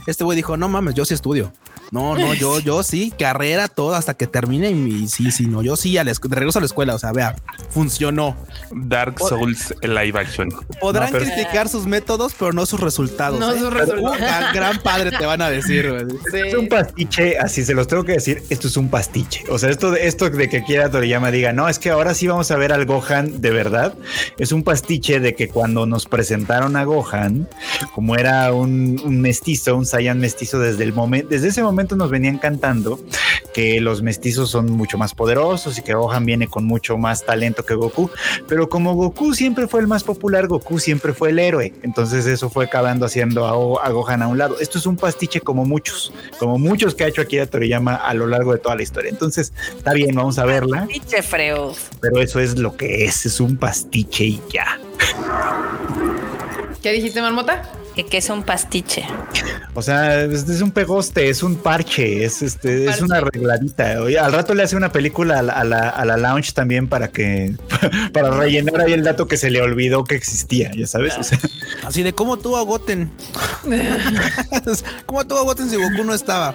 este 0.06 0.22
güey 0.22 0.36
dijo, 0.36 0.56
no 0.56 0.68
mames, 0.68 0.94
yo 0.94 1.04
sí 1.04 1.14
estudio. 1.14 1.52
No, 1.90 2.16
no, 2.16 2.34
yo, 2.34 2.60
yo 2.60 2.82
sí, 2.82 3.12
carrera 3.18 3.68
todo 3.68 3.94
hasta 3.94 4.14
que 4.14 4.26
termine 4.26 4.70
y, 4.70 5.08
sí, 5.08 5.30
sí, 5.30 5.46
no, 5.46 5.62
yo 5.62 5.76
sí, 5.76 5.96
a 5.96 6.04
la 6.04 6.12
regreso 6.28 6.58
a 6.58 6.62
la 6.62 6.66
escuela, 6.66 6.94
o 6.94 6.98
sea, 6.98 7.12
vea, 7.12 7.34
funcionó. 7.70 8.36
Dark 8.70 9.18
Souls 9.18 9.74
live 9.82 10.18
action. 10.18 10.50
Podrán 10.80 11.12
No, 11.12 11.18
pero- 11.18 11.24
criticar 11.30 11.68
sus 11.68 11.86
métodos, 11.86 12.34
pero 12.38 12.52
no 12.52 12.66
sus 12.66 12.80
resultados. 12.80 13.40
No 13.40 13.52
¿eh? 13.52 13.58
sus 13.58 13.72
resultados. 13.72 14.18
Uh, 14.18 14.54
gran, 14.54 14.78
padre 14.82 15.10
te 15.16 15.24
van 15.24 15.40
a 15.40 15.48
decir. 15.48 16.06
Sí. 16.30 16.38
Es 16.46 16.54
un 16.54 16.68
pastiche, 16.68 17.38
así 17.38 17.64
se 17.64 17.74
los 17.74 17.86
tengo 17.88 18.04
que 18.04 18.12
decir, 18.12 18.42
esto 18.50 18.68
es 18.68 18.76
un 18.76 18.88
pastiche. 18.90 19.44
O 19.50 19.58
sea, 19.58 19.70
esto 19.70 19.90
de 19.90 20.06
esto 20.06 20.28
de 20.28 20.48
que 20.48 20.62
quiera 20.64 20.90
Toriyama 20.90 21.30
diga, 21.30 21.52
no, 21.52 21.68
es 21.68 21.78
que 21.78 21.90
ahora 21.90 22.14
sí 22.14 22.26
vamos 22.26 22.50
a 22.50 22.56
ver 22.56 22.72
al 22.72 22.84
Gohan 22.84 23.40
de 23.40 23.50
verdad. 23.50 23.94
Es 24.38 24.52
un 24.52 24.62
pastiche 24.62 25.20
de 25.20 25.34
que 25.34 25.48
cuando 25.48 25.86
nos 25.86 26.06
presentaron 26.06 26.76
a 26.76 26.84
Gohan, 26.84 27.48
como 27.94 28.16
era 28.16 28.52
un, 28.52 29.00
un 29.04 29.20
mestizo, 29.20 29.76
un 29.76 29.86
Saiyan 29.86 30.18
mestizo 30.20 30.58
desde 30.58 30.84
el 30.84 30.92
momento, 30.92 31.28
desde 31.30 31.48
ese 31.48 31.62
momento 31.62 31.77
nos 31.96 32.10
venían 32.10 32.38
cantando 32.38 32.98
que 33.54 33.80
los 33.80 34.02
mestizos 34.02 34.50
son 34.50 34.70
mucho 34.72 34.98
más 34.98 35.14
poderosos 35.14 35.78
y 35.78 35.82
que 35.82 35.94
Gohan 35.94 36.24
viene 36.26 36.48
con 36.48 36.64
mucho 36.64 36.96
más 36.98 37.24
talento 37.24 37.64
que 37.64 37.74
Goku. 37.74 38.10
Pero 38.46 38.68
como 38.68 38.94
Goku 38.94 39.34
siempre 39.34 39.66
fue 39.68 39.80
el 39.80 39.86
más 39.86 40.04
popular, 40.04 40.46
Goku 40.48 40.78
siempre 40.78 41.12
fue 41.14 41.30
el 41.30 41.38
héroe. 41.38 41.72
Entonces 41.82 42.26
eso 42.26 42.50
fue 42.50 42.66
acabando 42.66 43.06
haciendo 43.06 43.46
a, 43.46 43.86
a 43.86 43.90
Gohan 43.90 44.22
a 44.22 44.28
un 44.28 44.38
lado. 44.38 44.56
Esto 44.60 44.78
es 44.78 44.86
un 44.86 44.96
pastiche 44.96 45.40
como 45.40 45.64
muchos, 45.64 46.12
como 46.38 46.58
muchos 46.58 46.94
que 46.94 47.04
ha 47.04 47.08
hecho 47.08 47.22
Akira 47.22 47.46
Toriyama 47.46 47.94
a 47.94 48.14
lo 48.14 48.26
largo 48.26 48.52
de 48.52 48.58
toda 48.58 48.76
la 48.76 48.82
historia. 48.82 49.10
Entonces 49.10 49.52
está 49.76 49.92
bien, 49.92 50.14
vamos 50.14 50.38
a 50.38 50.44
verla, 50.44 50.86
Pinche 50.86 51.22
freos. 51.22 51.88
pero 52.00 52.20
eso 52.20 52.40
es 52.40 52.58
lo 52.58 52.76
que 52.76 53.04
es, 53.04 53.26
es 53.26 53.40
un 53.40 53.56
pastiche 53.56 54.24
y 54.24 54.42
ya. 54.50 54.78
¿Qué 56.82 56.92
dijiste, 56.92 57.20
Marmota? 57.20 57.62
Que, 57.98 58.06
que 58.06 58.18
es 58.18 58.30
un 58.30 58.44
pastiche. 58.44 59.04
O 59.74 59.82
sea, 59.82 60.22
es, 60.22 60.48
es 60.48 60.62
un 60.62 60.70
pegoste, 60.70 61.28
es 61.28 61.42
un 61.42 61.56
parche, 61.56 62.24
es 62.24 62.42
este, 62.42 62.88
es 62.88 63.02
una 63.02 63.16
arregladita. 63.16 64.00
Oye, 64.00 64.16
al 64.16 64.32
rato 64.32 64.54
le 64.54 64.62
hace 64.62 64.76
una 64.76 64.92
película 64.92 65.40
a 65.40 65.42
la, 65.42 65.52
a 65.54 65.64
la, 65.64 65.88
a 65.88 66.04
la 66.04 66.16
lounge 66.16 66.52
también 66.52 66.86
para 66.86 67.08
que, 67.08 67.54
para 68.12 68.30
rellenar 68.30 68.82
ahí 68.82 68.92
el 68.92 69.02
dato 69.02 69.26
que 69.26 69.36
se 69.36 69.50
le 69.50 69.60
olvidó 69.60 70.04
que 70.04 70.14
existía, 70.14 70.70
ya 70.76 70.86
sabes. 70.86 71.18
O 71.18 71.24
sea, 71.24 71.40
Así 71.84 72.04
de 72.04 72.12
cómo 72.12 72.38
tú 72.38 72.56
agoten. 72.56 73.10
¿Cómo 75.06 75.26
tú 75.26 75.36
agoten 75.36 75.68
si 75.68 75.74
Goku 75.74 76.04
no 76.04 76.14
estaba? 76.14 76.54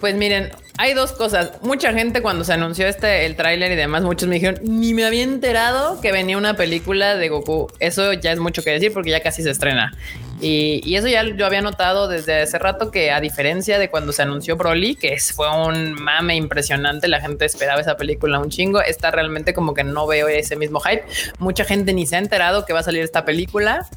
Pues 0.00 0.14
miren, 0.16 0.50
hay 0.76 0.92
dos 0.92 1.12
cosas. 1.12 1.52
Mucha 1.62 1.94
gente 1.94 2.20
cuando 2.20 2.44
se 2.44 2.52
anunció 2.52 2.86
este 2.86 3.24
el 3.24 3.36
tráiler 3.36 3.72
y 3.72 3.76
demás, 3.76 4.02
muchos 4.02 4.28
me 4.28 4.34
dijeron, 4.34 4.60
ni 4.64 4.92
me 4.92 5.06
había 5.06 5.22
enterado 5.22 5.98
que 6.02 6.12
venía 6.12 6.36
una 6.36 6.56
película 6.56 7.16
de 7.16 7.30
Goku. 7.30 7.68
Eso 7.78 8.12
ya 8.12 8.32
es 8.32 8.38
mucho 8.38 8.62
que 8.62 8.70
decir 8.70 8.92
porque 8.92 9.10
ya 9.10 9.22
casi 9.22 9.42
se 9.42 9.50
estrena. 9.50 9.96
Y, 10.44 10.94
eso 10.94 11.08
ya 11.08 11.22
yo 11.24 11.46
había 11.46 11.62
notado 11.62 12.06
desde 12.06 12.42
hace 12.42 12.58
rato 12.58 12.90
que 12.90 13.10
a 13.10 13.18
diferencia 13.20 13.78
de 13.78 13.88
cuando 13.88 14.12
se 14.12 14.20
anunció 14.20 14.56
Broly, 14.56 14.94
que 14.94 15.16
fue 15.18 15.48
un 15.50 15.94
mame 15.94 16.36
impresionante, 16.36 17.08
la 17.08 17.20
gente 17.20 17.46
esperaba 17.46 17.80
esa 17.80 17.96
película 17.96 18.38
un 18.38 18.50
chingo, 18.50 18.82
esta 18.82 19.10
realmente 19.10 19.54
como 19.54 19.72
que 19.72 19.84
no 19.84 20.06
veo 20.06 20.28
ese 20.28 20.56
mismo 20.56 20.80
hype. 20.80 21.04
Mucha 21.38 21.64
gente 21.64 21.94
ni 21.94 22.06
se 22.06 22.16
ha 22.16 22.18
enterado 22.18 22.66
que 22.66 22.74
va 22.74 22.80
a 22.80 22.82
salir 22.82 23.02
esta 23.02 23.24
película. 23.24 23.88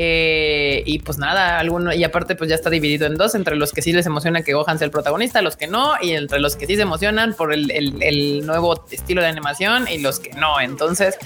Eh, 0.00 0.84
y 0.86 1.00
pues 1.00 1.18
nada, 1.18 1.58
alguno, 1.58 1.92
y 1.92 2.04
aparte, 2.04 2.36
pues 2.36 2.48
ya 2.48 2.54
está 2.54 2.70
dividido 2.70 3.04
en 3.06 3.16
dos: 3.16 3.34
entre 3.34 3.56
los 3.56 3.72
que 3.72 3.82
sí 3.82 3.92
les 3.92 4.06
emociona 4.06 4.42
que 4.42 4.54
Gohan 4.54 4.78
sea 4.78 4.84
el 4.84 4.92
protagonista, 4.92 5.42
los 5.42 5.56
que 5.56 5.66
no, 5.66 5.94
y 6.00 6.12
entre 6.12 6.38
los 6.38 6.54
que 6.54 6.66
sí 6.68 6.76
se 6.76 6.82
emocionan 6.82 7.34
por 7.34 7.52
el, 7.52 7.70
el- 7.72 8.00
el 8.00 8.46
nuevo 8.46 8.84
estilo 8.92 9.22
de 9.22 9.26
animación 9.26 9.88
y 9.90 9.98
los 9.98 10.20
que 10.20 10.30
no. 10.34 10.60
Entonces, 10.60 11.16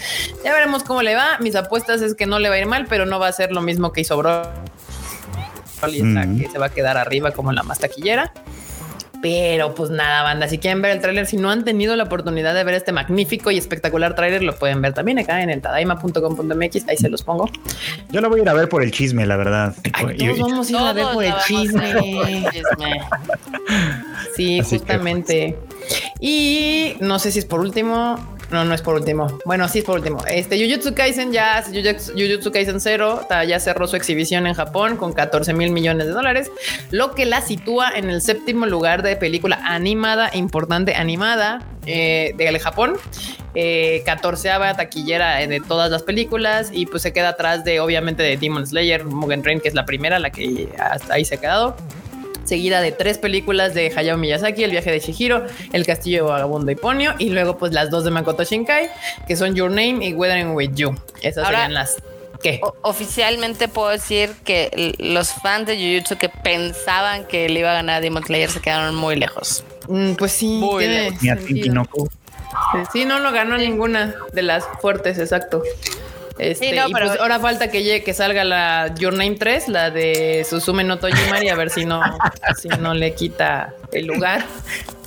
ya 0.43 0.55
veremos 0.55 0.85
cómo 0.85 1.03
le 1.03 1.15
va. 1.15 1.37
Mis 1.39 1.55
apuestas 1.55 2.01
es 2.01 2.15
que 2.15 2.25
no 2.25 2.39
le 2.39 2.49
va 2.49 2.55
a 2.55 2.59
ir 2.61 2.67
mal, 2.67 2.87
pero 2.89 3.05
no 3.05 3.19
va 3.19 3.29
a 3.29 3.33
ser 3.33 3.53
lo 3.53 3.61
mismo 3.61 3.93
que 3.93 4.01
hizo 4.01 4.17
Broly, 4.17 4.43
Mm. 6.03 6.41
que 6.41 6.49
se 6.49 6.59
va 6.59 6.67
a 6.67 6.71
quedar 6.71 6.97
arriba 6.97 7.33
como 7.33 7.53
la 7.53 7.63
más 7.63 7.79
taquillera. 7.79 8.33
Pero 9.23 9.75
pues 9.77 9.89
nada, 9.91 10.25
banda, 10.25 10.49
si 10.49 10.59
quieren 10.59 10.83
ver 10.83 10.91
el 10.91 11.01
tráiler, 11.01 11.27
si 11.27 11.37
no 11.37 11.49
han 11.49 11.65
tenido 11.65 11.95
la 11.95 12.03
oportunidad 12.03 12.55
de 12.55 12.65
ver 12.65 12.75
este 12.75 12.91
magnífico 12.91 13.53
y 13.53 13.57
espectacular 13.57 14.17
tráiler, 14.17 14.43
lo 14.43 14.57
pueden 14.57 14.83
ver 14.83 14.95
también 14.95 15.21
acá 15.21 15.41
en 15.43 15.49
el 15.51 15.61
tadaima.com.mx, 15.63 16.89
ahí 16.89 16.97
se 16.97 17.09
los 17.09 17.23
pongo. 17.23 17.49
Yo 18.11 18.21
la 18.21 18.27
voy 18.27 18.41
a 18.41 18.43
ir 18.43 18.49
a 18.49 18.53
ver 18.55 18.69
por 18.69 18.83
el 18.83 18.91
chisme, 18.91 19.25
la 19.25 19.37
verdad. 19.37 19.75
Ay, 19.93 20.17
Y- 20.19 20.27
todos 20.27 20.41
vamos 20.41 20.69
a 20.69 20.71
ir 20.73 20.77
a 20.79 20.93
ver 20.93 21.07
por 21.15 21.25
el 21.25 21.35
chisme. 21.47 21.95
Sí, 24.35 24.61
Así 24.61 24.71
que, 24.71 24.79
justamente. 24.79 25.59
Y 26.21 26.95
no 27.01 27.19
sé 27.19 27.31
si 27.33 27.39
es 27.39 27.45
por 27.45 27.61
último. 27.61 28.17
No, 28.53 28.65
no 28.67 28.75
es 28.75 28.83
por 28.83 28.95
último. 28.97 29.39
Bueno, 29.47 29.67
sí 29.69 29.79
es 29.79 29.85
por 29.85 29.97
último. 29.99 30.23
Este 30.27 30.59
Jujutsu 30.63 30.95
Kaisen 30.95 31.33
ya, 31.33 31.65
Jujutsu 31.65 32.53
Kaisen 32.53 32.81
0 32.81 33.23
ta- 33.29 33.45
ya 33.45 33.59
cerró 33.59 33.87
su 33.87 33.97
exhibición 33.97 34.47
en 34.47 34.53
Japón 34.55 34.97
con 34.99 35.15
14 35.15 35.55
mil 35.55 35.71
millones 35.73 36.07
de 36.07 36.13
dólares, 36.13 36.51
lo 36.91 37.15
que 37.15 37.25
la 37.25 37.41
sitúa 37.41 37.91
en 37.97 38.11
el 38.11 38.21
séptimo 38.21 38.67
lugar 38.67 39.03
de 39.03 39.17
película 39.17 39.59
animada, 39.65 40.31
importante 40.35 40.95
animada 40.95 41.67
eh, 41.87 42.35
del 42.37 42.59
Japón. 42.59 42.95
Eh, 43.55 44.03
14 44.07 44.49
taquillera 44.77 45.43
eh, 45.43 45.47
de 45.47 45.61
todas 45.61 45.91
las 45.91 46.03
películas 46.03 46.71
y 46.73 46.87
pues 46.87 47.03
se 47.03 47.13
queda 47.13 47.31
atrás 47.31 47.65
de 47.65 47.81
obviamente 47.81 48.23
de 48.23 48.37
Demon 48.37 48.67
Slayer, 48.67 49.05
Mugen 49.05 49.43
Train, 49.43 49.61
que 49.61 49.69
es 49.69 49.75
la 49.75 49.85
primera, 49.85 50.19
la 50.19 50.31
que 50.31 50.69
hasta 50.79 51.15
ahí 51.15 51.25
se 51.25 51.35
ha 51.35 51.39
quedado 51.41 51.77
seguida 52.45 52.81
de 52.81 52.93
tres 52.93 53.19
películas 53.19 53.75
de 53.75 53.93
Hayao 53.95 54.17
Miyazaki, 54.19 54.65
El 54.65 54.71
viaje 54.71 54.91
de 54.91 55.01
Shihiro, 55.01 55.47
El 55.73 55.87
castillo 55.87 56.27
vagabundo 56.27 56.71
y 56.71 56.75
Ponyo, 56.75 57.13
y 57.19 57.31
luego 57.31 57.59
pues 57.59 57.73
las 57.73 57.91
dos 57.91 58.05
de 58.05 58.11
Makoto 58.11 58.45
Shinkai, 58.45 58.91
que 59.27 59.37
son 59.37 59.55
Your 59.55 59.71
Name 59.71 59.99
y 60.07 60.13
Weathering 60.15 60.53
with 60.55 60.71
You. 60.75 60.95
Esas 61.23 61.45
Ahora- 61.45 61.59
serían 61.59 61.75
las 61.75 61.97
¿qué? 62.43 62.61
Oficialmente 62.83 63.69
puedo 63.69 63.89
decir 63.91 64.33
que 64.45 64.95
los 64.99 65.33
fans 65.33 65.67
de 65.67 65.77
Jujutsu 65.77 66.17
que 66.19 66.29
pensaban 66.29 67.25
que 67.27 67.49
le 67.49 67.61
iba 67.61 67.71
a 67.71 67.75
ganar 67.75 67.97
a 67.97 68.01
Demon 68.01 68.25
Slayer 68.25 68.51
se 68.51 68.61
quedaron 68.61 68.95
muy 68.97 69.15
lejos. 69.17 69.63
Mm, 69.89 70.15
pues 70.15 70.33
sí, 70.33 70.59
Muy 70.59 70.87
lejos. 70.87 71.19
Sí, 72.93 73.05
no 73.05 73.19
lo 73.21 73.33
ganó 73.33 73.57
ninguna 73.57 74.15
de 74.33 74.43
las 74.43 74.65
fuertes, 74.81 75.19
exacto. 75.19 75.63
Este, 76.39 76.67
Sí, 76.67 76.73
no, 76.77 76.89
y 76.89 76.93
pero- 76.93 77.07
pues 77.09 77.21
ahora 77.21 77.39
falta 77.41 77.71
que 77.71 77.83
llegue, 77.83 78.03
que 78.05 78.15
salga 78.15 78.45
la 78.45 78.95
Your 78.99 79.13
Name 79.13 79.37
3, 79.37 79.69
la 79.69 79.91
de 79.91 80.47
Susume 80.49 80.83
no 80.85 80.99
Tojimari, 80.99 81.49
a 81.49 81.55
ver 81.55 81.71
si 81.71 81.85
no, 81.85 82.01
si 82.61 82.69
no 82.69 82.95
le 82.95 83.15
quita 83.15 83.75
el 83.93 84.07
lugar 84.07 84.45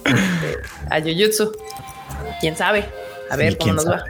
este, 0.06 0.60
a 0.90 1.02
Jujutsu. 1.02 1.52
Quién 2.40 2.56
sabe, 2.56 2.86
a 3.30 3.36
ver 3.36 3.54
Sí, 3.54 3.58
cómo 3.60 3.74
nos 3.74 3.90
va. 3.90 4.04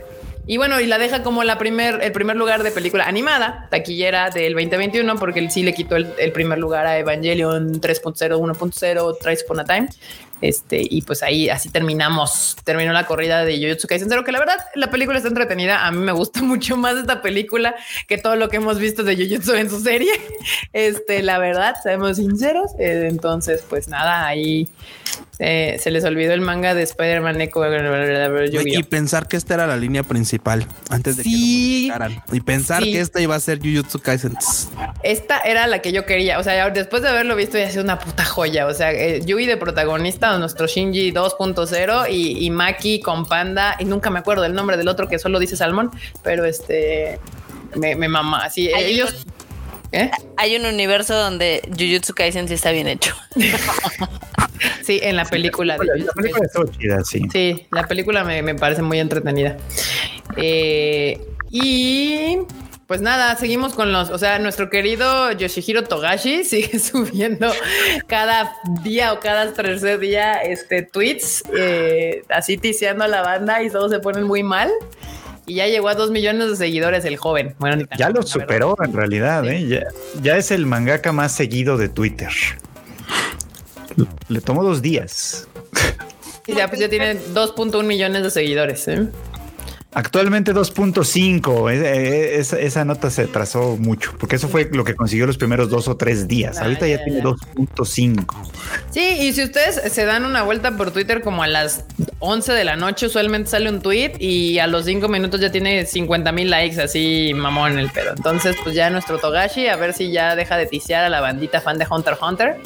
Y 0.47 0.57
bueno, 0.57 0.79
y 0.79 0.85
la 0.85 0.99
deja 0.99 1.23
como 1.23 1.43
la 1.43 1.57
primer, 1.57 2.03
el 2.03 2.11
primer 2.11 2.35
lugar 2.35 2.61
de 2.61 2.69
película 2.69 3.05
animada, 3.07 3.67
taquillera 3.71 4.29
del 4.29 4.53
2021, 4.53 5.15
porque 5.15 5.39
él 5.39 5.49
sí 5.49 5.63
le 5.63 5.73
quitó 5.73 5.95
el, 5.95 6.07
el 6.19 6.31
primer 6.33 6.59
lugar 6.59 6.85
a 6.85 6.99
Evangelion 6.99 7.81
3.0, 7.81 8.37
1.0, 8.37 9.17
Trice 9.19 9.43
Upon 9.45 9.59
a 9.61 9.65
Time. 9.65 9.87
Este, 10.47 10.81
y 10.87 11.01
pues 11.01 11.23
ahí 11.23 11.49
así 11.49 11.69
terminamos, 11.69 12.55
terminó 12.63 12.93
la 12.93 13.05
corrida 13.05 13.43
de 13.45 13.57
Jujutsu 13.57 13.87
Kaisen 13.87 14.09
Zero, 14.09 14.23
que 14.23 14.31
la 14.31 14.39
verdad 14.39 14.57
la 14.75 14.89
película 14.91 15.17
está 15.17 15.29
entretenida. 15.29 15.85
A 15.85 15.91
mí 15.91 15.99
me 16.03 16.11
gusta 16.11 16.41
mucho 16.43 16.77
más 16.77 16.95
esta 16.97 17.21
película 17.21 17.75
que 18.07 18.17
todo 18.17 18.35
lo 18.35 18.49
que 18.49 18.57
hemos 18.57 18.77
visto 18.79 19.03
de 19.03 19.15
Jujutsu 19.15 19.53
en 19.55 19.69
su 19.69 19.79
serie. 19.81 20.11
Este, 20.73 21.21
la 21.23 21.37
verdad, 21.39 21.75
seamos 21.81 22.17
sinceros. 22.17 22.71
Eh, 22.79 23.07
entonces, 23.09 23.63
pues 23.69 23.87
nada, 23.87 24.27
ahí 24.27 24.67
eh, 25.39 25.77
se 25.79 25.89
les 25.91 26.03
olvidó 26.03 26.33
el 26.33 26.41
manga 26.41 26.73
de 26.73 26.83
Spider-Man 26.83 27.39
Echo. 27.41 27.61
Y 28.65 28.83
pensar 28.83 29.27
que 29.27 29.37
esta 29.37 29.53
era 29.55 29.67
la 29.67 29.77
línea 29.77 30.03
principal 30.03 30.65
antes 30.89 31.17
de 31.17 31.23
Sí. 31.23 31.89
que 31.91 31.99
lo. 31.99 32.23
Y 32.35 32.41
pensar 32.41 32.83
Sí. 32.83 32.91
que 32.93 32.99
esta 33.01 33.21
iba 33.21 33.35
a 33.35 33.39
ser 33.39 33.59
Jujutsu 33.59 33.99
Kaisen. 33.99 34.35
Esta 35.03 35.39
era 35.39 35.67
la 35.67 35.79
que 35.79 35.91
yo 35.91 36.05
quería. 36.05 36.39
O 36.39 36.43
sea, 36.43 36.69
después 36.69 37.01
de 37.01 37.09
haberlo 37.09 37.35
visto, 37.35 37.57
ya 37.57 37.67
ha 37.67 37.71
sido 37.71 37.83
una 37.83 37.99
puta 37.99 38.25
joya. 38.25 38.67
O 38.67 38.73
sea, 38.73 38.91
eh, 38.91 39.21
Yui 39.25 39.45
de 39.45 39.57
protagonista, 39.57 40.34
nuestro 40.39 40.67
Shinji 40.67 41.11
2.0 41.11 42.09
y, 42.09 42.45
y 42.45 42.49
Maki 42.49 42.99
con 43.01 43.25
Panda. 43.25 43.75
Y 43.79 43.85
nunca 43.85 44.09
me 44.09 44.19
acuerdo 44.19 44.43
del 44.43 44.53
nombre 44.53 44.77
del 44.77 44.87
otro 44.87 45.07
que 45.07 45.19
solo 45.19 45.39
dice 45.39 45.55
Salmón, 45.55 45.91
pero 46.23 46.45
este 46.45 47.19
me, 47.75 47.95
me 47.95 48.07
mama. 48.07 48.39
Así 48.45 48.71
Hay 48.73 48.93
ellos. 48.93 49.25
¿Eh? 49.91 50.11
Hay 50.37 50.55
un 50.55 50.65
universo 50.65 51.15
donde 51.15 51.61
Jujutsu 51.69 52.13
Kaisen 52.13 52.47
sí 52.47 52.55
está 52.55 52.71
bien 52.71 52.87
hecho. 52.87 53.15
Sí, 54.83 54.99
en 55.03 55.17
la 55.17 55.25
película 55.25 55.77
de 55.77 55.85
La 55.85 55.93
película 55.93 56.13
Kaisen. 56.23 56.43
estuvo 56.45 56.65
chida, 56.65 57.03
sí. 57.03 57.21
Sí, 57.31 57.67
la 57.71 57.85
película 57.87 58.23
me, 58.23 58.41
me 58.41 58.55
parece 58.55 58.81
muy 58.81 58.99
entretenida. 58.99 59.57
Eh, 60.37 61.19
y 61.51 62.37
pues 62.87 63.01
nada, 63.01 63.35
seguimos 63.35 63.73
con 63.73 63.91
los, 63.91 64.09
o 64.11 64.17
sea, 64.17 64.37
nuestro 64.37 64.69
querido 64.69 65.31
Yoshihiro 65.31 65.83
Togashi 65.83 66.43
sigue 66.45 66.79
subiendo 66.79 67.51
cada 68.07 68.55
día 68.83 69.13
o 69.13 69.19
cada 69.19 69.51
tercer 69.53 69.99
día 69.99 70.33
este 70.41 70.83
tweets 70.83 71.43
eh, 71.57 72.23
así 72.29 72.57
tiseando 72.57 73.03
a 73.03 73.07
la 73.07 73.21
banda 73.21 73.63
y 73.63 73.69
todos 73.69 73.91
se 73.91 73.99
ponen 73.99 74.23
muy 74.23 74.43
mal. 74.43 74.69
Y 75.47 75.55
ya 75.55 75.67
llegó 75.67 75.89
a 75.89 75.95
dos 75.95 76.09
millones 76.09 76.49
de 76.49 76.55
seguidores 76.55 77.05
el 77.05 77.17
joven. 77.17 77.53
Bueno, 77.59 77.75
ni 77.75 77.85
tan 77.85 77.99
Ya 77.99 78.09
lo 78.09 78.23
superó 78.23 78.75
en 78.83 78.93
realidad, 78.93 79.47
¿eh? 79.47 79.67
ya, 79.67 79.83
ya 80.19 80.37
es 80.37 80.49
el 80.49 80.65
mangaka 80.65 81.11
más 81.11 81.33
seguido 81.33 81.77
de 81.77 81.87
Twitter. 81.87 82.31
Le 84.27 84.41
tomó 84.41 84.63
dos 84.63 84.81
días. 84.81 85.47
Y 86.47 86.55
ya, 86.55 86.67
pues 86.67 86.79
ya 86.79 86.89
tiene 86.89 87.15
2.1 87.33 87.83
millones 87.83 88.23
de 88.23 88.31
seguidores. 88.31 88.87
¿eh? 88.87 89.07
Actualmente 89.95 90.53
2.5. 90.53 91.71
Eh, 91.71 91.81
eh, 91.83 92.35
Esa, 92.39 92.59
esa 92.59 92.83
nota 92.83 93.09
se 93.09 93.27
trazó 93.27 93.77
mucho, 93.77 94.13
porque 94.19 94.35
eso 94.35 94.49
fue 94.49 94.69
lo 94.71 94.83
que 94.83 94.93
consiguió 94.93 95.25
los 95.25 95.37
primeros 95.37 95.69
dos 95.69 95.87
o 95.87 95.95
tres 95.95 96.27
días. 96.27 96.57
Ah, 96.59 96.63
Ahorita 96.65 96.85
ya 96.85 96.97
ya, 96.97 97.03
tiene 97.05 97.19
ya. 97.19 97.23
2.5. 97.23 98.25
Sí, 98.91 98.99
y 99.21 99.31
si 99.31 99.43
ustedes 99.43 99.81
se 99.93 100.03
dan 100.03 100.25
una 100.25 100.43
vuelta 100.43 100.75
por 100.75 100.91
Twitter 100.91 101.21
como 101.21 101.43
a 101.43 101.47
las 101.47 101.85
11 102.19 102.51
de 102.51 102.65
la 102.65 102.75
noche, 102.75 103.05
usualmente 103.05 103.49
sale 103.49 103.69
un 103.69 103.81
tweet 103.81 104.13
y 104.19 104.59
a 104.59 104.67
los 104.67 104.83
5 104.83 105.07
minutos 105.07 105.39
ya 105.39 105.49
tiene 105.49 105.85
50 105.85 106.29
mil 106.33 106.49
likes, 106.49 106.81
así 106.81 107.31
mamón 107.33 107.79
el 107.79 107.89
pedo. 107.89 108.11
Entonces, 108.17 108.57
pues 108.63 108.75
ya 108.75 108.89
nuestro 108.89 109.17
Togashi, 109.17 109.67
a 109.67 109.77
ver 109.77 109.93
si 109.93 110.11
ya 110.11 110.35
deja 110.35 110.57
de 110.57 110.65
ticiar 110.65 111.05
a 111.05 111.09
la 111.09 111.21
bandita 111.21 111.61
fan 111.61 111.77
de 111.77 111.87
Hunter 111.89 112.13
x 112.15 112.21
Hunter. 112.21 112.57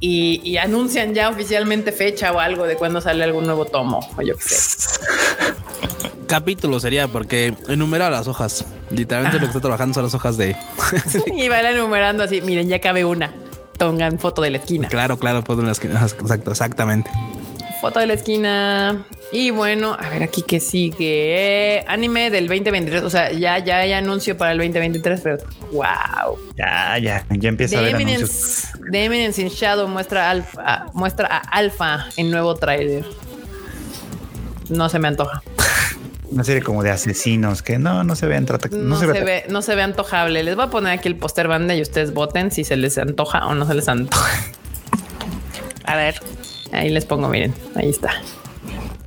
Y, 0.00 0.40
y 0.42 0.56
anuncian 0.56 1.14
ya 1.14 1.28
oficialmente 1.28 1.92
fecha 1.92 2.32
o 2.32 2.40
algo 2.40 2.64
de 2.66 2.76
cuándo 2.76 3.00
sale 3.02 3.22
algún 3.22 3.44
nuevo 3.44 3.66
tomo, 3.66 4.00
o 4.16 4.22
yo 4.22 4.34
qué 4.36 4.42
sé. 4.42 4.98
Capítulo 6.26 6.78
sería 6.80 7.08
porque 7.08 7.54
enumera 7.68 8.08
las 8.08 8.26
hojas. 8.28 8.64
Literalmente 8.90 9.36
lo 9.38 9.42
que 9.42 9.48
está 9.48 9.60
trabajando 9.60 9.94
son 9.94 10.04
las 10.04 10.14
hojas 10.14 10.36
de. 10.36 10.56
Y 11.36 11.48
va 11.48 11.60
enumerando 11.60 12.22
así, 12.22 12.40
miren, 12.40 12.68
ya 12.68 12.78
cabe 12.80 13.04
una. 13.04 13.32
Pongan 13.78 14.18
foto 14.18 14.40
de 14.42 14.50
la 14.50 14.58
esquina. 14.58 14.88
claro, 14.88 15.18
claro, 15.18 15.42
pues, 15.42 15.58
las 15.58 15.80
que- 15.80 15.88
exacto, 15.88 16.50
exactamente. 16.52 17.10
Foto 17.80 17.98
de 17.98 18.06
la 18.06 18.12
esquina. 18.14 19.04
Y 19.32 19.50
bueno, 19.50 19.96
a 19.98 20.10
ver 20.10 20.22
aquí 20.22 20.42
que 20.42 20.60
sigue. 20.60 21.82
Anime 21.88 22.30
del 22.30 22.46
2023. 22.46 23.02
O 23.04 23.08
sea, 23.10 23.32
ya, 23.32 23.58
ya 23.58 23.78
hay 23.78 23.92
anuncio 23.94 24.36
para 24.36 24.52
el 24.52 24.58
2023, 24.58 25.20
pero 25.22 25.38
wow. 25.72 26.36
Ya, 26.58 26.98
ya, 26.98 27.24
ya 27.30 27.48
empieza 27.48 27.78
a 27.78 27.82
The 27.82 27.88
anuncios. 27.94 28.64
Eminence, 28.74 28.90
The 28.92 29.04
Eminence 29.04 29.40
in 29.42 29.48
Shadow 29.48 29.88
muestra, 29.88 30.28
alfa, 30.30 30.86
muestra 30.92 31.28
a 31.28 31.38
Alpha 31.38 32.06
en 32.18 32.30
nuevo 32.30 32.54
tráiler. 32.56 33.04
No 34.68 34.88
se 34.90 34.98
me 34.98 35.08
antoja. 35.08 35.42
Una 36.30 36.44
serie 36.44 36.62
como 36.62 36.82
de 36.82 36.90
asesinos 36.90 37.62
que 37.62 37.78
no, 37.78 38.04
no 38.04 38.14
se 38.14 38.26
ven 38.26 38.44
trata- 38.46 38.68
No, 38.70 38.98
se, 39.00 39.06
ve, 39.06 39.44
no 39.48 39.62
se 39.62 39.74
ve 39.74 39.82
antojable. 39.82 40.42
Les 40.44 40.54
voy 40.54 40.66
a 40.66 40.70
poner 40.70 40.92
aquí 40.98 41.08
el 41.08 41.16
póster 41.16 41.48
banda 41.48 41.74
y 41.74 41.80
ustedes 41.80 42.12
voten 42.12 42.50
si 42.50 42.62
se 42.62 42.76
les 42.76 42.98
antoja 42.98 43.46
o 43.46 43.54
no 43.54 43.66
se 43.66 43.74
les 43.74 43.88
antoja. 43.88 44.28
A 45.84 45.96
ver. 45.96 46.20
Ahí 46.72 46.88
les 46.90 47.04
pongo, 47.04 47.28
miren, 47.28 47.52
ahí 47.74 47.90
está. 47.90 48.10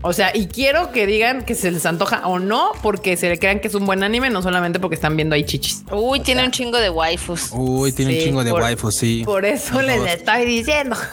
O 0.05 0.11
sea, 0.11 0.35
y 0.35 0.47
quiero 0.47 0.91
que 0.91 1.07
digan 1.07 1.45
que 1.45 1.55
se 1.55 1.71
les 1.71 1.85
antoja 1.85 2.27
o 2.27 2.37
no, 2.37 2.71
porque 2.81 3.15
se 3.15 3.29
le 3.29 3.39
crean 3.39 3.61
que 3.61 3.69
es 3.69 3.73
un 3.75 3.85
buen 3.85 4.03
anime, 4.03 4.29
no 4.29 4.41
solamente 4.41 4.77
porque 4.81 4.95
están 4.95 5.15
viendo 5.15 5.33
ahí 5.33 5.45
chichis. 5.45 5.83
Uy, 5.91 6.19
tiene 6.19 6.43
un 6.43 6.51
chingo 6.51 6.77
de 6.77 6.89
waifus. 6.89 7.51
Uy, 7.53 7.93
tiene 7.93 8.11
Sí, 8.11 8.17
un 8.19 8.23
chingo 8.25 8.43
de 8.43 8.51
por- 8.51 8.61
waifus, 8.63 8.95
sí. 8.95 9.21
Por 9.23 9.45
eso 9.45 9.81
les 9.81 10.05
estoy 10.05 10.43
diciendo. 10.45 10.97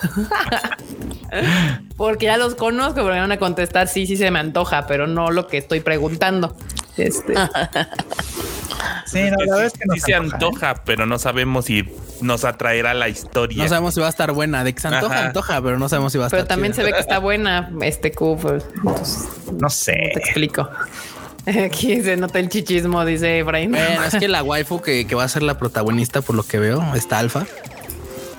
Porque 1.97 2.27
ya 2.27 2.37
los 2.37 2.57
conozco, 2.57 2.95
pero 2.97 3.11
me 3.15 3.21
van 3.21 3.31
a 3.31 3.39
contestar 3.39 3.87
sí, 3.87 4.07
sí 4.07 4.17
se 4.17 4.31
me 4.33 4.41
antoja, 4.41 4.87
pero 4.89 5.07
no 5.07 5.31
lo 5.31 5.47
que 5.47 5.59
estoy 5.59 5.79
preguntando. 5.81 6.57
Este, 6.97 7.35
Sí, 9.07 9.23
no, 9.23 9.37
la 9.45 9.53
verdad 9.55 9.65
es 9.67 9.73
que 9.73 9.85
no 9.87 9.95
sí 9.95 10.01
se 10.01 10.15
antoja, 10.15 10.83
pero 10.85 11.07
no 11.07 11.19
sabemos 11.19 11.65
si 11.67 11.85
nos 12.23 12.45
atraerá 12.45 12.95
la 12.95 13.09
historia. 13.09 13.63
No 13.63 13.69
sabemos 13.69 13.95
si 13.95 14.01
va 14.01 14.07
a 14.07 14.11
estar 14.11 14.33
buena. 14.33 14.65
De 14.65 14.75
que 14.75 14.81
se 14.81 14.89
antoja, 14.89 15.15
Ajá. 15.15 15.27
antoja, 15.27 15.63
pero 15.63 15.79
no 15.79 15.89
sabemos 15.89 16.13
si 16.13 16.19
va 16.19 16.25
a 16.25 16.27
estar 16.29 16.39
pero 16.39 16.47
también 16.49 16.75
se 16.75 16.83
ve 16.83 16.93
que 16.93 16.99
está 17.01 17.19
buena 17.19 17.71
este 17.83 18.13
entonces, 18.13 19.29
No 19.59 19.71
sé. 19.71 19.93
te 20.15 20.19
explico. 20.21 20.69
Aquí 21.65 22.03
se 22.03 22.17
nota 22.17 22.39
el 22.39 22.49
chichismo, 22.49 23.05
dice 23.05 23.41
Efraín. 23.41 23.71
Bueno, 23.71 24.05
es 24.05 24.15
que 24.17 24.29
la 24.29 24.43
waifu 24.43 24.81
que, 24.83 25.07
que 25.07 25.15
va 25.15 25.25
a 25.25 25.29
ser 25.29 25.43
la 25.43 25.59
protagonista, 25.59 26.21
por 26.21 26.37
lo 26.37 26.43
que 26.43 26.59
veo, 26.59 26.85
está 26.95 27.19
alfa. 27.19 27.47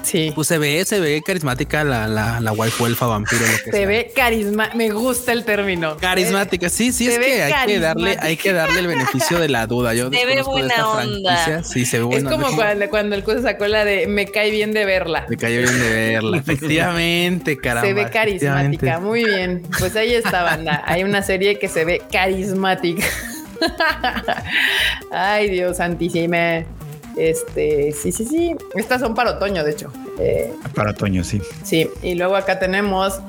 Sí. 0.03 0.31
Pues 0.33 0.47
se 0.47 0.57
ve, 0.57 0.83
se 0.85 0.99
ve 0.99 1.21
carismática 1.25 1.83
la, 1.83 2.07
la, 2.07 2.39
la 2.39 2.51
waifu 2.51 2.85
elfa 2.85 3.05
vampiro. 3.05 3.41
Lo 3.45 3.57
que 3.63 3.71
Se 3.71 3.71
sea. 3.71 3.87
ve 3.87 4.11
carisma. 4.15 4.69
Me 4.75 4.89
gusta 4.89 5.31
el 5.31 5.43
término. 5.45 5.97
carismática. 5.97 6.69
Sí, 6.69 6.91
sí, 6.91 7.05
se 7.05 7.13
es 7.13 7.19
que 7.19 7.43
hay 7.43 7.65
que 7.67 7.79
darle, 7.79 8.17
hay 8.19 8.37
que 8.37 8.53
darle 8.53 8.79
el 8.79 8.87
beneficio 8.87 9.39
de 9.39 9.49
la 9.49 9.67
duda. 9.67 9.93
Yo 9.93 10.09
Se 10.09 10.25
ve 10.25 10.41
buena 10.41 10.67
esta 10.67 10.87
onda. 10.89 11.35
franquicia. 11.37 11.63
Sí, 11.63 11.85
se 11.85 11.97
ve 11.99 12.03
Es 12.03 12.07
buena 12.09 12.29
como 12.31 12.45
onda. 12.47 12.57
cuando, 12.57 12.89
cuando 12.89 13.15
el 13.15 13.23
Q 13.23 13.41
sacó 13.41 13.67
la 13.67 13.85
de 13.85 14.07
me 14.07 14.25
cae 14.27 14.51
bien 14.51 14.73
de 14.73 14.85
verla. 14.85 15.25
Me 15.29 15.37
cayó 15.37 15.61
bien 15.61 15.79
de 15.79 15.89
verla. 15.89 16.37
Efectivamente, 16.45 17.57
caramba. 17.57 17.87
se 17.87 17.93
ve 17.93 18.09
carismática, 18.09 18.99
muy 18.99 19.23
bien. 19.23 19.63
Pues 19.79 19.95
ahí 19.95 20.13
está, 20.15 20.43
banda. 20.43 20.81
Hay 20.85 21.03
una 21.03 21.21
serie 21.21 21.59
que 21.59 21.67
se 21.67 21.85
ve 21.85 22.01
carismática. 22.11 23.05
Ay, 25.11 25.49
Dios 25.49 25.77
santísima. 25.77 26.63
Este, 27.17 27.91
sí, 27.91 28.11
sí, 28.11 28.25
sí. 28.25 28.55
Estas 28.75 29.01
son 29.01 29.13
para 29.13 29.31
otoño, 29.31 29.63
de 29.63 29.71
hecho. 29.71 29.91
Eh, 30.19 30.53
Para 30.75 30.91
otoño, 30.91 31.23
sí. 31.23 31.41
sí, 31.63 31.89
y 32.01 32.15
luego 32.15 32.35
acá 32.35 32.59
tenemos 32.59 33.19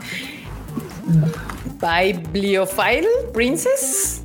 Bibliophile 2.32 3.08
Princess. 3.32 4.22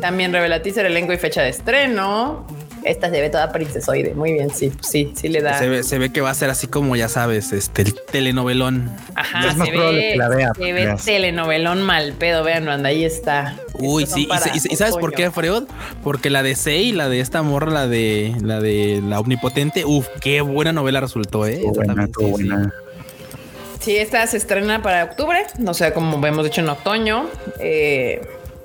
También 0.00 0.32
revela 0.32 0.62
teaser, 0.62 0.86
elenco 0.86 1.12
y 1.12 1.18
fecha 1.18 1.42
de 1.42 1.48
estreno. 1.50 2.46
Esta 2.86 3.10
se 3.10 3.20
ve 3.20 3.28
toda 3.30 3.50
princesoide. 3.52 4.14
Muy 4.14 4.32
bien, 4.32 4.50
sí, 4.54 4.72
sí, 4.80 5.12
sí 5.16 5.28
le 5.28 5.42
da. 5.42 5.58
Se 5.58 5.68
ve, 5.68 5.82
se 5.82 5.98
ve 5.98 6.12
que 6.12 6.20
va 6.20 6.30
a 6.30 6.34
ser 6.34 6.50
así 6.50 6.66
como 6.68 6.94
ya 6.96 7.08
sabes, 7.08 7.52
este 7.52 7.82
el 7.82 7.94
telenovelón. 8.12 8.90
Ajá, 9.14 9.48
Es 9.48 9.56
más 9.56 9.66
se 9.68 9.74
probable 9.74 9.98
ve, 10.00 10.12
que 10.12 10.16
la 10.18 10.28
vea, 10.28 10.52
se 10.54 10.60
ve 10.62 10.72
veas. 10.72 11.04
telenovelón 11.04 11.82
mal 11.82 12.12
pedo, 12.12 12.44
vean, 12.44 12.68
anda, 12.68 12.88
ahí 12.90 13.04
está. 13.04 13.56
Uy, 13.74 14.04
Estos 14.04 14.14
sí, 14.20 14.28
y, 14.54 14.60
se- 14.60 14.76
sabes 14.76 14.96
por 14.96 15.12
qué. 15.12 15.30
Freud? 15.30 15.64
Porque 16.04 16.30
la 16.30 16.42
de 16.44 16.54
Sei, 16.54 16.92
la 16.92 17.08
de 17.08 17.20
esta 17.20 17.42
morra, 17.42 17.70
la 17.70 17.86
de 17.88 18.34
la 18.40 18.60
de 18.60 19.02
la 19.04 19.18
omnipotente, 19.20 19.84
uf, 19.84 20.06
qué 20.20 20.40
buena 20.40 20.72
novela 20.72 21.00
resultó, 21.00 21.44
eh. 21.46 21.60
Buena, 21.64 22.06
sí, 22.06 22.12
sí. 22.18 22.24
buena. 22.30 22.72
Sí, 23.80 23.96
esta 23.96 24.26
se 24.26 24.36
estrena 24.36 24.82
para 24.82 25.04
octubre, 25.04 25.38
o 25.64 25.74
sea, 25.74 25.92
como 25.94 26.24
hemos 26.26 26.44
dicho 26.44 26.60
en 26.60 26.68
otoño. 26.68 27.26
Eh, 27.60 28.20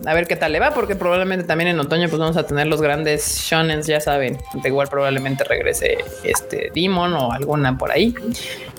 a 0.05 0.13
ver 0.13 0.27
qué 0.27 0.35
tal 0.35 0.51
le 0.51 0.59
va, 0.59 0.71
porque 0.71 0.95
probablemente 0.95 1.45
también 1.45 1.69
en 1.69 1.79
otoño 1.79 2.07
pues 2.09 2.19
vamos 2.19 2.37
a 2.37 2.45
tener 2.45 2.67
los 2.67 2.81
grandes 2.81 3.41
shonens, 3.43 3.87
ya 3.87 3.99
saben. 3.99 4.37
De 4.61 4.69
igual 4.69 4.87
probablemente 4.87 5.43
regrese 5.43 5.97
este 6.23 6.71
Demon 6.73 7.13
o 7.13 7.31
alguna 7.31 7.77
por 7.77 7.91
ahí. 7.91 8.13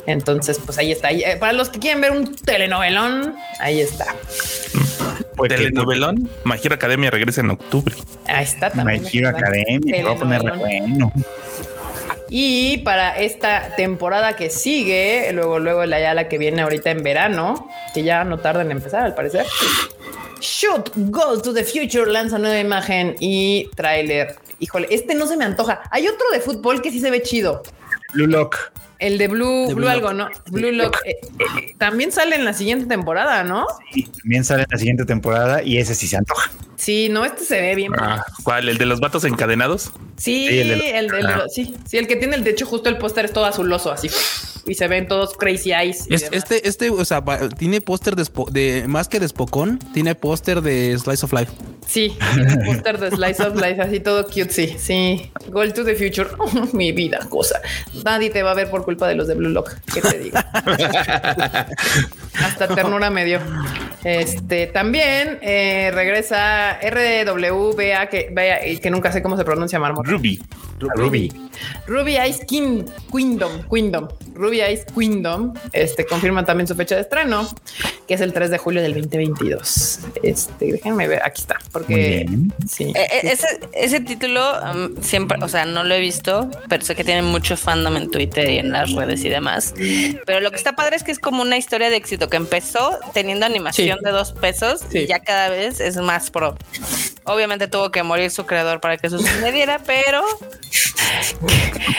Entonces, 0.06 0.58
pues 0.64 0.78
ahí 0.78 0.90
está. 0.90 1.12
Eh, 1.12 1.36
Para 1.38 1.52
los 1.52 1.68
que 1.68 1.78
quieren 1.78 2.00
ver 2.00 2.10
un 2.10 2.34
telenovelón, 2.34 3.36
ahí 3.60 3.80
está. 3.80 4.06
Telenovelón, 5.48 6.28
My 6.44 6.56
Hero 6.62 6.74
Academia 6.74 7.10
regresa 7.10 7.40
en 7.40 7.50
octubre. 7.50 7.94
Ahí 8.26 8.44
está 8.44 8.70
My 8.70 8.76
también. 8.76 9.06
Hero 9.12 9.28
Academia, 9.28 9.96
te 9.96 10.02
voy 10.02 10.14
a 10.14 10.18
poner 10.18 10.42
bueno. 10.58 11.12
Y 12.34 12.78
para 12.78 13.18
esta 13.18 13.76
temporada 13.76 14.36
que 14.36 14.48
sigue, 14.48 15.30
luego, 15.34 15.58
luego 15.58 15.84
la 15.84 16.00
ya 16.00 16.14
la 16.14 16.30
que 16.30 16.38
viene 16.38 16.62
ahorita 16.62 16.90
en 16.90 17.02
verano, 17.02 17.68
que 17.92 18.04
ya 18.04 18.24
no 18.24 18.38
tarda 18.38 18.62
en 18.62 18.70
empezar 18.70 19.04
al 19.04 19.14
parecer. 19.14 19.44
Shoot 20.40 20.92
Goes 20.96 21.42
to 21.42 21.52
the 21.52 21.62
Future 21.62 22.10
lanza 22.10 22.38
nueva 22.38 22.58
imagen 22.58 23.16
y 23.20 23.68
tráiler. 23.76 24.36
Híjole, 24.60 24.88
este 24.90 25.14
no 25.14 25.26
se 25.26 25.36
me 25.36 25.44
antoja. 25.44 25.82
Hay 25.90 26.08
otro 26.08 26.26
de 26.32 26.40
fútbol 26.40 26.80
que 26.80 26.90
sí 26.90 27.00
se 27.00 27.10
ve 27.10 27.20
chido. 27.20 27.64
Blue 28.14 28.26
Lock. 28.26 28.56
El 29.02 29.18
de 29.18 29.28
Blue, 29.28 29.66
De 29.68 29.74
Blue, 29.74 29.84
Blue 29.84 29.88
algo, 29.88 30.12
¿no? 30.12 30.28
Blue 30.50 30.70
Lock. 30.72 30.96
eh, 31.04 31.16
eh, 31.38 31.74
también 31.78 32.12
sale 32.12 32.36
en 32.36 32.44
la 32.44 32.52
siguiente 32.54 32.86
temporada, 32.86 33.42
¿no? 33.44 33.66
Y 33.94 34.04
también 34.04 34.44
sale 34.44 34.62
en 34.62 34.68
la 34.70 34.78
siguiente 34.78 35.04
temporada 35.04 35.62
y 35.62 35.78
ese 35.78 35.94
sí 35.94 36.06
se 36.06 36.16
antoja. 36.16 36.50
Sí, 36.76 37.08
no, 37.10 37.24
este 37.24 37.44
se 37.44 37.60
ve 37.60 37.74
bien. 37.74 37.92
Ah, 37.98 38.24
¿Cuál? 38.44 38.68
¿El 38.68 38.78
de 38.78 38.86
los 38.86 39.00
vatos 39.00 39.24
encadenados? 39.24 39.90
Sí, 40.16 40.46
Sí, 40.48 40.58
el 40.60 40.70
el, 40.70 40.78
de 40.78 40.92
de, 40.92 41.02
los- 41.22 41.24
ah. 41.32 41.36
los- 41.38 41.52
sí, 41.54 41.74
sí, 41.86 41.96
el 41.98 42.06
que 42.06 42.16
tiene 42.16 42.36
el 42.36 42.44
de 42.44 42.50
hecho 42.50 42.64
justo 42.66 42.88
el 42.88 42.98
póster 42.98 43.24
es 43.24 43.32
todo 43.32 43.44
azuloso, 43.44 43.90
así 43.92 44.08
y 44.66 44.74
se 44.74 44.86
ven 44.88 45.08
todos 45.08 45.36
crazy 45.36 45.72
eyes. 45.72 46.06
Es- 46.10 46.28
este, 46.32 46.68
este, 46.68 46.90
o 46.90 47.04
sea, 47.04 47.20
va- 47.20 47.48
tiene 47.48 47.80
póster 47.80 48.14
de, 48.16 48.84
más 48.88 49.08
que 49.08 49.18
de 49.20 49.28
Spocón, 49.28 49.78
tiene 49.92 50.14
póster 50.14 50.60
de 50.62 50.96
Slice 50.98 51.24
of 51.26 51.32
Life. 51.32 51.52
Sí, 51.86 52.16
tiene 52.34 52.64
póster 52.64 52.98
de 52.98 53.10
Slice 53.10 53.42
of 53.42 53.54
Life, 53.56 53.80
así 53.82 54.00
todo 54.00 54.24
cute, 54.26 54.50
sí, 54.50 54.76
sí. 54.78 55.30
Goal 55.48 55.72
to 55.74 55.84
the 55.84 55.94
future, 55.94 56.28
mi 56.72 56.92
vida, 56.92 57.18
cosa. 57.28 57.60
Nadie 58.04 58.30
te 58.30 58.42
va 58.42 58.52
a 58.52 58.54
ver 58.54 58.70
por 58.70 58.84
culpa 58.84 59.08
de 59.08 59.14
los 59.16 59.26
de 59.28 59.34
Blue 59.34 59.50
Lock, 59.50 59.70
¿qué 59.92 60.00
te 60.00 60.18
digo? 60.18 60.38
Hasta 62.34 62.68
ternura 62.74 63.10
me 63.10 63.24
dio. 63.24 63.40
Este 64.04 64.66
también 64.68 65.38
eh, 65.42 65.90
regresa 65.94 66.78
RWBA, 66.80 68.06
que, 68.08 68.30
vaya, 68.32 68.66
y 68.66 68.78
que 68.78 68.90
nunca 68.90 69.12
sé 69.12 69.22
cómo 69.22 69.36
se 69.36 69.44
pronuncia, 69.44 69.78
Marmot. 69.78 70.06
Ruby. 70.06 70.42
Ruby. 70.96 71.32
Ruby 71.86 72.16
Ice 72.28 72.44
King, 72.46 72.84
Kingdom, 73.10 73.62
Kingdom, 73.72 74.08
Ruby 74.34 74.62
Ice 74.62 74.84
Kingdom, 74.98 75.52
este 75.72 76.04
confirma 76.06 76.44
también 76.44 76.66
su 76.66 76.74
fecha 76.74 76.94
de 76.96 77.02
estreno, 77.02 77.46
que 78.08 78.14
es 78.14 78.20
el 78.20 78.32
3 78.32 78.50
de 78.50 78.58
julio 78.58 78.82
del 78.82 78.94
2022. 78.94 80.00
Este, 80.22 80.72
déjenme 80.72 81.06
ver, 81.08 81.22
aquí 81.24 81.40
está, 81.42 81.58
Muy 81.60 81.70
porque 81.72 82.24
bien. 82.28 82.52
sí. 82.68 82.84
Eh, 82.84 82.92
eh, 83.12 83.20
ese, 83.24 83.46
ese 83.72 84.00
título 84.00 84.42
um, 84.62 85.00
siempre, 85.02 85.38
o 85.42 85.48
sea, 85.48 85.64
no 85.66 85.84
lo 85.84 85.94
he 85.94 86.00
visto, 86.00 86.50
pero 86.68 86.84
sé 86.84 86.94
que 86.94 87.04
tiene 87.04 87.22
mucho 87.22 87.56
fandom 87.56 87.96
en 87.96 88.10
Twitter 88.10 88.48
y 88.48 88.58
en 88.58 88.72
las 88.72 88.92
redes 88.92 89.24
y 89.24 89.28
demás. 89.28 89.74
Pero 90.26 90.40
lo 90.40 90.50
que 90.50 90.56
está 90.56 90.72
padre 90.74 90.96
es 90.96 91.04
que 91.04 91.12
es 91.12 91.18
como 91.18 91.42
una 91.42 91.56
historia 91.58 91.90
de 91.90 91.96
éxito 91.96 92.28
que 92.28 92.36
empezó 92.38 92.98
teniendo 93.12 93.46
animación 93.46 93.98
Sí. 93.98 94.04
de 94.04 94.10
dos 94.10 94.32
pesos 94.32 94.80
Sí. 94.90 94.98
y 95.00 95.06
ya 95.06 95.20
cada 95.20 95.48
vez 95.50 95.80
es 95.80 95.96
más 95.98 96.30
pro. 96.30 96.56
Obviamente 97.24 97.68
tuvo 97.68 97.90
que 97.90 98.02
morir 98.02 98.30
su 98.30 98.46
creador 98.46 98.80
para 98.80 98.96
que 98.96 99.06
eso 99.06 99.18
sucediera, 99.18 99.80
pero 99.84 100.22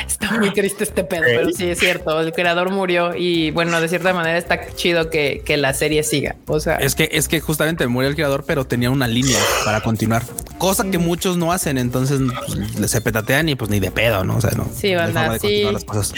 Está 0.08 0.40
muy 0.40 0.52
triste 0.52 0.84
este 0.84 1.04
pedo, 1.04 1.24
pero 1.26 1.52
sí 1.52 1.70
es 1.70 1.80
cierto. 1.80 2.20
El 2.20 2.32
creador 2.34 2.72
murió 2.72 3.16
y 3.16 3.52
bueno, 3.52 3.80
de 3.80 3.88
cierta 3.88 4.14
manera 4.14 4.38
está 4.38 4.74
chido 4.76 5.10
que, 5.10 5.42
que 5.46 5.58
la 5.58 5.74
serie 5.74 6.04
siga. 6.04 6.36
O 6.48 6.60
sea, 6.60 6.78
Es 6.78 6.96
que, 6.96 7.10
es 7.12 7.28
que 7.28 7.40
justamente 7.40 7.86
murió 7.88 8.10
el 8.10 8.16
creador, 8.16 8.44
pero 8.46 8.66
tenía 8.66 8.90
una 8.90 9.08
línea 9.08 9.40
para 9.66 9.82
continuar. 9.82 10.24
Cosa 10.58 10.90
que 10.90 10.98
muchos 10.98 11.38
no 11.38 11.52
hacen, 11.52 11.78
entonces 11.78 12.20
pues, 12.48 12.92
se 12.92 13.02
petatean 13.02 13.50
y 13.50 13.56
pues 13.56 13.70
ni 13.70 13.80
de 13.80 13.92
pedo, 13.92 14.24
¿no? 14.24 14.38
O 14.38 14.42
sea, 14.42 14.52
no. 14.52 14.68
Sí, 14.74 14.96
banda, 14.96 15.34
sí. 15.34 15.40
continuar 15.40 15.74
las 15.74 15.86
cosas. 15.86 16.14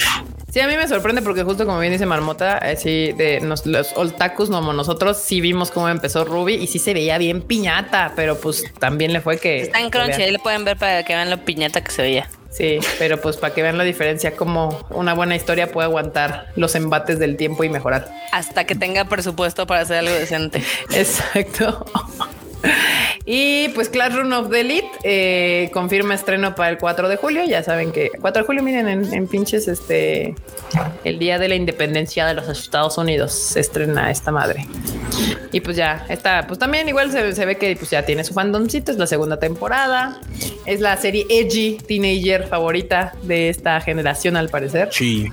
Sí, 0.55 0.61
a 0.61 0.67
mí 0.67 0.77
me 0.77 0.87
sorprende 0.87 1.21
porque 1.21 1.43
justo 1.43 1.65
como 1.65 1.79
bien 1.79 1.91
dice 1.91 2.05
Marmota, 2.05 2.57
así 2.59 3.11
de 3.11 3.41
nos- 3.41 3.65
los 3.65 3.91
otakus 3.97 4.49
como 4.49 4.71
nosotros, 4.71 5.17
sí 5.17 5.41
vimos 5.41 5.69
cómo 5.69 5.89
empezó 5.89 6.23
Ruby 6.23 6.53
y 6.53 6.67
sí 6.67 6.79
se 6.79 6.93
veía 6.93 7.17
bien 7.17 7.41
piñata, 7.41 8.13
pero 8.15 8.39
pues 8.39 8.63
también 8.79 9.11
le 9.11 9.19
fue 9.19 9.37
que 9.37 9.63
está 9.63 9.81
en 9.81 9.89
Crunchy, 9.89 10.21
ahí 10.21 10.31
le 10.31 10.39
pueden 10.39 10.63
ver 10.63 10.77
para 10.77 11.03
que 11.03 11.13
vean 11.13 11.29
lo 11.29 11.43
piñata 11.43 11.83
que 11.83 11.91
se 11.91 12.03
veía. 12.03 12.29
Sí, 12.51 12.79
pero 12.99 13.19
pues 13.19 13.35
para 13.35 13.53
que 13.53 13.61
vean 13.61 13.77
la 13.77 13.83
diferencia, 13.83 14.37
como 14.37 14.87
una 14.91 15.13
buena 15.13 15.35
historia 15.35 15.73
puede 15.73 15.87
aguantar 15.87 16.53
los 16.55 16.73
embates 16.75 17.19
del 17.19 17.35
tiempo 17.35 17.65
y 17.65 17.69
mejorar. 17.69 18.09
Hasta 18.31 18.63
que 18.63 18.75
tenga 18.75 19.03
presupuesto 19.09 19.67
para 19.67 19.81
hacer 19.81 19.97
algo 19.97 20.13
decente. 20.13 20.63
Exacto. 20.93 21.85
Y 23.27 23.69
pues 23.69 23.89
Classroom 23.89 24.31
of 24.33 24.49
the 24.51 24.61
Elite 24.61 24.87
eh, 25.03 25.71
confirma 25.73 26.13
estreno 26.13 26.53
para 26.53 26.69
el 26.69 26.77
4 26.77 27.09
de 27.09 27.15
julio. 27.17 27.43
Ya 27.45 27.63
saben 27.63 27.91
que 27.91 28.11
4 28.21 28.43
de 28.43 28.45
julio, 28.45 28.61
miren, 28.61 28.87
en, 28.87 29.13
en 29.13 29.27
pinches 29.27 29.67
este 29.67 30.35
el 31.03 31.17
día 31.17 31.39
de 31.39 31.47
la 31.47 31.55
independencia 31.55 32.25
de 32.27 32.35
los 32.35 32.47
Estados 32.49 32.97
Unidos 32.99 33.33
se 33.33 33.59
estrena 33.61 34.11
esta 34.11 34.31
madre. 34.31 34.67
Y 35.51 35.61
pues 35.61 35.75
ya 35.75 36.05
está, 36.09 36.45
pues 36.45 36.59
también 36.59 36.87
igual 36.87 37.11
se, 37.11 37.33
se 37.33 37.45
ve 37.45 37.57
que 37.57 37.75
pues 37.75 37.89
ya 37.89 38.05
tiene 38.05 38.23
su 38.23 38.33
fandomcito. 38.33 38.91
Es 38.91 38.97
la 38.99 39.07
segunda 39.07 39.39
temporada. 39.39 40.19
Es 40.65 40.79
la 40.81 40.95
serie 40.97 41.25
edgy 41.29 41.77
teenager 41.77 42.47
favorita 42.47 43.13
de 43.23 43.49
esta 43.49 43.81
generación, 43.81 44.37
al 44.37 44.49
parecer. 44.49 44.89
Sí. 44.91 45.31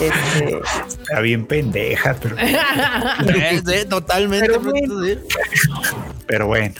Este, 0.00 0.58
Está 1.02 1.20
bien 1.20 1.46
pendeja, 1.46 2.16
pero, 2.20 2.36
Sí, 3.66 3.86
totalmente. 3.88 4.58
pero 6.26 6.46
bueno. 6.46 6.74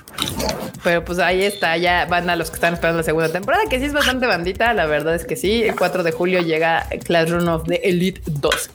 Pero 0.82 1.04
pues 1.04 1.18
ahí 1.18 1.42
está, 1.42 1.76
ya 1.76 2.06
van 2.06 2.30
a 2.30 2.36
los 2.36 2.50
que 2.50 2.54
están 2.54 2.74
esperando 2.74 2.98
la 2.98 3.02
segunda 3.04 3.28
temporada, 3.30 3.64
que 3.68 3.78
sí 3.78 3.86
es 3.86 3.92
bastante 3.92 4.26
bandita, 4.26 4.72
la 4.72 4.86
verdad 4.86 5.14
es 5.14 5.24
que 5.24 5.34
sí. 5.34 5.64
El 5.64 5.74
4 5.74 6.02
de 6.02 6.12
julio 6.12 6.40
llega 6.42 6.86
Classroom 7.04 7.48
of 7.48 7.64
the 7.64 7.80
Elite 7.82 8.20
2. 8.26 8.70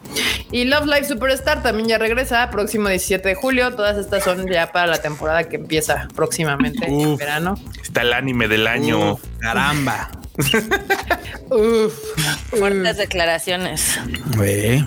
Y 0.52 0.66
Love 0.66 0.88
Live 0.88 1.06
Superstar 1.06 1.64
también 1.64 1.88
ya 1.88 1.98
regresa, 1.98 2.50
próximo 2.50 2.90
17 2.90 3.30
de 3.30 3.36
julio. 3.36 3.74
Todas 3.76 3.98
estas 3.98 4.24
son 4.24 4.46
ya 4.50 4.72
para 4.74 4.88
la 4.88 5.02
temporada 5.02 5.46
que 5.46 5.56
empieza 5.56 6.10
próximamente 6.14 6.86
en 6.86 7.16
verano. 7.16 7.56
Está 7.82 8.02
el 8.02 8.12
anime 8.12 8.50
del 8.50 8.68
año. 8.68 9.14
Uf, 9.14 9.22
caramba. 9.40 10.12
Uf. 11.50 11.94
Fuertes 12.50 12.98
declaraciones. 12.98 14.00
Güey. 14.36 14.86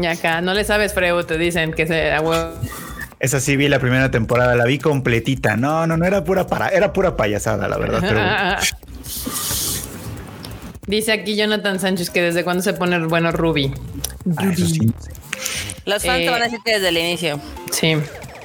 Y 0.00 0.06
acá 0.06 0.40
no 0.40 0.54
le 0.54 0.64
sabes, 0.64 0.92
Freud, 0.92 1.24
te 1.24 1.38
dicen 1.38 1.72
que 1.72 1.86
se 1.86 2.12
a 2.12 2.20
huevo. 2.20 2.52
Esa 3.18 3.40
sí 3.40 3.56
vi 3.56 3.68
la 3.68 3.78
primera 3.78 4.10
temporada, 4.10 4.54
la 4.56 4.64
vi 4.66 4.78
completita. 4.78 5.56
No, 5.56 5.86
no, 5.86 5.96
no 5.96 6.04
era 6.04 6.22
pura 6.24 6.46
para, 6.46 6.68
era 6.68 6.92
pura 6.92 7.16
payasada, 7.16 7.66
la 7.68 7.78
verdad. 7.78 8.00
Pero 8.00 8.20
Dice 10.86 11.12
aquí 11.12 11.34
Jonathan 11.36 11.80
Sánchez 11.80 12.10
que 12.10 12.22
desde 12.22 12.44
cuándo 12.44 12.62
se 12.62 12.72
pone 12.72 12.98
bueno 13.06 13.32
Ruby. 13.32 13.72
Ah, 14.36 14.50
eso 14.52 14.66
sí. 14.66 14.80
Los 15.84 16.04
fans 16.04 16.18
te 16.18 16.26
Eh, 16.26 16.30
van 16.30 16.42
a 16.42 16.44
decir 16.44 16.60
que 16.64 16.72
desde 16.74 16.88
el 16.90 16.98
inicio. 16.98 17.40
Sí. 17.72 17.96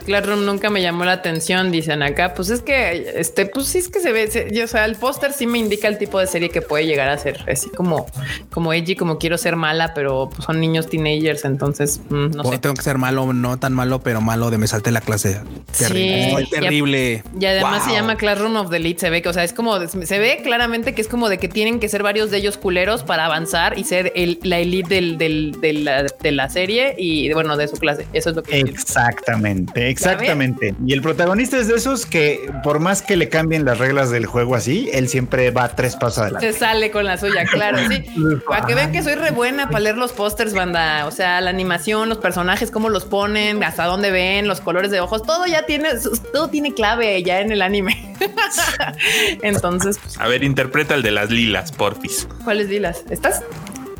Classroom 0.04 0.46
nunca 0.46 0.70
me 0.70 0.82
llamó 0.82 1.06
la 1.06 1.14
atención, 1.14 1.72
dicen 1.72 2.04
acá. 2.04 2.34
Pues 2.34 2.50
es 2.50 2.62
que, 2.62 3.14
este, 3.16 3.46
pues 3.46 3.68
sí 3.68 3.78
es 3.80 3.88
que 3.88 4.00
se 4.00 4.12
ve, 4.12 4.30
se- 4.30 4.50
yo, 4.54 4.66
o 4.66 4.68
sea, 4.68 4.86
el 4.86 4.96
póster 4.96 5.34
sí 5.34 5.48
me 5.48 5.58
indica 5.60 5.88
el 5.88 5.98
tipo 5.98 6.20
de 6.20 6.28
serie 6.28 6.50
que 6.50 6.62
puede 6.62 6.86
llegar 6.86 7.10
a 7.10 7.18
ser, 7.18 7.44
así 7.50 7.70
como, 7.70 8.06
como 8.52 8.74
edgy, 8.74 8.96
como 8.96 9.18
quiero 9.18 9.38
ser 9.38 9.56
mala, 9.56 9.94
pero 9.94 10.30
pues, 10.30 10.46
son 10.46 10.60
niños 10.60 10.90
teenagers, 10.90 11.46
entonces 11.46 12.02
mm, 12.10 12.32
no 12.32 12.44
O 12.44 12.52
sé. 12.52 12.58
Tengo 12.60 12.76
que 12.76 12.82
ser 12.84 12.98
malo, 12.98 13.34
no 13.34 13.58
tan 13.58 13.74
malo, 13.74 14.00
pero 14.02 14.22
malo 14.22 14.50
de 14.50 14.58
me 14.58 14.68
salté 14.68 14.92
la 14.92 15.02
clase. 15.02 15.40
Terrible. 15.78 16.46
Sí. 16.46 16.50
Terrible. 16.52 17.24
Y 17.40 17.46
además 17.46 17.84
se 17.86 17.92
llama 17.92 18.16
Classroom 18.16 18.56
of 18.58 18.70
the 18.70 18.78
Elite. 18.78 19.00
Se 19.00 19.10
ve 19.10 19.22
que, 19.22 19.30
o 19.30 19.34
sea, 19.34 19.44
es 19.44 19.54
como 19.54 19.80
se 19.88 20.20
ve 20.20 20.42
claramente 20.44 20.94
que 20.94 21.02
es 21.02 21.08
como 21.08 21.30
de 21.30 21.38
que 21.38 21.48
tienen 21.48 21.80
que 21.80 21.90
ser 21.90 22.04
varios 22.04 22.32
de 22.32 22.38
ellos 22.38 22.58
culeros 22.58 23.04
para 23.04 23.26
avanzar 23.26 23.78
y 23.78 23.84
ser 23.84 24.12
el- 24.16 24.40
la 24.44 24.60
elite 24.60 24.96
del, 24.96 25.18
del- 25.18 25.58
de, 25.62 25.74
la, 25.74 26.04
de 26.04 26.32
la 26.32 26.50
serie 26.50 26.96
y 26.98 27.32
bueno, 27.34 27.58
de 27.58 27.68
su 27.68 27.78
clase. 27.78 28.06
Eso 28.14 28.30
es 28.32 28.36
lo 28.36 28.44
que. 28.44 28.60
Exactamente, 28.60 29.90
exactamente. 29.92 30.76
Y 30.86 30.94
el 30.94 31.02
protagonista 31.02 31.58
es 31.58 31.68
de 31.68 31.76
esos 31.76 32.06
que, 32.06 32.52
por 32.64 32.80
más 32.80 33.02
que 33.02 33.16
le 33.16 33.30
cambien 33.30 33.66
las 33.66 33.78
reglas 33.78 34.10
del 34.10 34.26
juego 34.26 34.56
así, 34.56 34.90
él 34.94 35.08
siempre 35.10 35.52
va 35.52 35.70
tres 35.76 35.96
pasos 35.96 36.20
adelante. 36.20 36.52
Se 36.52 36.60
sale 36.60 36.92
con 36.92 37.06
la 37.06 37.18
suya, 37.18 37.46
claro, 37.46 37.78
sí. 37.90 38.04
Para 38.48 38.66
que 38.66 38.76
vean 38.76 38.92
que 38.92 39.04
soy 39.04 39.16
re 39.16 39.32
buena 39.32 39.68
para 39.68 39.80
leer 39.82 39.98
los 39.98 40.12
pósters, 40.12 40.54
banda. 40.54 41.06
O 41.06 41.12
sea, 41.12 41.42
la 41.42 41.50
animación, 41.50 42.10
los 42.10 42.18
personajes, 42.18 42.72
cómo 42.72 42.90
los 42.90 43.06
ponen, 43.06 43.64
hasta 43.64 43.86
dónde 43.86 44.12
ven, 44.12 44.48
los 44.48 44.62
colores 44.62 44.92
de 44.92 45.00
ojos, 45.00 45.24
todo 45.24 45.46
ya 45.46 45.66
tiene, 45.66 45.90
todo 46.34 46.50
tiene 46.50 46.74
clave 46.74 47.22
ya 47.24 47.42
en 47.42 47.52
el 47.52 47.62
anime. 47.62 48.16
Entonces, 49.42 49.98
pues, 50.00 50.20
A 50.20 50.28
ver, 50.28 50.44
interpreta 50.44 50.96
el 50.96 51.02
de 51.02 51.12
las 51.12 51.30
lilas, 51.30 51.72
porfis. 51.72 52.28
¿cuáles 52.44 52.70
dilas? 52.70 53.04
¿Estás? 53.10 53.44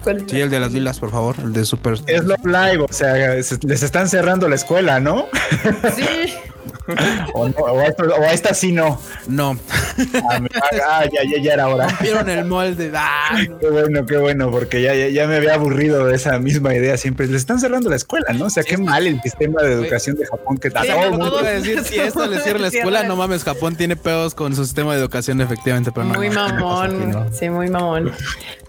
¿Cuál- 0.04 0.26
Sí, 0.30 0.40
el 0.42 0.50
de 0.50 0.60
las 0.60 0.72
lilas, 0.72 1.00
por 1.00 1.12
favor. 1.12 1.36
El 1.44 1.54
de 1.54 1.66
Super. 1.66 1.96
Es 2.08 2.24
Love 2.24 2.46
Live, 2.46 2.86
o 2.90 2.94
sea, 2.94 3.42
se- 3.44 3.58
les 3.64 3.84
están 3.84 4.10
cerrando 4.10 4.48
la 4.50 4.56
escuela, 4.56 5.00
¿no? 5.00 5.28
Sí. 5.96 6.34
O, 7.34 7.48
no, 7.48 7.56
o 7.58 7.80
a, 7.80 7.86
esto- 7.86 8.04
o 8.04 8.24
a 8.24 8.34
esta 8.34 8.54
sí 8.54 8.72
no. 8.72 9.00
No. 9.28 9.58
Ah, 10.30 10.40
ah, 10.90 11.04
ya, 11.06 11.22
ya, 11.24 11.42
ya 11.42 11.54
era 11.54 11.68
hora. 11.68 11.88
Vieron 12.02 12.30
el 12.30 12.46
molde. 12.46 12.92
Ah, 12.96 13.38
Qué 13.60 13.70
bueno, 13.70 14.06
qué 14.06 14.18
bueno, 14.18 14.52
porque 14.52 14.82
ya, 14.82 14.94
ya, 14.94 15.08
ya 15.10 15.28
me 15.28 15.36
había 15.38 15.54
aburrido 15.56 16.06
de 16.08 16.16
esa 16.16 16.38
misma 16.40 16.74
idea 16.74 16.98
siempre. 16.98 17.28
Les 17.28 17.38
están 17.38 17.60
cerrando 17.60 17.90
la 17.90 17.96
escuela, 17.96 18.26
¿no? 18.34 18.46
O 18.46 18.50
sea, 18.50 18.64
qué 18.64 18.78
mal 18.78 19.08
el 19.08 19.22
sistema 19.22 19.62
de 19.62 19.74
educación 19.74 20.16
de 20.18 20.26
Japón 20.26 20.58
que 20.58 20.70
Sí, 20.70 20.74
todo 20.74 20.84
el 20.84 20.90
pero 20.98 21.10
mundo- 21.12 21.30
todo- 21.30 21.40
Iba 21.42 21.50
a 21.50 21.54
decir, 21.54 21.84
si 21.84 22.00
esto 22.00 22.28
le 22.28 22.40
cierra 22.42 22.60
la 22.60 22.68
escuela, 22.68 23.04
no 23.04 23.16
mames, 23.16 23.44
Japón 23.44 23.76
tiene 23.76 23.96
pedos 23.96 24.34
con 24.36 24.56
su 24.56 24.66
sistema 24.66 24.94
de 24.94 25.00
educación, 25.02 25.40
efectivamente, 25.42 25.92
pero 25.92 26.06
no. 26.08 26.14
muy 26.16 26.30
no, 26.30 26.48
no 26.50 26.54
mamón. 26.56 26.86
aquí, 27.02 27.06
¿no? 27.12 27.34
Sí, 27.34 27.50
muy 27.50 27.70
mamón. 27.70 28.12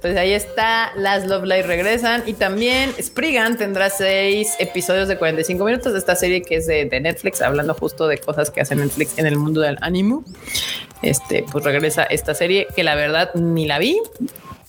Pues 0.03 0.17
ahí 0.17 0.33
está, 0.33 0.93
las 0.97 1.27
Love 1.27 1.45
Live 1.45 1.63
regresan 1.63 2.25
y 2.27 2.33
también 2.33 2.93
Spriggan 3.01 3.57
tendrá 3.57 3.89
seis 3.89 4.57
episodios 4.59 5.07
de 5.07 5.17
45 5.17 5.65
minutos 5.65 5.93
de 5.93 5.99
esta 6.01 6.17
serie 6.17 6.43
que 6.43 6.57
es 6.57 6.67
de, 6.67 6.87
de 6.87 7.01
Netflix, 7.01 7.41
hablando 7.41 7.73
justo 7.75 8.09
de 8.09 8.19
cosas 8.19 8.51
que 8.51 8.61
hace 8.61 8.75
Netflix 8.75 9.17
en 9.19 9.27
el 9.27 9.37
mundo 9.37 9.61
del 9.61 9.79
anime. 9.81 10.23
Este, 11.03 11.45
pues 11.53 11.65
regresa 11.65 12.03
esta 12.03 12.35
serie 12.35 12.67
que 12.75 12.83
la 12.83 12.97
verdad 12.97 13.33
ni 13.35 13.67
la 13.67 13.79
vi. 13.79 14.01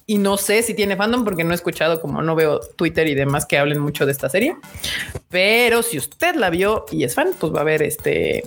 Y 0.05 0.17
no 0.17 0.37
sé 0.37 0.63
si 0.63 0.73
tiene 0.73 0.97
fandom 0.97 1.23
porque 1.23 1.43
no 1.43 1.51
he 1.51 1.55
escuchado, 1.55 2.01
como 2.01 2.21
no 2.21 2.35
veo 2.35 2.59
Twitter 2.59 3.07
y 3.07 3.15
demás 3.15 3.45
que 3.45 3.57
hablen 3.57 3.79
mucho 3.79 4.05
de 4.05 4.11
esta 4.11 4.29
serie. 4.29 4.55
Pero 5.29 5.81
si 5.81 5.97
usted 5.97 6.35
la 6.35 6.49
vio 6.49 6.85
y 6.91 7.05
es 7.05 7.15
fan, 7.15 7.29
pues 7.39 7.53
va 7.53 7.61
a 7.61 7.63
ver 7.63 7.81
este, 7.81 8.43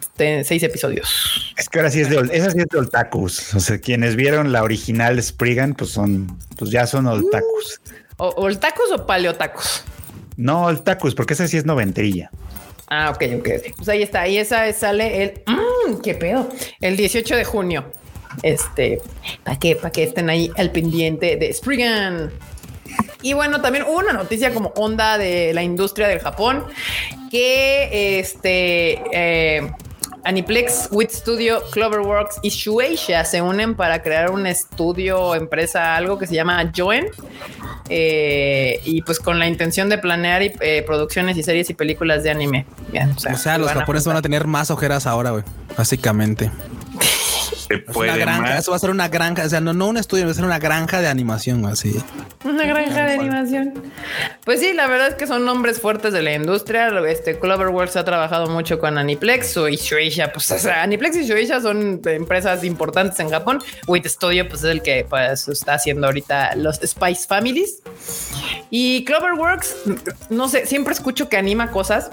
este 0.00 0.44
seis 0.44 0.62
episodios. 0.62 1.54
Es 1.58 1.68
que 1.68 1.80
ahora 1.80 1.90
sí 1.90 2.00
es 2.00 2.10
de, 2.10 2.16
esa 2.32 2.50
sí 2.50 2.58
es 2.58 2.66
de 2.68 2.78
otakus. 2.78 3.54
O 3.54 3.60
sea, 3.60 3.78
quienes 3.78 4.14
vieron 4.14 4.52
la 4.52 4.62
original 4.62 5.20
Spriggan, 5.20 5.74
pues 5.74 5.90
son, 5.90 6.38
pues 6.56 6.70
ya 6.70 6.86
son 6.86 7.06
otakus. 7.08 7.80
¿O, 8.16 8.28
o 8.28 8.48
el 8.48 8.60
tacos 8.60 8.92
o 8.92 9.04
paleotacos? 9.04 9.82
No, 10.36 10.66
otakus, 10.66 11.14
porque 11.14 11.34
esa 11.34 11.48
sí 11.48 11.56
es 11.56 11.64
noventerilla. 11.64 12.30
Ah, 12.88 13.10
ok, 13.10 13.22
ok. 13.40 13.48
Pues 13.76 13.88
ahí 13.88 14.02
está. 14.02 14.28
Y 14.28 14.38
esa 14.38 14.72
sale 14.72 15.22
el. 15.22 15.42
¡Mmm! 15.46 16.00
¿Qué 16.02 16.14
pedo? 16.14 16.48
El 16.80 16.96
18 16.96 17.36
de 17.36 17.44
junio. 17.44 17.90
Este, 18.42 19.00
para 19.42 19.58
que, 19.58 19.76
para 19.76 19.90
que 19.90 20.04
estén 20.04 20.30
ahí 20.30 20.50
al 20.56 20.70
pendiente 20.70 21.36
de 21.36 21.52
Spriggan. 21.52 22.30
Y 23.22 23.32
bueno, 23.32 23.60
también 23.60 23.84
hubo 23.84 23.98
una 23.98 24.12
noticia 24.12 24.52
como 24.52 24.68
onda 24.76 25.18
de 25.18 25.52
la 25.54 25.62
industria 25.62 26.06
del 26.08 26.20
Japón 26.20 26.64
que 27.30 28.18
este 28.20 29.02
eh, 29.12 29.72
Aniplex, 30.24 30.88
Wit 30.90 31.10
Studio, 31.10 31.62
Cloverworks 31.70 32.38
y 32.42 32.48
Shueisha 32.48 33.24
se 33.24 33.42
unen 33.42 33.74
para 33.74 34.02
crear 34.02 34.30
un 34.30 34.46
estudio, 34.46 35.34
empresa, 35.34 35.96
algo 35.96 36.18
que 36.18 36.26
se 36.26 36.34
llama 36.34 36.72
Joen. 36.74 37.08
eh, 37.88 38.80
y 38.84 39.02
pues 39.02 39.18
con 39.18 39.38
la 39.38 39.46
intención 39.46 39.88
de 39.90 39.98
planear 39.98 40.42
y, 40.42 40.52
eh, 40.60 40.82
producciones 40.86 41.36
y 41.36 41.42
series 41.42 41.68
y 41.68 41.74
películas 41.74 42.22
de 42.22 42.30
anime. 42.30 42.66
Bien, 42.90 43.10
O 43.10 43.36
sea, 43.36 43.58
los 43.58 43.68
van 43.68 43.76
a 43.76 43.80
japoneses 43.80 44.06
van 44.06 44.16
a 44.16 44.22
tener 44.22 44.46
más 44.46 44.70
ojeras 44.70 45.06
ahora, 45.06 45.30
güey. 45.30 45.44
Básicamente. 45.76 46.50
Se 47.68 47.74
Es 47.74 47.82
una 47.84 47.92
puede 47.92 48.18
granja. 48.18 48.42
más. 48.42 48.58
Eso 48.60 48.70
va 48.70 48.76
a 48.76 48.80
ser 48.80 48.90
una 48.90 49.08
granja. 49.08 49.44
O 49.44 49.48
sea, 49.48 49.60
no, 49.60 49.72
no 49.72 49.88
un 49.88 49.96
estudio, 49.96 50.24
va 50.26 50.30
a 50.32 50.34
ser 50.34 50.44
una 50.44 50.58
granja 50.58 51.00
de 51.00 51.08
animación, 51.08 51.64
así. 51.66 51.94
Una 52.44 52.64
granja 52.66 53.04
de 53.04 53.14
animación. 53.14 53.74
Pues 54.44 54.60
sí, 54.60 54.72
la 54.72 54.86
verdad 54.86 55.08
es 55.08 55.14
que 55.14 55.26
son 55.26 55.44
nombres 55.44 55.80
fuertes 55.80 56.12
de 56.12 56.22
la 56.22 56.34
industria. 56.34 56.88
Este 57.08 57.38
Cloverworks 57.38 57.96
ha 57.96 58.04
trabajado 58.04 58.48
mucho 58.48 58.78
con 58.78 58.98
Aniplex 58.98 59.56
y 59.70 59.76
Shueisha. 59.76 60.32
Pues 60.32 60.50
o 60.50 60.58
sea, 60.58 60.82
Aniplex 60.82 61.16
y 61.16 61.26
Shueisha 61.26 61.60
son 61.60 62.00
empresas 62.04 62.64
importantes 62.64 63.18
en 63.20 63.30
Japón. 63.30 63.62
Wit 63.86 64.06
Studio, 64.06 64.48
pues 64.48 64.64
es 64.64 64.70
el 64.70 64.82
que 64.82 65.06
pues, 65.08 65.48
está 65.48 65.74
haciendo 65.74 66.06
ahorita 66.06 66.56
los 66.56 66.76
Spice 66.76 67.26
Families. 67.26 67.82
Y 68.70 69.04
Cloverworks, 69.04 69.76
no 70.30 70.48
sé, 70.48 70.66
siempre 70.66 70.92
escucho 70.92 71.28
que 71.28 71.36
anima 71.36 71.70
cosas. 71.70 72.10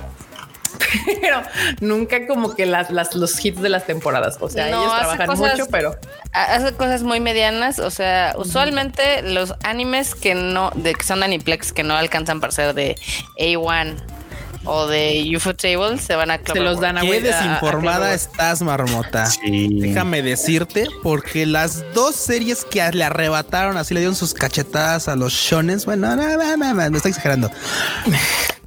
Pero 1.22 1.42
nunca 1.80 2.28
como 2.28 2.56
que 2.56 2.66
las, 2.66 2.90
las, 2.92 3.16
los 3.16 3.44
hits 3.44 3.62
de 3.62 3.70
las 3.70 3.86
temporadas. 3.86 4.38
O 4.40 4.50
sea, 4.50 4.70
No, 4.70 4.82
ellos 4.84 4.94
trabajan 5.00 5.28
cosas- 5.28 5.52
mucho, 5.58 5.68
pero 5.72 5.96
Ha- 6.34 6.56
Hace 6.56 6.74
cosas 6.74 7.04
muy 7.04 7.20
medianas, 7.20 7.80
o 7.80 7.90
sea, 7.92 8.34
usualmente 8.38 9.22
los 9.22 9.54
animes 9.64 10.16
que 10.16 10.34
no, 10.36 10.72
de 10.76 10.94
que 10.94 11.04
son 11.04 11.20
de 11.20 11.26
Aniplex, 11.26 11.74
que 11.74 11.84
no 11.84 11.96
alcanzan 11.96 12.40
para 12.40 12.52
ser 12.52 12.74
de 12.74 12.96
A1 13.40 13.96
o 14.64 14.86
de 14.86 15.34
UFO 15.36 15.56
Table, 15.56 15.98
se 15.98 16.16
van 16.16 16.30
a 16.30 16.40
se 16.46 16.60
los 16.60 16.80
dan 16.80 16.98
a 17.00 17.02
Qué 17.02 17.18
a- 17.18 17.20
desinformada 17.20 18.14
estás, 18.14 18.62
marmota. 18.62 19.26
Sí. 19.26 19.70
Déjame 19.72 20.22
decirte, 20.22 20.86
porque 21.02 21.46
las 21.48 21.84
dos 21.94 22.16
series 22.16 22.64
que 22.64 22.88
le 22.92 23.04
arrebataron, 23.04 23.76
así 23.78 23.94
le 23.96 24.02
dieron 24.02 24.16
sus 24.16 24.34
cachetadas 24.36 25.08
a 25.08 25.16
los 25.16 25.34
shones. 25.34 25.86
Bueno, 25.86 26.16
no, 26.16 26.28
no, 26.38 26.38
no, 26.58 26.74
no, 26.76 26.90
me 26.92 26.96
estoy 26.98 27.10
exagerando. 27.10 27.50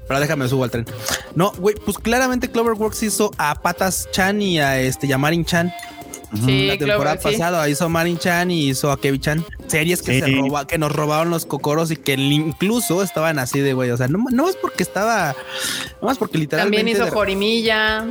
Pero 0.07 0.21
déjame 0.21 0.49
subo 0.49 0.65
al 0.65 0.71
tren. 0.71 0.87
No, 1.35 1.53
güey, 1.53 1.75
pues 1.77 1.99
claramente 1.99 2.51
Cloverworks 2.51 3.03
hizo 3.03 3.31
a 3.39 3.55
Patas 3.61 4.09
Chan 4.13 4.41
y 4.43 4.59
a 4.61 4.79
este 4.81 5.07
Yamarin 5.07 5.45
Chan. 5.45 5.73
Sí, 6.45 6.67
la 6.67 6.77
temporada 6.77 7.17
Clover, 7.17 7.33
sí. 7.33 7.39
pasada 7.39 7.69
hizo 7.69 7.85
a 7.85 7.89
Marin 7.89 8.19
Chan 8.19 8.51
y 8.51 8.69
hizo 8.71 8.91
a 8.91 9.01
Kevin 9.01 9.21
Chan. 9.21 9.45
Series 9.69 10.03
que, 10.03 10.21
Sí. 10.21 10.33
se 10.33 10.37
roba, 10.41 10.67
que 10.67 10.79
nos 10.79 10.91
robaron 10.91 11.31
los 11.31 11.47
cocoros 11.47 11.93
y 11.93 11.97
que 11.97 12.15
incluso 12.15 13.05
estaban 13.05 13.39
así 13.39 13.61
de 13.61 13.73
güey. 13.73 13.91
O 13.93 13.97
sea, 13.97 14.09
no, 14.09 14.19
no 14.33 14.49
es 14.49 14.57
porque 14.57 14.83
estaba, 14.83 15.37
no 16.03 16.11
es 16.11 16.19
porque 16.19 16.39
literalmente. 16.39 16.77
También 16.79 16.97
hizo 17.07 17.15
Jorimilla. 17.15 18.05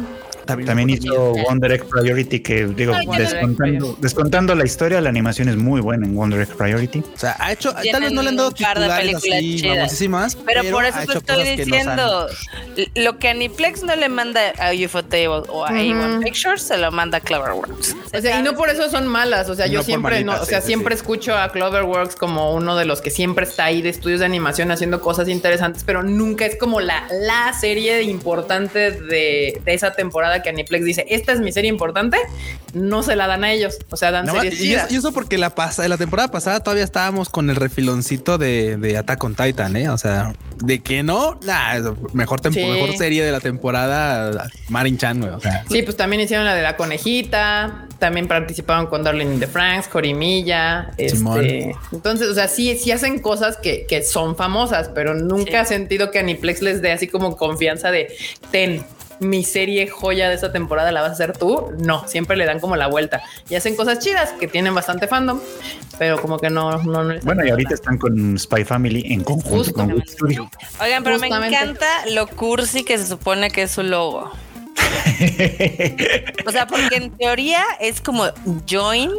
También 0.45 0.89
hizo 0.89 1.33
Wonder 1.33 1.71
Egg 1.71 1.85
Priority, 1.85 2.39
que 2.41 2.65
digo, 2.67 2.93
Ay, 2.93 3.07
descontando, 3.17 3.97
descontando 3.99 4.55
la 4.55 4.65
historia, 4.65 5.01
la 5.01 5.09
animación 5.09 5.49
es 5.49 5.55
muy 5.55 5.81
buena 5.81 6.05
en 6.05 6.15
Wonder 6.15 6.41
Egg 6.41 6.55
Priority. 6.55 6.99
O 6.99 7.17
sea, 7.17 7.35
ha 7.39 7.51
hecho, 7.51 7.73
tal 7.91 8.01
vez 8.01 8.11
no 8.11 8.21
le 8.21 8.29
han 8.29 8.35
dado 8.37 8.49
un 8.49 8.55
par 8.55 8.77
de 8.79 8.85
titulares 8.85 9.21
películas 9.21 9.37
así 9.37 9.55
chidas. 9.57 9.75
famosísimas, 9.77 10.35
Pero, 10.45 10.71
por 10.71 10.85
eso 10.85 10.99
te 11.05 11.17
estoy 11.17 11.43
que 11.43 11.55
diciendo, 11.65 12.27
lo 12.95 13.19
que 13.19 13.29
Aniplex 13.29 13.83
no 13.83 13.95
le 13.95 14.09
manda 14.09 14.41
a 14.59 14.71
UFO 14.73 15.03
Table 15.03 15.43
o 15.49 15.65
a 15.65 15.71
A1 15.71 16.23
Pictures, 16.23 16.61
se 16.61 16.77
lo 16.77 16.91
manda 16.91 17.17
a 17.19 17.21
Cloverworks. 17.21 17.95
O 18.13 18.21
sea, 18.21 18.39
y 18.39 18.43
no 18.43 18.53
por 18.53 18.69
eso 18.69 18.89
son 18.89 19.07
malas. 19.07 19.49
O 19.49 19.55
sea, 19.55 19.67
yo 19.67 19.79
No 19.79 19.83
siempre 19.83 20.23
no, 20.23 20.33
o 20.41 20.45
sea, 20.45 20.61
sí, 20.61 20.67
siempre 20.67 20.95
sí. 20.95 21.01
escucho 21.01 21.35
a 21.37 21.51
Cloverworks 21.51 22.15
como 22.15 22.53
uno 22.53 22.75
de 22.75 22.85
los 22.85 23.01
que 23.01 23.09
siempre 23.09 23.45
está 23.45 23.65
ahí 23.65 23.81
de 23.81 23.89
estudios 23.89 24.19
de 24.19 24.25
animación 24.25 24.71
haciendo 24.71 25.01
cosas 25.01 25.27
interesantes, 25.27 25.83
pero 25.83 26.03
nunca 26.03 26.45
es 26.45 26.57
como 26.57 26.81
la, 26.81 27.07
la 27.11 27.53
serie 27.53 28.01
importante 28.03 28.91
de, 28.91 29.61
de 29.63 29.73
esa 29.73 29.93
temporada 29.93 30.32
temporada 30.33 30.43
que 30.43 30.49
Aniplex 30.49 30.85
dice, 30.85 31.05
esta 31.09 31.31
es 31.33 31.39
mi 31.39 31.51
serie 31.51 31.69
importante, 31.69 32.17
no 32.73 33.03
se 33.03 33.15
la 33.15 33.27
dan 33.27 33.43
a 33.43 33.51
ellos. 33.51 33.77
O 33.89 33.97
sea, 33.97 34.11
dan 34.11 34.25
No, 34.25 34.33
series 34.33 34.59
y, 34.61 34.73
eso, 34.73 34.85
y 34.89 34.95
eso 34.95 35.11
porque 35.11 35.37
la, 35.37 35.51
pasa, 35.55 35.87
la 35.87 35.97
temporada 35.97 36.29
pasada 36.29 36.59
todavía 36.61 36.83
estábamos 36.83 37.29
con 37.29 37.49
el 37.49 37.55
refiloncito 37.55 38.37
de, 38.37 38.77
de 38.77 38.97
Attack 38.97 39.23
on 39.23 39.35
Titan, 39.35 39.75
¿eh? 39.75 39.89
O 39.89 39.97
sea, 39.97 40.33
de 40.63 40.79
que 40.79 41.03
no, 41.03 41.39
nah, 41.43 41.79
mejor, 42.13 42.39
tempo- 42.41 42.59
Sí. 42.59 42.65
mejor 42.65 42.95
serie 42.97 43.23
de 43.23 43.31
la 43.31 43.39
temporada, 43.39 44.47
Marin 44.69 44.97
Chan, 44.97 45.19
güey. 45.19 45.31
O 45.33 45.39
sea, 45.39 45.63
Sí, 45.69 45.81
pues 45.81 45.97
también 45.97 46.21
hicieron 46.21 46.45
la 46.45 46.55
de 46.55 46.61
la 46.61 46.75
conejita, 46.77 47.87
también 47.99 48.27
participaron 48.27 48.87
con 48.87 49.03
Darling 49.03 49.27
in 49.33 49.39
the 49.39 49.47
Franks, 49.47 49.87
Jorimilla, 49.87 50.91
Simón. 51.09 51.43
este, 51.45 51.75
entonces, 51.91 52.27
o 52.27 52.33
sea, 52.33 52.47
sí, 52.47 52.77
sí 52.77 52.91
hacen 52.91 53.19
cosas 53.19 53.57
que, 53.57 53.85
que 53.87 54.03
son 54.03 54.35
famosas, 54.35 54.89
pero 54.93 55.13
nunca 55.15 55.61
he 55.61 55.65
sentido 55.65 56.11
que 56.11 56.19
Aniplex 56.19 56.61
les 56.61 56.81
dé 56.81 56.91
así 56.91 57.07
como 57.07 57.35
confianza 57.37 57.91
de 57.91 58.13
ten. 58.51 58.83
Mi 59.23 59.43
serie 59.43 59.87
joya 59.87 60.29
de 60.29 60.35
esta 60.35 60.51
temporada 60.51 60.91
la 60.91 61.01
vas 61.01 61.11
a 61.11 61.13
hacer 61.13 61.37
tú. 61.37 61.71
No, 61.79 62.07
siempre 62.07 62.37
le 62.37 62.45
dan 62.45 62.59
como 62.59 62.75
la 62.75 62.87
vuelta 62.87 63.23
y 63.49 63.55
hacen 63.55 63.75
cosas 63.75 63.99
chidas 63.99 64.31
que 64.39 64.47
tienen 64.47 64.75
bastante 64.75 65.07
fandom, 65.07 65.39
pero 65.97 66.21
como 66.21 66.39
que 66.39 66.49
no, 66.49 66.77
no, 66.83 67.03
no 67.03 67.13
les 67.13 67.23
Bueno, 67.23 67.45
y 67.45 67.49
ahorita 67.49 67.73
están 67.73 67.97
con 67.97 68.37
Spy 68.37 68.63
Family 68.63 69.13
en 69.13 69.23
conjunto 69.23 69.73
con 69.73 69.91
Good 69.91 70.07
Studio. 70.07 70.49
Oigan, 70.81 71.03
pero 71.03 71.19
me 71.19 71.27
encanta 71.27 71.87
lo 72.11 72.27
cursi 72.27 72.83
que 72.83 72.97
se 72.97 73.05
supone 73.05 73.49
que 73.49 73.63
es 73.63 73.71
su 73.71 73.83
logo. 73.83 74.31
O 76.45 76.51
sea, 76.51 76.67
porque 76.67 76.95
en 76.95 77.11
teoría 77.11 77.63
es 77.79 78.01
como 78.01 78.25
join 78.69 79.11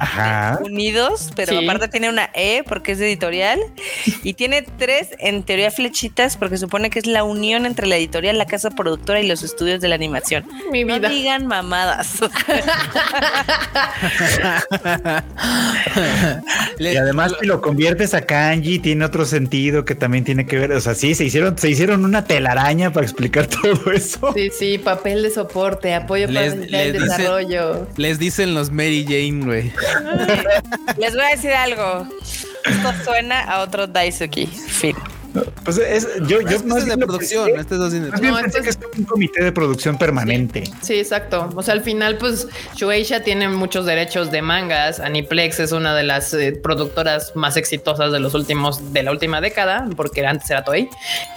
Ajá. 0.00 0.58
unidos, 0.62 1.30
pero 1.36 1.52
Sí. 1.58 1.64
aparte 1.64 1.88
tiene 1.88 2.08
una 2.08 2.30
E 2.34 2.62
porque 2.66 2.92
es 2.92 3.00
editorial 3.00 3.58
y 4.22 4.34
tiene 4.34 4.62
tres, 4.62 5.08
en 5.18 5.42
teoría, 5.42 5.70
flechitas 5.70 6.36
porque 6.36 6.56
supone 6.58 6.90
que 6.90 6.98
es 6.98 7.06
la 7.06 7.24
unión 7.24 7.66
entre 7.66 7.86
la 7.86 7.96
editorial, 7.96 8.38
la 8.38 8.46
casa 8.46 8.70
productora 8.70 9.20
y 9.20 9.26
los 9.28 9.42
estudios 9.42 9.80
de 9.80 9.88
la 9.88 9.94
animación. 9.94 10.46
Mi 10.72 10.84
No 10.84 10.94
vida. 10.96 11.08
digan 11.08 11.46
mamadas. 11.46 12.18
Y 16.78 16.96
además 16.96 17.32
si 17.40 17.46
lo 17.46 17.60
conviertes 17.60 18.14
a 18.14 18.22
kanji 18.22 18.78
tiene 18.78 19.04
otro 19.04 19.24
sentido 19.26 19.84
que 19.84 19.94
también 19.94 20.24
tiene 20.24 20.46
que 20.46 20.58
ver, 20.58 20.72
o 20.72 20.80
sea, 20.80 20.94
sí, 20.94 21.14
se 21.14 21.24
hicieron, 21.24 21.56
se 21.58 21.70
hicieron 21.70 22.04
una 22.04 22.24
telaraña 22.24 22.92
para 22.92 23.06
explicar 23.06 23.46
todo 23.46 23.92
eso. 23.92 24.32
Sí, 24.34 24.50
sí, 24.56 24.78
papel 24.78 25.22
de 25.22 25.30
soporte, 25.30 25.94
apoyo 25.94 26.26
para 26.26 26.40
Les- 26.42 26.52
el 26.54 26.70
les 26.70 26.92
dicen- 26.94 27.02
desarrollo. 27.04 27.88
les 27.96 28.18
dicen 28.18 28.54
los 28.54 28.70
Mary 28.70 29.04
Jane, 29.04 29.44
güey. 29.44 29.72
Les 30.98 31.14
voy 31.14 31.24
a 31.24 31.28
decir 31.30 31.52
algo. 31.52 32.06
Esto 32.64 32.92
suena 33.04 33.40
a 33.40 33.60
otro 33.60 33.86
Daisuki. 33.86 34.46
Fin. 34.46 34.96
Pues 35.64 35.78
es, 35.78 36.08
yo, 36.26 36.40
yo 36.40 36.48
Este 36.48 36.66
más 36.66 36.78
es 36.78 36.84
de 36.84 36.90
bien 36.96 37.00
lo 37.00 37.06
producción, 37.06 37.48
pensé- 37.50 37.60
este 37.60 37.74
es 37.74 37.80
más 37.80 38.20
bien 38.20 38.32
No, 38.32 38.40
pensé 38.40 38.58
este 38.58 38.70
es- 38.70 38.76
que 38.76 38.86
es 38.92 38.98
un 38.98 39.04
comité 39.04 39.44
de 39.44 39.52
producción 39.52 39.96
permanente. 39.98 40.64
Sí, 40.82 40.94
exacto. 40.98 41.48
O 41.54 41.62
sea, 41.62 41.74
al 41.74 41.82
final, 41.82 42.16
pues 42.18 42.48
Shueisha 42.76 43.22
tiene 43.22 43.48
muchos 43.48 43.86
derechos 43.86 44.30
de 44.30 44.42
mangas. 44.42 45.00
Aniplex 45.00 45.60
es 45.60 45.72
una 45.72 45.94
de 45.94 46.02
las 46.04 46.32
eh, 46.34 46.52
productoras 46.52 47.32
más 47.36 47.56
exitosas 47.56 48.12
de 48.12 48.20
los 48.20 48.34
últimos, 48.34 48.92
de 48.92 49.02
la 49.02 49.10
última 49.12 49.40
década, 49.40 49.86
porque 49.96 50.26
antes 50.26 50.50
era 50.50 50.64
Toei, 50.64 50.88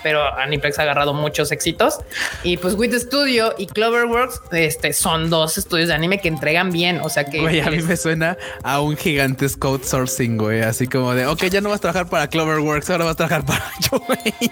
pero 0.01 0.23
Aniplex 0.37 0.79
ha 0.79 0.83
agarrado 0.83 1.13
muchos 1.13 1.51
éxitos. 1.51 1.99
Y 2.43 2.57
pues 2.57 2.73
Wit 2.75 2.93
Studio 2.93 3.53
y 3.57 3.67
Cloverworks, 3.67 4.41
este, 4.51 4.93
son 4.93 5.29
dos 5.29 5.57
estudios 5.57 5.89
de 5.89 5.93
anime 5.93 6.19
que 6.19 6.27
entregan 6.29 6.71
bien. 6.71 6.99
O 7.01 7.09
sea 7.09 7.25
que 7.25 7.39
Güey, 7.41 7.59
a 7.61 7.69
mí 7.69 7.81
me 7.81 7.97
suena 7.97 8.37
a 8.63 8.79
un 8.81 8.95
gigantesco 8.97 9.67
outsourcing, 9.69 10.37
güey. 10.37 10.61
Así 10.61 10.87
como 10.87 11.13
de, 11.13 11.25
ok, 11.27 11.43
ya 11.45 11.61
no 11.61 11.69
vas 11.69 11.77
a 11.77 11.81
trabajar 11.81 12.09
para 12.09 12.27
Cloverworks, 12.27 12.89
ahora 12.89 13.05
vas 13.05 13.13
a 13.13 13.15
trabajar 13.17 13.45
para 13.45 13.63
Joey. 13.89 14.51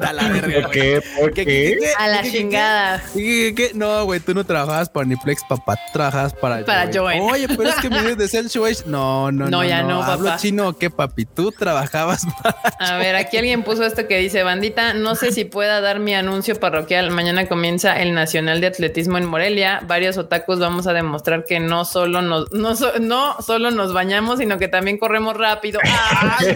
a 0.00 0.12
la 0.12 0.28
verga, 0.28 0.60
¿Por 0.62 0.70
qué? 0.70 1.02
¿Por 1.18 1.32
¿Qué, 1.32 1.44
qué? 1.44 1.76
qué, 1.78 1.78
qué? 1.80 1.92
a 1.98 2.08
la 2.08 2.22
¿Qué, 2.22 2.30
chingada. 2.32 3.02
¿Qué, 3.14 3.20
qué, 3.20 3.54
qué? 3.54 3.70
No, 3.74 4.04
güey, 4.04 4.20
tú 4.20 4.34
no 4.34 4.44
trabajabas 4.44 4.88
para 4.88 5.06
Niplex, 5.06 5.42
papá. 5.48 5.76
Tú 5.76 5.82
trabajabas 5.92 6.34
para 6.34 6.64
Para 6.64 6.90
Joey. 6.92 7.20
Oye, 7.20 7.48
pero 7.48 7.68
es 7.68 7.76
que 7.76 7.90
me 7.90 8.00
dices 8.00 8.18
de 8.18 8.28
Cell 8.28 8.46
Shueisha. 8.48 8.84
No, 8.86 9.30
no, 9.32 9.44
no. 9.44 9.50
No, 9.50 9.64
ya 9.64 9.82
no, 9.82 10.02
¿Hablo 10.02 10.26
papá. 10.26 10.38
chino 10.38 10.68
o 10.68 10.72
qué, 10.76 10.90
papi? 10.90 11.24
Tú 11.26 11.52
trabajabas 11.52 12.22
para. 12.42 12.56
A 12.78 12.96
ver, 12.98 13.16
aquí 13.16 13.36
alguien 13.36 13.62
puso 13.62 13.84
esto 13.84 14.06
que 14.08 14.18
dice, 14.18 14.42
bandita, 14.42 14.94
no 14.94 15.14
sé 15.14 15.32
si 15.32 15.44
pueda 15.44 15.80
dar 15.80 15.98
mi 16.00 16.14
anuncio 16.14 16.58
parroquial. 16.58 17.10
Mañana 17.10 17.46
comienza 17.46 18.00
el 18.00 18.14
Nacional 18.14 18.60
de 18.60 18.66
Atletismo 18.68 19.18
en 19.18 19.24
Morelia. 19.26 19.80
Varios 19.86 20.18
otakus 20.18 20.58
vamos 20.58 20.86
a 20.86 20.92
demostrar 20.92 21.44
que 21.44 21.60
no 21.60 21.84
solo 21.84 22.20
nos, 22.22 22.52
no, 22.52 22.74
so- 22.76 22.98
no 23.00 23.40
solo 23.42 23.70
nos 23.70 23.92
bañamos, 23.92 24.38
sino 24.38 24.58
que 24.58 24.68
también 24.68 24.98
corremos 24.98 25.36
rápido. 25.36 25.80
¡Ay, 25.84 26.46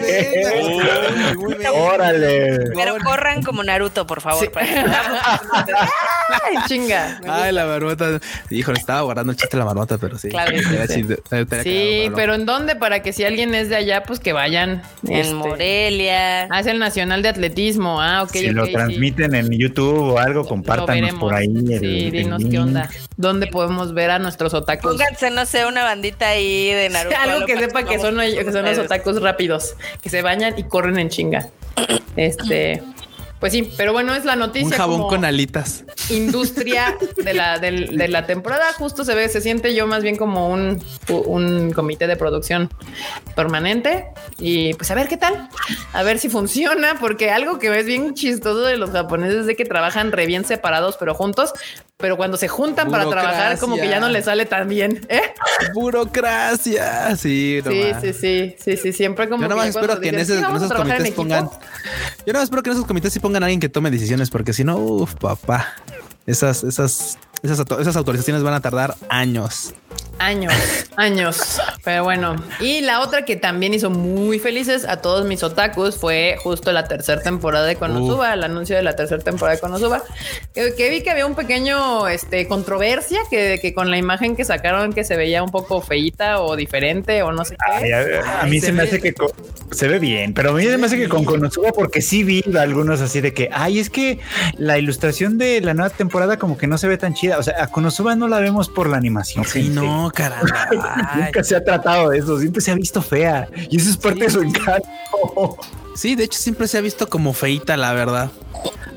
muy 1.37 1.53
bien. 1.55 1.68
Órale. 1.73 2.57
Pero 2.75 2.97
corran 3.03 3.43
como 3.43 3.63
Naruto, 3.63 4.05
por 4.07 4.21
favor. 4.21 4.43
Sí. 4.43 4.49
para 4.53 4.65
que 4.65 4.73
veamos. 4.73 5.19
Ay, 6.45 6.55
chinga! 6.67 7.19
Ay, 7.27 7.51
la 7.51 7.65
marmota. 7.65 8.19
Híjole, 8.49 8.77
estaba 8.79 9.01
guardando 9.01 9.31
el 9.31 9.37
chiste 9.37 9.57
de 9.57 9.59
la 9.59 9.65
marmota, 9.65 9.97
pero 9.97 10.17
sí. 10.17 10.29
Claro 10.29 10.51
que 10.51 10.87
sí, 10.87 11.05
sí. 11.63 12.11
pero 12.15 12.35
¿en 12.35 12.45
dónde? 12.45 12.75
Para 12.75 13.01
que 13.01 13.13
si 13.13 13.23
alguien 13.23 13.53
es 13.55 13.69
de 13.69 13.75
allá, 13.77 14.03
pues 14.03 14.19
que 14.19 14.33
vayan. 14.33 14.81
En 15.07 15.13
Este, 15.17 15.33
Morelia. 15.33 16.43
Ah, 16.51 16.59
es 16.59 16.67
el 16.67 16.79
Nacional 16.79 17.21
de 17.23 17.29
Atletismo. 17.29 18.01
Ah, 18.01 18.23
ok. 18.23 18.31
si 18.31 18.49
ok, 18.49 18.55
lo 18.55 18.65
sí. 18.65 18.73
transmiten 18.73 19.35
en 19.35 19.49
YouTube 19.51 20.13
o 20.13 20.17
algo, 20.19 20.45
compártanos 20.45 21.13
por 21.15 21.33
ahí. 21.33 21.47
el- 21.47 21.79
sí, 21.79 22.05
el 22.05 22.11
dinos 22.11 22.43
qué 22.49 22.59
onda. 22.59 22.89
¿Dónde 23.19 23.47
podemos 23.47 23.93
ver 23.93 24.11
a 24.11 24.17
nuestros 24.17 24.53
otakus? 24.53 24.91
Pónganse, 24.91 25.29
no 25.29 25.45
sé, 25.45 25.65
una 25.65 25.83
bandita 25.83 26.29
ahí 26.29 26.71
de 26.71 26.87
Naruto. 26.87 27.17
Algo 27.19 27.45
que 27.45 27.57
sepa 27.57 27.83
que 27.83 27.99
son, 27.99 28.17
que 28.17 28.49
son 28.49 28.63
los 28.63 28.77
otakus 28.77 29.21
rápidos, 29.21 29.75
que 30.01 30.09
se 30.09 30.21
bañan 30.21 30.57
y 30.57 30.63
corren 30.63 30.97
en 30.97 31.09
chinga. 31.09 31.49
Este, 32.15 32.81
pues 33.39 33.53
sí, 33.53 33.71
pero 33.77 33.93
bueno, 33.93 34.13
es 34.15 34.25
la 34.25 34.35
noticia. 34.35 34.67
Un 34.67 34.71
jabón 34.73 34.97
como 34.97 35.09
con 35.09 35.25
alitas. 35.25 35.83
industria 36.09 36.97
de 37.17 37.33
la, 37.33 37.57
de 37.59 38.07
la 38.07 38.25
temporada. 38.25 38.73
Justo 38.73 39.05
se 39.05 39.15
ve, 39.15 39.29
se 39.29 39.41
siente 39.41 39.73
yo 39.73 39.87
más 39.87 40.03
bien 40.03 40.15
como 40.17 40.49
un, 40.49 40.83
un 41.09 41.71
comité 41.71 42.07
de 42.07 42.15
producción 42.17 42.69
permanente 43.35 44.05
y 44.39 44.73
pues 44.73 44.91
a 44.91 44.95
ver 44.95 45.07
qué 45.07 45.17
tal, 45.17 45.49
a 45.93 46.03
ver 46.03 46.19
si 46.19 46.29
funciona, 46.29 46.97
porque 46.99 47.31
algo 47.31 47.59
que 47.59 47.77
es 47.79 47.85
bien 47.85 48.13
chistoso 48.13 48.61
de 48.61 48.77
los 48.77 48.89
japoneses 48.91 49.41
es 49.41 49.45
de 49.45 49.55
que 49.55 49.65
trabajan 49.65 50.11
re 50.11 50.25
bien 50.25 50.43
separados, 50.45 50.97
pero 50.99 51.13
juntos. 51.15 51.53
Pero 51.97 52.15
cuando 52.15 52.37
se 52.37 52.47
juntan 52.47 52.89
para 52.89 53.09
trabajar, 53.09 53.59
como 53.59 53.75
que 53.75 53.89
ya 53.89 53.99
no 53.99 54.07
les 54.07 54.23
sale 54.23 54.45
tan 54.45 54.69
bien. 54.69 55.05
¿eh? 55.09 55.21
Burocracia. 55.73 57.13
Sí, 57.17 57.59
no 57.65 57.71
Sí, 57.71 57.83
sí, 58.01 58.13
sí, 58.13 58.55
sí, 58.57 58.77
sí, 58.77 58.93
siempre 58.93 59.27
como. 59.27 59.41
Yo 59.43 59.49
nada 59.49 59.59
más 59.61 59.67
espero 59.75 59.99
que 59.99 60.07
en, 60.07 60.15
dicen, 60.15 60.21
ese- 60.21 60.31
"Sí, 60.33 60.37
en 60.37 60.43
vamos 60.43 60.61
a 60.61 60.65
esos 60.65 60.77
comités 60.77 61.01
equipo". 61.01 61.15
pongan. 61.23 61.49
Yo 61.49 62.33
nada 62.33 62.39
más 62.39 62.43
espero 62.43 62.63
que 62.63 62.69
en 62.69 62.75
esos 62.75 62.85
comités 62.87 63.11
sí 63.11 63.19
pongan 63.19 63.28
a 63.35 63.45
alguien 63.45 63.59
que 63.59 63.69
tome 63.69 63.91
decisiones, 63.91 64.29
porque 64.29 64.53
si 64.53 64.63
no, 64.63 64.77
uff, 64.77 65.15
papá. 65.15 65.67
Esas, 66.25 66.63
esas, 66.63 67.17
esas, 67.41 67.59
esas 67.79 67.95
autorizaciones 67.95 68.43
van 68.43 68.53
a 68.53 68.61
tardar 68.61 68.95
años. 69.09 69.73
Años, 70.19 70.53
años. 70.97 71.61
Pero 71.83 72.03
bueno, 72.03 72.35
y 72.59 72.81
la 72.81 72.99
otra 73.01 73.23
que 73.25 73.35
también 73.37 73.73
hizo 73.73 73.89
muy 73.89 74.37
felices 74.39 74.85
a 74.85 74.97
todos 75.01 75.25
mis 75.25 75.41
otakus 75.43 75.95
fue 75.97 76.35
justo 76.43 76.71
la 76.71 76.87
tercera 76.87 77.21
temporada 77.21 77.65
de 77.65 77.75
Konosuba, 77.77 78.33
el 78.33 78.43
anuncio 78.43 78.75
de 78.75 78.83
la 78.83 78.95
tercera 78.95 79.21
temporada 79.23 79.55
de 79.55 79.61
Konosuba. 79.61 80.03
Que, 80.53 80.73
que 80.75 80.89
vi 80.89 81.01
que 81.01 81.09
había 81.11 81.25
un 81.25 81.35
pequeño 81.35 82.07
este, 82.09 82.47
controversia 82.47 83.19
que, 83.29 83.59
que 83.61 83.73
con 83.73 83.89
la 83.89 83.97
imagen 83.97 84.35
que 84.35 84.43
sacaron 84.45 84.91
que 84.93 85.03
se 85.03 85.15
veía 85.15 85.41
un 85.41 85.51
poco 85.51 85.81
feíta 85.81 86.41
o 86.41 86.55
diferente 86.55 87.23
o 87.23 87.31
no 87.31 87.45
sé 87.45 87.55
qué. 87.55 87.71
Ay, 87.71 87.91
a, 87.91 88.41
a 88.41 88.45
mí 88.45 88.57
Ay, 88.57 88.59
se, 88.59 88.65
se 88.67 88.71
me 88.73 88.81
ve- 88.83 88.87
hace 88.89 88.99
que 89.01 89.13
se 89.71 89.87
ve 89.87 89.99
bien, 89.99 90.33
pero 90.33 90.49
a 90.49 90.53
mí 90.53 90.63
se 90.63 90.77
me 90.77 90.87
hace 90.87 90.97
que 90.97 91.07
con 91.07 91.23
Konosuba, 91.23 91.71
porque 91.71 92.01
sí 92.01 92.23
vi 92.23 92.43
algunos 92.59 92.99
así 93.01 93.21
de 93.21 93.33
que, 93.33 93.49
ay, 93.53 93.79
es 93.79 93.89
que 93.89 94.19
la 94.57 94.77
ilustración 94.77 95.37
de 95.37 95.61
la 95.61 95.73
nueva 95.73 95.91
temporada 95.91 96.37
como 96.37 96.57
que 96.57 96.67
no 96.67 96.77
se 96.77 96.87
ve 96.87 96.97
tan 96.97 97.13
chida. 97.13 97.37
O 97.37 97.43
sea, 97.43 97.63
a 97.63 97.67
Konosuba 97.67 98.15
no 98.15 98.27
la 98.27 98.39
vemos 98.39 98.67
por 98.67 98.89
la 98.89 98.97
animación. 98.97 99.45
Sí, 99.45 99.63
gente. 99.63 99.79
No, 100.09 100.13
caramba. 100.13 100.67
Ay. 101.11 101.23
Nunca 101.23 101.43
se 101.43 101.55
ha 101.55 101.63
tratado 101.63 102.09
de 102.09 102.19
eso, 102.19 102.39
siempre 102.39 102.61
se 102.61 102.71
ha 102.71 102.75
visto 102.75 103.01
fea 103.01 103.47
y 103.69 103.77
eso 103.77 103.89
es 103.89 103.97
parte 103.97 104.23
de 104.23 104.29
su 104.29 104.41
encanto. 104.41 104.87
Sí, 105.99 106.15
de 106.15 106.23
hecho 106.23 106.39
siempre 106.39 106.65
se 106.69 106.77
ha 106.77 106.81
visto 106.81 107.09
como 107.09 107.33
feita, 107.33 107.75
la 107.75 107.91
verdad. 107.93 108.31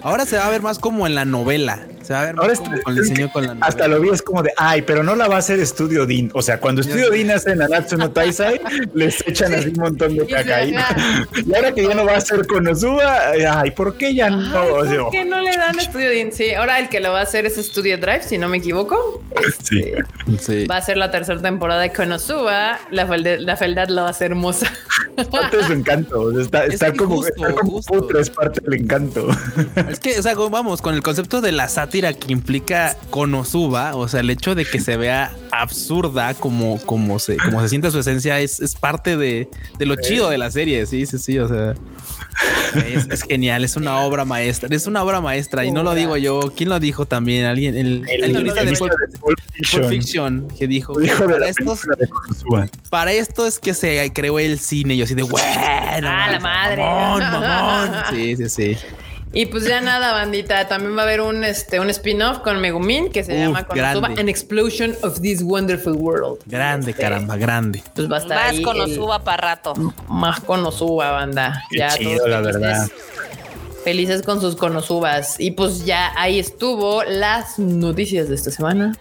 Ahora 0.02 0.24
se 0.24 0.36
va 0.36 0.46
a 0.46 0.50
ver 0.50 0.62
más 0.62 0.78
como 0.78 1.04
en 1.08 1.16
la 1.16 1.24
novela. 1.24 1.80
Se 2.02 2.12
va 2.12 2.22
a 2.22 2.24
ver 2.26 2.34
más 2.36 2.44
Ahora 2.44 2.56
como 2.56 2.72
está- 2.74 2.82
con 2.84 2.96
el 2.96 3.02
diseño 3.02 3.32
con 3.32 3.42
la 3.42 3.48
novela. 3.54 3.66
Hasta 3.66 3.88
lo 3.88 4.00
vi 4.00 4.08
es 4.10 4.22
como 4.22 4.40
de, 4.42 4.52
ay, 4.56 4.82
pero 4.82 5.02
no 5.02 5.16
la 5.16 5.26
va 5.26 5.34
a 5.36 5.38
hacer 5.38 5.58
Estudio 5.58 6.06
Din. 6.06 6.30
O 6.34 6.42
sea, 6.42 6.58
cuando 6.60 6.80
Estudio 6.80 7.10
Din 7.10 7.30
hace 7.32 7.56
Nanatsu 7.56 7.96
no 7.96 8.10
Taisai, 8.12 8.60
les 8.94 9.20
echan 9.26 9.52
así 9.54 9.68
un 9.70 9.74
montón 9.80 10.14
de 10.16 10.26
cacaína. 10.26 10.86
Y 11.44 11.52
ahora 11.54 11.72
que 11.72 11.86
ya 11.88 11.94
no 11.94 12.04
va 12.04 12.12
a 12.12 12.16
hacer 12.18 12.46
Konosuba, 12.46 13.30
ay, 13.60 13.72
¿por 13.72 13.96
qué 13.96 14.14
ya 14.14 14.30
no? 14.30 14.60
Ay, 14.60 14.96
¿Por 14.98 15.10
qué 15.10 15.24
no 15.24 15.40
le 15.40 15.56
dan 15.56 15.78
estudio? 15.80 16.08
de- 16.08 16.30
Sí, 16.32 16.54
ahora 16.54 16.78
el 16.78 16.88
que 16.88 17.00
lo 17.00 17.12
va 17.12 17.20
a 17.20 17.22
hacer 17.22 17.46
es 17.46 17.54
Studio 17.56 17.98
Drive, 17.98 18.22
si 18.24 18.38
no 18.38 18.48
me 18.48 18.58
equivoco. 18.58 19.22
sí. 19.62 19.92
Sí. 20.40 20.66
Va 20.66 20.76
a 20.76 20.82
ser 20.82 20.96
la 20.96 21.10
tercera 21.10 21.40
temporada 21.42 21.80
de 21.82 21.92
Konosuba. 21.92 22.78
La, 22.92 23.06
fealdad- 23.08 23.38
la 23.40 23.56
fealdad 23.56 23.88
la 23.88 24.02
va 24.02 24.08
a 24.08 24.10
hacer 24.12 24.30
hermosa. 24.32 24.72
Es 25.22 25.28
parte 25.28 25.56
de 25.56 25.64
su 25.64 25.72
encanto. 25.72 26.20
o 26.20 26.32
sea, 26.32 26.42
Está, 26.42 26.64
Es 26.66 26.74
está 26.74 26.92
que 26.92 26.98
como, 26.98 27.16
justo, 27.16 27.32
está 27.34 27.54
como 27.60 27.72
justo. 27.72 27.92
putre, 27.94 28.20
es 28.20 28.30
parte 28.30 28.60
del 28.60 28.80
encanto. 28.82 29.28
Es 29.88 29.98
que, 30.00 30.18
o 30.18 30.22
sea, 30.22 30.34
vamos, 30.34 30.82
con 30.82 30.94
el 30.94 31.02
concepto 31.02 31.40
de 31.40 31.52
la 31.52 31.68
sátira 31.68 31.82
sátira 31.82 32.12
que 32.12 32.32
implica 32.32 32.96
Konosuba, 33.10 33.96
o 33.96 34.08
sea, 34.08 34.20
el 34.20 34.30
hecho 34.30 34.54
de 34.54 34.64
que 34.64 34.80
se 34.80 34.96
vea 34.96 35.32
absurda 35.52 36.32
como, 36.34 36.80
como, 36.80 37.18
se, 37.18 37.36
como 37.36 37.60
se 37.60 37.68
siente 37.68 37.90
su 37.90 37.98
esencia 37.98 38.40
es, 38.40 38.58
es 38.60 38.74
parte 38.74 39.16
de, 39.18 39.48
de 39.78 39.86
lo 39.86 39.96
chido 39.96 40.30
de 40.30 40.38
la 40.38 40.50
serie. 40.50 40.86
Sí, 40.86 41.04
sí, 41.06 41.18
sí. 41.18 41.38
O 41.38 41.46
sea, 41.46 41.74
es, 42.86 43.06
es 43.10 43.22
genial. 43.22 43.62
Es 43.62 43.76
una 43.76 43.98
obra 44.00 44.24
maestra. 44.24 44.68
Es 44.72 44.86
una 44.86 45.02
obra 45.04 45.20
maestra. 45.20 45.64
Y 45.64 45.70
no 45.70 45.82
lo 45.82 45.94
digo 45.94 46.16
yo. 46.16 46.40
¿Quién 46.56 46.70
lo 46.70 46.80
dijo 46.80 47.06
también? 47.06 47.44
Alguien, 47.44 47.76
el, 47.76 48.04
el, 48.08 48.24
El 48.24 48.32
guionista 48.32 48.64
de 48.64 48.72
Pulp, 48.72 48.92
de 48.92 49.18
Pulp 49.18 49.20
Pulp 49.20 49.40
Fiction. 49.52 49.88
Fiction, 49.88 50.48
que 50.58 50.66
dijo, 50.66 50.98
Dijo 50.98 51.26
para 51.26 51.48
estos, 51.48 51.80
para 52.90 53.12
esto 53.12 53.46
es 53.46 53.58
que 53.58 53.74
se 53.74 54.10
creó 54.14 54.38
el 54.38 54.58
cine. 54.58 54.94
Y 54.94 54.98
yo 54.98 55.04
así 55.04 55.14
de, 55.14 55.22
bueno, 55.22 55.46
Ah, 55.46 55.98
la 56.00 56.40
madre. 56.40 56.82
Mamón, 56.82 57.20
mamón. 57.30 57.90
Sí, 58.10 58.36
sí, 58.36 58.48
sí. 58.48 58.76
Y 59.34 59.46
pues 59.46 59.64
ya 59.64 59.80
nada, 59.80 60.12
bandita. 60.12 60.68
También 60.68 60.94
va 60.96 61.00
a 61.00 61.04
haber 61.04 61.22
un, 61.22 61.42
este, 61.42 61.80
un 61.80 61.88
spin-off 61.88 62.38
con 62.40 62.60
Megumin 62.60 63.10
que 63.10 63.24
se 63.24 63.32
Uf, 63.32 63.38
llama 63.38 63.64
Konosuba. 63.64 64.09
An 64.18 64.28
Explosion 64.28 64.94
of 65.02 65.20
This 65.22 65.42
Wonderful 65.42 65.94
World. 65.94 66.40
Grande, 66.46 66.90
Este, 66.90 67.02
caramba, 67.02 67.36
grande. 67.36 67.82
Pues 67.94 68.10
va 68.10 68.16
a 68.16 68.20
estar 68.20 68.36
Más 68.36 68.50
ahí 68.50 68.62
con 68.62 68.76
el- 68.76 68.82
Osuba 68.82 69.24
para 69.24 69.54
rato. 69.54 69.72
más 70.09 70.40
Konosuba, 70.40 71.12
banda. 71.12 71.64
Qué 71.70 71.78
ya 71.78 71.88
chido, 71.96 72.16
todos 72.18 72.28
la 72.30 72.36
felices. 72.42 72.60
verdad. 72.60 72.88
Felices 73.84 74.22
con 74.22 74.40
sus 74.40 74.56
Konosubas. 74.56 75.38
Y 75.38 75.52
pues 75.52 75.84
ya 75.84 76.12
ahí 76.16 76.38
estuvo 76.38 77.02
las 77.04 77.59
noticias 77.59 78.28
de 78.28 78.34
esta 78.34 78.50
semana 78.50 78.96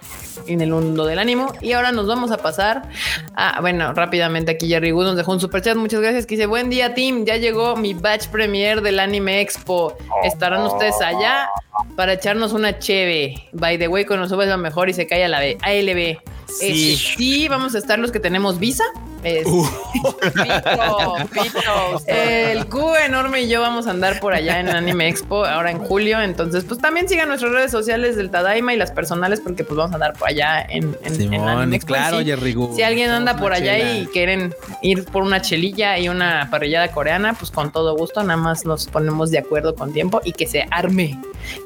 en 0.48 0.62
el 0.62 0.72
mundo 0.72 1.06
del 1.06 1.20
ánimo. 1.20 1.54
Y 1.62 1.74
ahora 1.74 1.92
nos 1.92 2.08
vamos 2.08 2.32
a 2.32 2.38
pasar 2.38 2.90
a, 3.36 3.62
bueno, 3.62 3.94
rápidamente 3.94 4.52
aquí 4.52 4.68
Jerry 4.68 4.92
Good 4.92 5.06
nos 5.06 5.16
dejó 5.18 5.34
un 5.34 5.40
super 5.40 5.62
chat. 5.62 5.76
Muchas 5.76 6.02
gracias. 6.02 6.26
Que 6.26 6.36
dice, 6.36 6.48
buen 6.48 6.70
día, 6.70 6.94
team. 6.94 7.26
Ya 7.26 7.38
llegó 7.38 7.76
mi 7.76 7.94
batch 7.94 8.28
premier 8.28 8.82
del 8.82 9.00
Anime 9.00 9.42
Expo. 9.42 9.96
¿Estarán 10.24 10.64
ustedes 10.64 11.00
allá 11.02 11.50
para 11.96 12.14
echarnos 12.14 12.54
una 12.54 12.80
cheve? 12.80 13.48
By 13.54 13.78
the 13.78 13.88
way, 13.88 14.06
Konosuba 14.06 14.44
es 14.46 14.50
lo 14.50 14.58
mejor 14.58 14.90
y 14.90 14.94
se 14.94 15.08
cae 15.08 15.24
a 15.24 15.28
la 15.28 15.40
B, 15.40 15.58
ALB. 15.62 16.20
Sí. 16.48 16.94
Este, 16.94 17.18
sí, 17.18 17.48
vamos 17.48 17.76
a 17.76 17.78
estar 17.78 18.00
los 18.00 18.12
que 18.12 18.20
tenemos 18.20 18.60
visa. 18.60 18.84
Este, 19.24 19.44
Pito, 19.44 21.16
pito. 21.32 22.02
el 22.08 22.66
Q 22.68 22.96
enorme 23.06 23.42
y 23.44 23.50
yo 23.50 23.62
vamos 23.62 23.88
a 23.88 23.92
andar 23.92 24.20
por 24.20 24.34
allá 24.34 24.60
en 24.60 24.70
Anime 24.70 25.08
Expo 25.10 25.46
ahora 25.46 25.72
en 25.72 25.80
julio. 25.80 26.22
Entonces, 26.22 26.64
pues 26.64 26.80
también 26.80 27.08
sigan 27.08 27.28
nuestras 27.28 27.52
redes 27.52 27.72
sociales 27.72 28.16
del 28.16 28.30
Tadaima 28.32 28.74
y 28.74 28.78
las 28.78 28.92
personales, 28.92 29.40
porque 29.40 29.64
pues 29.64 29.78
vamos 29.78 29.92
a 29.92 29.96
andar 29.96 30.14
por 30.14 30.28
allá 30.30 30.62
en, 30.62 30.84
en, 30.84 30.98
en 31.06 31.16
Simón, 31.16 31.48
Anime 31.50 31.76
Expo. 31.78 31.94
claro, 31.94 32.20
Sí, 32.20 32.26
Jerry 32.26 32.54
Gu. 32.54 32.76
Si 32.76 32.82
alguien 32.84 33.10
anda 33.12 33.36
por 33.38 33.54
allá 33.54 33.78
chela. 33.78 33.98
y 33.98 34.06
quieren 34.08 34.56
ir 34.82 35.06
por 35.06 35.24
una 35.24 35.42
chelilla 35.42 35.98
y 36.00 36.10
una 36.10 36.48
parrillada 36.50 36.92
coreana, 36.92 37.34
pues 37.34 37.52
con 37.52 37.72
todo 37.72 37.96
gusto, 37.96 38.22
nada 38.24 38.38
más 38.38 38.66
nos 38.66 38.88
ponemos 38.88 39.32
de 39.32 39.38
acuerdo 39.40 39.76
con 39.76 39.94
tiempo 39.94 40.22
y 40.24 40.32
que 40.34 40.48
se 40.48 40.66
arme, 40.72 41.20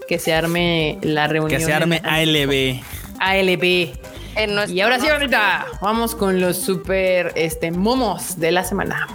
que 0.07 0.19
se 0.19 0.34
arme 0.34 0.98
la 1.02 1.27
reunión. 1.27 1.60
Que 1.60 1.65
se 1.65 1.73
arme 1.73 2.02
ALB. 2.03 2.82
ALB. 3.19 3.94
En 4.36 4.56
nuestro- 4.56 4.76
Y 4.76 4.82
ahora 4.82 4.99
sí, 4.99 5.07
bonita, 5.10 5.66
vamos 5.82 6.16
con 6.16 6.40
los 6.41 6.57
super 6.57 7.32
este, 7.36 7.72
momos 7.72 8.38
de 8.40 8.52
la 8.52 8.64
semana. 8.64 9.07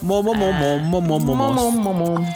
Momo, 0.00 0.34
momo, 0.34 0.78
momo, 0.78 1.18
Momo, 1.20 1.52
momo. 1.52 1.92
momo. 1.94 2.26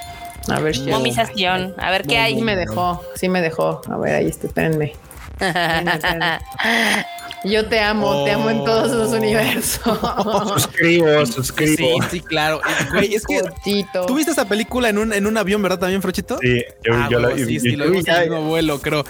A 0.49 0.61
ver 0.61 0.77
si 0.77 0.89
Momización. 0.89 1.75
A 1.79 1.91
ver 1.91 2.03
qué 2.05 2.11
Sí 2.11 2.17
hay. 2.17 2.41
me 2.43 2.55
dejó, 2.55 3.03
sí 3.17 3.29
me 3.29 3.41
dejó. 3.41 3.81
A 3.91 3.97
ver, 3.97 4.15
ahí 4.15 4.27
está, 4.29 4.47
espérenme. 4.47 4.93
Yo 7.47 7.67
te 7.69 7.81
amo, 7.81 8.25
te 8.25 8.33
amo 8.33 8.51
en 8.51 8.65
todos 8.65 8.91
los 8.93 9.11
universos. 9.13 9.99
Suscribo, 10.49 11.25
Sí, 11.27 11.33
suscribo. 11.33 12.03
sí, 12.11 12.21
claro. 12.21 12.61
Y, 12.91 12.93
Güey, 12.95 13.15
es 13.15 13.27
que 13.27 13.41
Cortito. 13.41 14.07
tú 14.07 14.15
viste 14.15 14.33
esa 14.33 14.47
película 14.47 14.89
en 14.89 14.99
un, 14.99 15.13
en 15.13 15.27
un 15.27 15.37
avión, 15.37 15.63
¿verdad? 15.63 15.79
También, 15.79 16.03
Frochito. 16.03 16.39
Sí, 16.41 16.63
yo, 16.85 16.93
Ah, 16.95 17.09
yo 17.11 17.19
la 17.21 17.29
huevo, 17.29 17.47
sí, 17.47 17.61
sí, 17.61 17.77
lo 17.77 17.85
vimos 17.91 18.07
en 18.09 18.15
el 18.15 18.21
mismo 18.31 18.43
vuelo, 18.49 18.81
creo. 18.81 19.05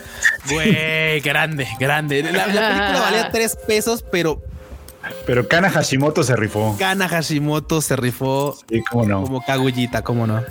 Güey, 0.50 1.20
grande, 1.24 1.66
grande. 1.80 2.22
La, 2.22 2.32
la 2.32 2.44
película 2.46 3.00
valía 3.00 3.30
tres 3.32 3.56
pesos, 3.66 4.04
pero 4.10 4.42
Pero 5.24 5.46
Kana 5.48 5.70
Hashimoto 5.70 6.22
se 6.22 6.34
rifó. 6.36 6.76
Kana 6.78 7.08
Hashimoto 7.08 7.80
se 7.80 7.96
rifó 7.96 8.58
Sí, 8.68 8.82
cómo 8.90 9.04
no. 9.06 9.22
como 9.22 9.44
Kagullita, 9.44 10.02
¿cómo 10.02 10.26
no? 10.26 10.42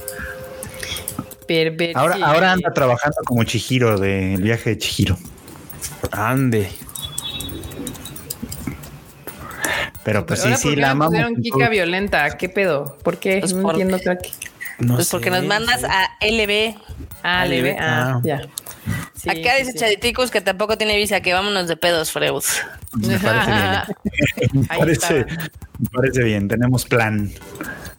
Perversi. 1.48 1.94
Ahora, 1.96 2.18
ahora 2.26 2.52
anda 2.54 2.74
trabajando 2.74 3.18
como 3.26 3.44
Chihiro 3.44 4.00
del 4.00 4.42
viaje 4.42 4.72
de 4.72 4.78
Chihiro. 4.80 5.18
Ande. 6.12 6.70
Pero 10.06 10.26
pues 10.26 10.42
sí, 10.42 10.56
sí, 10.56 10.68
¿por 10.68 10.76
qué 10.76 10.82
la 10.82 10.92
amamos. 10.92 11.16
Kika 11.42 11.68
violenta? 11.68 12.38
¿Qué 12.38 12.48
pedo? 12.48 12.98
¿Por 13.04 13.18
qué? 13.18 13.40
Pues 13.42 13.54
no 13.54 13.64
porque- 13.64 13.82
entiendo, 13.82 14.02
crack. 14.04 14.30
No 14.78 14.96
Pues 14.96 15.10
porque 15.10 15.26
sé. 15.32 15.32
nos 15.32 15.46
mandas 15.46 15.84
a 15.86 16.10
LB. 16.22 16.76
Ah, 17.24 17.46
ve. 17.50 17.62
le- 17.62 17.78
Ah, 17.80 18.16
ah. 18.18 18.22
ya. 18.24 18.42
Sí, 19.16 19.30
Acá 19.30 19.54
sí, 19.54 19.60
dice 19.60 19.72
sí. 19.72 19.78
Chaditicus 19.80 20.30
que 20.32 20.42
tampoco 20.42 20.78
tiene 20.78 20.96
visa, 20.98 21.22
que 21.22 21.34
vámonos 21.34 21.68
de 21.68 21.76
pedos, 21.78 22.12
Freud. 22.12 22.44
Me 22.94 23.18
parece 23.20 23.52
bien. 23.52 23.82
Me 24.54 24.68
parece, 24.78 25.20
está. 25.22 25.44
me 25.80 25.90
parece 25.92 26.24
bien. 26.24 26.48
Tenemos 26.48 26.86
plan. 26.86 27.32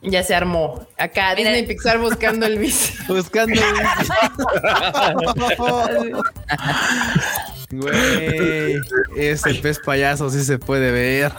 Ya 0.03 0.23
se 0.23 0.35
armó. 0.35 0.87
Acá 0.99 1.35
Mira. 1.35 1.51
Disney 1.51 1.67
Pixar 1.67 1.99
buscando 1.99 2.47
el 2.47 2.59
bis. 2.59 2.93
Buscando. 3.09 3.61
Güey, 7.71 8.81
ese 9.17 9.55
pez 9.55 9.79
payaso 9.81 10.31
sí 10.31 10.45
se 10.45 10.59
puede 10.59 10.93
ver. 10.93 11.33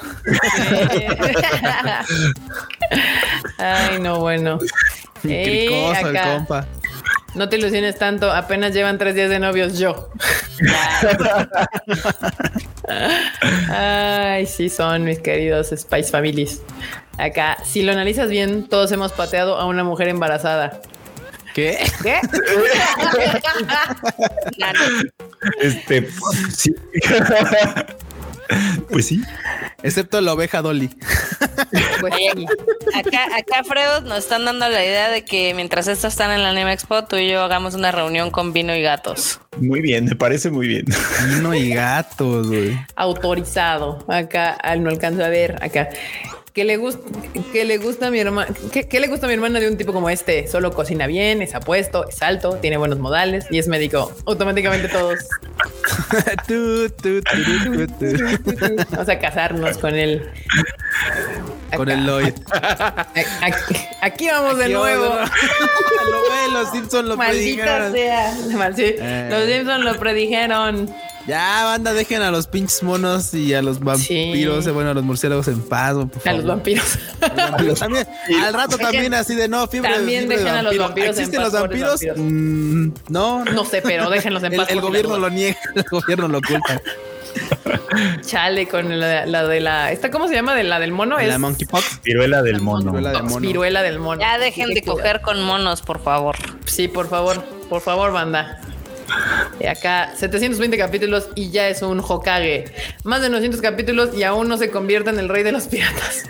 Ay, 3.58 4.00
no, 4.00 4.20
bueno. 4.20 4.60
Ey, 5.24 5.68
Cricoso 5.68 6.08
el 6.08 6.18
acá. 6.18 6.34
compa. 6.36 6.68
No 7.36 7.50
te 7.50 7.58
ilusiones 7.58 7.98
tanto, 7.98 8.32
apenas 8.32 8.74
llevan 8.74 8.98
tres 8.98 9.16
días 9.16 9.30
de 9.30 9.40
novios 9.40 9.78
yo. 9.78 10.10
Ay, 13.70 14.46
sí 14.46 14.70
son 14.70 15.04
mis 15.04 15.20
queridos 15.20 15.72
Spice 15.76 16.10
Families. 16.10 16.62
Acá, 17.18 17.58
si 17.64 17.84
lo 17.84 17.92
analizas 17.92 18.30
bien, 18.30 18.68
todos 18.68 18.92
hemos 18.92 19.12
pateado 19.12 19.58
a 19.58 19.66
una 19.66 19.84
mujer 19.84 20.08
embarazada. 20.08 20.82
¿Qué? 21.54 21.78
¿Qué? 22.04 22.22
Este, 25.62 26.02
pues, 26.02 26.56
sí. 26.56 26.76
pues 28.90 29.06
sí. 29.08 29.22
Excepto 29.84 30.22
la 30.22 30.34
oveja 30.34 30.62
Dolly. 30.62 30.90
Pues. 32.00 32.14
Acá, 32.96 33.26
acá 33.36 33.64
Freud 33.64 34.08
nos 34.08 34.20
están 34.20 34.46
dando 34.46 34.68
la 34.70 34.84
idea 34.84 35.10
de 35.10 35.24
que 35.24 35.54
mientras 35.54 35.88
estos 35.88 36.14
están 36.14 36.32
en 36.32 36.44
la 36.44 36.50
Anime 36.50 36.74
Expo, 36.74 37.04
tú 37.06 37.18
y 37.18 37.30
yo 37.30 37.42
hagamos 37.42 37.76
una 37.76 37.92
reunión 37.92 38.32
con 38.32 38.54
vino 38.54 38.76
y 38.76 38.82
gatos. 38.82 39.40
Muy 39.58 39.82
bien, 39.82 40.06
me 40.06 40.16
parece 40.16 40.50
muy 40.50 40.68
bien. 40.68 40.86
Vino 41.28 41.54
y 41.54 41.70
gatos, 41.70 42.48
güey. 42.48 42.78
autorizado. 42.96 44.06
Acá 44.08 44.52
al 44.54 44.84
no 44.84 44.90
alcanzo 44.90 45.24
a 45.24 45.30
ver 45.30 45.62
acá. 45.64 45.90
¿Qué 46.58 46.66
le 46.66 46.78
gusta? 46.78 47.02
¿Qué 47.54 47.66
le 47.66 47.78
gusta 47.78 48.08
a 48.08 48.10
mi 48.10 48.18
hermana? 48.18 48.52
¿Qué, 48.72 48.88
qué 48.88 49.00
le 49.00 49.06
gusta 49.08 49.28
a 49.28 49.30
mi 49.30 49.36
hermana 49.36 49.60
de 49.60 49.70
un 49.70 49.78
tipo 49.78 49.94
como 49.94 50.10
este? 50.10 50.48
Solo 50.48 50.74
cocina 50.74 51.06
bien, 51.06 51.44
es 51.44 51.54
apuesto, 51.54 52.10
es 52.10 52.20
alto, 52.24 52.56
tiene 52.56 52.78
buenos 52.78 52.98
modales 52.98 53.46
y 53.52 53.60
es 53.60 53.68
médico. 53.68 54.12
Automáticamente 54.26 54.88
todos 54.90 55.20
vamos 58.92 59.08
a 59.08 59.20
casarnos 59.20 59.78
con 59.78 59.94
él. 59.94 60.32
Con 61.76 61.90
el 61.90 62.04
Lloyd. 62.08 62.34
Aquí, 63.44 63.76
aquí 64.02 64.28
vamos 64.28 64.58
de 64.58 64.70
nuevo. 64.70 65.10
vamos 65.10 65.30
de 65.30 66.08
Lo 66.12 66.22
ve, 66.24 66.54
los 66.54 66.72
Simpsons 66.72 67.08
lo 67.08 67.18
Maldita 67.18 67.66
predijeron. 67.66 67.94
sea. 67.94 68.34
Sí, 68.76 68.96
Eh. 69.00 69.28
Los 69.30 69.46
Simpsons 69.46 69.86
lo 69.86 70.00
predijeron. 70.00 70.92
Ya, 71.28 71.66
banda, 71.66 71.94
dejen 71.94 72.22
a 72.22 72.32
los 72.32 72.48
pinches 72.48 72.82
monos 72.84 73.34
y 73.34 73.54
a 73.54 73.62
los 73.62 73.80
vampiros, 73.82 74.64
Sí. 74.66 74.72
bueno, 74.72 74.92
a 74.92 74.94
los 74.94 75.04
murciélagos 75.04 75.48
en 75.50 75.62
paz, 75.62 75.94
por 75.96 76.10
A 76.30 76.34
los 76.34 76.46
vampiros. 76.46 76.98
Vampiros 77.36 77.80
también. 77.80 78.08
Al 78.44 78.54
rato 78.54 78.78
también 78.78 79.14
así 79.14 79.36
de 79.36 79.48
no, 79.50 79.68
fiebre, 79.68 79.92
También 79.94 80.20
fiebre 80.22 80.38
de 80.38 80.44
dejen 80.44 80.58
a 80.58 80.62
los 80.64 80.78
vampiro. 80.78 80.84
vampiros 80.86 81.18
en 81.18 81.22
¿Existen 81.24 81.42
paz, 81.44 81.52
los 81.54 81.62
vampiros? 81.62 81.90
vampiros. 81.92 82.18
Mm, 82.18 82.88
no, 83.10 83.44
No 83.46 83.66
sé, 83.66 83.82
pero 83.82 84.10
déjenlos 84.10 84.42
en 84.44 84.56
paz. 84.56 84.70
el 84.70 84.80
gobierno 84.82 85.18
lo 85.18 85.30
niega, 85.30 85.58
el 85.76 85.84
gobierno 85.84 86.28
lo 86.30 86.38
oculta. 86.38 86.82
Chale 88.22 88.68
con 88.68 89.00
la, 89.00 89.26
la 89.26 89.46
de 89.48 89.60
la. 89.60 89.92
¿Esta 89.92 90.10
cómo 90.10 90.28
se 90.28 90.34
llama? 90.34 90.56
De 90.56 90.64
la 90.64 90.80
del 90.80 90.92
mono. 90.92 91.18
La 91.18 91.24
es 91.24 91.40
monkeypox. 91.40 92.02
Viruela 92.04 92.42
del 92.42 92.62
mono. 92.62 92.86
Viruela 92.92 93.12
del 93.12 93.24
mono. 93.24 93.40
viruela 93.40 93.84
del 93.84 94.00
mono. 94.00 94.22
Ya 94.22 94.38
dejen 94.40 94.74
de 94.74 94.82
coger 94.82 95.22
con 95.22 95.42
monos, 95.44 95.82
por 95.82 96.02
favor. 96.02 96.36
Sí, 96.66 96.88
por 96.88 97.08
favor, 97.10 97.44
por 97.70 97.82
favor, 97.82 98.12
banda. 98.12 98.60
Y 99.60 99.66
acá 99.68 100.12
720 100.16 100.78
capítulos 100.78 101.30
y 101.36 101.50
ya 101.52 101.68
es 101.70 101.82
un 101.82 102.00
Hokage. 102.00 102.66
Más 103.04 103.22
de 103.22 103.30
900 103.30 103.62
capítulos 103.62 104.10
y 104.16 104.24
aún 104.24 104.48
no 104.48 104.58
se 104.58 104.70
convierte 104.70 105.10
en 105.10 105.20
el 105.20 105.30
rey 105.30 105.44
de 105.44 105.52
los 105.52 105.68
piratas. 105.68 106.24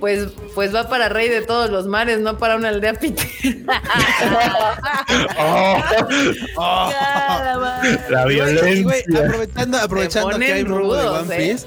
Pues, 0.00 0.28
pues 0.54 0.74
va 0.74 0.88
para 0.90 1.08
rey 1.08 1.28
de 1.30 1.40
todos 1.40 1.70
los 1.70 1.86
mares, 1.86 2.18
no 2.20 2.36
para 2.36 2.56
una 2.56 2.68
aldea 2.68 2.94
pitera. 2.94 3.82
Oh, 5.38 5.76
Oh. 6.58 6.90
la 8.10 8.24
violencia. 8.26 8.82
güey, 8.82 9.02
aprovechando, 9.24 9.78
aprovechando 9.78 10.38
que 10.38 10.52
hay 10.52 10.64
rudos, 10.64 11.22
One 11.22 11.34
eh. 11.34 11.52
Piece. 11.52 11.66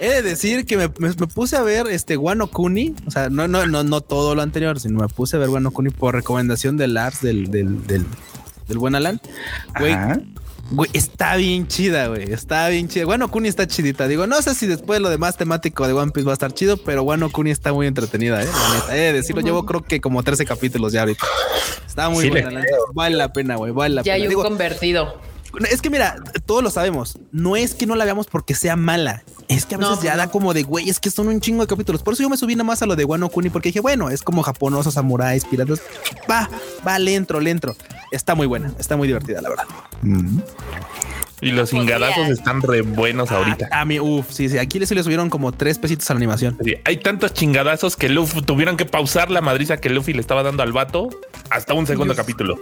He 0.00 0.08
de 0.08 0.22
decir 0.22 0.64
que 0.64 0.76
me, 0.76 0.88
me- 0.98 1.08
me 1.08 1.26
puse 1.26 1.56
a 1.56 1.62
ver 1.62 1.86
este 1.88 2.16
Wano 2.16 2.46
Kuni, 2.48 2.94
o 3.06 3.10
sea, 3.10 3.28
no, 3.30 3.48
no, 3.48 3.66
no, 3.66 3.82
no 3.84 4.00
todo 4.00 4.34
lo 4.34 4.42
anterior, 4.42 4.78
sino 4.80 5.00
me 5.00 5.08
puse 5.08 5.36
a 5.36 5.38
ver 5.40 5.48
Wano 5.48 5.70
Kuni 5.70 5.90
por 5.90 6.14
recomendación 6.14 6.76
de 6.76 6.86
Lars 6.88 7.20
del, 7.20 7.50
del, 7.50 7.86
del, 7.86 8.06
del 8.68 8.78
buen 8.78 8.94
Alan. 8.94 9.20
Güey, 10.70 10.90
está 10.92 11.36
bien 11.36 11.66
chida, 11.66 12.08
güey. 12.08 12.30
Está 12.30 12.68
bien 12.68 12.88
chida. 12.88 13.06
Wano 13.06 13.30
Kuni 13.30 13.48
está 13.48 13.66
chidita. 13.66 14.06
Digo, 14.06 14.26
no 14.26 14.42
sé 14.42 14.54
si 14.54 14.66
después 14.66 15.00
lo 15.00 15.08
demás 15.08 15.38
temático 15.38 15.86
de 15.86 15.94
One 15.94 16.12
Piece 16.12 16.26
va 16.26 16.32
a 16.32 16.34
estar 16.34 16.52
chido, 16.52 16.76
pero 16.76 17.02
Wano 17.04 17.30
Kuni 17.30 17.50
está 17.50 17.72
muy 17.72 17.86
entretenida, 17.86 18.42
eh. 18.42 18.46
La 18.46 18.74
neta, 18.74 18.92
de 18.92 19.12
decirlo. 19.14 19.40
Llevo 19.40 19.64
creo 19.64 19.82
que 19.82 20.00
como 20.02 20.22
13 20.22 20.44
capítulos 20.44 20.92
ya 20.92 21.00
ahorita. 21.00 21.24
Está 21.86 22.10
muy 22.10 22.24
Sí, 22.24 22.30
buena. 22.30 22.50
la 22.50 22.60
neta. 22.60 22.76
Vale 22.92 23.16
la 23.16 23.32
pena, 23.32 23.56
güey. 23.56 23.72
Vale 23.72 23.94
la 23.94 24.02
Ya 24.02 24.12
pena. 24.12 24.14
hay 24.16 24.22
un 24.24 24.28
Digo, 24.28 24.42
convertido. 24.42 25.18
es 25.70 25.80
que 25.80 25.88
mira, 25.88 26.16
todos 26.44 26.62
lo 26.62 26.70
sabemos. 26.70 27.18
No 27.32 27.56
es 27.56 27.72
que 27.74 27.86
no 27.86 27.96
la 27.96 28.04
veamos 28.04 28.26
porque 28.26 28.54
sea 28.54 28.76
mala. 28.76 29.22
Es 29.48 29.64
que 29.64 29.76
a 29.76 29.78
No, 29.78 29.88
veces 29.88 30.04
ya 30.04 30.16
da 30.18 30.26
como 30.30 30.52
de 30.52 30.64
güey, 30.64 30.90
es 30.90 31.00
que 31.00 31.10
son 31.10 31.28
un 31.28 31.40
chingo 31.40 31.62
de 31.62 31.66
capítulos. 31.66 32.02
Por 32.02 32.12
eso 32.12 32.22
yo 32.24 32.28
me 32.28 32.36
subí 32.36 32.54
nada 32.54 32.64
más 32.64 32.82
a 32.82 32.86
lo 32.86 32.94
de 32.94 33.06
Wano 33.06 33.30
Kuni 33.30 33.48
porque 33.48 33.70
dije, 33.70 33.80
bueno, 33.80 34.10
es 34.10 34.20
como 34.20 34.42
japonosos, 34.42 34.92
samuráis, 34.92 35.46
piratas. 35.46 35.80
Va, 36.30 36.50
va, 36.86 36.98
le 36.98 37.14
entro, 37.14 37.40
le 37.40 37.50
entro. 37.52 37.74
Está 38.10 38.34
muy 38.34 38.46
buena, 38.46 38.72
está 38.78 38.96
muy 38.96 39.06
divertida, 39.08 39.40
la 39.42 39.48
verdad. 39.50 39.64
Mm. 40.02 40.38
Y 41.40 41.52
los 41.52 41.72
ingadazos 41.72 42.16
Podría. 42.16 42.34
están 42.34 42.62
re 42.62 42.80
buenos 42.82 43.30
ahorita. 43.30 43.68
A 43.70 43.84
mí, 43.84 44.00
uff, 44.00 44.26
sí, 44.30 44.48
sí. 44.48 44.58
Aquí 44.58 44.80
les 44.80 44.90
le 44.90 45.02
subieron 45.04 45.30
como 45.30 45.52
tres 45.52 45.78
pesitos 45.78 46.10
a 46.10 46.14
la 46.14 46.18
animación. 46.18 46.56
Sí, 46.64 46.74
Hay 46.84 46.96
tantos 46.96 47.32
chingadazos 47.32 47.96
que 47.96 48.08
Luffy 48.08 48.42
tuvieron 48.42 48.76
que 48.76 48.86
pausar 48.86 49.30
la 49.30 49.40
madriza 49.40 49.76
que 49.76 49.88
Luffy 49.88 50.14
le 50.14 50.20
estaba 50.20 50.42
dando 50.42 50.64
al 50.64 50.72
vato 50.72 51.10
hasta 51.50 51.74
un 51.74 51.86
segundo 51.86 52.16
capítulo. 52.16 52.58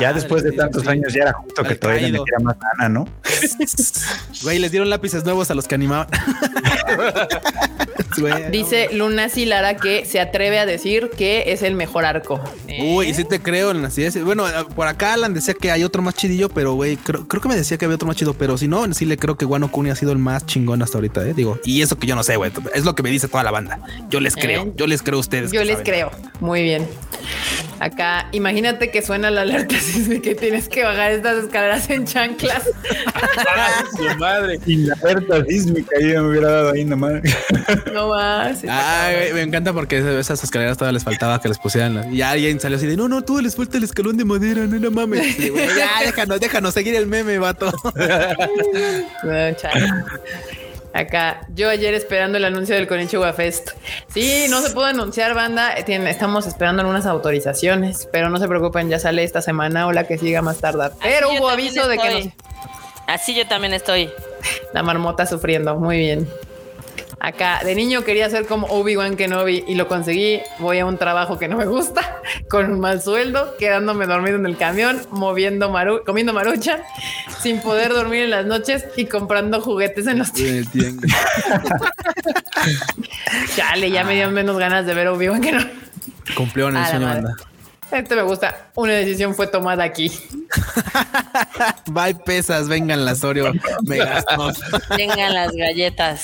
Ya 0.00 0.12
después 0.12 0.42
de 0.42 0.50
sí, 0.50 0.56
tantos 0.56 0.82
sí. 0.82 0.88
años 0.88 1.14
ya 1.14 1.22
era 1.22 1.32
justo 1.32 1.62
que 1.62 1.74
todavía 1.76 2.02
le 2.02 2.08
caído. 2.08 2.24
metiera 2.24 2.38
más 2.44 2.56
gana, 2.58 2.88
¿no? 2.90 3.08
Güey, 4.42 4.58
les 4.58 4.70
dieron 4.70 4.90
lápices 4.90 5.24
nuevos 5.24 5.50
a 5.50 5.54
los 5.54 5.66
que 5.68 5.76
animaban. 5.76 6.08
Dice 8.50 8.88
Luna 8.92 9.28
Lara 9.46 9.76
que 9.76 10.04
se 10.04 10.20
atreve 10.20 10.58
a 10.58 10.66
decir 10.66 11.10
que 11.16 11.44
es 11.52 11.62
el 11.62 11.74
mejor 11.74 12.04
arco. 12.04 12.40
Uy, 12.80 13.08
y 13.08 13.14
sí 13.14 13.24
te 13.24 13.40
creo 13.40 13.70
así 13.84 14.04
es. 14.04 14.22
Bueno, 14.22 14.44
por 14.74 14.86
acá 14.86 15.12
Alan 15.14 15.34
decía 15.34 15.54
que 15.54 15.70
hay 15.70 15.84
otro 15.84 16.02
más 16.02 16.14
chidillo, 16.14 16.48
pero 16.48 16.74
güey, 16.74 16.96
creo, 16.96 17.26
creo 17.28 17.40
que 17.42 17.48
me 17.48 17.56
decía 17.56 17.76
que 17.78 17.84
había 17.84 17.96
otro 17.96 18.06
más 18.08 18.16
chido, 18.16 18.34
pero 18.34 18.56
si 18.58 18.68
no, 18.68 18.92
sí 18.94 19.04
le 19.04 19.16
creo 19.16 19.36
que 19.36 19.44
Wano 19.44 19.70
Kuni 19.70 19.90
ha 19.90 19.96
sido 19.96 20.12
el 20.12 20.18
más 20.18 20.46
chingón 20.46 20.82
hasta 20.82 20.98
ahorita, 20.98 21.26
eh. 21.28 21.34
Digo, 21.34 21.58
y 21.64 21.82
eso 21.82 21.98
que 21.98 22.06
yo 22.06 22.16
no 22.16 22.22
sé, 22.22 22.36
güey. 22.36 22.50
Es 22.74 22.84
lo 22.84 22.94
que 22.94 23.02
me 23.02 23.10
dice 23.10 23.28
toda 23.28 23.42
la 23.44 23.50
banda. 23.50 23.80
Yo 24.10 24.20
les 24.20 24.34
creo, 24.34 24.62
Eh. 24.64 24.72
yo 24.76 24.86
les 24.86 25.02
creo 25.02 25.16
a 25.18 25.20
ustedes. 25.20 25.52
Yo 25.52 25.60
les 25.62 25.78
saben. 25.78 25.84
creo. 25.84 26.10
Muy 26.40 26.62
bien. 26.62 26.86
Acá, 27.80 28.28
imagínate 28.32 28.90
que 28.90 29.02
suena 29.02 29.30
la 29.30 29.42
alerta 29.42 29.76
de 30.08 30.20
que 30.20 30.34
tienes 30.34 30.68
que 30.68 30.82
bajar 30.84 31.12
estas 31.12 31.44
escaleras 31.44 31.88
en 31.90 32.04
chanclas. 32.06 32.64
su 33.96 34.18
madre! 34.18 34.58
Y 34.66 34.76
la 34.78 34.94
alerta 35.02 35.44
sísmica 35.46 35.96
yo 36.00 36.22
me 36.22 36.28
hubiera 36.30 36.50
dado 36.50 36.72
ahí 36.72 36.84
nomás. 36.84 37.22
No 37.92 38.08
más. 38.08 38.64
Ay, 38.68 39.32
me 39.32 39.42
encanta 39.42 39.72
porque 39.72 39.98
esas 40.18 40.42
escaleras 40.42 40.76
todavía 40.76 40.94
les 40.94 41.04
faltaba 41.04 41.40
que 41.40 41.48
les 41.48 41.58
pusieran. 41.58 41.94
las- 41.94 42.12
Y 42.12 42.22
alguien 42.22 42.58
salió 42.60 42.78
así 42.78 42.86
de 42.86 42.96
no, 42.96 43.08
no, 43.08 43.22
todo 43.22 43.40
les 43.40 43.54
falta 43.54 43.76
el 43.78 43.84
escalón 43.84 44.16
de 44.16 44.24
madera, 44.24 44.66
no, 44.66 44.78
no 44.78 44.90
mames. 44.90 45.38
Y, 45.38 45.52
ya, 45.76 46.00
déjanos, 46.04 46.40
déjanos 46.40 46.74
seguir 46.74 46.94
el 46.96 47.06
meme, 47.06 47.38
vato. 47.38 47.72
No. 49.22 49.32
Acá, 50.94 51.42
yo 51.54 51.68
ayer 51.68 51.94
esperando 51.94 52.38
el 52.38 52.44
anuncio 52.44 52.74
del 52.74 52.88
Konichiwa 52.88 53.32
Fest. 53.34 53.70
Sí, 54.12 54.46
no 54.48 54.60
se 54.62 54.70
pudo 54.70 54.86
anunciar, 54.86 55.34
banda. 55.34 55.74
Tiene- 55.84 56.10
estamos 56.10 56.46
esperando 56.46 56.80
algunas 56.82 57.06
autorizaciones, 57.06 58.08
pero 58.10 58.30
no 58.30 58.38
se 58.38 58.48
preocupen, 58.48 58.88
ya 58.88 58.98
sale 58.98 59.22
esta 59.22 59.42
semana 59.42 59.86
o 59.86 59.92
la 59.92 60.04
que 60.06 60.18
siga 60.18 60.42
más 60.42 60.58
tardar. 60.58 60.92
Pero 61.02 61.28
Así 61.28 61.38
hubo 61.38 61.48
aviso 61.50 61.86
de 61.88 61.98
que 61.98 62.24
no- 62.24 62.32
Así 63.06 63.34
yo 63.34 63.46
también 63.46 63.74
estoy. 63.74 64.10
la 64.72 64.82
marmota 64.82 65.24
sufriendo. 65.26 65.74
Muy 65.76 65.98
bien. 65.98 66.28
Acá, 67.20 67.60
de 67.64 67.74
niño 67.74 68.04
quería 68.04 68.30
ser 68.30 68.46
como 68.46 68.66
Obi-Wan 68.68 69.16
Kenobi 69.16 69.64
y 69.66 69.74
lo 69.74 69.88
conseguí. 69.88 70.40
Voy 70.58 70.78
a 70.78 70.86
un 70.86 70.98
trabajo 70.98 71.38
que 71.38 71.48
no 71.48 71.56
me 71.56 71.66
gusta, 71.66 72.20
con 72.50 72.70
un 72.72 72.80
mal 72.80 73.02
sueldo, 73.02 73.56
quedándome 73.58 74.06
dormido 74.06 74.36
en 74.36 74.46
el 74.46 74.56
camión, 74.56 75.00
moviendo 75.10 75.70
maru 75.70 76.02
comiendo 76.04 76.32
marucha, 76.32 76.80
sin 77.42 77.60
poder 77.60 77.92
dormir 77.92 78.22
en 78.22 78.30
las 78.30 78.46
noches 78.46 78.84
y 78.96 79.06
comprando 79.06 79.60
juguetes 79.60 80.06
en 80.06 80.18
los 80.18 80.32
tiendas. 80.32 80.72
Chale, 83.56 83.90
ya 83.90 84.04
me 84.04 84.14
dieron 84.14 84.34
menos 84.34 84.58
ganas 84.58 84.86
de 84.86 84.94
ver 84.94 85.08
Obi-Wan 85.08 85.40
Kenobi. 85.40 85.70
Cumplió 86.36 86.68
en 86.68 86.76
el 86.76 86.86
sueño, 86.86 87.06
banda. 87.06 87.36
Este 87.90 88.14
me 88.16 88.22
gusta. 88.22 88.70
Una 88.74 88.92
decisión 88.92 89.34
fue 89.34 89.46
tomada 89.46 89.82
aquí. 89.84 90.10
Bye 91.86 92.14
pesas, 92.24 92.68
vengan 92.68 93.04
las 93.04 93.24
Oreo 93.24 93.52
megastos. 93.84 94.60
Tengan 94.96 95.34
las 95.34 95.52
galletas. 95.52 96.20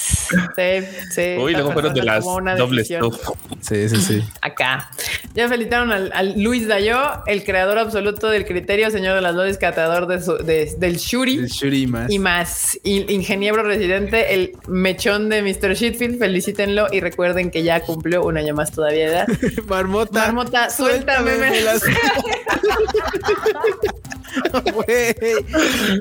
Sí, 0.57 0.87
sí. 1.11 1.37
Uy, 1.39 1.53
luego 1.53 1.73
fueron 1.73 1.95
de 1.95 2.03
las 2.03 2.23
tomó 2.25 2.37
una 2.37 2.55
doble 2.57 2.83
decisión. 2.83 3.13
stop. 3.13 3.37
Sí, 3.61 3.89
sí, 3.89 3.97
sí. 4.01 4.25
acá. 4.43 4.91
Ya 5.35 5.49
felicitaron 5.49 5.91
al, 5.91 6.11
al 6.15 6.41
Luis 6.41 6.69
Dayo, 6.69 7.01
el 7.27 7.45
creador 7.45 7.79
absoluto 7.79 8.29
del 8.29 8.45
criterio, 8.45 8.91
señor 8.91 9.15
de 9.17 9.21
las 9.23 9.35
dosis, 9.35 9.59
catador 9.59 10.07
de 10.07 10.23
su- 10.23 10.37
de- 10.39 10.73
del 10.79 10.97
Shuri. 10.97 11.39
El 11.39 11.49
Shuri 11.49 11.87
más. 11.87 12.11
Y 12.11 12.19
más, 12.19 12.79
in- 12.85 13.11
ingeniero 13.11 13.63
residente, 13.63 14.35
el 14.35 14.53
mechón 14.69 15.29
de 15.29 15.43
Mr. 15.43 15.75
Shitfield, 15.75 16.19
felicítenlo 16.19 16.87
y 16.93 17.01
recuerden 17.01 17.51
que 17.51 17.63
ya 17.63 17.81
cumplió 17.81 18.23
un 18.25 18.37
año 18.39 18.55
más 18.55 18.71
todavía. 18.71 19.07
¿verdad? 19.09 19.27
Marmota. 19.67 20.21
Marmota, 20.21 20.71
suéltame. 20.71 21.37
me 21.37 21.54
las- 21.63 21.83
Güey, 24.75 25.15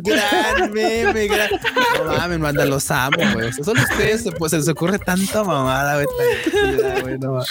gran 0.04 0.72
meme, 0.72 1.28
gran. 1.28 1.50
No 1.98 2.14
mames, 2.18 2.40
manda, 2.40 2.66
los 2.66 2.90
amo, 2.92 3.18
güey. 3.34 3.52
Solo 3.54 3.82
ustedes 3.82 4.26
pues, 4.38 4.52
se 4.52 4.58
les 4.58 4.68
ocurre 4.70 5.00
tanta 5.00 5.44
mamada, 5.44 6.02
güey. 7.02 7.18
no. 7.20 7.42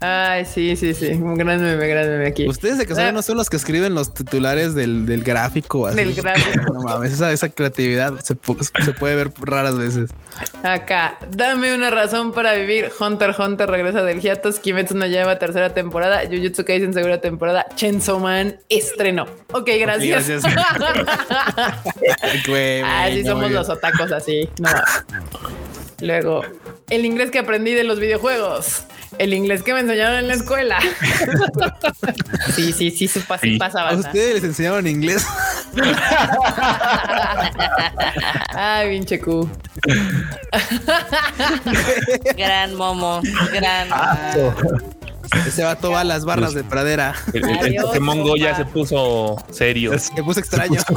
Ay, 0.00 0.44
sí, 0.44 0.76
sí, 0.76 0.94
sí. 0.94 1.08
Un 1.12 1.36
gran 1.36 1.62
meme, 1.62 1.86
gran 1.88 2.08
meme 2.08 2.26
aquí. 2.26 2.48
Ustedes 2.48 2.78
de 2.78 2.86
casualidad 2.86 3.12
no 3.14 3.22
son 3.22 3.36
los 3.36 3.48
que 3.48 3.56
escriben 3.56 3.94
los 3.94 4.12
titulares 4.14 4.74
del, 4.74 5.06
del 5.06 5.22
gráfico. 5.22 5.86
así. 5.86 5.96
Del 5.96 6.14
gráfico. 6.14 6.74
No 6.74 6.82
mames, 6.82 7.12
esa, 7.12 7.32
esa 7.32 7.48
creatividad 7.48 8.18
se, 8.20 8.34
pu- 8.36 8.58
se 8.84 8.92
puede 8.92 9.16
ver 9.16 9.30
raras 9.40 9.76
veces. 9.78 10.10
Acá, 10.62 11.18
dame 11.30 11.74
una 11.74 11.90
razón 11.90 12.32
para 12.32 12.54
vivir. 12.54 12.90
Hunter 12.98 13.34
Hunter 13.38 13.68
regresa 13.70 14.02
del 14.02 14.20
hiatus. 14.20 14.58
Kimetsu 14.58 14.94
no 14.96 15.06
lleva 15.06 15.38
tercera 15.38 15.72
temporada. 15.72 16.22
Jujutsu 16.30 16.64
Kaisen 16.64 16.92
segunda 16.92 17.20
temporada. 17.20 17.66
Chainsaw 17.74 18.18
Man 18.18 18.56
estrenó. 18.68 19.26
Ok, 19.58 19.70
gracias. 19.80 20.26
gracias. 20.28 20.44
Ay, 22.22 22.42
güey, 22.46 22.82
Ah, 22.82 23.06
sí 23.08 23.16
venga, 23.16 23.30
somos 23.30 23.50
los 23.50 23.68
otacos 23.68 24.12
así. 24.12 24.48
No. 24.58 24.68
Luego, 26.00 26.42
el 26.90 27.04
inglés 27.06 27.30
que 27.30 27.38
aprendí 27.38 27.72
de 27.72 27.84
los 27.84 27.98
videojuegos. 27.98 28.82
El 29.18 29.32
inglés 29.32 29.62
que 29.62 29.72
me 29.72 29.80
enseñaron 29.80 30.18
en 30.18 30.28
la 30.28 30.34
escuela. 30.34 30.78
Sí, 32.54 32.72
sí, 32.72 32.90
sí, 32.90 33.08
sí, 33.08 33.20
pasa, 33.20 33.42
Sí. 33.42 33.58
pasa 33.58 33.88
¿A 33.88 33.94
ustedes 33.94 34.34
les 34.36 34.44
enseñaron 34.44 34.86
inglés? 34.86 35.26
Ay, 38.54 38.90
pinche 38.90 39.18
Q. 39.20 39.48
Gran 42.36 42.74
momo. 42.74 43.20
Gran. 43.52 43.88
Ese 45.46 45.64
vato 45.64 45.90
va 45.90 46.00
a 46.00 46.04
las 46.04 46.24
barras 46.24 46.54
de 46.54 46.64
pradera. 46.64 47.14
El, 47.32 47.44
el- 47.44 47.50
el 47.50 47.58
Adiós, 47.58 47.84
Pokémon 47.86 48.22
Go 48.22 48.36
ya 48.36 48.54
se 48.56 48.64
puso 48.64 49.36
serio. 49.50 49.92
Me 50.16 50.22
puse 50.22 50.40
extraño. 50.40 50.80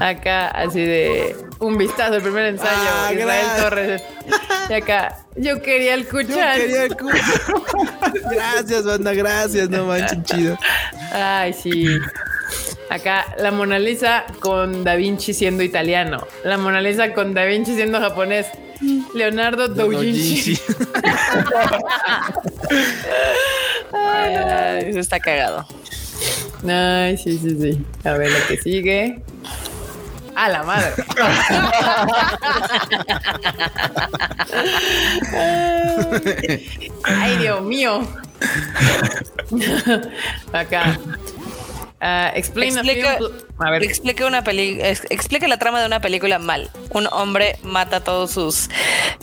Acá, 0.00 0.48
así 0.48 0.80
de 0.80 1.36
un 1.60 1.78
vistazo, 1.78 2.16
el 2.16 2.22
primer 2.22 2.46
ensayo. 2.46 2.70
Ah, 2.74 3.10
Israel 3.12 3.26
gracias. 3.46 3.62
Torres. 3.62 4.02
Y 4.68 4.72
acá, 4.72 5.18
yo 5.36 5.62
quería 5.62 5.94
el 5.94 6.04
Yo 6.04 6.10
cuchar. 6.10 6.58
quería 6.58 6.84
el 6.84 6.96
cu- 6.96 7.08
Gracias, 8.30 8.84
banda, 8.84 9.12
gracias. 9.14 9.70
No 9.70 9.86
manchen 9.86 10.24
chido. 10.24 10.58
Ay, 11.12 11.52
sí. 11.52 11.86
Acá 12.90 13.24
la 13.38 13.50
Mona 13.52 13.78
Lisa 13.78 14.24
con 14.40 14.82
Da 14.82 14.96
Vinci 14.96 15.32
siendo 15.32 15.62
italiano. 15.62 16.26
La 16.42 16.58
Mona 16.58 16.80
Lisa 16.80 17.12
con 17.12 17.32
Da 17.32 17.44
Vinci 17.44 17.74
siendo 17.76 18.00
japonés. 18.00 18.46
Leonardo 19.14 19.68
Doujinshi. 19.68 20.58
Ay, 23.92 24.84
eso 24.88 25.00
está 25.00 25.20
cagado. 25.20 25.66
Ay, 26.68 27.16
sí, 27.18 27.38
sí, 27.38 27.56
sí. 27.60 27.84
A 28.04 28.12
ver 28.12 28.30
lo 28.30 28.46
que 28.46 28.56
sigue. 28.58 29.20
A 30.34 30.48
la 30.48 30.62
madre. 30.64 30.92
Ay, 37.04 37.36
Dios 37.38 37.62
mío. 37.62 38.06
Acá. 40.52 40.98
Ah, 42.06 42.30
explain 42.34 42.76
Explica, 42.76 43.16
film- 43.16 43.32
A 43.60 43.70
ver, 43.70 43.82
explique 43.82 44.24
una 44.26 44.44
peli 44.44 44.78
ex- 44.82 45.06
explique 45.08 45.48
la 45.48 45.56
trama 45.58 45.80
de 45.80 45.86
una 45.86 46.00
película 46.02 46.38
mal. 46.38 46.68
Un 46.90 47.08
hombre 47.10 47.56
mata 47.62 47.96
a 47.96 48.00
todos 48.04 48.30
sus 48.32 48.68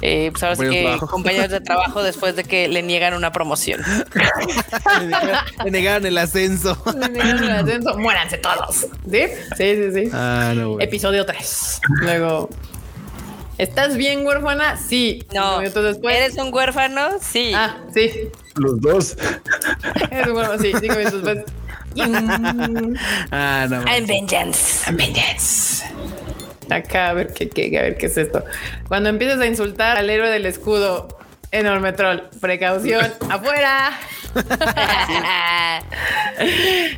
eh, 0.01 0.29
pues 0.31 0.41
ahora 0.41 0.55
sí 0.55 0.63
Compañeros 0.63 0.71
de 0.71 0.79
que 0.79 0.83
trabajo. 0.85 1.07
compañeros 1.07 1.49
de 1.51 1.61
trabajo 1.61 2.01
después 2.03 2.35
de 2.35 2.43
que 2.43 2.67
le 2.67 2.81
niegan 2.81 3.13
una 3.13 3.31
promoción. 3.31 3.81
Le 4.99 5.05
negaron- 5.07 5.45
Le 5.65 5.71
negaron 5.71 6.05
el 6.07 6.17
ascenso. 6.17 6.81
le 6.99 7.09
negaron 7.09 7.43
el 7.43 7.51
ascenso, 7.51 7.97
muéranse 7.99 8.37
todos. 8.39 8.87
¿Sí? 9.09 9.23
Sí, 9.57 9.75
sí, 9.75 9.91
sí. 9.93 10.09
Ah, 10.11 10.53
no. 10.55 10.79
Episodio 10.79 11.23
3. 11.25 11.81
Luego. 12.01 12.49
¿Estás 13.57 13.95
bien, 13.95 14.25
huérfana? 14.25 14.75
Sí. 14.77 15.23
No. 15.35 15.59
Después. 15.59 16.15
¿Eres 16.17 16.35
un 16.37 16.51
huérfano? 16.51 17.09
Sí. 17.21 17.51
Ah, 17.55 17.77
sí. 17.93 18.09
Los 18.55 18.81
dos. 18.81 19.15
Eres 20.11 20.27
un 20.27 20.35
huérfano, 20.35 20.59
sí. 20.63 20.71
Cinco 20.81 20.95
minutos 20.95 21.23
después. 21.23 21.45
Mm, 21.95 22.95
Ah, 23.31 23.67
no. 23.69 23.81
I'm 23.87 24.05
vengeance. 24.05 24.83
Vengeance. 24.91 25.83
Acá, 26.69 27.09
a 27.09 27.13
ver 27.13 27.33
qué, 27.33 27.49
qué, 27.49 27.77
a 27.77 27.81
ver 27.81 27.97
qué 27.97 28.05
es 28.05 28.17
esto. 28.17 28.43
Cuando 28.87 29.09
empiezas 29.09 29.39
a 29.39 29.45
insultar 29.45 29.97
al 29.97 30.09
héroe 30.09 30.29
del 30.29 30.45
escudo, 30.45 31.07
enorme 31.51 31.91
troll, 31.93 32.21
precaución, 32.39 33.11
afuera. 33.29 33.91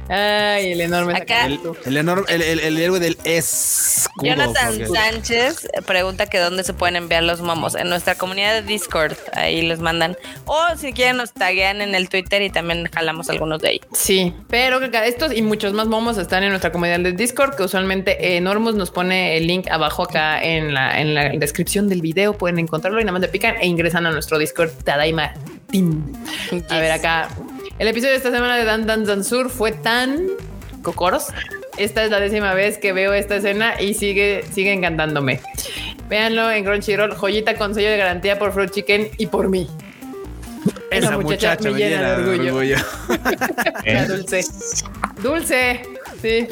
Ay, 0.10 0.72
el 0.72 0.82
enorme 0.82 1.16
Acá- 1.16 1.46
El, 1.46 1.60
el 1.86 1.98
enorme, 1.98 2.26
el, 2.30 2.42
el, 2.42 2.60
el 2.60 2.78
héroe 2.80 3.00
del 3.00 3.18
escudo. 3.24 4.24
Jonathan 4.26 4.74
porque- 4.78 4.88
Sánchez 4.88 5.68
pregunta 5.86 6.26
que 6.28 6.40
dónde 6.40 6.64
se 6.64 6.74
pueden 6.74 6.96
enviar 6.96 7.24
los 7.24 7.42
momos. 7.42 7.76
En 7.76 7.90
nuestra 7.90 8.16
comunidad 8.16 8.54
de 8.54 8.62
Discord, 8.62 9.16
ahí 9.34 9.62
les 9.62 9.80
mandan. 9.80 10.16
O 10.46 10.58
si 10.78 10.94
quieren 10.94 11.18
nos 11.18 11.34
taguean 11.34 11.82
en 11.82 11.96
el 11.96 12.10
Twitter 12.10 12.42
y 12.42 12.50
también 12.50 12.90
jalamos 12.94 13.30
algunos 13.30 13.62
de 13.62 13.70
ahí. 13.70 13.82
Sí, 13.94 14.34
pero 14.50 14.82
estos 14.82 15.34
y 15.36 15.42
muchos 15.42 15.74
más 15.74 15.88
momos 15.88 16.18
están 16.18 16.44
en 16.44 16.50
nuestra 16.50 16.72
comunidad 16.72 17.00
de 17.00 17.14
Discord, 17.14 17.56
que 17.56 17.64
usualmente 17.64 18.36
eh, 18.38 18.42
Normos 18.42 18.76
nos 18.76 18.92
pone 18.92 19.38
el 19.38 19.48
link 19.48 19.68
abajo 19.70 20.04
acá 20.04 20.42
en 20.42 20.74
la, 20.74 21.00
en 21.00 21.14
la 21.16 21.30
descripción 21.30 21.90
del 21.90 22.02
video. 22.02 22.38
Pueden 22.38 22.60
encontrarlo 22.60 23.00
y 23.00 23.04
nada 23.04 23.14
más 23.14 23.22
le 23.22 23.28
pican 23.30 23.56
e 23.62 23.68
ingresan 23.68 24.06
a 24.06 24.12
nuestro 24.12 24.38
Discord 24.38 24.72
Tadaima 24.84 25.34
A 26.70 26.80
ver 26.80 26.92
acá. 26.92 27.30
El 27.80 27.88
episodio 27.88 28.12
de 28.12 28.18
esta 28.18 28.32
semana 28.32 28.56
de 28.58 28.66
Dan 28.66 28.86
Dan 28.86 29.06
Dan 29.06 29.24
Sur 29.24 29.50
fue 29.50 29.72
tan 29.72 30.28
cocoros. 30.82 31.28
Esta 31.78 32.04
es 32.04 32.12
la 32.12 32.20
décima 32.20 32.54
vez 32.54 32.78
que 32.78 32.94
veo 32.94 33.14
esta 33.14 33.38
escena 33.38 33.82
y 33.82 33.96
sigue, 33.96 34.46
sigue 34.52 34.74
encantándome. 34.74 35.42
Véanlo 36.08 36.52
en 36.52 36.64
Crunchyroll, 36.64 37.16
joyita 37.16 37.56
con 37.56 37.74
sello 37.74 37.90
de 37.90 37.98
garantía 37.98 38.38
por 38.38 38.54
Fruit 38.54 38.70
Chicken 38.70 39.10
y 39.18 39.26
por 39.26 39.50
mí. 39.50 39.68
Esa 40.92 41.18
muchacha, 41.18 41.58
me 41.72 41.74
llena 41.74 42.18
de 42.18 42.50
orgullo. 42.50 42.76
La 43.86 44.06
dulce. 44.06 44.46
Dulce. 45.24 45.82
Sí. 46.22 46.48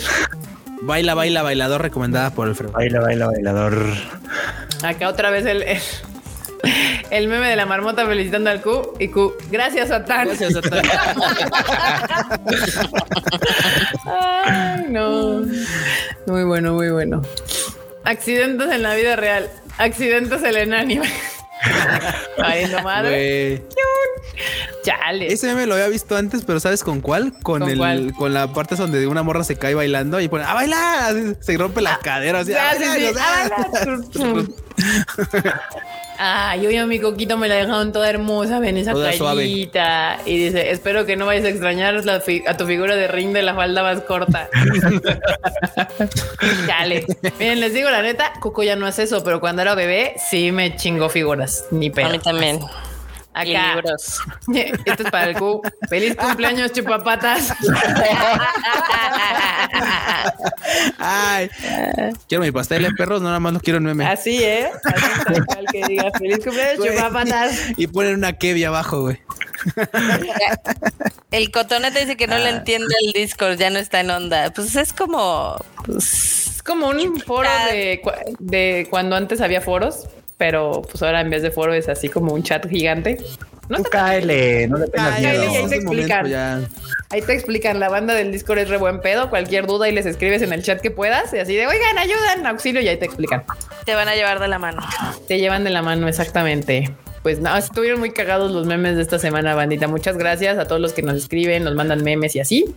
Baila, 0.81 1.14
baila, 1.14 1.43
bailador 1.43 1.81
recomendada 1.84 2.31
por 2.31 2.48
Alfredo. 2.48 2.72
Baila, 2.72 3.02
baila, 3.02 3.27
bailador. 3.27 3.85
Acá 4.81 5.10
otra 5.10 5.30
vez 5.30 5.45
el, 5.45 5.61
el, 5.61 5.80
el 7.11 7.27
meme 7.27 7.47
de 7.49 7.55
la 7.55 7.65
marmota 7.65 8.05
felicitando 8.05 8.49
al 8.49 8.61
Q 8.61 8.93
y 8.99 9.07
Q. 9.09 9.33
Gracias, 9.51 9.89
Satán. 9.89 10.27
Gracias, 10.27 10.53
Satán. 10.53 10.81
Ay, 14.05 14.85
no. 14.89 15.41
Muy 16.27 16.43
bueno, 16.43 16.73
muy 16.73 16.89
bueno. 16.89 17.21
Accidentes 18.03 18.69
en 18.71 18.83
la 18.83 18.95
vida 18.95 19.15
real. 19.15 19.49
Accidentes 19.77 20.41
en 20.43 20.55
el 20.57 20.73
anime. 20.73 21.09
Ay, 22.43 22.65
no 22.71 22.81
madre. 22.81 23.63
Chale. 24.83 25.31
Ese 25.31 25.47
meme 25.47 25.67
lo 25.67 25.75
había 25.75 25.88
visto 25.89 26.15
antes, 26.17 26.43
pero 26.43 26.59
¿sabes 26.59 26.83
con 26.83 27.01
cuál? 27.01 27.33
Con, 27.43 27.59
¿Con 27.61 27.69
el, 27.69 27.77
cuál? 27.77 28.13
con 28.17 28.33
la 28.33 28.51
parte 28.51 28.75
donde 28.75 29.05
una 29.05 29.21
morra 29.21 29.43
se 29.43 29.55
cae 29.57 29.75
bailando 29.75 30.19
y 30.19 30.27
pone 30.27 30.43
¡A 30.43 30.55
bailar! 30.55 31.13
Se 31.39 31.55
rompe 31.57 31.81
la 31.81 31.99
cadera. 31.99 32.39
Así, 32.39 32.53
Ah, 32.53 32.71
¡A 32.71 32.75
sí, 32.75 32.83
sí. 32.95 33.11
Ah, 33.19 33.49
Ay, 36.23 36.68
hoy 36.68 36.77
a 36.77 36.85
mi 36.85 36.99
coquito 36.99 37.35
me 37.35 37.48
la 37.48 37.56
dejaron 37.56 37.91
toda 37.91 38.07
hermosa, 38.07 38.60
ven 38.60 38.77
esa 38.77 38.91
Toda 38.91 39.11
suave. 39.14 39.41
carita. 39.41 40.19
Y 40.23 40.38
dice, 40.38 40.69
espero 40.69 41.03
que 41.07 41.15
no 41.15 41.26
vayas 41.26 41.45
a 41.45 41.49
extrañar 41.49 42.06
la 42.06 42.22
a 42.48 42.57
tu 42.57 42.68
figura 42.68 42.95
de 42.95 43.07
ring 43.07 43.34
de 43.34 43.41
la 43.41 43.56
falda 43.56 43.81
más 43.81 44.02
corta. 44.02 44.48
Dale. 46.68 47.07
Miren, 47.39 47.60
les 47.60 47.73
digo 47.73 47.89
la 47.89 48.03
neta, 48.03 48.34
Coco 48.39 48.61
ya 48.61 48.76
no 48.76 48.85
hace 48.85 49.02
eso, 49.03 49.23
pero 49.23 49.39
cuando 49.39 49.64
era 49.64 49.73
bebé 49.73 50.14
sí 50.30 50.52
me 50.52 50.76
chingó 50.76 51.10
figuras. 51.10 51.65
Ni 51.72 51.88
A 51.88 51.91
pedo. 51.91 52.10
mí 52.11 52.19
también. 52.19 52.60
Y 53.33 53.55
Acá. 53.55 53.75
libros. 53.75 54.19
Esto 54.85 55.03
es 55.03 55.11
para 55.11 55.29
el 55.29 55.35
Q. 55.37 55.61
Feliz 55.89 56.15
cumpleaños, 56.17 56.71
chupapatas. 56.73 57.53
¡Ay! 60.97 61.49
Quiero 62.27 62.43
mi 62.43 62.51
pastel 62.51 62.83
de 62.83 62.91
perros, 62.91 63.21
no 63.21 63.27
nada 63.29 63.39
más 63.39 63.53
lo 63.53 63.59
quiero 63.59 63.77
en 63.77 63.85
meme. 63.85 64.05
Así, 64.05 64.43
¿eh? 64.43 64.69
Así 64.83 65.23
tal 65.25 65.45
cual 65.45 65.65
que 65.71 65.83
diga 65.87 66.11
feliz 66.17 66.39
cumpleaños, 66.43 66.77
Güey. 66.79 66.89
chupapatas. 66.95 67.57
Y 67.77 67.87
ponen 67.87 68.15
una 68.15 68.33
Kevy 68.33 68.63
abajo, 68.63 69.01
güey. 69.03 69.19
El 71.31 71.51
cotonete 71.51 71.99
dice 72.01 72.17
que 72.17 72.27
no 72.27 72.35
Ah. 72.35 72.39
le 72.39 72.49
entiende 72.49 72.93
el 73.05 73.13
Discord, 73.13 73.57
ya 73.57 73.69
no 73.69 73.79
está 73.79 73.99
en 74.01 74.11
onda. 74.11 74.51
Pues 74.51 74.75
es 74.75 74.91
como. 74.93 75.55
Pues, 75.85 76.47
Es 76.57 76.63
como 76.63 76.89
un 76.89 77.19
foro 77.21 77.49
de 78.39 78.87
cuando 78.89 79.15
antes 79.15 79.41
había 79.41 79.61
foros, 79.61 80.07
pero 80.41 80.81
pues 80.81 81.03
ahora 81.03 81.22
en 81.22 81.30
vez 81.30 81.43
de 81.43 81.51
foro 81.51 81.72
es 81.72 81.88
así 81.88 82.09
como 82.09 82.34
un 82.34 82.41
chat 82.41 82.68
gigante. 82.68 83.19
No 83.69 83.77
Tú 83.77 83.84
cáele, 83.91 84.68
no 84.68 84.80
le 84.80 84.88
tengas 84.88 85.13
Ay, 85.13 85.26
ay, 85.27 85.38
miedo. 85.38 85.53
Es 85.53 85.69
te 85.69 85.81
momento 85.81 86.13
explican. 86.15 86.68
Ahí 87.11 87.22
te 87.22 87.34
explican, 87.34 87.80
la 87.80 87.89
banda 87.89 88.15
del 88.15 88.31
Discord 88.31 88.57
es 88.57 88.68
re 88.68 88.77
buen 88.77 89.01
pedo, 89.01 89.30
cualquier 89.30 89.68
duda 89.68 89.88
y 89.88 89.91
les 89.91 90.07
escribes 90.07 90.41
en 90.41 90.51
el 90.51 90.63
chat 90.63 90.81
que 90.81 90.89
puedas 90.89 91.31
y 91.35 91.38
así 91.38 91.55
de, 91.55 91.68
oigan, 91.68 91.95
ayudan, 91.95 92.47
auxilio 92.47 92.81
y 92.81 92.88
ahí 92.88 92.97
te 92.97 93.05
explican. 93.05 93.43
te 93.85 93.93
van 93.93 94.07
a 94.07 94.15
llevar 94.15 94.39
de 94.39 94.47
la 94.47 94.57
mano. 94.57 94.81
Te 95.27 95.38
llevan 95.38 95.63
de 95.63 95.69
la 95.69 95.84
mano 95.84 96.07
exactamente. 96.07 96.91
Pues 97.23 97.39
nada, 97.39 97.60
estuvieron 97.60 97.99
muy 97.99 98.10
cagados 98.11 98.52
los 98.52 98.65
memes 98.65 98.95
de 98.95 99.03
esta 99.03 99.19
semana, 99.19 99.53
bandita. 99.53 99.88
Muchas 99.88 100.18
gracias 100.18 100.57
a 100.57 100.65
todos 100.65 100.81
los 100.81 100.93
que 100.93 101.03
nos 101.03 101.15
escriben, 101.15 101.64
nos 101.64 101.76
mandan 101.76 102.03
memes 102.03 102.35
y 102.35 102.39
así. 102.39 102.73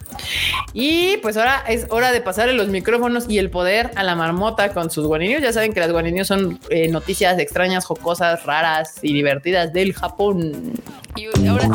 Y 0.75 1.16
pues 1.19 1.39
ahora 1.39 1.65
es 1.66 1.87
hora 1.89 2.12
de 2.12 2.21
pasarle 2.21 2.53
los 2.53 2.69
micrófonos 2.69 3.25
y 3.29 3.39
el 3.39 3.49
poder 3.49 3.91
a 3.95 4.03
la 4.03 4.15
marmota 4.15 4.75
con 4.75 4.91
sus 4.91 5.07
guaninios. 5.07 5.43
Ya 5.43 5.53
saben 5.53 5.73
que 5.73 5.81
las 5.81 5.93
guaninios 5.93 6.29
son 6.29 6.61
eh, 6.69 6.89
noticias 6.89 7.39
extrañas, 7.39 7.87
jocosas, 7.87 8.45
raras 8.45 8.99
y 9.01 9.15
divertidas 9.15 9.73
del 9.73 9.95
Japón. 9.95 10.75
Y 11.16 11.27
ahora. 11.49 11.69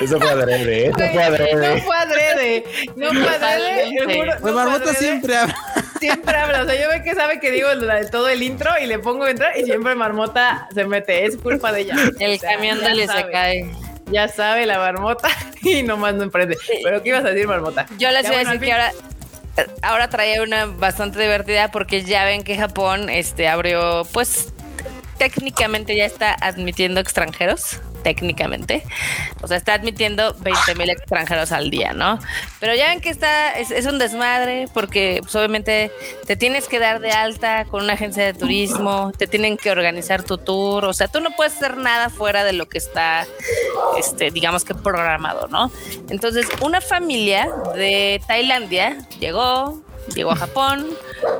Eso 0.00 0.18
fue 0.18 0.30
adrede, 0.30 0.86
eso 0.86 0.98
fue 0.98 1.08
No 1.14 1.78
fue 1.78 1.96
adrede, 1.96 2.64
no 2.96 3.08
fue 3.08 3.28
adrede. 3.28 4.24
no 4.26 4.40
Pues 4.40 4.54
Marmota 4.54 4.94
siempre 4.94 5.36
habla. 5.36 5.71
Siempre 6.02 6.36
habla, 6.36 6.62
o 6.62 6.66
sea, 6.66 6.80
yo 6.80 6.88
ve 6.88 7.02
que 7.02 7.14
sabe 7.14 7.38
que 7.38 7.50
digo 7.50 7.72
la 7.74 7.94
de 7.96 8.10
todo 8.10 8.28
el 8.28 8.42
intro 8.42 8.70
y 8.82 8.86
le 8.86 8.98
pongo 8.98 9.24
a 9.24 9.30
entrar 9.30 9.56
y 9.56 9.64
siempre 9.64 9.94
Marmota 9.94 10.68
se 10.74 10.84
mete, 10.84 11.24
es 11.26 11.36
culpa 11.36 11.70
de 11.72 11.82
ella. 11.82 11.94
El 12.18 12.34
O 12.34 12.38
sea, 12.38 12.54
camión 12.54 12.80
ya 12.80 12.88
de 12.88 12.94
le 12.94 13.06
se 13.06 13.30
cae. 13.30 13.70
Ya 14.06 14.26
sabe 14.28 14.66
la 14.66 14.78
Marmota 14.78 15.28
y 15.62 15.82
nomás 15.84 16.14
no 16.14 16.24
emprende. 16.24 16.58
Pero 16.82 17.02
¿qué 17.02 17.10
ibas 17.10 17.24
a 17.24 17.28
decir, 17.30 17.46
Marmota? 17.46 17.86
Yo 17.98 18.10
les 18.10 18.24
Ya, 18.24 18.28
voy 18.30 18.36
a 18.38 18.42
bueno, 18.42 18.50
decir 18.50 18.66
que 18.66 18.72
ahora. 18.72 18.92
Ahora 19.82 20.08
traía 20.08 20.42
una 20.42 20.64
bastante 20.66 21.20
divertida 21.20 21.70
porque 21.70 22.02
ya 22.02 22.24
ven 22.24 22.42
que 22.42 22.56
Japón 22.56 23.10
este 23.10 23.48
abrió, 23.48 24.02
pues 24.12 24.48
técnicamente 25.18 25.94
ya 25.94 26.06
está 26.06 26.34
admitiendo 26.40 27.00
extranjeros, 27.00 27.78
técnicamente. 28.02 28.82
O 29.40 29.48
sea, 29.48 29.56
está 29.56 29.74
admitiendo 29.74 30.34
20 30.40 30.74
mil 30.74 30.90
extranjeros 30.90 31.52
al 31.52 31.70
día, 31.70 31.92
¿no? 31.92 32.18
Pero 32.60 32.74
ya 32.74 32.88
ven 32.88 33.00
que 33.00 33.10
está, 33.10 33.52
es, 33.58 33.86
un 33.86 33.98
desmadre 33.98 34.68
porque 34.72 35.18
pues, 35.22 35.34
obviamente 35.34 35.90
te 36.26 36.36
tienes 36.36 36.68
que 36.68 36.78
dar 36.78 37.00
de 37.00 37.10
alta 37.10 37.64
con 37.64 37.82
una 37.84 37.94
agencia 37.94 38.24
de 38.24 38.34
turismo, 38.34 39.12
te 39.16 39.26
tienen 39.26 39.56
que 39.56 39.70
organizar 39.70 40.22
tu 40.22 40.38
tour, 40.38 40.84
o 40.84 40.92
sea, 40.92 41.08
tú 41.08 41.20
no 41.20 41.30
puedes 41.32 41.54
hacer 41.54 41.76
nada 41.76 42.10
fuera 42.10 42.44
de 42.44 42.52
lo 42.52 42.68
que 42.68 42.78
está, 42.78 43.26
este, 43.98 44.30
digamos 44.30 44.64
que 44.64 44.74
programado, 44.74 45.48
¿no? 45.48 45.70
Entonces, 46.08 46.46
una 46.60 46.80
familia 46.80 47.48
de 47.74 48.20
Tailandia 48.26 48.98
llegó, 49.18 49.82
llegó 50.14 50.32
a 50.32 50.36
Japón, 50.36 50.86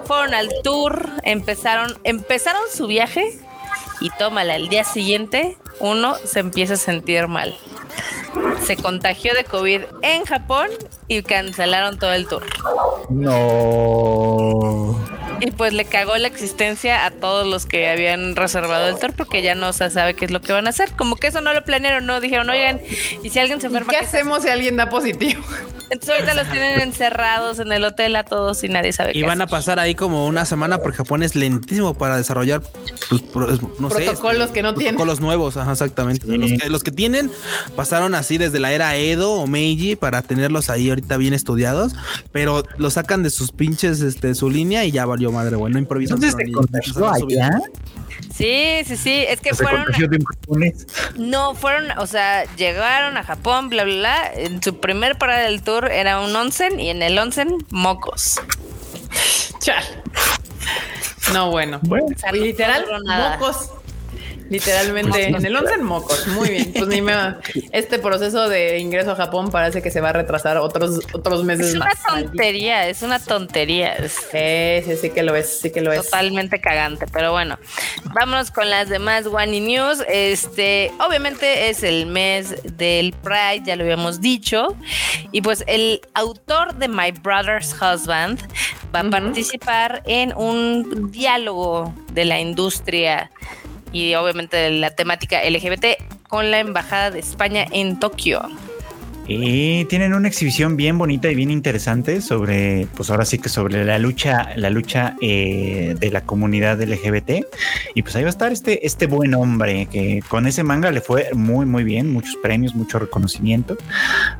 fueron 0.05 0.34
al 0.34 0.48
tour, 0.62 1.10
empezaron, 1.22 1.98
empezaron 2.05 2.62
su 2.72 2.86
viaje 2.86 3.39
y 4.01 4.10
tómala, 4.10 4.56
el 4.56 4.68
día 4.68 4.84
siguiente 4.84 5.56
uno 5.82 6.14
se 6.24 6.40
empieza 6.40 6.74
a 6.74 6.78
sentir 6.78 7.26
mal. 7.26 7.54
Se 8.64 8.76
contagió 8.76 9.34
de 9.34 9.44
COVID 9.44 9.82
en 10.02 10.24
Japón 10.24 10.68
y 11.18 11.22
cancelaron 11.22 11.98
todo 11.98 12.12
el 12.12 12.26
tour. 12.26 12.43
No. 14.12 14.98
Y 15.40 15.51
pues 15.51 15.72
le 15.72 15.84
cagó 15.84 16.16
la 16.18 16.28
existencia 16.28 17.05
a 17.05 17.10
todos 17.10 17.44
los 17.47 17.66
que 17.66 17.89
habían 17.90 18.36
reservado 18.36 18.89
el 18.89 18.98
tour 19.01 19.12
porque 19.12 19.43
ya 19.43 19.56
no 19.56 19.72
se 19.72 19.90
sabe 19.90 20.14
qué 20.14 20.24
es 20.26 20.30
lo 20.30 20.40
que 20.40 20.52
van 20.52 20.66
a 20.68 20.70
hacer. 20.70 20.93
Como 20.97 21.16
que 21.16 21.26
eso 21.28 21.40
no 21.40 21.52
lo 21.52 21.64
planearon, 21.64 22.06
no 22.06 22.20
dijeron, 22.20 22.48
oigan, 22.48 22.80
y 23.24 23.28
si 23.30 23.39
alguien 23.40 23.60
se 23.60 23.66
¿Y 23.66 23.70
enferma, 23.70 23.90
¿Qué 23.93 23.98
¿qué 23.98 24.06
se 24.06 24.18
hacemos 24.18 24.43
si 24.44 24.48
alguien 24.51 24.76
da 24.76 24.89
positivo? 24.89 25.43
Entonces 25.90 26.14
ahorita 26.14 26.34
los 26.34 26.51
tienen 26.51 26.80
encerrados 26.80 27.59
en 27.59 27.70
el 27.70 27.84
hotel 27.84 28.16
a 28.16 28.24
todos 28.24 28.64
y 28.64 28.68
nadie 28.70 28.94
sabe 28.94 29.10
Y 29.10 29.20
qué 29.20 29.26
van 29.26 29.43
a 29.43 29.47
pasar 29.47 29.78
ahí 29.78 29.94
como 29.94 30.26
una 30.26 30.47
semana 30.47 30.78
porque 30.78 30.97
Japón 30.97 31.22
es 31.22 31.34
lentísimo 31.34 31.93
para 31.93 32.16
desarrollar 32.16 32.62
pues, 33.10 33.20
pro- 33.20 33.48
no 33.78 33.90
sé, 33.90 34.05
Protocolos 34.06 34.51
que 34.52 34.62
no 34.62 34.72
tienen. 34.72 34.94
protocolos 34.94 35.20
nuevos, 35.20 35.59
ajá, 35.59 35.72
exactamente. 35.72 36.26
Sí. 36.26 36.39
Los, 36.39 36.52
que, 36.62 36.68
los 36.70 36.82
que 36.82 36.93
tienen 36.93 37.30
pasaron 37.76 38.14
así 38.14 38.39
desde 38.39 38.59
la 38.59 38.72
era 38.72 38.97
Edo 38.97 39.32
o 39.32 39.47
Meiji 39.47 39.94
para 39.97 40.22
tenerlos 40.22 40.70
ahí 40.70 40.89
ahorita 40.89 41.01
bien 41.16 41.34
estudiados, 41.34 41.94
pero 42.32 42.62
los 42.78 42.94
sacan 42.94 43.22
de 43.22 43.30
sus 43.30 43.52
pinches, 43.52 44.00
este, 44.00 44.34
su 44.34 44.48
línea 44.50 44.84
y 44.84 44.90
ya 44.92 45.04
valió 45.06 45.30
madre, 45.32 45.56
bueno, 45.56 45.78
improvisan. 45.78 46.16
Entonces 46.16 46.38
ni- 46.46 46.52
contagió 46.52 47.06
a 47.08 47.14
allá. 47.14 47.60
Sí, 48.34 48.80
sí, 48.86 48.96
sí. 48.96 49.24
Es 49.28 49.40
que 49.40 49.54
fueron. 49.54 49.84
japonés. 49.92 50.86
No, 51.16 51.54
fueron, 51.54 51.90
o 51.98 52.06
sea, 52.06 52.44
llegaron 52.56 53.16
a 53.16 53.24
Japón, 53.24 53.68
bla, 53.68 53.84
bla, 53.84 53.94
bla. 53.94 54.32
En 54.34 54.62
su 54.62 54.78
primer 54.80 55.18
parada 55.18 55.40
del 55.42 55.62
tour 55.62 55.90
era 55.90 56.20
un 56.20 56.34
onsen 56.34 56.80
y 56.80 56.88
en 56.90 57.02
el 57.02 57.18
onsen, 57.18 57.56
mocos. 57.70 58.40
Chal. 59.60 59.84
No, 61.32 61.50
bueno. 61.50 61.78
Bueno, 61.82 62.06
O 62.14 62.18
sea, 62.18 62.34
Y 62.34 62.38
no 62.38 62.44
literal, 62.44 62.84
nada. 63.04 63.38
mocos. 63.38 63.70
Literalmente 64.51 65.28
en 65.28 65.44
el 65.47 65.56
11 65.56 65.74
en 65.74 65.82
mocos. 65.85 66.27
Muy 66.28 66.51
bien. 66.51 66.73
Pues 66.73 66.86
ni 66.86 67.01
me 67.01 67.12
este 67.73 67.98
proceso 67.98 68.48
de 68.48 68.78
ingreso 68.78 69.12
a 69.12 69.16
Japón 69.16 69.51
parece 69.51 69.82
que 69.82 69.90
se 69.90 70.01
va 70.01 70.10
a 70.10 70.12
retrasar 70.12 70.56
otros 70.59 71.01
otros 71.12 71.44
meses 71.44 71.69
Es 71.69 71.74
una 71.74 71.86
más. 71.86 72.02
tontería, 72.02 72.89
es 72.89 73.02
una 73.02 73.19
tontería. 73.19 73.97
Sí, 74.09 74.85
sí, 74.85 74.97
sí 75.01 75.10
que 75.10 75.23
lo 75.23 75.35
es, 75.36 75.60
sí 75.60 75.70
que 75.70 75.81
lo 75.81 75.93
es. 75.93 76.05
totalmente 76.05 76.60
cagante. 76.60 77.06
Pero 77.12 77.32
bueno, 77.32 77.59
vámonos 78.14 78.51
con 78.51 78.69
las 78.69 78.89
demás 78.89 79.27
One 79.27 79.60
News. 79.60 80.05
Este, 80.09 80.93
obviamente 81.06 81.69
es 81.70 81.82
el 81.82 82.06
mes 82.06 82.55
del 82.77 83.12
Pride, 83.23 83.62
ya 83.64 83.77
lo 83.77 83.85
habíamos 83.85 84.20
dicho. 84.20 84.77
Y 85.32 85.40
pues 85.43 85.64
el 85.66 86.01
autor 86.14 86.74
de 86.74 86.89
My 86.89 87.10
Brother's 87.12 87.73
Husband 87.74 88.40
va 88.94 89.01
a 89.01 89.02
Ujú. 89.02 89.10
participar 89.10 90.02
en 90.06 90.35
un 90.36 91.10
diálogo 91.10 91.94
de 92.12 92.24
la 92.27 92.39
industria 92.40 93.31
y 93.93 94.14
obviamente 94.14 94.70
la 94.70 94.90
temática 94.90 95.40
LGBT 95.48 95.86
con 96.28 96.51
la 96.51 96.60
Embajada 96.60 97.10
de 97.10 97.20
España 97.20 97.66
en 97.70 97.98
Tokio. 97.98 98.43
Y 99.27 99.85
tienen 99.85 100.14
una 100.14 100.27
exhibición 100.27 100.77
bien 100.77 100.98
bonita 100.98 101.31
y 101.31 101.36
bien 101.36 101.51
interesante 101.51 102.20
sobre, 102.20 102.89
pues 102.97 103.09
ahora 103.09 103.24
sí 103.24 103.39
que 103.39 103.48
sobre 103.48 103.85
la 103.85 103.98
lucha, 103.98 104.51
la 104.56 104.69
lucha 104.69 105.14
eh, 105.20 105.94
de 105.98 106.10
la 106.10 106.23
comunidad 106.23 106.82
LGBT. 106.82 107.44
Y 107.94 108.02
pues 108.02 108.16
ahí 108.16 108.23
va 108.23 108.28
a 108.28 108.31
estar 108.31 108.51
este, 108.51 108.85
este 108.85 109.06
buen 109.06 109.35
hombre 109.35 109.86
que 109.86 110.23
con 110.28 110.47
ese 110.48 110.64
manga 110.64 110.90
le 110.90 111.01
fue 111.01 111.31
muy, 111.35 111.66
muy 111.66 111.85
bien, 111.85 112.12
muchos 112.12 112.36
premios, 112.43 112.74
mucho 112.74 112.98
reconocimiento. 112.98 113.77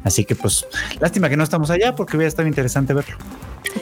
Así 0.03 0.25
que 0.25 0.35
pues 0.35 0.67
lástima 0.99 1.29
que 1.29 1.37
no 1.37 1.45
estamos 1.45 1.71
allá 1.71 1.95
porque 1.95 2.17
hubiera 2.17 2.29
estado 2.29 2.49
interesante 2.49 2.93
verlo. 2.93 3.17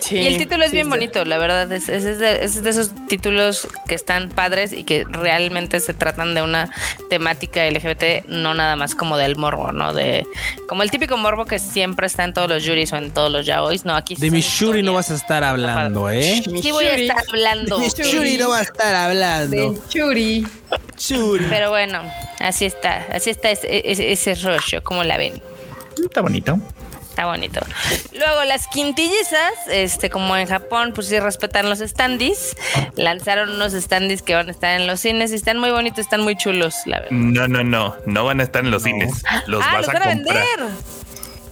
Sí, 0.01 0.17
Y 0.19 0.27
el 0.27 0.39
título 0.39 0.63
es 0.65 0.71
sí, 0.71 0.77
bien 0.77 0.87
sí. 0.87 0.91
bonito, 0.91 1.25
la 1.25 1.39
verdad. 1.39 1.71
Es, 1.73 1.89
es- 1.89 2.05
es 2.05 2.19
de, 2.19 2.45
es 2.45 2.63
de 2.63 2.71
esos 2.71 2.91
títulos 3.09 3.67
que 3.89 3.95
están 3.95 4.29
padres 4.29 4.73
y 4.73 4.85
que 4.85 5.05
realmente 5.09 5.81
se 5.81 5.95
tratan 5.95 6.35
de 6.35 6.43
una 6.43 6.71
temática 7.09 7.65
LGBT, 7.69 8.27
no 8.29 8.55
nada 8.55 8.77
más 8.77 8.95
como 8.95 9.17
del 9.17 9.37
morbo, 9.37 9.73
¿no? 9.73 9.93
De 9.93 10.27
como 10.69 10.83
el 10.83 10.91
típico 10.91 11.17
morbo 11.17 11.45
que 11.47 11.59
siempre 11.59 12.07
está 12.07 12.25
en 12.25 12.33
todos 12.35 12.49
los 12.49 12.65
juris 12.67 12.93
o 12.93 12.97
en 12.97 13.11
todos 13.11 13.31
los 13.33 13.47
yaois. 13.47 13.85
No, 13.85 13.95
aquí 13.97 14.15
De 14.17 14.31
mi 14.31 14.41
Shuri 14.41 14.83
no 14.83 14.93
vas 14.95 15.11
a 15.11 15.15
estar 15.15 15.43
hablando, 15.45 16.09
¿eh? 16.11 16.43
Sí 16.63 16.71
voy 16.71 16.87
a 16.87 16.91
Shuri. 16.93 17.03
estar 17.09 17.25
hablando. 17.29 17.79
De 17.79 17.85
mi 17.85 17.89
Shuri 17.91 18.39
no 18.39 18.49
va 18.51 18.59
a 18.59 18.63
estar 18.63 18.95
hablando. 18.95 19.73
De 19.73 19.79
Churi. 19.89 20.47
Shuri. 20.99 21.47
Pero 21.49 21.71
bueno, 21.71 22.03
así 22.39 22.65
está, 22.67 23.07
así 23.13 23.31
está 23.31 23.51
ese, 23.51 23.91
ese, 23.91 24.13
ese 24.13 24.35
rollo, 24.37 24.83
como 24.85 25.03
la 25.05 25.17
ven. 25.17 25.43
Está 26.03 26.21
bonito. 26.21 26.59
Está 27.11 27.27
bonito. 27.27 27.61
Luego 28.13 28.45
las 28.45 28.69
quintillizas, 28.69 29.53
este, 29.69 30.11
como 30.11 30.37
en 30.37 30.47
Japón, 30.47 30.93
pues 30.95 31.09
sí 31.09 31.19
respetan 31.19 31.69
los 31.69 31.81
standees. 31.81 32.57
Lanzaron 32.95 33.51
unos 33.51 33.73
standees 33.73 34.23
que 34.23 34.35
van 34.35 34.49
a 34.49 34.53
estar 34.53 34.81
en 34.81 34.87
los 34.87 35.01
cines 35.01 35.33
y 35.33 35.35
están 35.35 35.59
muy 35.59 35.71
bonitos, 35.71 35.99
están 35.99 36.23
muy 36.23 36.37
chulos, 36.37 36.75
la 36.87 37.01
verdad. 37.01 37.11
No, 37.11 37.49
no, 37.49 37.65
no. 37.65 37.97
No 38.07 38.25
van 38.25 38.41
a 38.41 38.45
estar 38.45 38.65
en 38.65 38.71
los 38.71 38.85
cines. 38.85 39.23
Los 39.47 39.63
ah, 39.67 39.73
vas 39.75 39.87
los 39.87 39.89
a 39.89 39.93
van 39.93 40.03
a 40.03 40.15
comprar. 40.15 40.37
vender. 40.45 40.69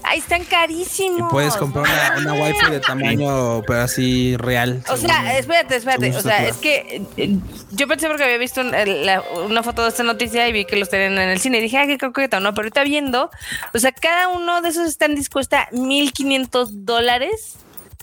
Ahí 0.09 0.18
están 0.20 0.43
Y 0.43 0.47
carísimos. 0.47 1.30
puedes 1.30 1.55
comprar 1.56 1.85
una, 1.85 2.32
una 2.35 2.43
wifi 2.44 2.70
de 2.70 2.80
tamaño, 2.80 3.62
pero 3.66 3.82
así 3.82 4.36
real. 4.39 4.82
O 4.90 4.97
sea, 4.97 5.39
espérate, 5.39 5.76
espérate. 5.76 6.16
O 6.16 6.20
sea, 6.22 6.47
es 6.48 6.56
que 6.56 7.02
eh, 7.16 7.36
yo 7.72 7.86
pensé 7.86 8.09
porque 8.09 8.24
había 8.24 8.39
visto 8.39 8.60
un- 8.62 8.74
el- 8.74 9.05
la- 9.06 9.22
una 9.47 9.62
foto 9.62 9.82
de 9.82 9.89
esta 9.90 10.02
noticia 10.02 10.48
y 10.48 10.52
vi 10.52 10.64
que 10.64 10.76
los 10.76 10.89
tenían 10.89 11.12
en 11.18 11.28
el 11.28 11.39
cine 11.40 11.59
y 11.59 11.60
dije, 11.60 11.76
ay, 11.78 11.86
qué 11.89 11.98
coqueto, 11.98 12.40
¿no? 12.40 12.55
Pero 12.55 12.64
ahorita 12.66 12.85
viendo, 12.85 13.30
o 13.74 13.78
sea, 13.78 13.93
cada 13.93 14.28
uno 14.28 14.62
de 14.62 14.70
esos 14.70 14.90
standees 14.93 15.28
cuesta 15.28 15.68
1500 15.72 16.85
dólares. 16.86 17.56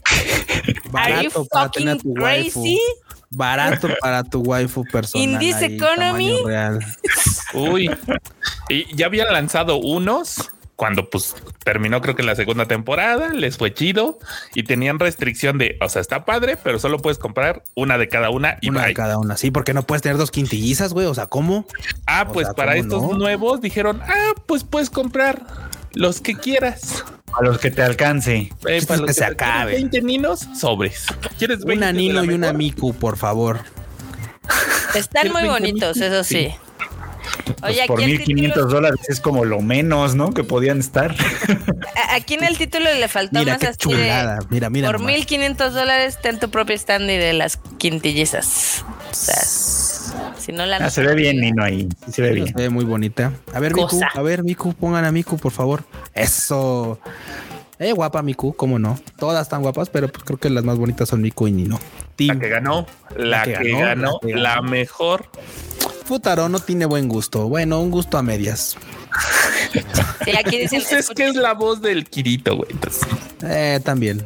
Are 0.93 1.23
you 1.23 1.29
barato 1.31 1.45
para 1.45 1.71
tener 1.71 1.95
fucking 1.97 2.13
tu 2.13 2.21
waifu. 2.21 2.61
crazy? 2.61 2.79
Barato 3.31 3.89
para 3.99 4.23
tu 4.23 4.41
waifu 4.41 4.83
personal. 4.85 5.27
In 5.33 5.39
this 5.39 5.55
ahí, 5.55 5.75
economy. 5.75 6.37
real. 6.45 6.79
Uy. 7.53 7.89
Y 8.69 8.95
ya 8.95 9.05
habían 9.05 9.31
lanzado 9.31 9.77
unos 9.77 10.49
cuando 10.75 11.09
pues 11.09 11.35
terminó 11.63 12.01
creo 12.01 12.15
que 12.15 12.23
la 12.23 12.35
segunda 12.35 12.65
temporada, 12.67 13.33
les 13.33 13.57
fue 13.57 13.73
chido 13.73 14.19
y 14.53 14.63
tenían 14.63 14.99
restricción 14.99 15.57
de, 15.57 15.77
o 15.81 15.87
sea, 15.89 16.01
está 16.01 16.25
padre, 16.25 16.57
pero 16.61 16.79
solo 16.79 16.99
puedes 16.99 17.17
comprar 17.17 17.63
una 17.75 17.97
de 17.97 18.09
cada 18.09 18.29
una 18.29 18.57
y 18.61 18.69
Una 18.69 18.85
de 18.87 18.93
cada 18.93 19.17
una. 19.17 19.37
Sí, 19.37 19.51
porque 19.51 19.73
no 19.73 19.83
puedes 19.83 20.01
tener 20.01 20.17
dos 20.17 20.31
quintillizas, 20.31 20.91
güey. 20.93 21.07
O 21.07 21.13
sea, 21.13 21.27
¿cómo? 21.27 21.65
Ah, 22.05 22.25
O 22.27 22.33
pues 22.33 22.47
sea, 22.47 22.53
para 22.55 22.73
¿cómo 22.73 22.83
estos 22.83 23.01
no? 23.03 23.17
nuevos 23.17 23.61
dijeron, 23.61 24.01
ah, 24.05 24.33
pues 24.45 24.63
puedes 24.65 24.89
comprar 24.89 25.41
los 25.93 26.19
que 26.19 26.35
quieras. 26.35 27.05
A 27.37 27.41
los 27.43 27.57
que 27.59 27.71
te 27.71 27.81
alcance. 27.81 28.51
Eh, 28.67 28.81
para 28.87 28.99
los 29.01 29.07
que 29.07 29.13
se 29.13 29.21
te- 29.21 29.25
¿quieres 29.35 29.41
acaben. 29.53 29.75
20 29.75 30.01
ninos, 30.01 30.47
sobres. 30.59 31.05
¿Quieres 31.37 31.63
20 31.63 31.73
Una 31.85 31.91
Nino 31.93 32.23
y 32.23 32.29
una? 32.29 32.51
Miku, 32.53 32.93
por 32.93 33.15
favor. 33.17 33.59
Están 34.93 35.23
¿Quieres 35.23 35.31
muy 35.33 35.41
20 35.43 35.59
bonitos, 35.59 35.97
eso 35.97 36.23
sí. 36.23 36.49
Oye, 37.63 37.83
por 37.87 37.99
aquí 38.01 38.11
el 38.11 38.17
1500 38.19 38.53
título, 38.55 38.73
dólares 38.73 38.99
es 39.09 39.19
como 39.19 39.45
lo 39.45 39.61
menos, 39.61 40.15
¿no? 40.15 40.33
Que 40.33 40.43
podían 40.43 40.79
estar. 40.79 41.15
aquí 42.11 42.35
en 42.35 42.43
el 42.43 42.57
título 42.57 42.85
le 42.93 43.07
faltó 43.07 43.39
Mira 43.39 43.53
más 43.53 43.61
qué 43.61 43.67
así 43.67 43.77
chulada. 43.77 44.35
de, 44.39 44.45
Mira, 44.49 44.69
mira. 44.69 44.87
por 44.89 44.99
nomás. 44.99 45.13
1500 45.15 45.73
dólares 45.73 46.17
ten 46.21 46.39
tu 46.39 46.49
propio 46.49 46.77
standy 46.77 47.17
de 47.17 47.33
las 47.33 47.57
quintillizas. 47.77 48.85
O 49.11 49.13
sea, 49.13 49.41
si 50.39 50.51
no 50.51 50.65
la 50.65 50.77
Ah, 50.77 50.89
se 50.89 51.01
ve 51.01 51.15
bien, 51.15 51.37
Nino, 51.39 51.63
ahí. 51.63 51.87
Sí 52.05 52.11
se 52.13 52.21
ve 52.21 52.27
Se 52.29 52.33
bien. 52.35 52.53
ve 52.55 52.69
muy 52.69 52.85
bonita. 52.85 53.31
A 53.53 53.59
ver, 53.59 53.73
Miku, 53.73 53.99
a 54.13 54.21
ver, 54.21 54.43
Miku, 54.43 54.73
pongan 54.73 55.05
a 55.05 55.11
Miku, 55.11 55.37
por 55.37 55.51
favor. 55.51 55.83
Eso. 56.13 56.99
Eh, 57.79 57.91
guapa 57.91 58.21
Miku, 58.21 58.55
cómo 58.55 58.79
no. 58.79 58.97
Todas 59.17 59.41
están 59.43 59.61
guapas, 59.61 59.89
pero 59.89 60.07
pues 60.07 60.23
creo 60.23 60.39
que 60.39 60.49
las 60.49 60.63
más 60.63 60.77
bonitas 60.77 61.09
son 61.09 61.21
Miku 61.21 61.47
y 61.47 61.51
Nino. 61.51 61.77
La 61.77 62.15
Team 62.15 62.39
que 62.39 62.47
ganó, 62.49 62.85
la, 63.17 63.43
que, 63.43 63.51
ganó, 63.51 64.13
la 64.13 64.19
que 64.21 64.31
ganó. 64.31 64.41
la 64.41 64.61
mejor. 64.61 65.29
Futaro 66.05 66.47
no 66.49 66.59
tiene 66.59 66.85
buen 66.85 67.09
gusto. 67.09 67.49
Bueno, 67.49 67.79
un 67.81 67.91
gusto 67.91 68.17
a 68.17 68.23
medias. 68.23 68.77
Sí, 70.23 70.31
aquí 70.37 70.59
dicen, 70.59 70.81
Pues 70.87 71.09
es 71.09 71.09
que 71.15 71.27
es 71.27 71.35
la 71.35 71.53
voz 71.53 71.81
del 71.81 72.05
Kirito, 72.09 72.55
güey. 72.55 72.69
Entonces, 72.71 73.03
Eh, 73.43 73.79
también. 73.83 74.25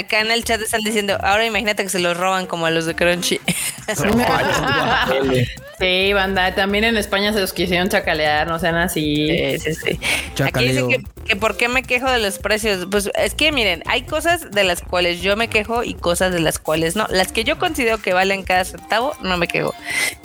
Acá 0.00 0.20
en 0.20 0.30
el 0.30 0.44
chat 0.44 0.60
están 0.60 0.82
diciendo, 0.82 1.18
ahora 1.22 1.46
imagínate 1.46 1.82
que 1.82 1.88
se 1.88 1.98
los 1.98 2.16
roban 2.16 2.46
como 2.46 2.66
a 2.66 2.70
los 2.70 2.86
de 2.86 2.94
Crunchy. 2.94 3.40
Sí, 5.78 6.14
banda, 6.14 6.54
también 6.54 6.84
en 6.84 6.96
España 6.96 7.34
se 7.34 7.40
los 7.40 7.52
quisieron 7.52 7.90
chacalear, 7.90 8.46
no 8.46 8.58
sean 8.58 8.76
así. 8.76 9.58
Sí, 9.58 9.74
sí, 9.74 9.98
sí. 10.34 10.42
Aquí 10.42 10.68
dicen 10.68 10.88
que, 10.88 11.02
que 11.26 11.36
por 11.36 11.58
qué 11.58 11.68
me 11.68 11.82
quejo 11.82 12.10
de 12.10 12.18
los 12.18 12.38
precios. 12.38 12.86
Pues 12.90 13.10
es 13.14 13.34
que 13.34 13.52
miren, 13.52 13.82
hay 13.84 14.02
cosas 14.02 14.50
de 14.50 14.64
las 14.64 14.80
cuales 14.80 15.20
yo 15.20 15.36
me 15.36 15.48
quejo 15.48 15.84
y 15.84 15.92
cosas 15.92 16.32
de 16.32 16.40
las 16.40 16.58
cuales 16.58 16.96
no. 16.96 17.06
Las 17.10 17.30
que 17.30 17.44
yo 17.44 17.58
considero 17.58 17.98
que 17.98 18.14
valen 18.14 18.42
cada 18.42 18.64
centavo, 18.64 19.12
no 19.20 19.36
me 19.36 19.48
quejo. 19.48 19.74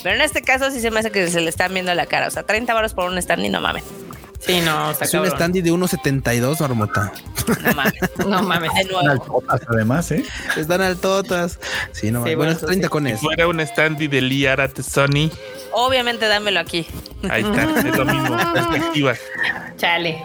Pero 0.01 0.15
en 0.15 0.21
este 0.21 0.41
caso 0.41 0.71
sí 0.71 0.79
se 0.79 0.89
me 0.89 1.01
hace 1.01 1.11
que 1.11 1.27
se 1.29 1.41
le 1.41 1.49
están 1.49 1.73
viendo 1.73 1.93
la 1.93 2.05
cara. 2.05 2.27
O 2.27 2.31
sea, 2.31 2.43
30 2.43 2.73
baros 2.73 2.93
por 2.93 3.09
un 3.09 3.17
stand 3.17 3.43
y 3.43 3.49
no 3.49 3.59
mames. 3.59 3.83
Sí, 4.45 4.59
no, 4.61 4.91
está 4.91 5.05
Es 5.05 5.13
un 5.13 5.27
standy 5.27 5.61
de 5.61 5.71
1.72, 5.71 6.59
Marmota. 6.61 7.11
No 7.63 7.73
mames. 7.73 7.93
No 8.27 8.41
mames. 8.43 8.73
De 8.73 8.81
Están 8.81 9.05
nuevo. 9.05 9.11
altotas, 9.39 9.61
además, 9.69 10.11
¿eh? 10.11 10.25
Están 10.57 10.81
altotas. 10.81 11.59
Sí, 11.91 12.09
no 12.11 12.23
Sí, 12.25 12.35
mames. 12.35 12.35
Bueno, 12.35 12.37
bueno, 12.37 12.51
es 12.53 12.57
eso 12.57 12.65
30 12.67 12.87
sí. 12.87 12.89
con 12.89 13.07
si 13.07 13.13
fuera 13.17 13.47
un 13.47 13.59
standy 13.59 14.07
de 14.07 14.21
Lee 14.21 14.47
Arate 14.47 14.81
Sony, 14.83 15.29
Obviamente 15.73 16.27
dámelo 16.27 16.59
aquí. 16.59 16.85
ahí 17.29 17.43
está, 17.43 17.63
es 17.87 17.95
lo 17.97 18.05
mismo. 18.05 18.37
Perspectiva. 18.53 19.13
Chale. 19.77 20.21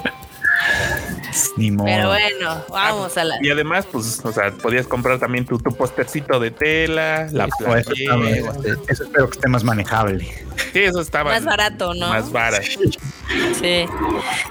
Ni 1.57 1.71
modo. 1.71 1.85
Pero 1.87 2.09
bueno, 2.09 2.65
vamos 2.71 3.17
a 3.17 3.25
la. 3.25 3.37
Y 3.43 3.51
además, 3.51 3.87
pues, 3.93 4.21
o 4.25 4.33
sea, 4.33 4.51
podías 4.53 4.87
comprar 4.87 5.19
también 5.19 5.45
tu, 5.45 5.59
tu 5.59 5.71
postercito 5.77 6.41
de 6.41 6.51
tela, 6.51 7.29
la 7.31 7.45
Eso, 7.45 7.77
eso 7.77 7.91
playera. 7.91 8.53
Eso 8.89 9.05
espero 9.05 9.29
que 9.29 9.37
esté 9.37 9.49
más 9.49 9.63
manejable. 9.63 10.25
Sí, 10.73 10.81
eso 10.81 11.01
estaba 11.01 11.31
Más 11.33 11.45
barato, 11.45 11.95
¿no? 11.95 12.09
Más 12.09 12.33
barato. 12.33 12.65
Sí. 12.65 12.99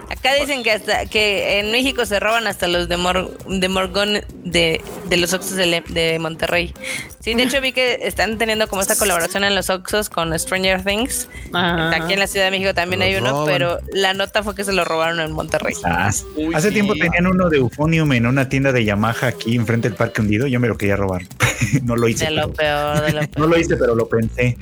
Acá 0.10 0.34
dicen 0.40 0.64
que 0.64 0.72
hasta 0.72 1.06
que 1.06 1.60
en 1.60 1.72
México 1.72 2.06
se 2.06 2.20
roban 2.20 2.48
hasta 2.48 2.68
los 2.68 2.88
de, 2.90 2.98
Mor- 2.98 3.38
de 3.48 3.70
Morgón 3.70 4.22
de, 4.44 4.82
de 5.08 5.18
los 5.18 5.34
Oxos 5.34 5.56
de, 5.56 6.18
Monterrey. 6.20 6.74
Sí, 7.20 7.34
de 7.34 7.44
hecho 7.44 7.60
vi 7.62 7.72
que 7.72 8.00
están 8.04 8.38
teniendo 8.38 8.68
como 8.68 8.82
esta 8.82 8.96
colaboración 8.96 9.44
en 9.44 9.56
los 9.56 9.70
Oxos 9.70 10.10
con 10.10 10.38
Stranger 10.38 10.84
Things. 10.84 11.28
Ah. 11.54 11.92
Aquí 11.96 12.14
en 12.14 12.20
la 12.20 12.28
Ciudad 12.28 12.46
de 12.46 12.52
México 12.52 12.74
también 12.74 13.00
Los 13.00 13.08
hay 13.08 13.16
uno, 13.16 13.32
roban. 13.32 13.48
pero 13.48 13.80
la 13.94 14.14
nota 14.14 14.44
fue 14.44 14.54
que 14.56 14.64
se 14.64 14.74
lo 14.74 14.86
robaron 14.86 15.20
en 15.20 15.32
Monterrey. 15.32 15.74
Ah, 15.84 16.12
Uy, 16.36 16.54
hace 16.54 16.68
sí. 16.70 16.74
tiempo 16.76 16.94
tenían 16.94 17.28
uno 17.28 17.50
de 17.50 17.58
Euphonium 17.58 18.12
en 18.14 18.26
una 18.28 18.48
tienda 18.50 18.72
de 18.72 18.84
Yamaha 18.86 19.28
aquí 19.28 19.56
enfrente 19.56 19.90
del 19.90 19.98
Parque 19.98 20.22
Hundido. 20.22 20.48
Yo 20.48 20.60
me 20.60 20.68
lo 20.68 20.78
quería 20.78 20.96
robar. 20.96 21.24
no 21.84 21.96
lo 21.96 22.08
hice. 22.08 22.26
De 22.26 22.32
lo 22.32 22.52
pero- 22.54 22.54
peor, 22.54 23.02
de 23.06 23.12
lo 23.14 23.22
no 23.22 23.28
peor. 23.30 23.50
lo 23.50 23.58
hice, 23.60 23.76
pero 23.78 23.96
lo 23.96 24.08
pensé. 24.08 24.58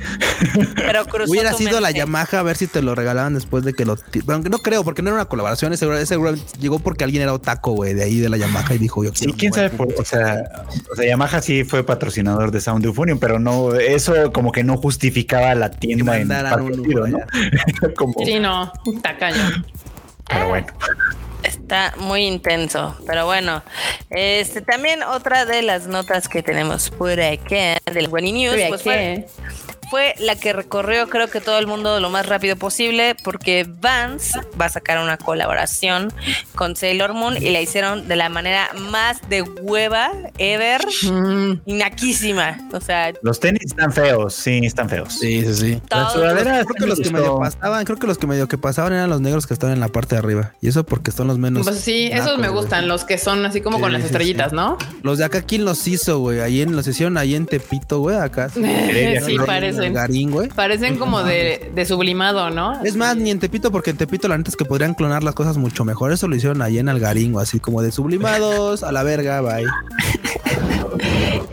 Pero 0.76 1.06
cruzó 1.06 1.32
Hubiera 1.32 1.54
sido 1.54 1.80
la. 1.80 1.92
Yamaha 1.92 2.40
a 2.40 2.44
ver 2.44 2.56
si 2.56 2.68
te 2.68 2.82
lo 2.82 2.96
regalaban 2.96 3.34
después 3.34 3.64
de 3.66 3.74
que 3.74 3.86
lo. 3.86 3.98
Aunque 4.28 4.50
no 4.50 4.60
creo, 4.60 4.84
porque 4.84 5.02
no 5.02 5.10
era 5.10 5.16
una 5.16 5.26
colaboración. 5.26 5.74
Ese, 5.74 5.92
ese 5.96 6.06
seguramente 6.06 6.46
llegó 6.60 6.80
porque 6.80 7.04
alguien 7.04 7.24
era 7.24 7.34
otaco, 7.34 7.72
güey, 7.72 7.94
de 7.94 8.04
ahí 8.04 8.20
de 8.20 8.30
la 8.30 8.38
Yamaha 8.38 8.76
y 8.76 8.78
dijo 8.78 9.04
yo. 9.04 9.12
Sí, 9.14 9.34
quién 9.34 9.54
sabe 9.54 9.70
por, 9.72 9.88
o 9.98 10.06
sea, 10.06 10.44
o 10.92 10.96
sea, 10.96 11.06
Yamaha 11.06 11.42
sí 11.42 11.64
fue 11.64 11.84
patrocinador 11.84 12.52
de 12.52 12.62
Sound 12.62 12.86
Euphonium, 12.86 13.20
pero 13.20 13.40
no, 13.40 13.74
eso 13.74 14.32
como 14.32 14.52
que 14.52 14.64
no 14.64 14.78
justificaba 14.78 15.56
la 15.56 15.72
tienda 15.72 16.18
en 16.20 16.28
por 16.28 17.10
¿no? 17.10 17.18
como, 17.96 18.14
Sí, 18.26 18.40
no, 18.40 18.72
está 18.96 19.18
cañón. 19.18 19.66
pero 20.28 20.50
bueno. 20.50 20.68
Está 21.44 21.94
muy 21.98 22.22
intenso, 22.22 22.96
pero 23.06 23.26
bueno. 23.26 23.64
Este 24.10 24.62
también 24.62 25.04
otra 25.04 25.46
de 25.46 25.62
las 25.62 25.88
notas 25.88 26.30
que 26.30 26.42
tenemos 26.42 26.90
por 26.90 27.20
acá 27.20 27.80
del 27.94 28.08
Wenny 28.10 28.32
News 28.32 28.56
pues 28.70 28.82
fue, 28.82 29.28
fue 29.94 30.16
la 30.18 30.36
que 30.36 30.54
recorrió 30.54 31.08
creo 31.08 31.28
que 31.28 31.40
todo 31.40 31.60
el 31.60 31.68
mundo 31.68 32.00
lo 32.00 32.10
más 32.10 32.26
rápido 32.26 32.56
posible 32.56 33.16
porque 33.24 33.68
Vans 33.80 34.32
va 34.60 34.66
a 34.66 34.70
sacar 34.70 34.98
una 34.98 35.18
colaboración 35.18 36.12
con 36.56 36.76
Sailor 36.76 37.14
Moon 37.14 37.38
y 37.38 37.52
la 37.52 37.62
hicieron 37.62 38.08
de 38.08 38.16
la 38.16 38.28
manera 38.28 38.70
más 38.90 39.20
de 39.30 39.44
hueva 39.44 40.10
ever, 40.40 40.82
Mm, 41.04 41.60
y 41.68 41.74
naquísima. 41.74 42.58
O 42.74 42.82
sea, 42.82 43.14
Los 43.22 43.40
tenis 43.40 43.62
están 43.66 43.94
feos, 43.94 44.34
sí, 44.34 44.62
están 44.64 44.90
feos. 44.90 45.14
Sí, 45.14 45.42
sí, 45.44 45.54
sí. 45.54 45.72
Las 45.92 46.12
todo- 46.12 46.14
sudaderas 46.24 46.66
Creo 46.66 46.76
que 46.76 46.86
los 46.88 47.00
que 47.00 47.10
me 47.12 47.20
medio 47.20 47.38
pasaban, 47.38 47.86
creo 47.86 47.98
que 48.00 48.08
los 48.08 48.18
que 48.18 48.26
medio 48.26 48.48
que 48.48 48.58
pasaban 48.58 48.94
eran 48.94 49.12
los 49.12 49.22
negros 49.22 49.46
que 49.46 49.54
estaban 49.54 49.76
en 49.76 49.80
la 49.80 49.90
parte 49.90 50.16
de 50.16 50.20
arriba. 50.20 50.54
Y 50.60 50.70
eso 50.70 50.84
porque 50.86 51.12
son 51.12 51.28
los 51.28 51.38
menos. 51.38 51.68
Pues 51.68 51.80
sí, 51.82 52.10
esos 52.12 52.40
me 52.40 52.50
güey. 52.50 52.62
gustan, 52.62 52.88
los 52.88 53.04
que 53.04 53.20
son 53.20 53.46
así 53.46 53.62
como 53.62 53.78
Sí, 53.78 53.84
con 53.84 53.94
las 53.94 54.04
estrellitas, 54.04 54.50
sí. 54.50 54.56
¿no? 54.56 54.76
Los 55.04 55.20
de 55.20 55.26
acá, 55.26 55.44
¿quién 55.44 55.66
los 55.66 55.88
hizo, 55.88 56.18
güey? 56.18 56.40
Ahí 56.40 56.64
en 56.64 56.76
los 56.76 56.88
hicieron 56.88 57.16
ahí 57.20 57.36
en 57.36 57.46
Tepito, 57.46 58.00
güey, 58.00 58.18
acá. 58.18 58.50
sí, 58.54 58.62
En 58.64 59.46
parecen. 59.46 59.83
Garín, 59.92 60.32
güey. 60.32 60.50
Parecen 60.50 60.98
como 60.98 61.24
de, 61.24 61.72
de 61.76 61.86
sublimado, 61.86 62.50
¿no? 62.50 62.82
Es 62.84 62.96
más, 62.96 63.16
ni 63.18 63.32
en 63.32 63.40
Tepito, 63.40 63.72
porque 63.72 63.90
en 63.90 63.98
Tepito 63.98 64.28
la 64.28 64.38
neta 64.38 64.50
es 64.50 64.56
que 64.56 64.66
podrían 64.66 64.94
clonar 64.94 65.24
las 65.24 65.36
cosas 65.36 65.58
mucho 65.58 65.84
mejor. 65.84 66.12
Eso 66.14 66.28
lo 66.28 66.36
hicieron 66.36 66.62
ahí 66.62 66.80
en 66.80 66.90
Algarín, 66.90 67.38
así 67.40 67.60
como 67.60 67.82
de 67.82 67.92
sublimados, 67.92 68.84
a 68.84 68.92
la 68.92 69.04
verga, 69.04 69.42
bye. 69.42 69.66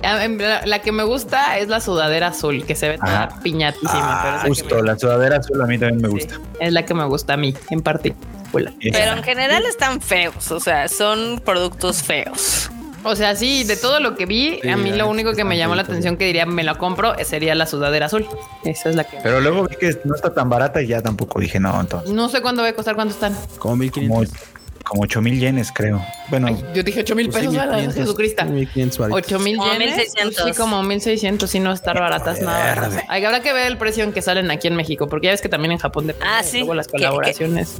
Ah, 0.02 0.26
La, 0.28 0.66
la 0.66 0.78
que 0.82 0.92
me 0.92 1.02
gusta 1.04 1.58
es 1.58 1.68
la 1.68 1.80
sudadera 1.80 2.28
azul, 2.28 2.64
que 2.64 2.74
se 2.74 2.88
ve 2.88 2.98
toda 2.98 3.24
Ah. 3.24 3.40
piñatísima. 3.42 4.20
pero 4.22 4.42
que 4.42 4.48
Justo, 4.48 4.82
la 4.82 4.98
sudadera 4.98 5.36
azul 5.38 5.60
a 5.62 5.66
mí 5.66 5.78
también 5.78 6.00
me 6.00 6.08
me- 6.08 6.14
gusta. 6.14 6.34
sí, 6.34 6.40
es 6.60 6.72
la 6.72 6.84
que 6.84 6.94
me 6.94 7.04
gusta 7.04 7.34
a 7.34 7.36
mí, 7.36 7.54
en 7.70 7.80
particular. 7.82 8.72
pero 8.92 9.12
en 9.12 9.22
general 9.22 9.64
están 9.66 10.00
feos, 10.00 10.50
o 10.50 10.58
sea, 10.60 10.88
son 10.88 11.40
productos 11.44 12.02
feos. 12.02 12.70
O 13.02 13.16
sea, 13.16 13.34
sí, 13.34 13.64
de 13.64 13.76
todo 13.76 14.00
lo 14.00 14.14
que 14.14 14.26
vi, 14.26 14.60
Sí, 14.62 14.68
a 14.68 14.76
mí 14.76 14.92
lo 14.92 15.08
único 15.08 15.32
que 15.32 15.44
me 15.44 15.56
llamó 15.56 15.74
la 15.74 15.82
atención 15.82 16.16
que 16.16 16.26
diría 16.26 16.46
me 16.46 16.64
lo 16.64 16.76
compro 16.78 17.14
sería 17.24 17.54
la 17.54 17.66
sudadera 17.66 18.06
azul. 18.06 18.26
Esa 18.64 18.90
es 18.90 18.96
la 18.96 19.04
que. 19.04 19.18
Pero 19.22 19.40
luego 19.40 19.66
vi 19.66 19.76
que 19.76 19.98
no 20.04 20.14
está 20.14 20.32
tan 20.32 20.48
barata 20.48 20.82
y 20.82 20.88
ya 20.88 21.00
tampoco 21.00 21.40
dije 21.40 21.58
no, 21.60 21.80
entonces. 21.80 22.10
No 22.10 22.28
sé 22.28 22.42
cuándo 22.42 22.62
va 22.62 22.68
a 22.68 22.72
costar, 22.72 22.94
cuánto 22.94 23.14
están. 23.14 23.36
Como 23.58 23.76
1500. 23.76 24.59
Como, 24.90 25.00
como 25.00 25.02
8 25.04 25.20
mil 25.22 25.38
yenes, 25.38 25.70
creo. 25.72 26.04
Bueno, 26.28 26.48
Ay, 26.48 26.64
yo 26.74 26.82
dije 26.82 27.00
8 27.00 27.14
mil 27.14 27.26
Pues 27.28 27.38
pesos, 27.38 27.54
¿verdad? 27.54 27.76
1500, 27.78 28.04
Jesucristo. 28.04 28.44
1500 28.44 28.98
varitos. 28.98 29.22
8 29.32 29.38
mil 29.38 29.56
Como 29.56 29.72
yenes. 29.72 29.96
1600. 29.96 30.44
Sí, 30.44 30.52
como 30.60 30.82
1600, 30.82 31.50
sí, 31.50 31.60
no 31.60 31.72
estar 31.72 31.98
baratas 31.98 32.40
nada. 32.40 32.74
Verde. 32.80 33.04
Ay, 33.08 33.24
habrá 33.24 33.40
que 33.40 33.52
ver 33.52 33.66
el 33.66 33.78
precio 33.78 34.04
en 34.04 34.12
que 34.12 34.22
salen 34.22 34.50
aquí 34.50 34.66
en 34.68 34.76
México, 34.76 35.06
porque 35.08 35.26
ya 35.26 35.30
ves 35.32 35.40
que 35.42 35.48
también 35.48 35.72
en 35.72 35.78
Japón 35.78 36.06
depende 36.08 36.28
Ah, 36.30 36.42
de 36.42 36.48
sí. 36.48 36.58
luego 36.58 36.74
las 36.74 36.88
colaboraciones. 36.88 37.76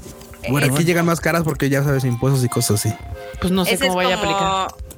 Bueno, 0.48 0.72
aquí 0.74 0.84
llegan 0.84 1.04
más 1.04 1.20
caras 1.20 1.42
porque 1.44 1.68
ya 1.68 1.82
sabes, 1.84 2.02
impuestos 2.04 2.42
y 2.42 2.48
cosas 2.48 2.80
así. 2.86 2.94
Pues 3.40 3.52
no 3.52 3.64
sé 3.66 3.78
cómo 3.78 3.96
vaya 3.96 4.14
a 4.14 4.18
aplicar. 4.18 4.38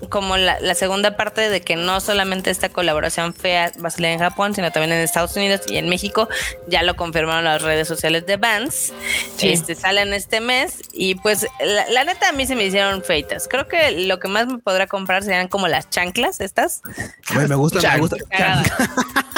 como, 0.00 0.08
como 0.08 0.36
la, 0.36 0.60
la 0.60 0.76
segunda 0.76 1.16
parte 1.16 1.48
de 1.50 1.60
que 1.62 1.74
no 1.74 2.00
solamente 2.00 2.50
esta 2.50 2.68
colaboración 2.68 3.34
fea 3.34 3.72
va 3.84 3.88
a 3.88 3.90
salir 3.90 4.10
en 4.12 4.20
Japón, 4.20 4.54
sino 4.54 4.70
también 4.70 4.92
en 4.92 5.00
Estados 5.00 5.34
Unidos 5.34 5.62
y 5.66 5.78
en 5.78 5.88
México. 5.88 6.28
Ya 6.68 6.84
lo 6.84 6.94
confirmaron 6.94 7.42
las 7.42 7.60
redes 7.60 7.88
sociales 7.88 8.24
de 8.24 8.36
Vans. 8.36 8.92
Sí. 9.36 9.48
Este 9.52 9.74
salen 9.74 10.12
este 10.12 10.40
mes 10.40 10.76
y 10.92 11.16
pues 11.16 11.44
la, 11.60 11.88
la 11.90 12.01
neta 12.04 12.28
a 12.28 12.32
mí 12.32 12.46
se 12.46 12.54
me 12.54 12.64
hicieron 12.64 13.02
feitas. 13.02 13.48
Creo 13.48 13.66
que 13.68 14.06
lo 14.06 14.18
que 14.20 14.28
más 14.28 14.46
me 14.46 14.58
podrá 14.58 14.86
comprar 14.86 15.22
serían 15.22 15.48
como 15.48 15.68
las 15.68 15.90
chanclas 15.90 16.40
estas. 16.40 16.82
Güey, 17.34 17.48
me 17.48 17.54
gusta, 17.54 17.80
me 17.94 18.00
gusta. 18.00 18.16
Cagadas. 18.30 18.72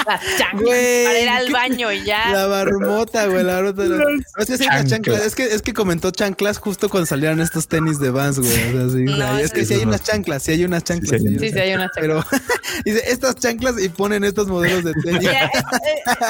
Las 0.06 0.20
chanclas 0.36 0.62
Güey, 0.62 1.04
para 1.06 1.18
ir 1.20 1.28
al 1.30 1.46
¿qué- 1.46 1.52
baño 1.52 1.92
y 1.92 2.04
ya. 2.04 2.28
La 2.30 2.46
marmota, 2.48 3.26
güey, 3.26 3.42
la 3.42 3.54
marmota. 3.54 3.84
la- 3.84 3.96
No, 3.96 4.08
es 4.38 4.46
que 4.46 4.58
sí 4.58 4.64
Chanclas. 4.64 4.86
chanclas. 4.88 5.22
Es 5.22 5.34
que, 5.34 5.44
es 5.46 5.62
que 5.62 5.72
comentó 5.72 6.10
chanclas 6.10 6.58
justo 6.58 6.88
cuando 6.90 7.06
salieron 7.06 7.40
estos 7.40 7.68
tenis 7.68 7.98
de 8.00 8.10
Vans, 8.10 8.38
güey. 8.38 8.50
O 8.52 8.54
sea, 8.54 8.88
sí, 8.98 9.04
o 9.08 9.16
sea, 9.16 9.32
No, 9.32 9.38
es 9.38 9.52
que 9.52 9.60
eso 9.60 9.68
sí 9.68 9.80
hay 9.80 9.86
unas 9.86 10.02
chanclas, 10.02 10.42
sí 10.42 10.52
hay 10.52 10.64
unas 10.64 10.84
chanclas. 10.84 11.20
Sí, 11.22 11.26
sí, 11.26 11.26
hay 11.26 11.38
Sí, 11.38 11.46
unas 11.46 11.52
sí, 11.54 11.58
hay 11.60 11.74
una 11.74 11.90
Pero 11.94 12.24
dice 12.84 13.02
estas 13.10 13.36
chanclas 13.36 13.80
y 13.82 13.88
ponen 13.88 14.24
estos 14.24 14.46
modelos 14.48 14.84
de 14.84 14.92
tenis. 15.02 15.28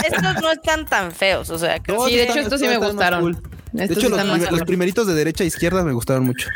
Estos 0.07 0.41
no 0.41 0.53
están 0.53 0.87
tan 0.87 1.11
feos, 1.13 1.51
o 1.51 1.59
sea, 1.59 1.79
No, 1.89 2.05
Sí, 2.05 2.11
sí 2.13 2.17
de 2.17 2.23
están- 2.23 2.39
hecho, 2.39 2.47
estos 2.47 2.61
sí 2.61 2.67
me 2.69 2.77
gustaron. 2.79 3.43
De 3.75 3.89
sí 3.89 3.95
hecho, 3.95 4.09
los, 4.09 4.63
primeritos 4.63 5.07
de 5.07 5.15
derecha 5.15 5.43
a 5.45 5.47
izquierda 5.47 5.83
me 5.83 5.93
gustaron 5.93 6.25
mucho. 6.25 6.49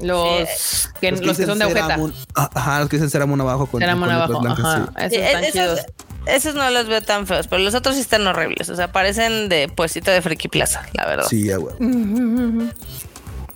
Los 0.00 0.90
que, 1.00 1.10
los 1.12 1.20
que 1.20 1.28
dicen 1.28 1.46
son 1.46 1.58
de 1.58 1.64
agujeta. 1.64 1.96
Ceramon- 1.96 2.14
Ajá, 2.34 2.80
los 2.80 2.88
que 2.88 2.96
dicen 2.96 3.08
Ceramon 3.08 3.40
abajo 3.40 3.66
con 3.66 3.82
Eran 3.82 4.00
con 4.00 4.10
abajo. 4.10 4.42
letras 4.42 4.56
blancas, 4.58 4.64
Ajá. 4.64 4.86
sí. 4.86 5.04
Esos 5.06 5.12
Sí, 5.12 5.24
están 5.24 5.44
esos, 5.44 5.52
chidos. 5.52 5.80
esos 6.26 6.54
no 6.56 6.70
los 6.70 6.86
veo 6.88 7.02
tan 7.02 7.26
feos, 7.26 7.46
pero 7.46 7.62
los 7.62 7.74
otros 7.74 7.94
sí 7.94 8.00
están 8.00 8.26
horribles. 8.26 8.68
O 8.68 8.74
sea, 8.76 8.90
parecen 8.90 9.48
de 9.48 9.68
puestito 9.68 10.10
de 10.10 10.20
Friki 10.20 10.48
Plaza, 10.48 10.82
la 10.92 11.06
verdad. 11.06 11.26
Sí, 11.30 11.44
ya, 11.44 11.56
güey. 11.56 11.74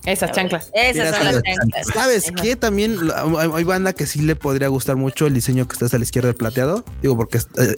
Esas 0.07 0.32
chanclas. 0.32 0.70
Esas 0.73 1.15
son 1.15 1.24
las 1.27 1.43
chanclas. 1.43 1.87
¿Sabes 1.93 2.32
qué? 2.41 2.57
También 2.57 2.97
hay, 3.55 3.65
banda 3.65 3.93
que 3.93 4.07
sí 4.07 4.23
le 4.23 4.35
podría 4.35 4.69
gustar 4.69 4.97
mucho 4.97 5.27
el 5.27 5.35
diseño 5.35 5.69
que 5.69 5.74
está 5.74 5.85
hasta 5.87 5.99
la 5.99 6.05
izquierda 6.05 6.28
del 6.28 6.37
plateado. 6.37 6.85
Digo, 7.03 7.16
porque 7.19 7.39
eh, 7.59 7.74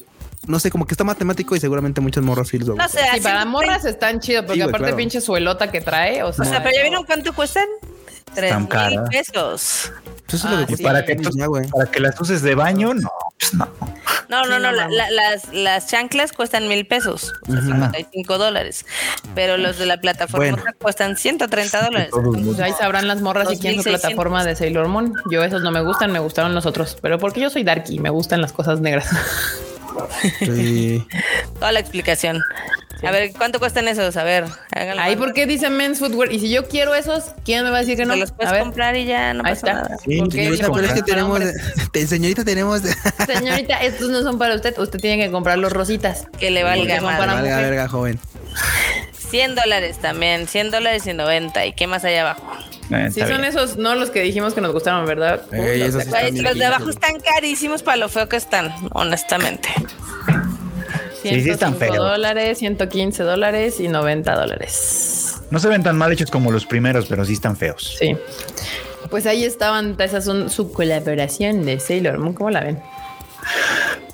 no 0.46 0.58
sé, 0.58 0.70
como 0.70 0.86
que 0.86 0.94
está 0.94 1.04
matemático 1.04 1.54
y 1.56 1.60
seguramente 1.60 2.00
muchos 2.00 2.22
morros 2.24 2.48
sí 2.48 2.58
No 2.58 2.88
sé, 2.88 3.00
Sí, 3.14 3.20
para 3.20 3.44
morras 3.44 3.84
están 3.84 4.20
chidos, 4.20 4.44
porque 4.44 4.56
Sí, 4.60 4.62
aparte 4.62 4.78
claro. 4.78 4.96
pinche 4.96 5.20
suelota 5.20 5.70
que 5.70 5.80
trae. 5.80 6.22
O 6.22 6.32
sea, 6.32 6.44
O 6.44 6.48
sea, 6.48 6.62
pero 6.62 6.76
ya 6.76 6.82
vieron 6.82 7.04
cuánto 7.04 7.32
cuestan? 7.34 7.66
Tres 8.34 8.56
mil 8.56 8.68
caras. 8.68 9.08
pesos. 9.10 9.92
Eso 10.26 10.36
es 10.36 10.44
Ah, 10.46 10.50
lo 10.52 10.66
que 10.66 10.76
sí. 10.76 10.82
cuesta 10.82 10.88
para 10.88 11.04
que, 11.04 11.16
para 11.70 11.90
que 11.90 12.00
las 12.00 12.18
uses 12.18 12.40
de 12.40 12.54
baño, 12.54 12.94
no, 12.94 13.10
pues 13.38 13.52
no. 13.52 13.68
No, 14.30 14.46
no, 14.46 14.58
no, 14.58 14.72
la- 14.72 14.88
la- 14.88 15.10
las, 15.10 15.52
las 15.52 15.86
chanclas 15.88 16.32
cuestan 16.32 16.66
mil 16.66 16.86
pesos, 16.86 17.34
o 17.46 17.52
sea, 17.52 17.60
55 17.60 18.38
dólares. 18.38 18.86
Pero 19.34 19.58
los 19.58 19.76
de 19.76 19.84
la 19.84 20.00
plataforma 20.00 20.56
Bueno. 20.56 20.72
cuestan 20.80 21.18
130 21.18 21.82
dólares. 21.84 22.08
Pues 22.12 22.58
ahí 22.60 22.72
sabrán 22.72 23.06
las 23.06 23.20
morras 23.20 23.50
si 23.50 23.58
quieren 23.58 23.82
su 23.82 23.90
2600. 23.90 24.00
plataforma 24.00 24.44
de 24.46 24.56
Sailor 24.56 24.88
Moon. 24.88 25.12
Yo 25.30 25.44
esos 25.44 25.60
no 25.60 25.70
me 25.70 25.82
gustan, 25.82 26.10
me 26.12 26.18
gustaron 26.18 26.54
los 26.54 26.64
otros. 26.64 26.96
Pero 27.02 27.18
porque 27.18 27.40
yo 27.40 27.50
soy 27.50 27.64
darky, 27.64 27.98
me 27.98 28.08
gustan 28.08 28.40
las 28.40 28.54
cosas 28.54 28.80
negras. 28.80 29.08
Sí. 30.38 31.06
Toda 31.54 31.72
la 31.72 31.80
explicación. 31.80 32.40
A 33.04 33.10
ver, 33.10 33.32
¿cuánto 33.36 33.58
cuestan 33.58 33.88
esos? 33.88 34.16
A 34.16 34.22
ver, 34.22 34.44
háganlo. 34.70 35.02
Ahí, 35.02 35.16
¿por 35.16 35.32
qué 35.32 35.44
dice 35.44 35.68
men's 35.70 35.98
footwear? 35.98 36.30
Y 36.30 36.38
si 36.38 36.48
yo 36.50 36.68
quiero 36.68 36.94
esos, 36.94 37.32
¿quién 37.44 37.64
me 37.64 37.70
va 37.70 37.78
a 37.78 37.80
decir 37.80 37.96
que 37.96 38.04
no? 38.04 38.14
Los 38.14 38.30
A 38.30 38.34
puedes 38.36 38.52
ver, 38.52 38.62
comprar 38.62 38.96
y 38.96 39.06
ya 39.06 39.34
no 39.34 39.42
ahí 39.44 39.54
pasa 39.54 39.66
está. 39.66 39.72
nada. 39.82 39.96
Sí, 40.04 40.18
¿Por 40.18 40.28
qué 40.28 40.36
señorita, 40.44 40.70
Pero 40.72 40.86
es 40.86 40.92
que 40.92 41.02
tenemos, 41.02 41.40
te- 41.90 42.06
señorita, 42.06 42.44
tenemos. 42.44 42.80
Señorita, 43.26 43.78
estos 43.78 44.08
no 44.10 44.22
son 44.22 44.38
para 44.38 44.54
usted. 44.54 44.78
Usted 44.78 45.00
tiene 45.00 45.24
que 45.24 45.32
comprar 45.32 45.58
los 45.58 45.72
rositas. 45.72 46.28
Que 46.38 46.52
le 46.52 46.62
valga 46.62 47.00
para 47.00 47.34
Valga, 47.34 47.56
verga, 47.58 47.88
joven. 47.88 48.20
100 49.32 49.54
dólares 49.54 49.96
también, 49.98 50.46
100 50.46 50.70
dólares 50.70 51.06
y 51.06 51.14
90. 51.14 51.64
¿Y 51.66 51.72
qué 51.72 51.86
más 51.86 52.04
hay 52.04 52.16
abajo? 52.16 52.42
Eh, 52.90 53.08
Sí, 53.10 53.20
son 53.20 53.28
bien. 53.28 53.44
esos, 53.44 53.78
no 53.78 53.94
los 53.94 54.10
que 54.10 54.20
dijimos 54.20 54.52
que 54.52 54.60
nos 54.60 54.72
gustaron, 54.72 55.06
¿verdad? 55.06 55.40
Ey, 55.52 55.78
Los 55.80 55.94
de- 55.94 56.04
sí 56.04 56.42
los 56.42 56.54
de 56.58 56.64
abajo 56.66 56.90
están 56.90 57.18
carísimos 57.18 57.82
para 57.82 57.96
lo 57.96 58.10
feo 58.10 58.28
que 58.28 58.36
están, 58.36 58.74
honestamente. 58.92 59.70
Sí, 61.22 61.28
sí 61.42 61.50
están 61.50 61.74
105 61.76 61.78
feos. 61.78 61.96
dólares, 61.96 62.58
115 62.58 63.22
dólares 63.22 63.80
y 63.80 63.88
90 63.88 64.34
dólares. 64.34 65.36
No 65.50 65.58
se 65.58 65.68
ven 65.68 65.82
tan 65.82 65.96
mal 65.96 66.12
hechos 66.12 66.30
como 66.30 66.50
los 66.52 66.66
primeros, 66.66 67.06
pero 67.06 67.24
sí 67.24 67.32
están 67.32 67.56
feos. 67.56 67.96
Sí. 67.98 68.16
Pues 69.08 69.26
ahí 69.26 69.44
estaban, 69.44 69.96
esas 69.98 70.24
son 70.24 70.50
su 70.50 70.72
colaboración 70.72 71.64
de 71.64 71.80
Sailor 71.80 72.18
Moon. 72.18 72.34
¿Cómo 72.34 72.50
la 72.50 72.60
ven? 72.60 72.82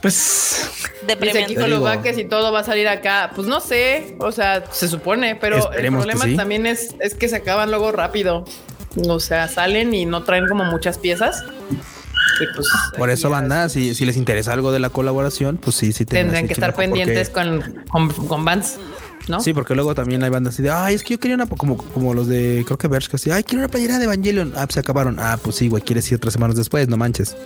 Pues 0.01 0.15
Dice 0.15 0.87
aquí 0.87 1.07
Deprimente. 1.07 1.55
Te 1.55 1.61
con 1.61 1.71
los 1.71 1.81
vaques 1.83 2.19
y 2.19 2.25
todo 2.25 2.53
va 2.53 2.61
a 2.61 2.65
salir 2.65 2.87
acá. 2.89 3.31
Pues 3.35 3.49
no 3.49 3.61
sé, 3.61 4.17
o 4.21 4.31
sea, 4.33 4.65
se 4.71 4.89
supone, 4.89 5.37
pero 5.37 5.59
Esperemos 5.59 6.05
el 6.05 6.11
problema 6.11 6.25
sí. 6.31 6.37
también 6.37 6.67
es, 6.67 6.95
es 7.01 7.15
que 7.15 7.29
se 7.29 7.37
acaban 7.37 7.71
luego 7.71 7.91
rápido. 7.93 8.45
O 9.09 9.21
sea, 9.21 9.49
salen 9.49 9.95
y 9.95 10.07
no 10.07 10.23
traen 10.25 10.47
como 10.49 10.65
muchas 10.65 10.99
piezas. 10.99 11.45
Y 12.41 12.47
pues, 12.55 12.69
Por 12.97 13.11
eso, 13.11 13.31
banda, 13.31 13.69
si, 13.69 13.95
si 13.95 14.05
les 14.05 14.17
interesa 14.17 14.53
algo 14.53 14.71
de 14.71 14.79
la 14.79 14.91
colaboración, 14.91 15.57
pues 15.57 15.77
sí, 15.77 15.93
sí. 15.93 16.05
Tendrán 16.05 16.47
que 16.47 16.53
estar 16.53 16.73
porque- 16.73 16.89
pendientes 16.89 17.31
con, 17.31 17.85
con, 17.91 18.09
con 18.13 18.45
Vans, 18.45 18.77
¿no? 19.29 19.41
Sí, 19.41 19.53
porque 19.53 19.75
luego 19.75 19.95
también 19.95 20.23
hay 20.23 20.31
bandas 20.31 20.55
así 20.55 20.63
de, 20.63 20.71
ay, 20.71 20.95
es 20.95 21.03
que 21.03 21.15
yo 21.15 21.21
quería 21.21 21.35
una, 21.35 21.47
como, 21.47 21.77
como 21.77 22.15
los 22.15 22.29
de, 22.29 22.63
creo 22.65 22.79
que 22.79 22.89
que 22.89 23.17
así, 23.17 23.31
ay, 23.31 23.43
quiero 23.43 23.61
una 23.65 23.69
playera 23.69 23.99
de 23.99 24.05
Evangelion. 24.05 24.53
Ah, 24.57 24.67
pues 24.67 24.75
se 24.75 24.81
acabaron. 24.81 25.17
Ah, 25.19 25.39
pues 25.43 25.57
sí, 25.57 25.69
güey, 25.69 25.83
quieres 25.83 26.11
ir 26.13 26.19
tres 26.21 26.33
semanas 26.35 26.57
después, 26.57 26.87
no 26.89 26.97
manches. 26.97 27.37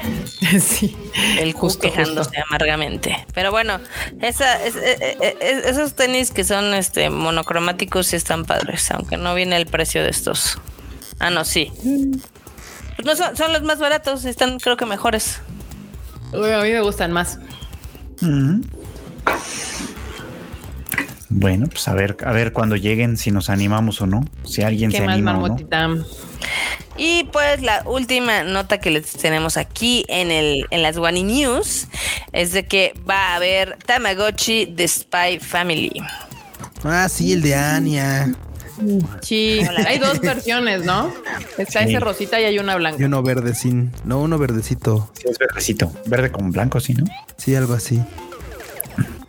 sí. 0.60 0.96
El 1.38 1.52
Q 1.54 1.60
Justo, 1.60 1.80
quejándose 1.80 2.30
justo. 2.30 2.44
amargamente. 2.48 3.26
Pero 3.34 3.50
bueno, 3.50 3.80
esa, 4.20 4.64
es- 4.64 4.76
eh, 4.76 4.96
eh, 5.00 5.36
eh, 5.40 5.62
esos 5.66 5.94
tenis 5.94 6.30
que 6.30 6.44
son 6.44 6.74
este 6.74 7.10
monocromáticos 7.10 8.06
sí 8.08 8.16
están 8.16 8.44
padres, 8.44 8.90
aunque 8.90 9.16
no 9.16 9.34
viene 9.34 9.56
el 9.56 9.66
precio 9.66 10.02
de 10.02 10.10
estos. 10.10 10.58
Ah, 11.18 11.30
no, 11.30 11.44
sí. 11.44 11.72
Pues 12.96 13.06
no 13.06 13.16
son, 13.16 13.36
son 13.36 13.52
los 13.52 13.62
más 13.62 13.78
baratos, 13.78 14.24
están 14.24 14.58
creo 14.58 14.76
que 14.76 14.86
mejores. 14.86 15.40
Uy, 16.32 16.50
a 16.50 16.60
mí 16.60 16.70
me 16.70 16.80
gustan 16.80 17.12
más. 17.12 17.38
Bueno, 21.30 21.66
pues 21.66 21.86
a 21.88 21.94
ver, 21.94 22.16
a 22.24 22.32
ver 22.32 22.52
cuando 22.52 22.74
lleguen 22.76 23.16
si 23.18 23.30
nos 23.30 23.50
animamos 23.50 24.00
o 24.00 24.06
no, 24.06 24.24
si 24.44 24.62
alguien 24.62 24.90
¿Qué 24.90 24.98
se 24.98 25.04
más, 25.04 25.14
anima 25.14 25.38
o 25.38 25.48
no. 25.48 26.04
Y 26.96 27.24
pues 27.32 27.62
la 27.62 27.82
última 27.86 28.42
nota 28.44 28.78
que 28.78 28.90
les 28.90 29.12
tenemos 29.12 29.56
aquí 29.56 30.04
en 30.08 30.30
el 30.30 30.64
en 30.70 30.82
las 30.82 30.96
Wani 30.98 31.22
News 31.22 31.86
es 32.32 32.52
de 32.52 32.66
que 32.66 32.94
va 33.08 33.32
a 33.32 33.36
haber 33.36 33.76
Tamagotchi 33.86 34.66
The 34.74 34.88
Spy 34.88 35.38
Family. 35.40 36.02
Ah, 36.82 37.08
sí, 37.08 37.32
el 37.32 37.42
de 37.42 37.54
Anya. 37.54 38.32
Sí, 39.22 39.60
hay 39.86 39.98
dos 39.98 40.20
versiones, 40.20 40.84
¿no? 40.84 41.12
Está 41.58 41.82
Sí. 41.82 41.88
ese 41.90 42.00
rosita 42.00 42.40
y 42.40 42.44
hay 42.44 42.58
una 42.58 42.74
Y 42.74 42.78
blanca. 42.78 43.04
uno 43.04 43.22
verdecín. 43.22 43.92
No, 44.04 44.20
uno 44.20 44.38
verdecito. 44.38 45.10
Sí, 45.14 45.24
es 45.28 45.38
verdecito, 45.38 45.92
verde 46.06 46.30
con 46.30 46.52
blanco, 46.52 46.78
sí, 46.80 46.94
¿no? 46.94 47.04
Sí, 47.36 47.54
algo 47.56 47.74
así. 47.74 48.00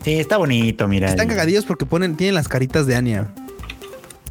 Sí, 0.03 0.19
está 0.19 0.37
bonito, 0.37 0.87
mira. 0.87 1.09
Están 1.09 1.27
cagadillos 1.27 1.65
porque 1.65 1.85
ponen, 1.85 2.15
tienen 2.15 2.35
las 2.35 2.47
caritas 2.47 2.87
de 2.87 2.95
Anya. 2.95 3.27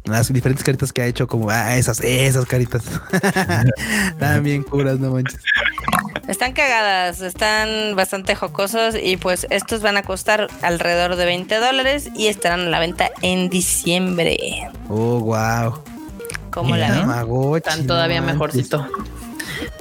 Las 0.05 0.33
diferentes 0.33 0.63
caritas 0.63 0.91
que 0.91 1.03
ha 1.03 1.05
hecho, 1.05 1.27
como, 1.27 1.51
ah, 1.51 1.77
esas, 1.77 1.99
esas 2.01 2.45
caritas. 2.45 2.83
Están 4.11 4.43
bien 4.43 4.63
curas, 4.63 4.99
no 4.99 5.11
manches. 5.11 5.39
Están 6.27 6.53
cagadas, 6.53 7.21
están 7.21 7.95
bastante 7.95 8.35
jocosos 8.35 8.95
y 9.01 9.17
pues 9.17 9.47
estos 9.49 9.81
van 9.81 9.97
a 9.97 10.03
costar 10.03 10.47
alrededor 10.61 11.15
de 11.15 11.25
20 11.25 11.55
dólares 11.55 12.09
y 12.15 12.27
estarán 12.27 12.61
a 12.61 12.69
la 12.69 12.79
venta 12.79 13.09
en 13.23 13.49
diciembre. 13.49 14.37
Oh, 14.89 15.19
wow. 15.21 15.81
¿Cómo 16.51 16.75
la 16.75 16.91
ven? 16.91 16.99
Tamagotchi. 16.99 17.69
Están 17.69 17.87
todavía 17.87 18.21
manches. 18.21 18.33
mejorcito. 18.35 18.87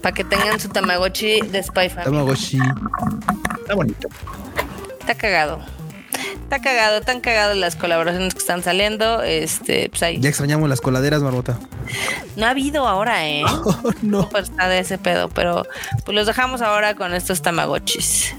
Para 0.03 0.15
que 0.15 0.25
tengan 0.25 0.59
su 0.59 0.71
Tamagotchi 0.71 1.43
de 1.43 1.63
Spy 1.63 1.91
Family. 1.91 2.05
Tamagotchi. 2.05 2.59
Está 3.61 3.75
bonito. 3.75 4.09
Está 5.01 5.15
cagado. 5.15 5.78
Está 6.49 6.63
cagado, 6.63 7.03
tan 7.03 7.21
cagado 7.21 7.53
las 7.55 7.77
colaboraciones 7.77 8.33
que 8.33 8.39
están 8.39 8.63
saliendo. 8.63 9.23
Este, 9.23 9.91
pues 9.91 10.03
ahí. 10.03 10.19
Ya 10.19 10.31
extrañamos 10.31 10.67
las 10.67 10.81
coladeras, 10.81 11.21
Marbota. 11.21 11.59
No 12.37 12.47
ha 12.47 12.51
habido 12.51 12.89
ahora, 12.89 13.29
¿eh? 13.29 13.43
Oh, 13.67 13.93
no. 14.01 14.31
Está 14.35 14.67
de 14.67 14.79
ese 14.79 14.97
pedo, 14.97 15.29
pero 15.29 15.67
pues 16.07 16.15
los 16.15 16.27
dejamos 16.27 16.63
ahora 16.63 16.95
con 16.95 17.13
estos 17.13 17.43
Tamagotchis. 17.43 18.35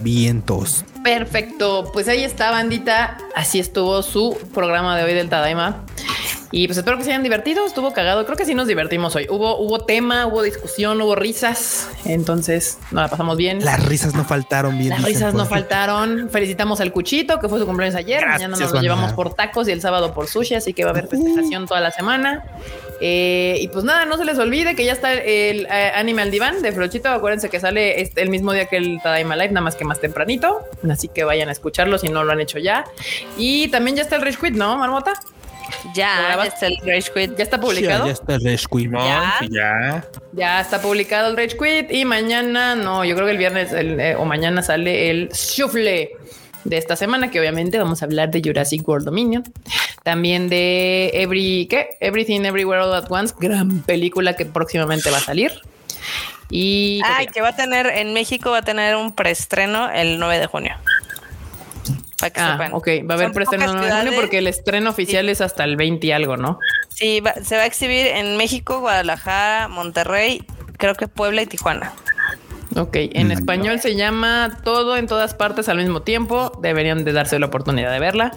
Vientos. 0.00 0.84
Perfecto, 1.02 1.90
pues 1.92 2.08
ahí 2.08 2.24
está, 2.24 2.50
bandita. 2.50 3.18
Así 3.34 3.58
estuvo 3.58 4.02
su 4.02 4.36
programa 4.54 4.96
de 4.96 5.04
hoy 5.04 5.14
del 5.14 5.28
Tadaima. 5.28 5.84
Y 6.50 6.66
pues 6.66 6.78
espero 6.78 6.96
que 6.96 7.04
se 7.04 7.10
hayan 7.10 7.22
divertido. 7.22 7.66
Estuvo 7.66 7.92
cagado. 7.92 8.24
Creo 8.24 8.36
que 8.36 8.46
sí 8.46 8.54
nos 8.54 8.66
divertimos 8.66 9.14
hoy. 9.14 9.26
Hubo, 9.28 9.58
hubo 9.58 9.80
tema, 9.80 10.26
hubo 10.26 10.40
discusión, 10.42 10.98
hubo 11.02 11.14
risas. 11.14 11.88
Entonces 12.06 12.78
nos 12.90 13.02
la 13.02 13.08
pasamos 13.08 13.36
bien. 13.36 13.62
Las 13.62 13.84
risas 13.84 14.14
no 14.14 14.24
faltaron 14.24 14.78
bien. 14.78 14.88
Las 14.90 14.98
dicen 15.00 15.12
risas 15.14 15.34
no 15.34 15.44
faltaron. 15.44 16.30
Felicitamos 16.30 16.80
al 16.80 16.90
Cuchito, 16.90 17.38
que 17.38 17.50
fue 17.50 17.58
su 17.58 17.66
cumpleaños 17.66 17.96
ayer. 17.96 18.20
Gracias, 18.22 18.48
Mañana 18.48 18.64
nos 18.64 18.72
lo 18.72 18.80
llevamos 18.80 19.12
por 19.12 19.34
tacos 19.34 19.68
y 19.68 19.72
el 19.72 19.82
sábado 19.82 20.14
por 20.14 20.26
sushi, 20.26 20.54
así 20.54 20.72
que 20.72 20.84
va 20.84 20.90
a 20.90 20.92
haber 20.92 21.08
festejación 21.08 21.66
toda 21.66 21.80
la 21.80 21.90
semana. 21.90 22.42
Eh, 23.02 23.58
y 23.60 23.68
pues 23.68 23.84
nada, 23.84 24.06
no 24.06 24.16
se 24.16 24.24
les 24.24 24.38
olvide 24.38 24.74
que 24.74 24.84
ya 24.86 24.92
está 24.92 25.12
el 25.12 25.66
eh, 25.70 25.92
Animal 25.94 26.30
Divan 26.30 26.62
de 26.62 26.72
Frochito. 26.72 27.10
Acuérdense 27.10 27.50
que 27.50 27.60
sale 27.60 28.00
este- 28.00 28.22
el 28.22 28.30
mismo 28.30 28.52
día 28.52 28.64
que 28.66 28.76
el 28.78 29.00
Tadaima 29.02 29.36
Live, 29.36 29.50
nada 29.50 29.60
más 29.64 29.76
que 29.76 29.84
más 29.84 30.00
tempranito. 30.00 30.62
Así 30.90 31.08
que 31.08 31.24
vayan 31.24 31.48
a 31.48 31.52
escucharlo 31.52 31.98
si 31.98 32.08
no 32.08 32.24
lo 32.24 32.32
han 32.32 32.40
hecho 32.40 32.58
ya. 32.58 32.84
Y 33.36 33.68
también 33.68 33.96
ya 33.96 34.02
está 34.02 34.16
el 34.16 34.22
Rage 34.22 34.38
Quit, 34.38 34.54
¿no, 34.54 34.76
Marmota? 34.76 35.14
¿Lo 35.84 35.92
Ya, 35.94 36.36
ya 36.36 36.44
está 36.44 36.66
el 36.66 36.76
Rage 36.84 37.10
Quit. 37.12 37.36
Ya 37.36 37.44
está 37.44 37.60
publicado. 37.60 38.04
Ya, 38.04 38.06
ya 38.06 38.12
está 38.12 38.34
el 38.34 38.44
Rescue. 38.44 38.82
Simón, 38.82 39.04
¿Ya? 39.04 39.38
ya. 39.50 40.08
Ya 40.32 40.60
está 40.60 40.80
publicado 40.80 41.28
el 41.30 41.36
Rage 41.36 41.56
Quit 41.56 41.90
y 41.90 42.04
mañana, 42.04 42.74
no, 42.74 43.04
yo 43.04 43.14
creo 43.14 43.26
que 43.26 43.32
el 43.32 43.38
viernes 43.38 43.72
el, 43.72 44.00
eh, 44.00 44.16
o 44.16 44.24
mañana 44.24 44.62
sale 44.62 45.10
el 45.10 45.28
Shuffle 45.30 46.10
de 46.64 46.76
esta 46.76 46.96
semana, 46.96 47.30
que 47.30 47.40
obviamente 47.40 47.78
vamos 47.78 48.02
a 48.02 48.04
hablar 48.04 48.30
de 48.30 48.42
Jurassic 48.44 48.86
World 48.86 49.06
Dominion. 49.06 49.44
También 50.02 50.48
de 50.48 51.10
Every, 51.14 51.66
¿qué? 51.68 51.90
Everything 52.00 52.42
Everywhere 52.42 52.82
All 52.82 52.94
at 52.94 53.10
Once, 53.10 53.34
gran 53.38 53.82
película 53.82 54.34
que 54.34 54.46
próximamente 54.46 55.10
va 55.10 55.18
a 55.18 55.20
salir. 55.20 55.52
Y 56.50 57.00
Ay, 57.04 57.26
que 57.26 57.40
va 57.42 57.48
a 57.48 57.56
tener 57.56 57.86
en 57.86 58.14
México 58.14 58.50
va 58.50 58.58
a 58.58 58.62
tener 58.62 58.96
un 58.96 59.14
preestreno 59.14 59.90
el 59.90 60.18
9 60.18 60.38
de 60.38 60.46
junio. 60.46 60.74
Para 62.18 62.30
que 62.32 62.40
ah, 62.40 62.52
sepan. 62.52 62.72
ok, 62.74 62.88
va 63.08 63.14
a 63.14 63.16
haber 63.18 63.32
preestreno 63.32 63.64
pocas 63.66 63.74
en 63.76 63.78
junio 63.88 63.94
ciudades. 64.02 64.20
porque 64.20 64.38
el 64.38 64.46
estreno 64.48 64.90
oficial 64.90 65.28
es 65.28 65.40
hasta 65.40 65.64
el 65.64 65.76
20 65.76 66.06
y 66.06 66.12
algo, 66.12 66.36
¿no? 66.36 66.58
Sí, 66.88 67.20
va- 67.20 67.34
se 67.34 67.56
va 67.56 67.62
a 67.62 67.66
exhibir 67.66 68.06
en 68.08 68.36
México, 68.36 68.80
Guadalajara, 68.80 69.68
Monterrey, 69.68 70.44
creo 70.78 70.94
que 70.94 71.06
Puebla 71.06 71.42
y 71.42 71.46
Tijuana. 71.46 71.92
Ok, 72.76 72.96
en 72.96 73.28
Mm. 73.28 73.32
español 73.32 73.80
se 73.80 73.94
llama 73.94 74.58
Todo 74.64 74.96
en 74.96 75.06
todas 75.06 75.34
partes 75.34 75.68
al 75.68 75.78
mismo 75.78 76.02
tiempo. 76.02 76.52
Deberían 76.60 77.04
de 77.04 77.12
darse 77.12 77.38
la 77.38 77.46
oportunidad 77.46 77.92
de 77.92 77.98
verla. 78.00 78.32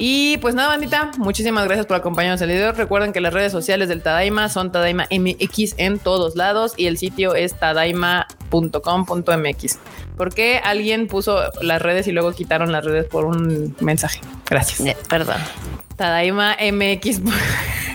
Y 0.00 0.36
pues 0.38 0.54
nada, 0.54 0.68
bandita, 0.68 1.10
muchísimas 1.18 1.64
gracias 1.64 1.86
por 1.86 1.96
acompañarnos 1.96 2.40
el 2.40 2.50
video. 2.50 2.70
Recuerden 2.70 3.12
que 3.12 3.20
las 3.20 3.34
redes 3.34 3.50
sociales 3.50 3.88
del 3.88 4.00
Tadaima 4.00 4.48
son 4.48 4.70
Tadaima 4.70 5.08
MX 5.10 5.74
en 5.76 5.98
todos 5.98 6.36
lados 6.36 6.74
y 6.76 6.86
el 6.86 6.98
sitio 6.98 7.34
es 7.34 7.58
tadaima.com.mx. 7.58 9.78
¿Por 10.16 10.32
qué 10.32 10.60
alguien 10.62 11.08
puso 11.08 11.40
las 11.62 11.82
redes 11.82 12.06
y 12.06 12.12
luego 12.12 12.30
quitaron 12.30 12.70
las 12.70 12.84
redes 12.84 13.06
por 13.06 13.24
un 13.24 13.74
mensaje? 13.80 14.20
Gracias. 14.48 14.86
Eh, 14.86 14.96
perdón. 15.08 15.38
Tadaima 15.96 16.56
MX 16.60 17.22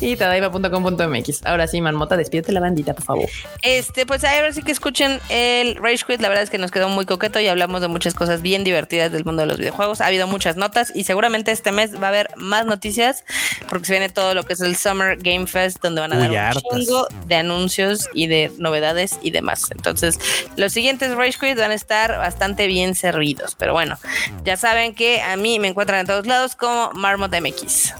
y 0.00 0.16
tadaima.com.mx. 0.16 1.44
Ahora 1.44 1.66
sí, 1.66 1.80
Marmota, 1.80 2.16
despídete 2.16 2.52
la 2.52 2.60
bandita, 2.60 2.94
por 2.94 3.04
favor. 3.04 3.28
Este, 3.62 4.06
pues 4.06 4.24
ahora 4.24 4.52
sí 4.52 4.62
que 4.62 4.72
escuchen 4.72 5.20
el 5.28 5.76
Rage 5.76 6.04
Quit. 6.06 6.20
La 6.20 6.28
verdad 6.28 6.44
es 6.44 6.50
que 6.50 6.58
nos 6.58 6.70
quedó 6.70 6.88
muy 6.88 7.06
coqueto 7.06 7.40
y 7.40 7.46
hablamos 7.48 7.80
de 7.80 7.88
muchas 7.88 8.14
cosas 8.14 8.42
bien 8.42 8.64
divertidas 8.64 9.12
del 9.12 9.24
mundo 9.24 9.42
de 9.42 9.46
los 9.48 9.58
videojuegos. 9.58 10.00
Ha 10.00 10.06
habido 10.06 10.26
muchas 10.26 10.56
notas 10.56 10.92
y 10.94 11.04
seguramente 11.04 11.50
este 11.52 11.72
mes 11.72 11.94
va 12.00 12.06
a 12.06 12.08
haber 12.08 12.30
más 12.36 12.66
noticias 12.66 13.24
porque 13.68 13.86
se 13.86 13.92
viene 13.92 14.08
todo 14.08 14.34
lo 14.34 14.44
que 14.44 14.52
es 14.54 14.60
el 14.60 14.76
Summer 14.76 15.16
Game 15.18 15.46
Fest, 15.46 15.78
donde 15.82 16.00
van 16.00 16.12
a 16.12 16.16
Uy, 16.16 16.22
dar 16.22 16.30
un 16.30 16.36
hartas. 16.36 16.62
chingo 16.72 17.08
de 17.26 17.34
anuncios 17.36 18.08
y 18.14 18.26
de 18.26 18.52
novedades 18.58 19.18
y 19.22 19.30
demás. 19.30 19.70
Entonces, 19.70 20.18
los 20.56 20.72
siguientes 20.72 21.14
Rage 21.14 21.38
Quit 21.40 21.58
van 21.58 21.70
a 21.70 21.74
estar 21.74 22.16
bastante 22.18 22.66
bien 22.66 22.94
servidos. 22.94 23.54
Pero 23.56 23.72
bueno, 23.72 23.98
ya 24.44 24.56
saben 24.56 24.94
que 24.94 25.20
a 25.22 25.36
mí 25.36 25.58
me 25.58 25.68
encuentran 25.68 26.00
en 26.00 26.06
todos 26.06 26.26
lados 26.26 26.56
como 26.56 26.90
Marmot 26.92 27.32
MX. 27.40 27.94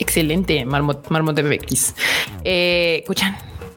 Excelente, 0.00 0.64
Marmot, 0.64 1.08
Marmot 1.10 1.40
MX. 1.40 1.94
Eh, 2.42 3.04
Cuchan, 3.06 3.36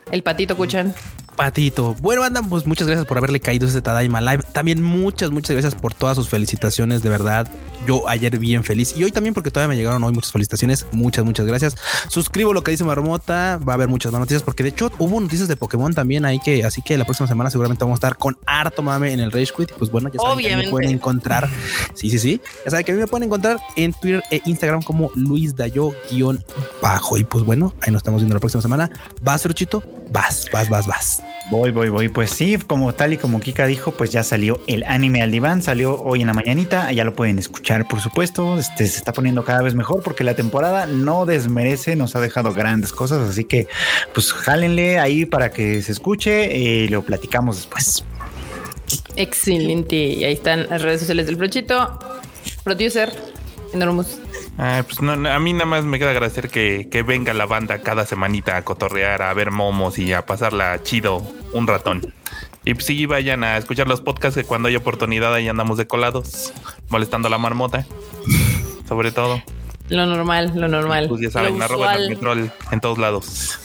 el 0.10 0.24
patito 0.24 0.56
Cuchan. 0.58 0.96
Patito. 1.36 1.96
Bueno, 2.00 2.22
banda, 2.22 2.42
pues 2.42 2.66
muchas 2.66 2.88
gracias 2.88 3.06
por 3.06 3.18
haberle 3.18 3.40
caído 3.40 3.68
este 3.68 3.82
Tadaima 3.82 4.22
Live. 4.22 4.44
También 4.54 4.82
muchas, 4.82 5.32
muchas 5.32 5.52
gracias 5.52 5.76
por 5.76 5.94
todas 5.94 6.16
sus 6.16 6.30
felicitaciones, 6.30 7.04
de 7.04 7.10
verdad. 7.10 7.52
Yo 7.88 8.08
ayer 8.08 8.38
bien 8.38 8.64
feliz 8.64 8.94
y 8.96 9.04
hoy 9.04 9.12
también 9.12 9.34
porque 9.34 9.52
todavía 9.52 9.70
me 9.70 9.76
llegaron 9.76 10.04
hoy 10.04 10.14
muchas 10.14 10.32
felicitaciones. 10.32 10.86
Muchas, 10.92 11.26
muchas 11.26 11.46
gracias. 11.46 11.76
Suscribo 12.08 12.54
lo 12.54 12.64
que 12.64 12.72
dice 12.72 12.84
Marmota. 12.84 13.60
Va 13.68 13.74
a 13.74 13.76
haber 13.76 13.88
muchas 13.88 14.12
más 14.12 14.20
noticias 14.20 14.44
porque 14.44 14.64
de 14.64 14.70
hecho 14.70 14.92
hubo 15.00 15.20
noticias 15.20 15.48
de 15.48 15.56
Pokémon 15.56 15.94
también 15.94 16.26
ahí 16.26 16.40
que 16.40 16.64
así 16.64 16.82
que 16.82 16.98
la 16.98 17.06
próxima 17.06 17.28
semana 17.28 17.50
seguramente 17.50 17.84
vamos 17.84 17.98
a 17.98 18.00
estar 18.00 18.18
con 18.18 18.38
harto 18.46 18.82
mame 18.82 19.12
en 19.12 19.20
el 19.20 19.32
Rage 19.32 19.52
Quit. 19.56 19.72
Pues 19.74 19.92
bueno, 19.92 20.10
ya 20.14 20.20
saben 20.20 20.40
que 20.40 20.46
a 20.46 20.58
mí 20.58 20.64
me 20.64 20.68
Obviamente. 20.68 20.72
pueden 20.72 20.90
encontrar. 20.92 21.50
Sí, 21.94 22.10
sí, 22.10 22.20
sí. 22.20 22.42
Ya 22.66 22.72
saben 22.72 22.86
que 22.86 22.92
a 22.92 22.96
mí 22.96 23.02
me 23.02 23.08
pueden 23.08 23.26
encontrar 23.28 23.60
en 23.76 23.94
Twitter 23.94 24.24
e 24.32 24.42
Instagram 24.46 24.82
como 24.84 25.12
Luis 25.16 25.56
Dayo 25.56 25.94
guion 26.10 26.44
bajo. 26.82 27.18
Y 27.18 27.24
pues 27.24 27.44
bueno, 27.44 27.74
ahí 27.82 27.92
nos 27.92 28.00
estamos 28.00 28.22
viendo 28.22 28.34
la 28.36 28.40
próxima 28.40 28.62
semana. 28.62 28.90
Vas, 29.22 29.46
Ruchito. 29.46 29.84
Vas, 30.12 30.48
vas, 30.52 30.70
vas, 30.70 30.86
vas. 30.88 31.24
Voy, 31.50 31.72
voy, 31.72 31.90
voy. 31.90 32.08
Pues 32.10 32.30
sí, 32.30 32.58
como 32.58 32.94
tal 32.94 33.14
y 33.14 33.18
como 33.18 33.40
Kika 33.40 33.66
dijo, 33.66 33.92
pues 33.92 34.12
ya 34.12 34.24
salió 34.24 34.62
el 34.68 34.84
anime 34.84 35.22
al 35.22 35.32
diván, 35.32 35.62
salió 35.62 36.02
hoy 36.02 36.22
en 36.22 36.28
la 36.28 36.34
mañanita, 36.34 36.92
ya 36.92 37.04
lo 37.04 37.16
pueden 37.16 37.38
escuchar, 37.40 37.73
por 37.88 38.00
supuesto. 38.00 38.58
Este 38.58 38.88
se 38.88 38.98
está 38.98 39.14
poniendo 39.14 39.44
cada 39.44 39.62
vez 39.62 39.76
mejor 39.76 40.04
porque 40.04 40.24
la 40.24 40.36
temporada 40.36 40.86
no 40.86 41.26
desmerece, 41.26 41.96
nos 41.96 42.16
ha 42.16 42.22
dejado 42.22 42.54
grandes 42.54 42.92
cosas, 42.92 43.30
así 43.30 43.46
que 43.46 43.68
pues 44.14 44.32
jálenle 44.32 45.00
ahí 45.00 45.26
para 45.26 45.52
que 45.52 45.82
se 45.82 45.92
escuche 45.92 46.56
y 46.56 46.88
lo 46.88 47.02
platicamos 47.04 47.58
después. 47.58 48.04
Excelente. 49.16 49.96
Y 49.96 50.24
ahí 50.24 50.34
están 50.34 50.70
las 50.70 50.82
redes 50.82 51.02
sociales 51.02 51.26
del 51.26 51.38
Frochito. 51.38 52.00
Producer, 52.64 53.12
Enormous. 53.74 54.20
Ah, 54.58 54.84
pues 54.86 55.02
no, 55.02 55.14
a 55.14 55.40
mí 55.40 55.54
nada 55.54 55.66
más 55.66 55.84
me 55.84 55.98
queda 55.98 56.12
agradecer 56.12 56.50
que, 56.50 56.88
que 56.92 57.02
venga 57.02 57.34
la 57.34 57.48
banda 57.48 57.80
cada 57.82 58.06
semanita 58.06 58.56
a 58.56 58.62
cotorrear, 58.64 59.24
a 59.24 59.34
ver 59.34 59.50
momos 59.50 59.98
y 59.98 60.14
a 60.14 60.26
pasarla 60.26 60.82
chido 60.84 61.24
un 61.54 61.66
ratón. 61.66 62.14
Y 62.66 62.74
pues 62.74 62.86
sí, 62.86 63.06
vayan 63.06 63.44
a 63.44 63.58
escuchar 63.58 63.88
los 63.88 64.02
podcasts 64.02 64.40
que 64.40 64.46
cuando 64.46 64.70
hay 64.70 64.76
oportunidad 64.76 65.34
ahí 65.34 65.48
andamos 65.48 65.78
de 65.78 65.86
colados, 65.86 66.54
molestando 66.90 67.28
a 67.28 67.32
la 67.32 67.38
marmota, 67.38 67.86
sobre 68.88 69.12
todo. 69.12 69.42
Lo 69.90 70.06
normal, 70.06 70.54
lo 70.56 70.68
normal. 70.68 71.08
Pues 71.10 71.22
ya 71.22 71.32
saben, 71.32 71.62
arroba 71.62 71.96
en 71.98 72.80
todos 72.80 72.98
lados. 72.98 73.60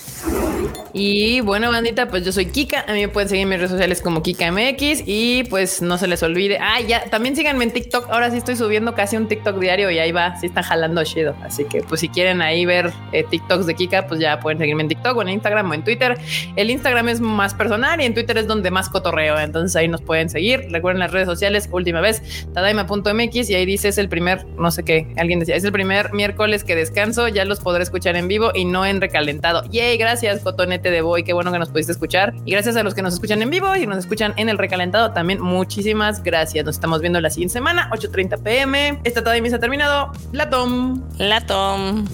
Y 0.92 1.40
bueno, 1.42 1.70
bandita, 1.70 2.08
pues 2.08 2.24
yo 2.24 2.32
soy 2.32 2.46
Kika. 2.46 2.84
A 2.88 2.92
mí 2.92 3.00
me 3.00 3.08
pueden 3.08 3.28
seguir 3.28 3.42
en 3.42 3.50
mis 3.50 3.58
redes 3.58 3.70
sociales 3.70 4.02
como 4.02 4.22
KikaMX. 4.22 5.02
Y 5.06 5.44
pues 5.44 5.82
no 5.82 5.98
se 5.98 6.08
les 6.08 6.22
olvide. 6.22 6.58
Ah, 6.60 6.80
ya, 6.80 7.04
también 7.04 7.36
síganme 7.36 7.64
en 7.64 7.72
TikTok. 7.72 8.08
Ahora 8.10 8.30
sí 8.30 8.38
estoy 8.38 8.56
subiendo 8.56 8.94
casi 8.94 9.16
un 9.16 9.28
TikTok 9.28 9.58
diario 9.58 9.90
y 9.90 9.98
ahí 9.98 10.12
va. 10.12 10.38
Sí 10.40 10.46
está 10.46 10.62
jalando 10.62 11.04
chido. 11.04 11.36
Así 11.42 11.64
que 11.64 11.82
pues 11.82 12.00
si 12.00 12.08
quieren 12.08 12.42
ahí 12.42 12.66
ver 12.66 12.92
eh, 13.12 13.24
TikToks 13.28 13.66
de 13.66 13.74
Kika, 13.74 14.06
pues 14.06 14.20
ya 14.20 14.40
pueden 14.40 14.58
seguirme 14.58 14.82
en 14.82 14.88
TikTok 14.88 15.16
o 15.16 15.22
en 15.22 15.28
Instagram 15.28 15.70
o 15.70 15.74
en 15.74 15.84
Twitter. 15.84 16.18
El 16.56 16.70
Instagram 16.70 17.08
es 17.10 17.20
más 17.20 17.54
personal 17.54 18.00
y 18.00 18.04
en 18.04 18.14
Twitter 18.14 18.36
es 18.38 18.46
donde 18.46 18.70
más 18.70 18.88
cotorreo. 18.88 19.38
Entonces 19.38 19.76
ahí 19.76 19.88
nos 19.88 20.02
pueden 20.02 20.30
seguir. 20.30 20.66
Recuerden 20.70 21.00
las 21.00 21.12
redes 21.12 21.28
sociales, 21.28 21.68
última 21.70 22.00
vez, 22.00 22.22
tadaima.mx 22.54 23.50
y 23.50 23.54
ahí 23.54 23.66
dice 23.66 23.88
es 23.88 23.98
el 23.98 24.08
primer, 24.08 24.46
no 24.58 24.70
sé 24.70 24.84
qué, 24.84 25.06
alguien 25.16 25.38
decía, 25.38 25.54
es 25.54 25.64
el 25.64 25.72
primer 25.72 26.12
miércoles 26.12 26.64
que 26.64 26.74
descanso. 26.74 27.28
Ya 27.28 27.44
los 27.44 27.60
podré 27.60 27.82
escuchar 27.82 28.16
en 28.16 28.26
vivo 28.26 28.50
y 28.54 28.64
no 28.64 28.84
en 28.84 29.00
recalentado. 29.00 29.62
Yay, 29.70 29.96
gracias, 29.96 30.07
Cotonete 30.42 30.90
de 30.90 31.00
Boy. 31.00 31.24
Qué 31.24 31.32
bueno 31.32 31.52
que 31.52 31.58
nos 31.58 31.70
pudiste 31.70 31.92
escuchar. 31.92 32.34
Y 32.44 32.52
gracias 32.52 32.76
a 32.76 32.82
los 32.82 32.94
que 32.94 33.02
nos 33.02 33.14
escuchan 33.14 33.42
en 33.42 33.50
vivo 33.50 33.74
y 33.76 33.86
nos 33.86 33.98
escuchan 33.98 34.32
en 34.36 34.48
el 34.48 34.58
recalentado 34.58 35.12
también. 35.12 35.40
Muchísimas 35.40 36.22
gracias. 36.22 36.64
Nos 36.64 36.76
estamos 36.76 37.00
viendo 37.00 37.20
la 37.20 37.30
siguiente 37.30 37.52
semana, 37.52 37.90
8:30 37.92 38.38
pm. 38.42 39.00
Esta 39.04 39.22
Tadaima 39.22 39.48
se 39.48 39.56
ha 39.56 39.60
terminado. 39.60 40.12
La 40.32 40.48
Tom. 40.50 41.02
La 41.18 41.40
Tom. 41.40 42.06